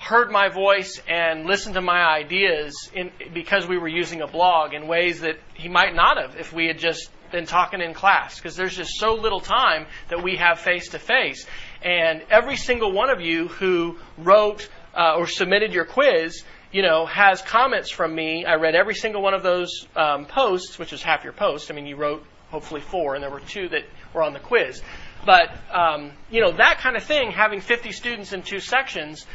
heard 0.00 0.32
my 0.32 0.48
voice 0.48 1.00
and 1.08 1.46
listened 1.46 1.76
to 1.76 1.80
my 1.80 2.04
ideas 2.04 2.90
in, 2.92 3.12
because 3.32 3.68
we 3.68 3.78
were 3.78 3.88
using 3.88 4.20
a 4.20 4.26
blog 4.26 4.74
in 4.74 4.88
ways 4.88 5.20
that 5.20 5.38
he 5.54 5.68
might 5.68 5.94
not 5.94 6.16
have 6.16 6.36
if 6.36 6.52
we 6.52 6.66
had 6.66 6.78
just 6.78 7.10
been 7.30 7.46
talking 7.46 7.80
in 7.80 7.94
class 7.94 8.36
because 8.36 8.56
there's 8.56 8.76
just 8.76 8.92
so 8.98 9.14
little 9.14 9.40
time 9.40 9.86
that 10.08 10.22
we 10.22 10.36
have 10.36 10.58
face 10.58 10.88
to 10.90 10.98
face 10.98 11.46
and 11.82 12.22
every 12.30 12.56
single 12.56 12.92
one 12.92 13.10
of 13.10 13.20
you 13.20 13.48
who 13.48 13.98
wrote 14.16 14.68
uh, 14.94 15.14
or 15.16 15.26
submitted 15.26 15.72
your 15.72 15.84
quiz, 15.84 16.42
you 16.72 16.82
know, 16.82 17.06
has 17.06 17.40
comments 17.42 17.90
from 17.90 18.14
me. 18.14 18.44
I 18.44 18.54
read 18.54 18.74
every 18.74 18.94
single 18.94 19.22
one 19.22 19.34
of 19.34 19.42
those 19.42 19.86
um, 19.96 20.26
posts, 20.26 20.78
which 20.78 20.92
is 20.92 21.02
half 21.02 21.24
your 21.24 21.32
post. 21.32 21.70
I 21.70 21.74
mean, 21.74 21.86
you 21.86 21.96
wrote 21.96 22.24
hopefully 22.50 22.80
four, 22.80 23.14
and 23.14 23.22
there 23.22 23.30
were 23.30 23.40
two 23.40 23.68
that 23.68 23.84
were 24.12 24.22
on 24.22 24.32
the 24.32 24.40
quiz. 24.40 24.82
But 25.24 25.50
um, 25.72 26.12
you 26.30 26.40
know, 26.40 26.52
that 26.52 26.78
kind 26.78 26.96
of 26.96 27.04
thing, 27.04 27.30
having 27.30 27.60
50 27.60 27.92
students 27.92 28.32
in 28.32 28.42
two 28.42 28.60
sections, 28.60 29.26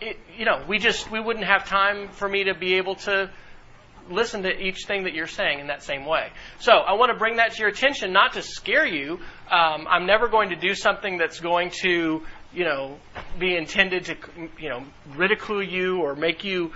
it, 0.00 0.18
you 0.36 0.44
know, 0.44 0.64
we 0.68 0.78
just 0.78 1.10
we 1.10 1.20
wouldn't 1.20 1.46
have 1.46 1.66
time 1.66 2.08
for 2.08 2.28
me 2.28 2.44
to 2.44 2.54
be 2.54 2.74
able 2.74 2.96
to 2.96 3.30
listen 4.10 4.42
to 4.42 4.50
each 4.50 4.86
thing 4.86 5.04
that 5.04 5.14
you're 5.14 5.26
saying 5.26 5.60
in 5.60 5.68
that 5.68 5.82
same 5.82 6.06
way. 6.06 6.28
So 6.58 6.72
I 6.72 6.94
want 6.94 7.12
to 7.12 7.18
bring 7.18 7.36
that 7.36 7.52
to 7.52 7.58
your 7.60 7.68
attention, 7.68 8.12
not 8.12 8.32
to 8.34 8.42
scare 8.42 8.86
you. 8.86 9.20
Um, 9.52 9.86
I'm 9.86 10.06
never 10.06 10.28
going 10.28 10.48
to 10.48 10.56
do 10.56 10.74
something 10.74 11.18
that's 11.18 11.38
going 11.38 11.72
to, 11.82 12.22
you 12.54 12.64
know, 12.64 12.98
be 13.38 13.54
intended 13.54 14.06
to, 14.06 14.16
you 14.58 14.70
know, 14.70 14.82
ridicule 15.14 15.62
you 15.62 16.00
or 16.00 16.16
make 16.16 16.42
you, 16.42 16.72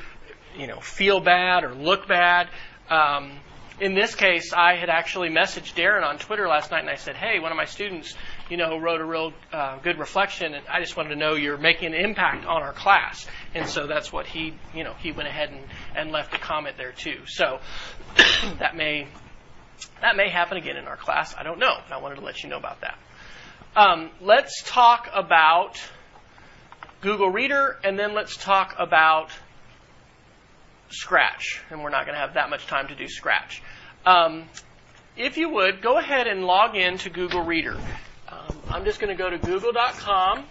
you 0.59 0.67
know, 0.67 0.81
feel 0.81 1.21
bad 1.21 1.65
or 1.65 1.75
look 1.75 2.07
bad. 2.07 2.51
Um, 2.91 3.41
in 3.81 3.95
this 3.95 4.15
case, 4.15 4.53
I 4.53 4.77
had 4.77 4.91
actually 4.91 5.31
messaged 5.31 5.75
Darren 5.75 6.03
on 6.03 6.19
Twitter 6.19 6.49
last 6.49 6.71
night, 6.71 6.81
and 6.81 6.91
I 6.91 6.97
said, 6.97 7.17
"Hey, 7.17 7.41
one 7.41 7.51
of 7.51 7.57
my 7.57 7.65
students, 7.65 8.15
you 8.51 8.57
know, 8.59 8.79
wrote 8.79 9.01
a 9.01 9.05
real 9.05 9.33
uh, 9.53 9.79
good 9.79 9.99
reflection, 9.99 10.55
and 10.55 10.67
I 10.67 10.81
just 10.81 10.97
wanted 10.97 11.11
to 11.11 11.17
know 11.17 11.35
you're 11.35 11.59
making 11.59 11.95
an 11.95 12.05
impact 12.05 12.47
on 12.47 12.63
our 12.63 12.73
class." 12.73 13.27
And 13.55 13.67
so 13.67 13.87
that's 13.87 14.13
what 14.13 14.27
he, 14.27 14.55
you 14.75 14.85
know, 14.85 14.95
he 14.99 15.13
went 15.13 15.29
ahead 15.29 15.51
and, 15.51 15.63
and 15.95 16.11
left 16.11 16.35
a 16.35 16.39
comment 16.39 16.77
there 16.79 16.93
too. 16.93 17.21
So 17.27 17.61
that 18.59 18.77
may 18.77 19.09
that 20.01 20.17
may 20.17 20.29
happen 20.29 20.57
again 20.57 20.77
in 20.77 20.87
our 20.87 20.97
class. 20.97 21.35
I 21.37 21.43
don't 21.43 21.59
know. 21.59 21.77
I 21.91 21.99
wanted 21.99 22.17
to 22.17 22.21
let 22.23 22.43
you 22.43 22.49
know 22.49 22.59
about 22.59 22.81
that. 22.81 22.99
Um, 23.75 24.11
let's 24.21 24.63
talk 24.65 25.11
about 25.15 25.81
Google 27.03 27.31
Reader, 27.31 27.79
and 27.85 27.99
then 27.99 28.15
let's 28.15 28.37
talk 28.37 28.75
about 28.79 29.31
Scratch, 30.89 31.61
and 31.71 31.83
we're 31.83 31.91
not 31.91 32.07
going 32.07 32.15
to 32.15 32.21
have 32.21 32.35
that 32.35 32.49
much 32.49 32.67
time 32.67 32.89
to 32.89 32.95
do 32.95 33.09
Scratch. 33.09 33.63
Um, 34.05 34.45
if 35.17 35.37
you 35.37 35.49
would, 35.51 35.83
go 35.83 35.99
ahead 35.99 36.27
and 36.27 36.45
log 36.45 36.77
in 36.77 36.99
to 36.99 37.11
Google 37.11 37.43
Reader. 37.43 37.77
Um, 38.29 38.57
I'm 38.71 38.85
just 38.85 39.01
going 39.01 39.15
to 39.15 39.23
go 39.23 39.31
to 39.31 39.39
google.com 39.39 40.45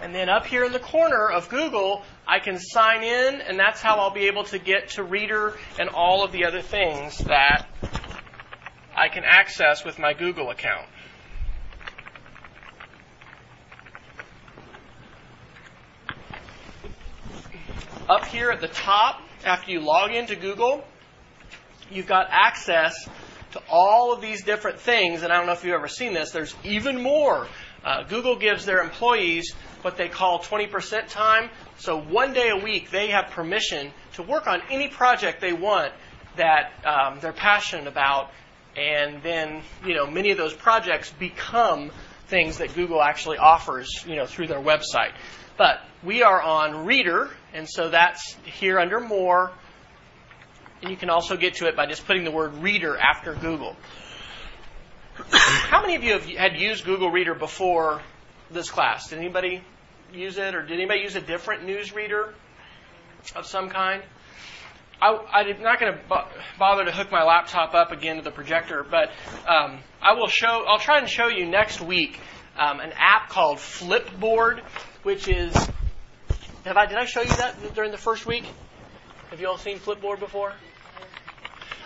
And 0.00 0.14
then 0.14 0.28
up 0.28 0.46
here 0.46 0.64
in 0.64 0.72
the 0.72 0.80
corner 0.80 1.30
of 1.30 1.48
Google, 1.48 2.02
I 2.26 2.38
can 2.38 2.58
sign 2.58 3.02
in, 3.02 3.40
and 3.40 3.58
that's 3.58 3.80
how 3.80 3.96
I'll 3.96 4.12
be 4.12 4.26
able 4.26 4.44
to 4.44 4.58
get 4.58 4.90
to 4.90 5.02
Reader 5.02 5.54
and 5.78 5.88
all 5.90 6.24
of 6.24 6.32
the 6.32 6.44
other 6.44 6.62
things 6.62 7.18
that 7.18 7.66
I 8.94 9.08
can 9.08 9.24
access 9.24 9.84
with 9.84 9.98
my 9.98 10.12
Google 10.12 10.50
account. 10.50 10.86
Up 18.08 18.24
here 18.26 18.50
at 18.50 18.60
the 18.60 18.68
top, 18.68 19.20
after 19.44 19.70
you 19.70 19.80
log 19.80 20.12
into 20.12 20.36
Google, 20.36 20.84
you've 21.90 22.06
got 22.06 22.28
access 22.30 23.08
to 23.52 23.62
all 23.70 24.12
of 24.12 24.20
these 24.20 24.44
different 24.44 24.78
things. 24.78 25.22
And 25.22 25.32
I 25.32 25.36
don't 25.36 25.46
know 25.46 25.52
if 25.52 25.64
you've 25.64 25.74
ever 25.74 25.88
seen 25.88 26.12
this, 26.12 26.30
there's 26.30 26.54
even 26.64 27.02
more. 27.02 27.46
Uh, 27.84 28.02
Google 28.04 28.36
gives 28.36 28.64
their 28.64 28.80
employees 28.80 29.54
what 29.82 29.96
they 29.96 30.08
call 30.08 30.40
20% 30.40 31.08
time. 31.08 31.50
So 31.78 32.00
one 32.00 32.32
day 32.32 32.50
a 32.50 32.56
week, 32.56 32.90
they 32.90 33.08
have 33.08 33.30
permission 33.30 33.90
to 34.14 34.22
work 34.22 34.46
on 34.46 34.62
any 34.70 34.88
project 34.88 35.40
they 35.40 35.52
want 35.52 35.92
that 36.36 36.72
um, 36.84 37.18
they're 37.20 37.32
passionate 37.32 37.86
about. 37.86 38.30
And 38.76 39.22
then, 39.22 39.62
you 39.84 39.94
know, 39.94 40.06
many 40.06 40.30
of 40.30 40.38
those 40.38 40.54
projects 40.54 41.12
become 41.12 41.90
things 42.28 42.58
that 42.58 42.74
Google 42.74 43.02
actually 43.02 43.38
offers, 43.38 44.04
you 44.06 44.16
know, 44.16 44.26
through 44.26 44.46
their 44.46 44.60
website. 44.60 45.12
But 45.58 45.80
we 46.02 46.22
are 46.22 46.40
on 46.40 46.86
Reader, 46.86 47.30
and 47.52 47.68
so 47.68 47.90
that's 47.90 48.36
here 48.44 48.78
under 48.78 49.00
More. 49.00 49.52
And 50.80 50.90
you 50.90 50.96
can 50.96 51.10
also 51.10 51.36
get 51.36 51.54
to 51.56 51.68
it 51.68 51.76
by 51.76 51.86
just 51.86 52.06
putting 52.06 52.24
the 52.24 52.30
word 52.30 52.54
Reader 52.62 52.96
after 52.96 53.34
Google. 53.34 53.76
How 55.30 55.82
many 55.82 55.94
of 55.94 56.02
you 56.02 56.12
have 56.14 56.24
had 56.24 56.58
used 56.58 56.84
Google 56.84 57.10
Reader 57.10 57.34
before 57.34 58.00
this 58.50 58.70
class? 58.70 59.10
Did 59.10 59.18
anybody 59.18 59.62
use 60.12 60.38
it, 60.38 60.54
or 60.54 60.62
did 60.62 60.72
anybody 60.72 61.00
use 61.00 61.16
a 61.16 61.20
different 61.20 61.64
news 61.64 61.94
reader 61.94 62.34
of 63.36 63.46
some 63.46 63.68
kind? 63.68 64.02
I, 65.02 65.42
am 65.42 65.62
not 65.62 65.80
going 65.80 65.92
to 65.92 66.00
bo- 66.08 66.28
bother 66.58 66.84
to 66.84 66.92
hook 66.92 67.10
my 67.10 67.24
laptop 67.24 67.74
up 67.74 67.90
again 67.90 68.16
to 68.16 68.22
the 68.22 68.30
projector, 68.30 68.86
but 68.88 69.10
um, 69.48 69.80
I 70.00 70.14
will 70.14 70.28
show. 70.28 70.64
I'll 70.66 70.78
try 70.78 70.98
and 70.98 71.08
show 71.08 71.26
you 71.26 71.44
next 71.44 71.80
week 71.80 72.20
um, 72.56 72.78
an 72.78 72.92
app 72.96 73.28
called 73.28 73.58
Flipboard, 73.58 74.60
which 75.02 75.26
is. 75.26 75.54
Have 76.64 76.76
I 76.76 76.86
did 76.86 76.98
I 76.98 77.06
show 77.06 77.22
you 77.22 77.28
that 77.28 77.74
during 77.74 77.90
the 77.90 77.98
first 77.98 78.26
week? 78.26 78.44
Have 79.30 79.40
you 79.40 79.48
all 79.48 79.58
seen 79.58 79.78
Flipboard 79.78 80.20
before? 80.20 80.52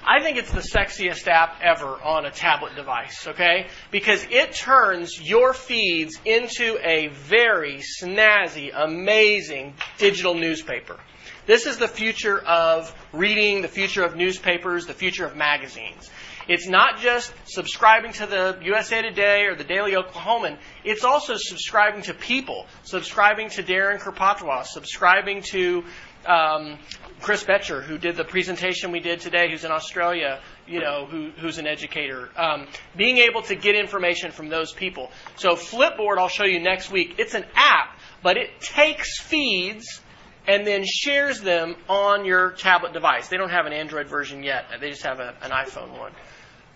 I 0.08 0.22
think 0.22 0.36
it's 0.36 0.52
the 0.52 0.60
sexiest 0.60 1.26
app 1.26 1.56
ever 1.62 1.86
on 1.86 2.26
a 2.26 2.30
tablet 2.30 2.76
device, 2.76 3.26
okay? 3.26 3.66
Because 3.90 4.24
it 4.30 4.52
turns 4.52 5.18
your 5.20 5.52
feeds 5.52 6.20
into 6.24 6.78
a 6.80 7.08
very 7.08 7.78
snazzy, 7.78 8.70
amazing 8.72 9.74
digital 9.98 10.34
newspaper. 10.34 11.00
This 11.46 11.66
is 11.66 11.78
the 11.78 11.86
future 11.86 12.40
of 12.40 12.92
reading, 13.12 13.62
the 13.62 13.68
future 13.68 14.02
of 14.02 14.16
newspapers, 14.16 14.86
the 14.86 14.94
future 14.94 15.24
of 15.24 15.36
magazines. 15.36 16.10
It's 16.48 16.66
not 16.66 16.98
just 16.98 17.32
subscribing 17.44 18.12
to 18.14 18.26
the 18.26 18.58
USA 18.62 19.00
Today 19.02 19.44
or 19.44 19.54
the 19.54 19.64
Daily 19.64 19.92
Oklahoman. 19.92 20.58
It's 20.84 21.04
also 21.04 21.34
subscribing 21.36 22.02
to 22.02 22.14
people, 22.14 22.66
subscribing 22.82 23.50
to 23.50 23.62
Darren 23.62 24.00
Kuropatwa, 24.00 24.64
subscribing 24.64 25.42
to 25.52 25.84
um, 26.26 26.78
Chris 27.20 27.44
Betcher, 27.44 27.80
who 27.80 27.96
did 27.96 28.16
the 28.16 28.24
presentation 28.24 28.90
we 28.90 28.98
did 28.98 29.20
today, 29.20 29.48
who's 29.48 29.64
in 29.64 29.70
Australia, 29.70 30.40
you 30.66 30.80
know, 30.80 31.06
who, 31.06 31.30
who's 31.30 31.58
an 31.58 31.68
educator. 31.68 32.28
Um, 32.36 32.66
being 32.96 33.18
able 33.18 33.42
to 33.42 33.54
get 33.54 33.76
information 33.76 34.32
from 34.32 34.48
those 34.48 34.72
people. 34.72 35.12
So 35.36 35.54
Flipboard, 35.54 36.18
I'll 36.18 36.28
show 36.28 36.44
you 36.44 36.58
next 36.58 36.90
week. 36.90 37.14
It's 37.18 37.34
an 37.34 37.44
app, 37.54 38.00
but 38.22 38.36
it 38.36 38.60
takes 38.60 39.20
feeds 39.20 40.00
and 40.46 40.66
then 40.66 40.84
shares 40.84 41.40
them 41.40 41.76
on 41.88 42.24
your 42.24 42.52
tablet 42.52 42.92
device. 42.92 43.28
They 43.28 43.36
don't 43.36 43.50
have 43.50 43.66
an 43.66 43.72
Android 43.72 44.08
version 44.08 44.42
yet. 44.42 44.66
They 44.80 44.90
just 44.90 45.02
have 45.02 45.20
a, 45.20 45.34
an 45.42 45.50
iPhone 45.50 45.98
one. 45.98 46.12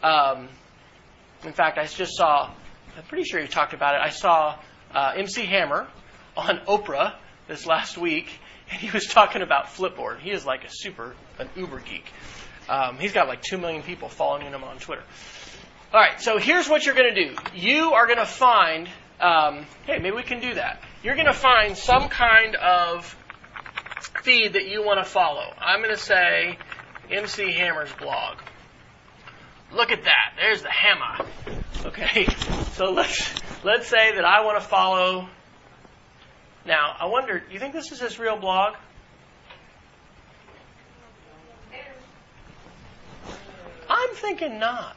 Um, 0.03 0.49
in 1.45 1.53
fact, 1.53 1.79
I 1.79 1.87
just 1.87 2.17
saw, 2.17 2.51
I'm 2.97 3.05
pretty 3.05 3.25
sure 3.25 3.41
you 3.41 3.47
talked 3.47 3.73
about 3.73 3.95
it. 3.95 4.01
I 4.03 4.11
saw 4.11 4.59
uh, 4.95 5.13
MC 5.17 5.47
Hammer 5.47 5.89
on 6.37 6.59
Oprah 6.69 7.15
this 7.49 7.67
last 7.67 7.97
week, 7.97 8.29
and 8.71 8.81
he 8.81 8.91
was 8.91 9.07
talking 9.07 9.43
about 9.43 9.67
Flipboard. 9.67 10.21
He 10.21 10.31
is 10.31 10.45
like 10.45 10.65
a 10.65 10.71
super, 10.71 11.15
an 11.39 11.49
uber 11.57 11.81
geek. 11.81 12.05
Um, 12.69 12.99
he's 12.99 13.13
got 13.13 13.29
like 13.29 13.43
2 13.43 13.59
million 13.59 13.83
people 13.83 14.09
following 14.09 14.47
him 14.47 14.63
on 14.63 14.79
Twitter. 14.79 15.03
All 15.93 16.01
right, 16.01 16.21
so 16.21 16.39
here's 16.39 16.69
what 16.69 16.87
you're 16.87 16.95
going 16.95 17.13
to 17.15 17.25
do. 17.25 17.37
You 17.55 17.95
are 17.95 18.07
going 18.07 18.19
to 18.19 18.27
find, 18.27 18.89
um, 19.21 19.67
hey, 19.87 19.99
maybe 19.99 20.15
we 20.15 20.23
can 20.23 20.41
do 20.41 20.55
that. 20.55 20.81
You're 21.03 21.17
going 21.17 21.27
to 21.27 21.33
find 21.33 21.77
some 21.77 22.09
kind 22.09 22.55
of 22.55 23.17
feed 24.23 24.55
that 24.55 24.67
you 24.67 24.85
want 24.85 25.05
to 25.05 25.11
follow. 25.11 25.53
I'm 25.59 25.81
going 25.81 25.95
to 25.95 26.01
say 26.01 26.59
MC 27.11 27.53
Hammer's 27.53 27.93
blog. 27.95 28.39
Look 29.73 29.93
at 29.93 30.05
that. 30.05 30.35
There's 30.37 30.63
the 30.63 30.71
hammer. 30.71 31.27
Okay, 31.87 32.27
so 32.73 32.93
let's 32.93 33.35
let's 33.65 33.87
say 33.87 34.15
that 34.17 34.25
I 34.25 34.45
want 34.45 34.61
to 34.61 34.69
follow 34.69 35.29
now, 36.65 36.95
I 36.99 37.07
wonder, 37.07 37.39
do 37.41 37.53
you 37.53 37.59
think 37.59 37.73
this 37.73 37.91
is 37.91 38.01
his 38.01 38.19
real 38.19 38.37
blog? 38.37 38.75
I'm 43.89 44.15
thinking 44.15 44.59
not. 44.59 44.97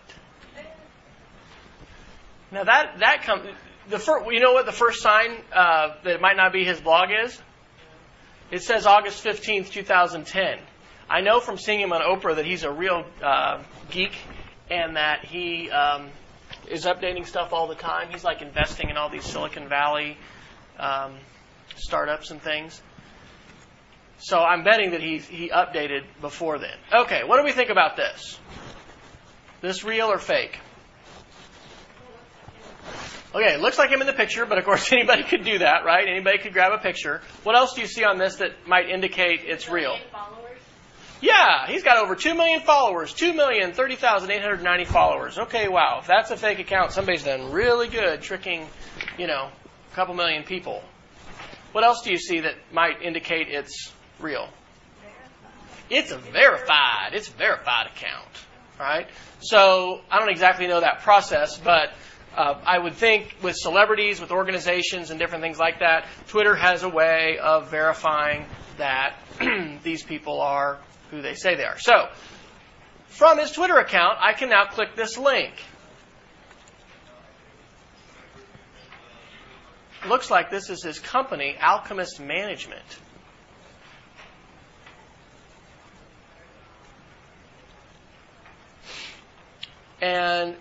Now 2.52 2.65
that 2.65 2.99
that 2.99 3.23
comes 3.23 3.48
the 3.90 3.98
first, 3.98 4.31
you 4.31 4.40
know 4.40 4.53
what 4.53 4.68
the 4.68 4.72
first 4.72 5.02
sign 5.02 5.31
uh, 5.52 5.95
that 6.03 6.15
it 6.15 6.22
might 6.22 6.38
not 6.38 6.53
be 6.53 6.64
his 6.64 6.80
blog 6.80 7.10
is? 7.26 7.41
It 8.54 8.62
says 8.62 8.86
August 8.86 9.20
fifteenth, 9.22 9.72
two 9.72 9.82
thousand 9.82 10.28
ten. 10.28 10.60
I 11.10 11.22
know 11.22 11.40
from 11.40 11.58
seeing 11.58 11.80
him 11.80 11.92
on 11.92 12.02
Oprah 12.02 12.36
that 12.36 12.46
he's 12.46 12.62
a 12.62 12.72
real 12.72 13.04
uh, 13.20 13.64
geek 13.90 14.16
and 14.70 14.96
that 14.96 15.26
he 15.26 15.72
um, 15.72 16.10
is 16.70 16.86
updating 16.86 17.26
stuff 17.26 17.52
all 17.52 17.68
the 17.68 17.74
time. 17.74 18.10
He's 18.12 18.24
like 18.24 18.44
investing 18.44 18.92
in 18.92 18.96
all 18.96 19.10
these 19.10 19.24
Silicon 19.24 19.68
Valley 19.70 20.20
um, 20.78 21.16
startups 21.78 22.30
and 22.30 22.40
things. 22.40 22.80
So 24.20 24.38
I'm 24.38 24.64
betting 24.64 24.92
that 24.92 25.02
he, 25.02 25.18
he 25.18 25.50
updated 25.50 26.04
before 26.22 26.60
then. 26.60 26.78
Okay, 26.94 27.24
what 27.24 27.38
do 27.38 27.44
we 27.44 27.54
think 27.54 27.72
about 27.72 27.98
this? 27.98 28.40
This 29.62 29.84
real 29.84 30.12
or 30.12 30.20
fake? 30.20 30.60
Okay, 33.35 33.55
it 33.55 33.61
looks 33.61 33.80
like 33.80 33.89
him 33.89 33.99
in 33.99 34.05
the 34.05 34.14
picture, 34.14 34.45
but 34.45 34.60
of 34.60 34.65
course 34.65 34.91
anybody 34.91 35.23
could 35.23 35.43
do 35.43 35.60
that, 35.60 35.85
right? 35.85 36.07
Anybody 36.07 36.38
could 36.38 36.53
grab 36.53 36.72
a 36.72 36.77
picture. 36.77 37.22
What 37.43 37.55
else 37.55 37.73
do 37.73 37.81
you 37.81 37.88
see 37.88 38.03
on 38.03 38.18
this 38.19 38.35
that 38.35 38.68
might 38.68 38.89
indicate 38.89 39.41
it's 39.43 39.68
real? 39.68 39.97
Yeah, 41.19 41.68
he's 41.68 41.84
got 41.84 42.03
over 42.03 42.15
2 42.15 42.35
million 42.35 42.60
followers. 42.60 43.14
2,030,890 43.14 44.85
followers. 44.85 45.39
Okay, 45.39 45.69
wow. 45.69 45.99
If 46.01 46.07
that's 46.07 46.31
a 46.31 46.38
fake 46.38 46.60
account, 46.60 46.91
somebody's 46.91 47.23
done 47.23 47.51
really 47.51 47.88
good 47.88 48.22
tricking, 48.22 48.68
you 49.18 49.27
know, 49.27 49.49
a 49.91 49.95
couple 49.95 50.14
million 50.15 50.43
people. 50.43 50.84
What 51.72 51.85
else 51.85 52.01
do 52.03 52.11
you 52.11 52.18
see 52.18 52.41
that 52.41 52.55
might 52.72 53.01
indicate 53.01 53.47
it's 53.49 53.91
real? 54.19 54.49
It's 55.89 56.11
a 56.11 56.18
verified. 56.18 57.14
It's 57.14 57.30
a 57.30 57.31
verified 57.31 57.88
account. 57.88 58.27
Right? 58.80 59.07
So 59.39 60.01
I 60.11 60.19
don't 60.19 60.30
exactly 60.30 60.68
know 60.68 60.81
that 60.81 61.01
process, 61.01 61.57
but 61.57 61.93
uh, 62.35 62.60
I 62.65 62.77
would 62.77 62.95
think 62.95 63.35
with 63.41 63.55
celebrities, 63.55 64.19
with 64.19 64.31
organizations, 64.31 65.11
and 65.11 65.19
different 65.19 65.43
things 65.43 65.60
like 65.60 65.80
that, 65.80 66.07
Twitter 66.27 66.55
has 66.55 66.84
a 66.84 66.89
way 66.89 67.38
of 67.38 67.69
verifying 67.69 68.45
that 68.77 69.15
these 69.84 70.03
people 70.03 70.41
are 70.41 70.80
who 71.11 71.22
they 71.22 71.35
say 71.35 71.55
they 71.55 71.65
are. 71.65 71.77
So, 71.77 72.10
from 73.07 73.38
his 73.38 73.51
Twitter 73.51 73.77
account, 73.77 74.18
I 74.19 74.34
can 74.34 74.49
now 74.49 74.65
click 74.65 74.95
this 74.95 75.18
link. 75.18 75.53
looks 80.07 80.30
like 80.30 80.49
this 80.49 80.69
is 80.69 80.84
his 80.84 80.99
company, 80.99 81.55
Alchemist 81.60 82.19
Management. 82.19 82.81
And 90.01 90.57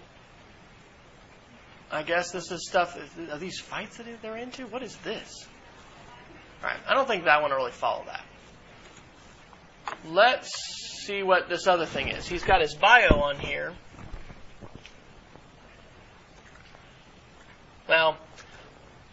I 1.92 2.02
guess 2.02 2.30
this 2.30 2.50
is 2.50 2.66
stuff. 2.66 2.98
Are 3.30 3.38
these 3.38 3.60
fights 3.60 3.98
that 3.98 4.06
they're 4.22 4.38
into? 4.38 4.66
What 4.66 4.82
is 4.82 4.96
this? 4.98 5.46
All 6.62 6.70
right. 6.70 6.80
I 6.88 6.94
don't 6.94 7.06
think 7.06 7.24
that 7.24 7.42
one 7.42 7.50
really 7.50 7.70
follow 7.70 8.04
that. 8.06 8.24
Let's 10.06 11.04
see 11.04 11.22
what 11.22 11.50
this 11.50 11.66
other 11.66 11.84
thing 11.84 12.08
is. 12.08 12.26
He's 12.26 12.44
got 12.44 12.62
his 12.62 12.74
bio 12.74 13.20
on 13.20 13.38
here. 13.38 13.74
Well, 17.86 18.16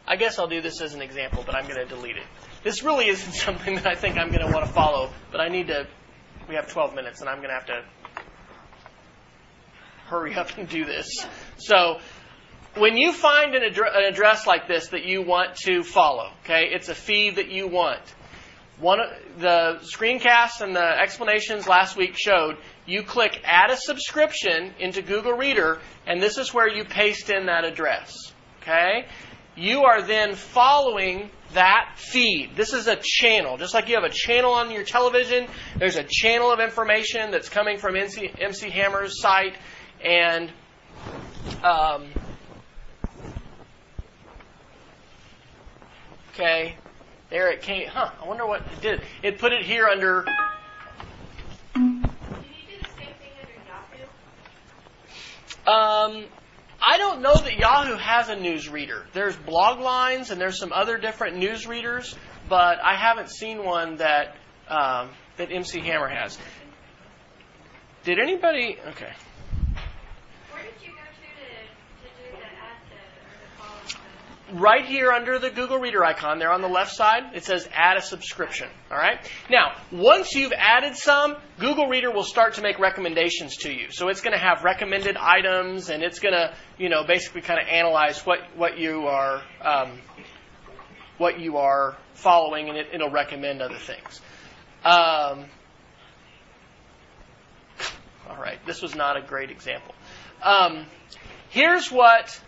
I 0.07 0.15
guess 0.15 0.39
I'll 0.39 0.47
do 0.47 0.61
this 0.61 0.79
as 0.79 0.93
an 0.93 1.01
example, 1.01 1.43
but 1.45 1.55
I'm 1.55 1.65
going 1.65 1.85
to 1.85 1.85
delete 1.85 2.15
it. 2.15 2.23
This 2.63 2.81
really 2.81 3.07
isn't 3.07 3.33
something 3.33 3.75
that 3.75 3.87
I 3.87 3.95
think 3.95 4.17
I'm 4.17 4.29
going 4.29 4.45
to 4.45 4.53
want 4.53 4.65
to 4.65 4.71
follow, 4.71 5.11
but 5.31 5.41
I 5.41 5.49
need 5.49 5.67
to. 5.67 5.85
We 6.47 6.55
have 6.55 6.71
12 6.71 6.95
minutes, 6.95 7.19
and 7.19 7.29
I'm 7.29 7.37
going 7.37 7.49
to 7.49 7.55
have 7.55 7.65
to 7.65 7.83
hurry 10.07 10.35
up 10.35 10.57
and 10.57 10.67
do 10.67 10.85
this. 10.85 11.27
So 11.57 11.99
when 12.75 12.97
you 12.97 13.11
find 13.11 13.55
an, 13.55 13.63
addre- 13.63 13.95
an 13.95 14.03
address 14.03 14.45
like 14.45 14.67
this 14.67 14.89
that 14.89 15.05
you 15.05 15.21
want 15.21 15.55
to 15.65 15.83
follow, 15.83 16.31
okay, 16.43 16.69
it's 16.71 16.89
a 16.89 16.95
feed 16.95 17.35
that 17.35 17.49
you 17.49 17.67
want. 17.67 18.01
One 18.79 18.99
of 19.01 19.09
the 19.39 19.79
screencasts 19.81 20.61
and 20.61 20.73
the 20.73 21.01
explanations 21.01 21.67
last 21.67 21.97
week 21.97 22.15
showed 22.17 22.57
you 22.85 23.03
click 23.03 23.41
add 23.43 23.71
a 23.71 23.75
subscription 23.75 24.73
into 24.79 25.01
Google 25.01 25.33
Reader, 25.33 25.79
and 26.07 26.21
this 26.21 26.37
is 26.37 26.53
where 26.53 26.69
you 26.69 26.85
paste 26.85 27.29
in 27.29 27.47
that 27.47 27.65
address. 27.65 28.33
Okay? 28.61 29.05
You 29.57 29.83
are 29.83 30.01
then 30.01 30.35
following 30.35 31.29
that 31.53 31.95
feed. 31.97 32.51
This 32.55 32.71
is 32.71 32.87
a 32.87 32.97
channel. 33.01 33.57
Just 33.57 33.73
like 33.73 33.89
you 33.89 33.95
have 33.95 34.03
a 34.03 34.13
channel 34.13 34.53
on 34.53 34.71
your 34.71 34.83
television, 34.83 35.47
there's 35.75 35.97
a 35.97 36.05
channel 36.07 36.51
of 36.51 36.61
information 36.61 37.31
that's 37.31 37.49
coming 37.49 37.77
from 37.77 37.97
MC, 37.97 38.31
MC 38.39 38.69
Hammer's 38.69 39.19
site, 39.21 39.57
and 40.01 40.51
um, 41.63 42.07
okay, 46.39 46.75
there 47.29 47.51
it 47.51 47.61
came. 47.61 47.87
Huh? 47.87 48.11
I 48.21 48.27
wonder 48.27 48.45
what 48.45 48.61
it 48.61 48.81
did. 48.81 49.01
It 49.23 49.39
put 49.39 49.51
it 49.51 49.65
here 49.65 49.87
under. 49.87 50.25
Did 51.73 51.83
you 51.83 52.01
do 52.01 52.77
the 52.81 52.89
same 52.97 53.13
thing 53.19 53.33
under 53.41 53.55
Yahoo? 55.65 56.21
Um, 56.21 56.25
I 56.81 56.97
don't 56.97 57.21
know 57.21 57.35
that 57.35 57.57
Yahoo 57.57 57.97
has 57.97 58.29
a 58.29 58.35
news 58.35 58.69
reader. 58.69 59.05
There's 59.13 59.35
Bloglines 59.35 60.31
and 60.31 60.39
there's 60.39 60.57
some 60.59 60.71
other 60.71 60.97
different 60.97 61.37
news 61.37 61.67
readers, 61.67 62.15
but 62.47 62.79
I 62.83 62.95
haven't 62.95 63.29
seen 63.29 63.63
one 63.63 63.97
that 63.97 64.35
um, 64.69 65.09
that 65.37 65.51
MC 65.51 65.81
Hammer 65.81 66.07
has. 66.07 66.37
Did 68.05 68.17
anybody? 68.17 68.77
Okay. 68.87 69.11
Where 70.51 70.63
did 70.63 70.73
you 70.81 70.91
go 70.91 71.03
to 71.03 71.19
to, 71.19 71.49
to 72.01 72.09
do 72.15 72.31
the 72.31 72.45
add 72.45 72.79
the, 72.89 72.95
or 72.95 73.35
the 73.43 73.49
follow 73.57 73.99
right 74.53 74.85
here 74.85 75.11
under 75.11 75.39
the 75.39 75.49
Google 75.49 75.77
Reader 75.77 76.03
icon, 76.03 76.39
there 76.39 76.51
on 76.51 76.61
the 76.61 76.67
left 76.67 76.93
side, 76.93 77.35
it 77.35 77.43
says 77.43 77.67
add 77.73 77.97
a 77.97 78.01
subscription. 78.01 78.69
All 78.91 78.97
right. 78.97 79.19
Now, 79.49 79.75
once 79.91 80.33
you've 80.33 80.53
added 80.53 80.95
some, 80.95 81.35
Google 81.59 81.87
Reader 81.87 82.11
will 82.11 82.23
start 82.23 82.55
to 82.55 82.61
make 82.61 82.79
recommendations 82.79 83.57
to 83.57 83.71
you. 83.71 83.91
So 83.91 84.09
it's 84.09 84.21
going 84.21 84.33
to 84.33 84.39
have 84.39 84.63
recommended 84.63 85.17
items, 85.17 85.89
and 85.89 86.03
it's 86.03 86.19
going 86.19 86.33
to, 86.33 86.53
you 86.77 86.89
know, 86.89 87.03
basically 87.05 87.41
kind 87.41 87.59
of 87.59 87.67
analyze 87.67 88.25
what 88.25 88.39
what 88.55 88.77
you 88.77 89.07
are 89.07 89.41
um, 89.61 89.99
what 91.17 91.39
you 91.39 91.57
are 91.57 91.97
following, 92.13 92.69
and 92.69 92.77
it, 92.77 92.87
it'll 92.93 93.11
recommend 93.11 93.61
other 93.61 93.77
things. 93.77 94.21
Um, 94.83 95.45
all 98.29 98.37
right. 98.37 98.63
This 98.65 98.81
was 98.81 98.95
not 98.95 99.17
a 99.17 99.21
great 99.21 99.49
example. 99.49 99.93
Um, 100.41 100.85
here's 101.49 101.91
what 101.91 102.39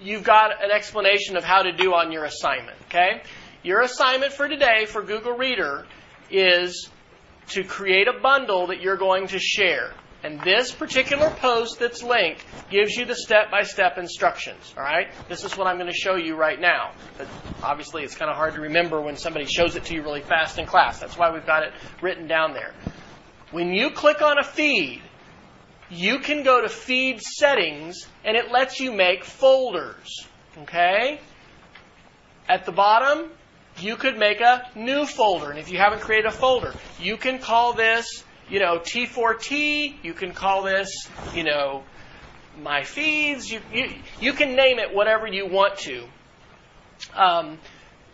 you've 0.00 0.24
got 0.24 0.62
an 0.62 0.70
explanation 0.70 1.36
of 1.36 1.44
how 1.44 1.62
to 1.62 1.72
do 1.72 1.94
on 1.94 2.12
your 2.12 2.24
assignment, 2.24 2.76
okay? 2.86 3.22
Your 3.62 3.80
assignment 3.80 4.32
for 4.32 4.48
today 4.48 4.86
for 4.86 5.02
Google 5.02 5.36
Reader 5.36 5.86
is 6.30 6.88
to 7.48 7.64
create 7.64 8.08
a 8.08 8.20
bundle 8.20 8.68
that 8.68 8.80
you're 8.80 8.96
going 8.96 9.28
to 9.28 9.38
share. 9.38 9.92
And 10.22 10.40
this 10.40 10.72
particular 10.72 11.30
post 11.30 11.78
that's 11.78 12.02
linked 12.02 12.44
gives 12.70 12.96
you 12.96 13.04
the 13.04 13.14
step 13.14 13.50
by 13.50 13.62
step 13.62 13.98
instructions. 13.98 14.74
All 14.76 14.82
right? 14.82 15.08
This 15.28 15.44
is 15.44 15.56
what 15.56 15.68
I'm 15.68 15.76
going 15.76 15.90
to 15.90 15.96
show 15.96 16.16
you 16.16 16.34
right 16.34 16.60
now. 16.60 16.92
But 17.16 17.28
obviously, 17.62 18.02
it's 18.02 18.16
kind 18.16 18.30
of 18.30 18.36
hard 18.36 18.54
to 18.54 18.60
remember 18.60 19.00
when 19.00 19.16
somebody 19.16 19.46
shows 19.46 19.76
it 19.76 19.84
to 19.84 19.94
you 19.94 20.02
really 20.02 20.22
fast 20.22 20.58
in 20.58 20.66
class. 20.66 20.98
That's 20.98 21.16
why 21.16 21.32
we've 21.32 21.46
got 21.46 21.62
it 21.62 21.72
written 22.02 22.26
down 22.26 22.52
there. 22.52 22.74
When 23.52 23.72
you 23.72 23.90
click 23.90 24.20
on 24.20 24.38
a 24.38 24.44
feed, 24.44 25.02
you 25.90 26.18
can 26.18 26.42
go 26.42 26.60
to 26.60 26.68
feed 26.68 27.20
settings 27.20 28.06
and 28.24 28.36
it 28.36 28.50
lets 28.50 28.80
you 28.80 28.92
make 28.92 29.24
folders. 29.24 30.26
Okay? 30.62 31.20
At 32.48 32.64
the 32.64 32.72
bottom, 32.72 33.30
you 33.78 33.96
could 33.96 34.18
make 34.18 34.40
a 34.40 34.68
new 34.74 35.06
folder. 35.06 35.50
And 35.50 35.58
if 35.58 35.70
you 35.70 35.78
haven't 35.78 36.00
created 36.00 36.26
a 36.26 36.30
folder, 36.30 36.74
you 37.00 37.16
can 37.16 37.38
call 37.38 37.72
this, 37.72 38.24
you 38.48 38.58
know, 38.58 38.78
T4T. 38.78 40.02
You 40.02 40.14
can 40.14 40.32
call 40.32 40.62
this, 40.62 41.08
you 41.34 41.44
know, 41.44 41.84
my 42.62 42.82
feeds. 42.82 43.50
You, 43.50 43.60
you, 43.72 43.90
you 44.20 44.32
can 44.32 44.56
name 44.56 44.78
it 44.78 44.94
whatever 44.94 45.26
you 45.26 45.46
want 45.46 45.78
to. 45.78 46.04
Um, 47.14 47.58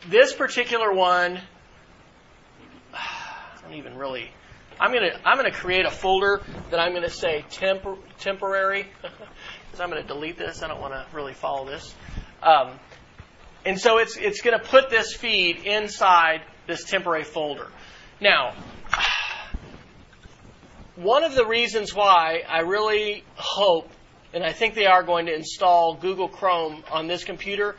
this 0.08 0.32
particular 0.32 0.92
one, 0.92 1.40
I 2.94 3.62
don't 3.62 3.74
even 3.74 3.96
really 3.96 4.30
I'm 4.80 4.92
gonna 4.92 5.18
I'm 5.24 5.36
gonna 5.36 5.52
create 5.52 5.86
a 5.86 5.90
folder 5.90 6.42
that 6.70 6.80
I'm 6.80 6.92
gonna 6.92 7.10
say 7.10 7.44
tempor- 7.50 7.98
temporary 8.18 8.86
because 9.02 9.80
I'm 9.80 9.88
gonna 9.88 10.02
delete 10.02 10.38
this. 10.38 10.62
I 10.62 10.68
don't 10.68 10.80
want 10.80 10.94
to 10.94 11.06
really 11.12 11.34
follow 11.34 11.66
this. 11.66 11.94
Um, 12.42 12.78
and 13.64 13.80
so 13.80 13.98
it's 13.98 14.16
it's 14.16 14.40
gonna 14.40 14.58
put 14.58 14.90
this 14.90 15.14
feed 15.14 15.58
inside 15.64 16.42
this 16.66 16.84
temporary 16.84 17.24
folder. 17.24 17.68
Now, 18.20 18.54
one 20.96 21.24
of 21.24 21.34
the 21.34 21.46
reasons 21.46 21.94
why 21.94 22.42
I 22.48 22.60
really 22.60 23.24
hope, 23.34 23.90
and 24.32 24.44
I 24.44 24.52
think 24.52 24.74
they 24.74 24.86
are 24.86 25.02
going 25.02 25.26
to 25.26 25.34
install 25.34 25.94
Google 25.94 26.28
Chrome 26.28 26.84
on 26.90 27.08
this 27.08 27.24
computer, 27.24 27.76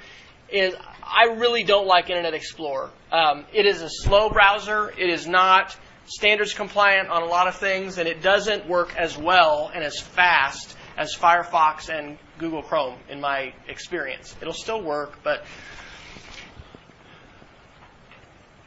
is 0.50 0.76
I 1.02 1.36
really 1.38 1.64
don't 1.64 1.88
like 1.88 2.10
Internet 2.10 2.34
Explorer. 2.34 2.90
Um, 3.12 3.46
it 3.54 3.66
is 3.66 3.82
a 3.82 3.90
slow 3.90 4.30
browser. 4.30 4.90
It 4.90 5.10
is 5.10 5.28
not 5.28 5.76
standards 6.06 6.54
compliant 6.54 7.10
on 7.10 7.24
a 7.24 7.26
lot 7.26 7.48
of 7.48 7.56
things, 7.56 7.98
and 7.98 8.08
it 8.08 8.22
doesn't 8.22 8.68
work 8.68 8.96
as 8.96 9.18
well 9.18 9.72
and 9.74 9.84
as 9.84 10.00
fast 10.00 10.76
as 10.98 11.16
Firefox 11.16 11.90
and 11.90 12.18
Google 12.38 12.62
Chrome, 12.62 12.98
in 13.10 13.20
my 13.20 13.54
experience. 13.68 14.36
It'll 14.42 14.54
still 14.54 14.82
work, 14.82 15.20
but 15.24 15.46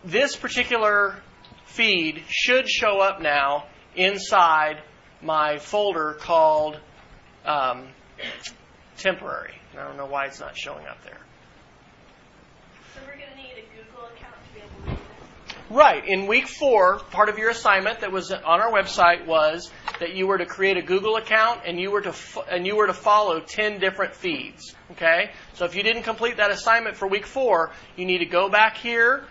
this 0.05 0.37
particular 0.37 1.17
feed 1.67 2.23
should 2.29 2.69
show 2.69 3.01
up 3.01 3.21
now 3.21 3.67
inside 3.95 4.83
my 5.23 5.59
folder 5.59 6.15
called 6.15 6.79
um, 7.45 7.89
temporary. 8.97 9.55
I 9.79 9.85
don't 9.85 9.97
know 9.97 10.07
why 10.07 10.27
it's 10.27 10.41
not 10.41 10.57
showing 10.57 10.87
up 10.87 11.03
there. 11.05 11.21
So 12.95 13.01
we're 13.07 13.17
going 13.17 13.31
to 13.31 13.37
need 13.37 13.53
a 13.59 13.67
Google 13.77 14.07
account 14.07 14.35
to 14.47 14.55
be 14.55 14.61
able 14.61 14.71
to 14.71 14.91
do 14.91 14.97
this. 15.47 15.55
Right. 15.71 16.03
In 16.09 16.27
week 16.27 16.49
four, 16.49 16.99
part 16.99 17.29
of 17.29 17.37
your 17.37 17.51
assignment 17.51 18.01
that 18.01 18.11
was 18.11 18.33
on 18.33 18.61
our 18.61 18.73
website 18.73 19.27
was 19.27 19.71
that 20.01 20.15
you 20.15 20.27
were 20.27 20.39
to 20.39 20.47
create 20.47 20.79
a 20.79 20.83
Google 20.83 21.17
account 21.17 21.61
and 21.67 21.79
you 21.79 21.91
were 21.91 22.01
to 22.01 22.13
fo- 22.13 22.45
and 22.51 22.67
you 22.67 22.75
were 22.75 22.87
to 22.87 22.95
follow 22.95 23.41
ten 23.41 23.79
different 23.79 24.15
feeds. 24.15 24.75
Okay. 24.93 25.31
So 25.55 25.67
if 25.67 25.75
you 25.75 25.83
didn't 25.83 26.05
complete 26.05 26.39
that 26.39 26.51
assignment 26.51 26.97
for 26.97 27.07
week 27.07 27.27
four, 27.27 27.73
you 27.97 28.07
need 28.07 28.19
to 28.19 28.25
go 28.25 28.49
back 28.49 28.79
here 28.79 29.25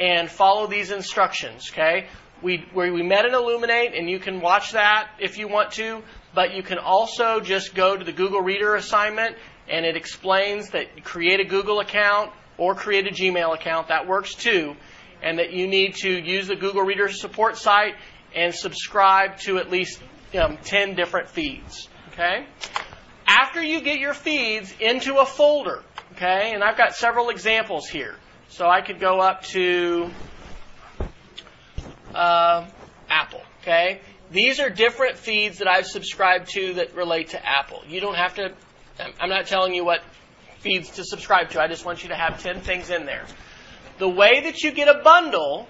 and 0.00 0.30
follow 0.30 0.66
these 0.66 0.90
instructions. 0.90 1.70
Okay. 1.70 2.06
We 2.40 2.64
we 2.74 3.02
met 3.02 3.26
in 3.26 3.34
Elluminate, 3.34 3.94
and 3.94 4.08
you 4.08 4.18
can 4.18 4.40
watch 4.40 4.72
that 4.72 5.10
if 5.20 5.36
you 5.36 5.46
want 5.46 5.72
to. 5.72 6.02
But 6.34 6.54
you 6.54 6.62
can 6.62 6.78
also 6.78 7.40
just 7.40 7.74
go 7.74 7.98
to 7.98 8.02
the 8.02 8.12
Google 8.12 8.40
Reader 8.40 8.76
assignment, 8.76 9.36
and 9.68 9.84
it 9.84 9.96
explains 9.96 10.70
that 10.70 11.04
create 11.04 11.40
a 11.40 11.44
Google 11.44 11.80
account 11.80 12.32
or 12.56 12.74
create 12.74 13.06
a 13.06 13.10
Gmail 13.10 13.54
account. 13.54 13.88
That 13.88 14.06
works 14.06 14.34
too 14.34 14.74
and 15.22 15.38
that 15.38 15.52
you 15.52 15.66
need 15.66 15.94
to 15.96 16.10
use 16.10 16.48
the 16.48 16.56
Google 16.56 16.82
Reader 16.82 17.08
support 17.08 17.56
site 17.56 17.94
and 18.34 18.54
subscribe 18.54 19.38
to 19.38 19.58
at 19.58 19.70
least 19.70 20.00
um, 20.38 20.58
10 20.64 20.94
different 20.94 21.28
feeds. 21.28 21.88
Okay? 22.12 22.46
After 23.26 23.62
you 23.62 23.80
get 23.80 23.98
your 23.98 24.14
feeds 24.14 24.74
into 24.80 25.16
a 25.16 25.26
folder, 25.26 25.82
okay, 26.12 26.52
and 26.52 26.62
I've 26.62 26.76
got 26.76 26.94
several 26.94 27.30
examples 27.30 27.88
here. 27.88 28.16
So 28.48 28.68
I 28.68 28.82
could 28.82 29.00
go 29.00 29.20
up 29.20 29.44
to 29.44 30.10
uh, 32.14 32.66
Apple, 33.08 33.40
okay? 33.62 34.00
These 34.30 34.60
are 34.60 34.68
different 34.68 35.16
feeds 35.16 35.58
that 35.58 35.68
I've 35.68 35.86
subscribed 35.86 36.50
to 36.50 36.74
that 36.74 36.94
relate 36.94 37.30
to 37.30 37.46
Apple. 37.46 37.82
You 37.88 38.00
don't 38.00 38.16
have 38.16 38.34
to, 38.34 38.52
I'm 39.20 39.30
not 39.30 39.46
telling 39.46 39.74
you 39.74 39.84
what 39.84 40.02
feeds 40.58 40.90
to 40.92 41.04
subscribe 41.04 41.50
to. 41.50 41.60
I 41.60 41.68
just 41.68 41.84
want 41.84 42.02
you 42.02 42.10
to 42.10 42.16
have 42.16 42.42
10 42.42 42.60
things 42.60 42.90
in 42.90 43.06
there. 43.06 43.24
The 43.98 44.08
way 44.08 44.40
that 44.44 44.62
you 44.62 44.72
get 44.72 44.88
a 44.88 45.02
bundle 45.02 45.68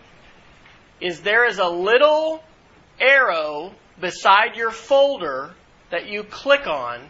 is 1.00 1.20
there 1.20 1.46
is 1.46 1.58
a 1.58 1.68
little 1.68 2.42
arrow 3.00 3.72
beside 4.00 4.56
your 4.56 4.70
folder 4.70 5.54
that 5.90 6.06
you 6.06 6.24
click 6.24 6.66
on 6.66 7.08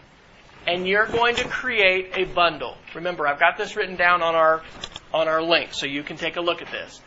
and 0.66 0.86
you're 0.86 1.06
going 1.06 1.36
to 1.36 1.44
create 1.48 2.12
a 2.16 2.24
bundle. 2.24 2.76
Remember, 2.94 3.26
I've 3.26 3.40
got 3.40 3.56
this 3.56 3.76
written 3.76 3.96
down 3.96 4.22
on 4.22 4.34
our 4.34 4.62
on 5.12 5.28
our 5.28 5.42
link 5.42 5.70
so 5.72 5.86
you 5.86 6.02
can 6.02 6.16
take 6.16 6.36
a 6.36 6.40
look 6.40 6.62
at 6.62 6.70
this. 6.70 7.00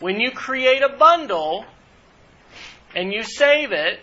When 0.00 0.20
you 0.20 0.30
create 0.30 0.82
a 0.82 0.96
bundle 0.96 1.64
and 2.94 3.12
you 3.12 3.22
save 3.22 3.72
it, 3.72 4.00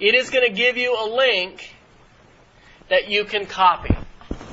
it 0.00 0.14
is 0.14 0.30
going 0.30 0.46
to 0.48 0.54
give 0.54 0.76
you 0.76 0.96
a 0.98 1.06
link 1.14 1.74
that 2.88 3.08
you 3.08 3.24
can 3.24 3.46
copy. 3.46 3.94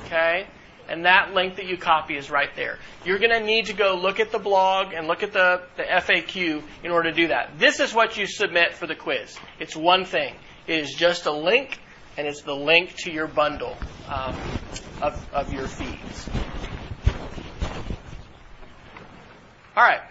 Okay? 0.05 0.47
and 0.89 1.05
that 1.05 1.33
link 1.33 1.57
that 1.57 1.65
you 1.65 1.77
copy 1.77 2.15
is 2.15 2.29
right 2.29 2.55
there. 2.55 2.79
You're 3.05 3.19
going 3.19 3.31
to 3.31 3.45
need 3.45 3.67
to 3.67 3.73
go 3.73 3.95
look 3.95 4.19
at 4.19 4.31
the 4.31 4.39
blog 4.39 4.93
and 4.93 5.07
look 5.07 5.23
at 5.23 5.33
the, 5.33 5.61
the 5.75 5.83
FAQ 5.83 6.63
in 6.83 6.91
order 6.91 7.09
to 7.09 7.15
do 7.15 7.27
that. 7.27 7.59
This 7.59 7.79
is 7.79 7.93
what 7.93 8.17
you 8.17 8.25
submit 8.25 8.73
for 8.73 8.87
the 8.87 8.95
quiz. 8.95 9.37
It's 9.59 9.75
one 9.75 10.05
thing. 10.05 10.35
It 10.65 10.79
is 10.79 10.93
just 10.93 11.25
a 11.25 11.31
link, 11.31 11.79
and 12.17 12.27
it's 12.27 12.41
the 12.41 12.55
link 12.55 12.95
to 12.99 13.11
your 13.11 13.27
bundle 13.27 13.77
um, 14.07 14.35
of, 15.01 15.33
of 15.33 15.53
your 15.53 15.67
feeds. 15.67 16.29
All 19.75 19.83
right. 19.83 20.01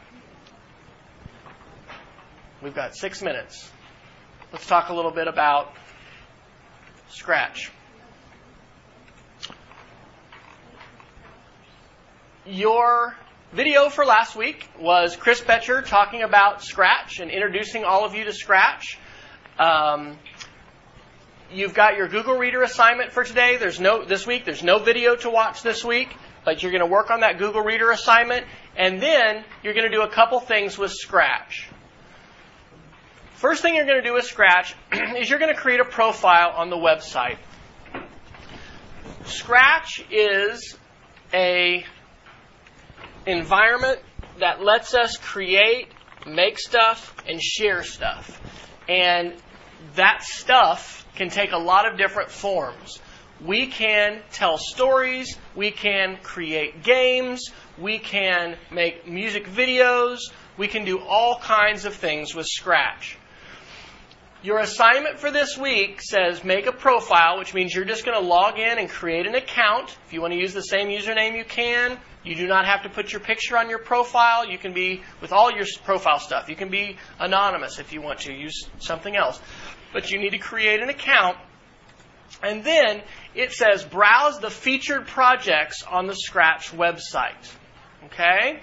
We've 2.62 2.74
got 2.74 2.96
six 2.96 3.22
minutes. 3.22 3.70
Let's 4.56 4.68
talk 4.68 4.88
a 4.88 4.94
little 4.94 5.10
bit 5.10 5.28
about 5.28 5.70
Scratch. 7.10 7.70
Your 12.46 13.14
video 13.52 13.90
for 13.90 14.06
last 14.06 14.34
week 14.34 14.66
was 14.80 15.14
Chris 15.14 15.42
Betcher 15.42 15.82
talking 15.82 16.22
about 16.22 16.62
Scratch 16.62 17.20
and 17.20 17.30
introducing 17.30 17.84
all 17.84 18.06
of 18.06 18.14
you 18.14 18.24
to 18.24 18.32
Scratch. 18.32 18.98
Um, 19.58 20.16
you've 21.52 21.74
got 21.74 21.98
your 21.98 22.08
Google 22.08 22.38
Reader 22.38 22.62
assignment 22.62 23.12
for 23.12 23.24
today. 23.24 23.58
There's 23.58 23.78
no 23.78 24.06
this 24.06 24.26
week. 24.26 24.46
There's 24.46 24.62
no 24.62 24.78
video 24.78 25.16
to 25.16 25.28
watch 25.28 25.60
this 25.60 25.84
week, 25.84 26.16
but 26.46 26.62
you're 26.62 26.72
going 26.72 26.80
to 26.80 26.90
work 26.90 27.10
on 27.10 27.20
that 27.20 27.36
Google 27.38 27.60
Reader 27.60 27.90
assignment, 27.90 28.46
and 28.74 29.02
then 29.02 29.44
you're 29.62 29.74
going 29.74 29.90
to 29.90 29.94
do 29.94 30.00
a 30.00 30.10
couple 30.10 30.40
things 30.40 30.78
with 30.78 30.92
Scratch. 30.92 31.68
First 33.36 33.60
thing 33.60 33.74
you're 33.74 33.84
going 33.84 34.02
to 34.02 34.08
do 34.08 34.14
with 34.14 34.24
Scratch 34.24 34.74
is 34.92 35.28
you're 35.28 35.38
going 35.38 35.54
to 35.54 35.60
create 35.60 35.80
a 35.80 35.84
profile 35.84 36.54
on 36.56 36.70
the 36.70 36.76
website. 36.76 37.36
Scratch 39.26 40.02
is 40.10 40.74
a 41.34 41.84
environment 43.26 44.00
that 44.38 44.62
lets 44.62 44.94
us 44.94 45.18
create, 45.18 45.88
make 46.26 46.58
stuff, 46.58 47.14
and 47.28 47.42
share 47.42 47.82
stuff. 47.82 48.40
And 48.88 49.34
that 49.96 50.22
stuff 50.22 51.06
can 51.14 51.28
take 51.28 51.52
a 51.52 51.58
lot 51.58 51.86
of 51.86 51.98
different 51.98 52.30
forms. 52.30 52.98
We 53.44 53.66
can 53.66 54.22
tell 54.32 54.56
stories, 54.56 55.36
we 55.54 55.72
can 55.72 56.16
create 56.22 56.82
games, 56.82 57.50
we 57.76 57.98
can 57.98 58.56
make 58.70 59.06
music 59.06 59.46
videos, 59.46 60.20
we 60.56 60.68
can 60.68 60.86
do 60.86 61.00
all 61.00 61.38
kinds 61.38 61.84
of 61.84 61.94
things 61.94 62.34
with 62.34 62.46
Scratch. 62.46 63.15
Your 64.46 64.60
assignment 64.60 65.18
for 65.18 65.32
this 65.32 65.58
week 65.58 66.00
says 66.00 66.44
make 66.44 66.66
a 66.66 66.72
profile, 66.72 67.36
which 67.36 67.52
means 67.52 67.74
you're 67.74 67.84
just 67.84 68.04
going 68.04 68.16
to 68.16 68.24
log 68.24 68.60
in 68.60 68.78
and 68.78 68.88
create 68.88 69.26
an 69.26 69.34
account. 69.34 69.98
If 70.06 70.12
you 70.12 70.20
want 70.20 70.34
to 70.34 70.38
use 70.38 70.54
the 70.54 70.62
same 70.62 70.86
username, 70.86 71.36
you 71.36 71.44
can. 71.44 71.98
You 72.22 72.36
do 72.36 72.46
not 72.46 72.64
have 72.64 72.84
to 72.84 72.88
put 72.88 73.10
your 73.10 73.18
picture 73.18 73.58
on 73.58 73.68
your 73.68 73.80
profile. 73.80 74.48
You 74.48 74.56
can 74.56 74.72
be, 74.72 75.02
with 75.20 75.32
all 75.32 75.50
your 75.50 75.66
profile 75.82 76.20
stuff, 76.20 76.48
you 76.48 76.54
can 76.54 76.68
be 76.68 76.96
anonymous 77.18 77.80
if 77.80 77.92
you 77.92 78.00
want 78.00 78.20
to. 78.20 78.32
Use 78.32 78.68
something 78.78 79.16
else. 79.16 79.40
But 79.92 80.12
you 80.12 80.20
need 80.20 80.30
to 80.30 80.38
create 80.38 80.80
an 80.80 80.90
account. 80.90 81.38
And 82.40 82.62
then 82.62 83.02
it 83.34 83.50
says 83.50 83.82
browse 83.82 84.38
the 84.38 84.50
featured 84.50 85.08
projects 85.08 85.82
on 85.82 86.06
the 86.06 86.14
Scratch 86.14 86.70
website. 86.70 87.52
Okay? 88.04 88.60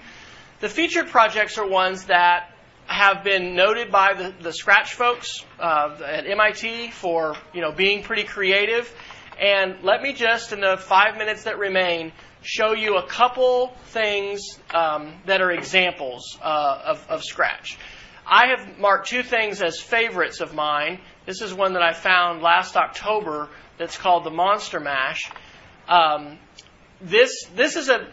The 0.60 0.70
featured 0.70 1.08
projects 1.08 1.58
are 1.58 1.68
ones 1.68 2.04
that 2.04 2.53
have 2.86 3.24
been 3.24 3.54
noted 3.54 3.90
by 3.90 4.14
the, 4.14 4.34
the 4.40 4.52
Scratch 4.52 4.94
folks 4.94 5.44
uh, 5.58 5.96
at 6.04 6.26
MIT 6.26 6.90
for 6.90 7.36
you 7.52 7.60
know 7.60 7.72
being 7.72 8.02
pretty 8.02 8.24
creative. 8.24 8.92
And 9.40 9.82
let 9.82 10.00
me 10.00 10.12
just, 10.12 10.52
in 10.52 10.60
the 10.60 10.76
five 10.76 11.16
minutes 11.16 11.44
that 11.44 11.58
remain, 11.58 12.12
show 12.42 12.72
you 12.72 12.98
a 12.98 13.06
couple 13.06 13.74
things 13.86 14.60
um, 14.72 15.12
that 15.26 15.40
are 15.40 15.50
examples 15.50 16.38
uh, 16.40 16.82
of, 16.86 17.06
of 17.08 17.24
Scratch. 17.24 17.78
I 18.26 18.46
have 18.48 18.78
marked 18.78 19.08
two 19.08 19.22
things 19.22 19.60
as 19.60 19.80
favorites 19.80 20.40
of 20.40 20.54
mine. 20.54 21.00
This 21.26 21.42
is 21.42 21.52
one 21.52 21.72
that 21.72 21.82
I 21.82 21.92
found 21.92 22.42
last 22.42 22.76
October 22.76 23.48
that's 23.76 23.98
called 23.98 24.24
the 24.24 24.30
Monster 24.30 24.80
Mash. 24.80 25.30
Um, 25.88 26.38
this 27.00 27.44
this 27.54 27.76
is 27.76 27.88
a 27.88 28.06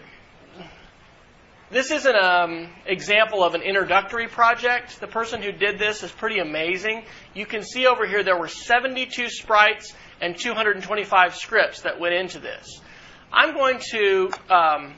this 1.72 1.90
is 1.90 2.06
an 2.06 2.16
um, 2.16 2.68
example 2.86 3.44
of 3.44 3.56
an 3.56 3.62
introductory 3.62 4.28
project. 4.28 5.00
The 5.00 5.08
person 5.08 5.42
who 5.42 5.54
did 5.54 5.80
this 5.80 6.04
is 6.04 6.12
pretty 6.12 6.40
amazing. 6.40 7.06
You 7.34 7.46
can 7.46 7.64
see 7.64 7.88
over 7.88 8.06
here 8.06 8.24
there 8.24 8.38
were 8.38 8.50
72 8.50 9.30
sprites 9.30 9.94
and 10.20 10.38
225 10.38 11.36
scripts 11.36 11.82
that 11.82 12.00
went 12.00 12.14
into 12.14 12.40
this. 12.40 12.82
I'm 13.32 13.54
going 13.54 13.80
to 13.92 14.32
um, 14.50 14.96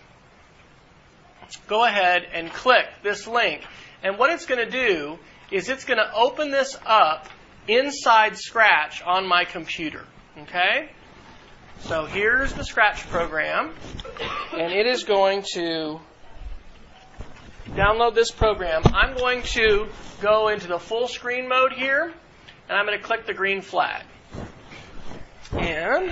go 1.67 1.85
ahead 1.85 2.23
and 2.33 2.51
click 2.51 2.85
this 3.03 3.27
link. 3.27 3.61
And 4.01 4.17
what 4.17 4.31
it's 4.31 4.47
going 4.47 4.65
to 4.65 4.71
do 4.71 5.19
is 5.51 5.69
it's 5.69 5.85
going 5.85 5.99
to 5.99 6.11
open 6.15 6.49
this 6.49 6.75
up 6.85 7.29
inside 7.67 8.35
Scratch 8.35 9.03
on 9.03 9.27
my 9.27 9.45
computer. 9.45 10.05
Okay? 10.39 10.89
So 11.81 12.05
here's 12.05 12.51
the 12.53 12.63
Scratch 12.63 13.07
program. 13.09 13.75
And 14.53 14.73
it 14.73 14.87
is 14.87 15.03
going 15.03 15.43
to 15.53 15.99
download 17.71 18.15
this 18.15 18.31
program, 18.31 18.81
I'm 18.85 19.15
going 19.15 19.43
to 19.43 19.87
go 20.21 20.49
into 20.49 20.67
the 20.67 20.79
full 20.79 21.07
screen 21.07 21.47
mode 21.47 21.73
here, 21.73 22.13
and 22.69 22.77
I'm 22.77 22.85
going 22.85 22.97
to 22.97 23.03
click 23.03 23.25
the 23.25 23.33
green 23.33 23.61
flag. 23.61 24.05
And 25.51 26.11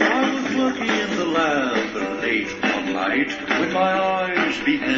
I 0.00 0.30
was 0.34 0.56
working 0.56 0.88
in 0.88 1.16
the 1.16 1.24
lab 1.24 1.94
late 2.22 2.62
one 2.62 2.92
night 2.92 3.30
when 3.48 3.72
my 3.72 4.00
eyes 4.00 4.60
beheld 4.64 4.93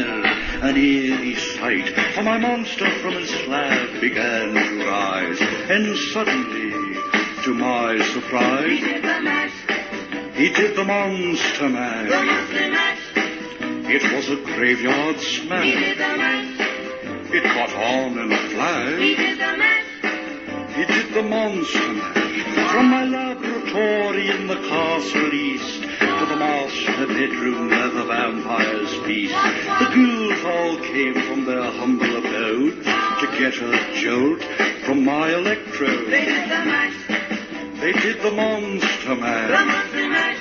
eerie 0.76 1.34
sight. 1.34 1.88
For 2.14 2.22
my 2.22 2.38
monster 2.38 2.88
from 3.00 3.14
his 3.14 3.30
slab 3.30 4.00
began 4.00 4.54
to 4.54 4.86
rise, 4.86 5.40
and 5.40 5.96
suddenly, 6.12 6.94
to 7.44 7.54
my 7.54 7.98
surprise, 8.12 8.80
he 10.34 10.48
did 10.50 10.76
the 10.76 10.84
monster 10.84 11.68
mash. 11.68 12.10
It 13.88 14.02
was 14.14 14.28
a 14.28 14.36
graveyard 14.36 15.18
smash. 15.20 15.96
It 17.32 17.42
caught 17.42 17.72
on 17.74 18.18
in 18.18 18.32
a 18.32 18.36
flash. 18.36 19.00
He 20.76 20.84
did 20.84 21.14
the 21.14 21.22
monster 21.22 21.92
mash 21.92 22.26
from 22.70 22.90
my 22.90 23.04
laboratory 23.04 24.28
in 24.30 24.46
the 24.46 24.56
castle 24.56 25.32
east 25.32 25.85
to 25.98 26.26
the 26.26 26.36
master 26.36 27.06
bedroom 27.06 27.68
where 27.68 27.88
the 27.88 28.04
vampires 28.04 28.94
feast. 29.04 29.34
The 29.34 29.90
ghouls 29.94 30.44
all 30.44 30.76
came 30.78 31.14
from 31.14 31.44
their 31.44 31.62
humble 31.62 32.16
abode 32.16 32.84
to 32.84 33.26
get 33.38 33.54
a 33.60 33.94
jolt 33.94 34.42
from 34.84 35.04
my 35.04 35.32
electrode. 35.34 36.10
They 36.10 36.24
did 36.24 36.44
the 36.44 36.64
mash. 36.64 37.80
They 37.80 37.92
did 37.92 38.22
the 38.22 38.30
monster 38.30 39.14
mash. 39.16 39.50
The 39.50 39.66
monster 39.66 40.08
mash. 40.08 40.40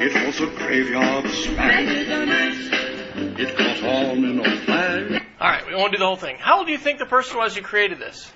It 0.00 0.26
was 0.26 0.40
a 0.40 0.46
graveyard 0.46 1.28
smash. 1.30 1.86
They 1.86 1.94
did 1.94 2.08
the 2.08 2.26
mash. 2.26 3.38
It 3.40 3.56
caught 3.56 3.82
on 3.84 4.24
in 4.24 4.40
a 4.40 4.56
flash. 4.60 5.22
All 5.40 5.48
right, 5.48 5.66
we 5.66 5.74
won't 5.74 5.92
do 5.92 5.98
the 5.98 6.06
whole 6.06 6.16
thing. 6.16 6.36
How 6.38 6.58
old 6.58 6.66
do 6.66 6.72
you 6.72 6.78
think 6.78 6.98
the 6.98 7.06
person 7.06 7.36
was 7.36 7.56
who 7.56 7.62
created 7.62 7.98
this? 7.98 8.32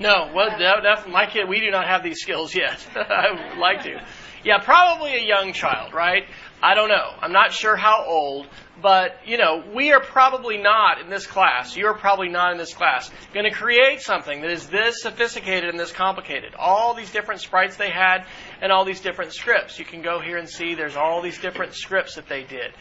No, 0.00 0.30
well, 0.34 0.48
that, 0.58 0.82
that, 0.82 1.10
my 1.10 1.26
kid, 1.26 1.46
we 1.46 1.60
do 1.60 1.70
not 1.70 1.86
have 1.86 2.02
these 2.02 2.20
skills 2.20 2.54
yet. 2.54 2.84
I 2.96 3.50
would 3.50 3.58
like 3.58 3.82
to. 3.82 4.00
Yeah, 4.42 4.56
probably 4.58 5.14
a 5.14 5.22
young 5.22 5.52
child, 5.52 5.92
right? 5.92 6.24
I 6.62 6.74
don't 6.74 6.88
know. 6.88 7.10
I'm 7.20 7.32
not 7.32 7.52
sure 7.52 7.76
how 7.76 8.06
old, 8.06 8.46
but 8.80 9.16
you 9.26 9.36
know, 9.36 9.62
we 9.74 9.92
are 9.92 10.00
probably 10.00 10.56
not 10.56 11.02
in 11.02 11.10
this 11.10 11.26
class. 11.26 11.76
You're 11.76 11.98
probably 11.98 12.30
not 12.30 12.52
in 12.52 12.58
this 12.58 12.72
class 12.72 13.10
going 13.34 13.44
to 13.44 13.50
create 13.50 14.00
something 14.00 14.40
that 14.40 14.50
is 14.50 14.66
this 14.68 15.02
sophisticated 15.02 15.68
and 15.68 15.78
this 15.78 15.92
complicated. 15.92 16.54
All 16.54 16.94
these 16.94 17.12
different 17.12 17.42
sprites 17.42 17.76
they 17.76 17.90
had 17.90 18.24
and 18.62 18.72
all 18.72 18.86
these 18.86 19.00
different 19.00 19.34
scripts. 19.34 19.78
You 19.78 19.84
can 19.84 20.00
go 20.00 20.20
here 20.20 20.38
and 20.38 20.48
see 20.48 20.74
there's 20.74 20.96
all 20.96 21.20
these 21.20 21.38
different 21.38 21.74
scripts 21.74 22.14
that 22.14 22.26
they 22.26 22.44
did. 22.44 22.72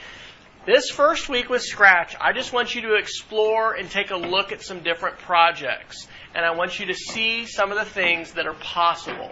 This 0.65 0.89
first 0.89 1.29
week 1.29 1.49
with 1.49 1.63
Scratch, 1.63 2.15
I 2.19 2.31
just 2.31 2.53
want 2.53 2.75
you 2.75 2.81
to 2.81 2.95
explore 2.95 3.73
and 3.73 3.89
take 3.89 4.11
a 4.11 4.17
look 4.17 4.51
at 4.51 4.61
some 4.61 4.83
different 4.83 5.17
projects. 5.17 6.07
And 6.35 6.45
I 6.45 6.51
want 6.51 6.79
you 6.79 6.87
to 6.87 6.93
see 6.93 7.45
some 7.45 7.71
of 7.71 7.77
the 7.77 7.85
things 7.85 8.33
that 8.33 8.45
are 8.45 8.53
possible. 8.53 9.31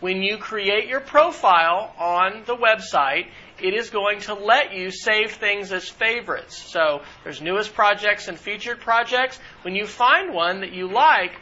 When 0.00 0.22
you 0.22 0.36
create 0.36 0.88
your 0.88 1.00
profile 1.00 1.94
on 1.96 2.42
the 2.46 2.56
website, 2.56 3.28
it 3.60 3.74
is 3.74 3.90
going 3.90 4.20
to 4.22 4.34
let 4.34 4.74
you 4.74 4.90
save 4.90 5.32
things 5.32 5.72
as 5.72 5.88
favorites. 5.88 6.60
So 6.72 7.02
there's 7.22 7.40
newest 7.40 7.72
projects 7.74 8.26
and 8.26 8.36
featured 8.36 8.80
projects. 8.80 9.38
When 9.62 9.76
you 9.76 9.86
find 9.86 10.34
one 10.34 10.60
that 10.62 10.72
you 10.72 10.88
like, 10.88 11.32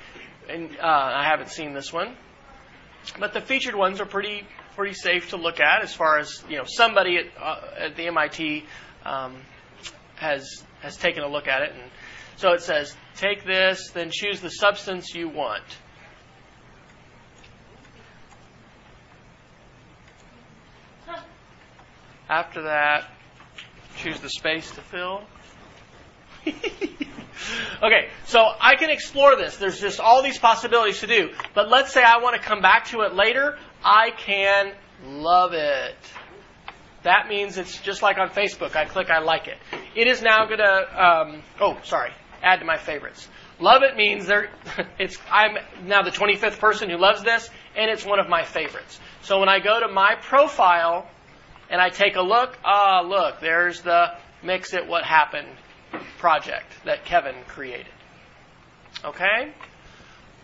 and 0.48 0.76
uh, 0.78 0.84
I 0.84 1.24
haven't 1.24 1.48
seen 1.48 1.72
this 1.72 1.90
one, 1.90 2.14
but 3.18 3.32
the 3.32 3.40
featured 3.40 3.74
ones 3.74 4.00
are 4.00 4.06
pretty 4.06 4.46
pretty 4.76 4.94
safe 4.94 5.30
to 5.30 5.36
look 5.36 5.60
at 5.60 5.82
as 5.82 5.92
far 5.92 6.18
as 6.18 6.42
you 6.48 6.56
know 6.56 6.64
somebody 6.64 7.18
at, 7.18 7.26
uh, 7.38 7.60
at 7.78 7.96
the 7.96 8.06
MIT 8.06 8.64
um, 9.04 9.36
has 10.16 10.62
has 10.80 10.96
taken 10.96 11.22
a 11.22 11.28
look 11.28 11.48
at 11.48 11.62
it 11.62 11.72
and 11.72 11.90
so 12.36 12.52
it 12.52 12.62
says 12.62 12.94
take 13.20 13.44
this 13.44 13.90
then 13.92 14.10
choose 14.10 14.40
the 14.40 14.50
substance 14.50 15.14
you 15.14 15.28
want 15.28 15.62
after 22.28 22.62
that 22.62 23.10
choose 23.96 24.18
the 24.20 24.30
space 24.30 24.70
to 24.70 24.80
fill 24.80 25.22
okay, 27.82 28.08
so 28.24 28.40
I 28.60 28.76
can 28.76 28.90
explore 28.90 29.36
this. 29.36 29.56
There's 29.56 29.80
just 29.80 30.00
all 30.00 30.22
these 30.22 30.38
possibilities 30.38 31.00
to 31.00 31.06
do. 31.06 31.30
But 31.54 31.68
let's 31.68 31.92
say 31.92 32.02
I 32.02 32.18
want 32.18 32.40
to 32.40 32.42
come 32.42 32.62
back 32.62 32.86
to 32.86 33.02
it 33.02 33.14
later. 33.14 33.58
I 33.84 34.10
can 34.16 34.72
love 35.04 35.52
it. 35.52 35.96
That 37.02 37.28
means 37.28 37.56
it's 37.56 37.80
just 37.80 38.02
like 38.02 38.18
on 38.18 38.28
Facebook. 38.30 38.76
I 38.76 38.84
click 38.84 39.10
I 39.10 39.20
like 39.20 39.48
it. 39.48 39.58
It 39.94 40.06
is 40.06 40.22
now 40.22 40.46
going 40.46 40.58
to, 40.58 41.04
um, 41.04 41.42
oh, 41.60 41.78
sorry, 41.84 42.12
add 42.42 42.60
to 42.60 42.64
my 42.64 42.76
favorites. 42.76 43.28
Love 43.58 43.82
it 43.82 43.96
means 43.96 44.26
there, 44.26 44.50
it's, 44.98 45.18
I'm 45.30 45.58
now 45.84 46.02
the 46.02 46.10
25th 46.10 46.58
person 46.58 46.88
who 46.90 46.96
loves 46.96 47.22
this, 47.22 47.48
and 47.76 47.90
it's 47.90 48.04
one 48.04 48.18
of 48.18 48.28
my 48.28 48.44
favorites. 48.44 48.98
So 49.22 49.40
when 49.40 49.48
I 49.48 49.60
go 49.60 49.80
to 49.80 49.88
my 49.88 50.16
profile 50.20 51.08
and 51.68 51.80
I 51.80 51.90
take 51.90 52.16
a 52.16 52.22
look, 52.22 52.58
ah, 52.64 53.02
look, 53.06 53.40
there's 53.40 53.82
the 53.82 54.14
Mix 54.42 54.72
It 54.72 54.86
What 54.86 55.04
Happened 55.04 55.48
project 56.18 56.72
that 56.84 57.04
Kevin 57.04 57.34
created. 57.46 57.92
Okay? 59.04 59.52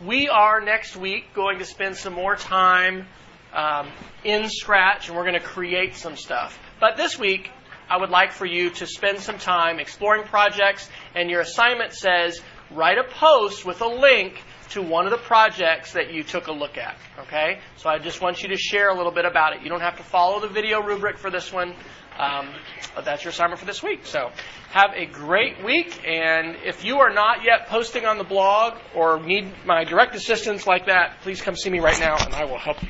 We 0.04 0.28
are 0.28 0.60
next 0.60 0.96
week 0.96 1.32
going 1.34 1.58
to 1.58 1.64
spend 1.64 1.96
some 1.96 2.12
more 2.12 2.36
time 2.36 3.06
um, 3.52 3.88
in 4.24 4.48
Scratch 4.50 5.08
and 5.08 5.16
we're 5.16 5.24
going 5.24 5.40
to 5.40 5.46
create 5.46 5.96
some 5.96 6.16
stuff. 6.16 6.58
But 6.78 6.96
this 6.96 7.18
week, 7.18 7.50
I 7.88 7.98
would 7.98 8.10
like 8.10 8.32
for 8.32 8.46
you 8.46 8.70
to 8.70 8.86
spend 8.86 9.20
some 9.20 9.38
time 9.38 9.78
exploring 9.78 10.24
projects, 10.24 10.88
and 11.14 11.30
your 11.30 11.40
assignment 11.40 11.92
says 11.92 12.40
write 12.70 12.98
a 12.98 13.04
post 13.04 13.64
with 13.64 13.80
a 13.80 13.86
link 13.86 14.42
to 14.70 14.82
one 14.82 15.04
of 15.06 15.12
the 15.12 15.18
projects 15.18 15.92
that 15.92 16.12
you 16.12 16.24
took 16.24 16.48
a 16.48 16.52
look 16.52 16.76
at. 16.76 16.96
Okay? 17.20 17.60
So 17.76 17.88
I 17.88 17.98
just 17.98 18.20
want 18.20 18.42
you 18.42 18.48
to 18.48 18.56
share 18.56 18.90
a 18.90 18.94
little 18.96 19.12
bit 19.12 19.24
about 19.24 19.54
it. 19.54 19.62
You 19.62 19.68
don't 19.68 19.80
have 19.80 19.96
to 19.98 20.02
follow 20.02 20.40
the 20.40 20.48
video 20.48 20.82
rubric 20.82 21.18
for 21.18 21.30
this 21.30 21.52
one. 21.52 21.74
Um, 22.18 22.48
but 22.94 23.04
that's 23.04 23.24
your 23.24 23.30
assignment 23.30 23.60
for 23.60 23.66
this 23.66 23.82
week. 23.82 24.06
So 24.06 24.30
have 24.70 24.92
a 24.94 25.04
great 25.04 25.62
week. 25.62 26.02
And 26.06 26.56
if 26.64 26.84
you 26.84 26.98
are 26.98 27.12
not 27.12 27.44
yet 27.44 27.68
posting 27.68 28.06
on 28.06 28.16
the 28.18 28.24
blog 28.24 28.78
or 28.94 29.20
need 29.20 29.52
my 29.66 29.84
direct 29.84 30.14
assistance 30.14 30.66
like 30.66 30.86
that, 30.86 31.20
please 31.22 31.42
come 31.42 31.56
see 31.56 31.70
me 31.70 31.78
right 31.78 31.98
now 32.00 32.16
and 32.18 32.34
I 32.34 32.46
will 32.46 32.58
help 32.58 32.82
you. 32.82 32.88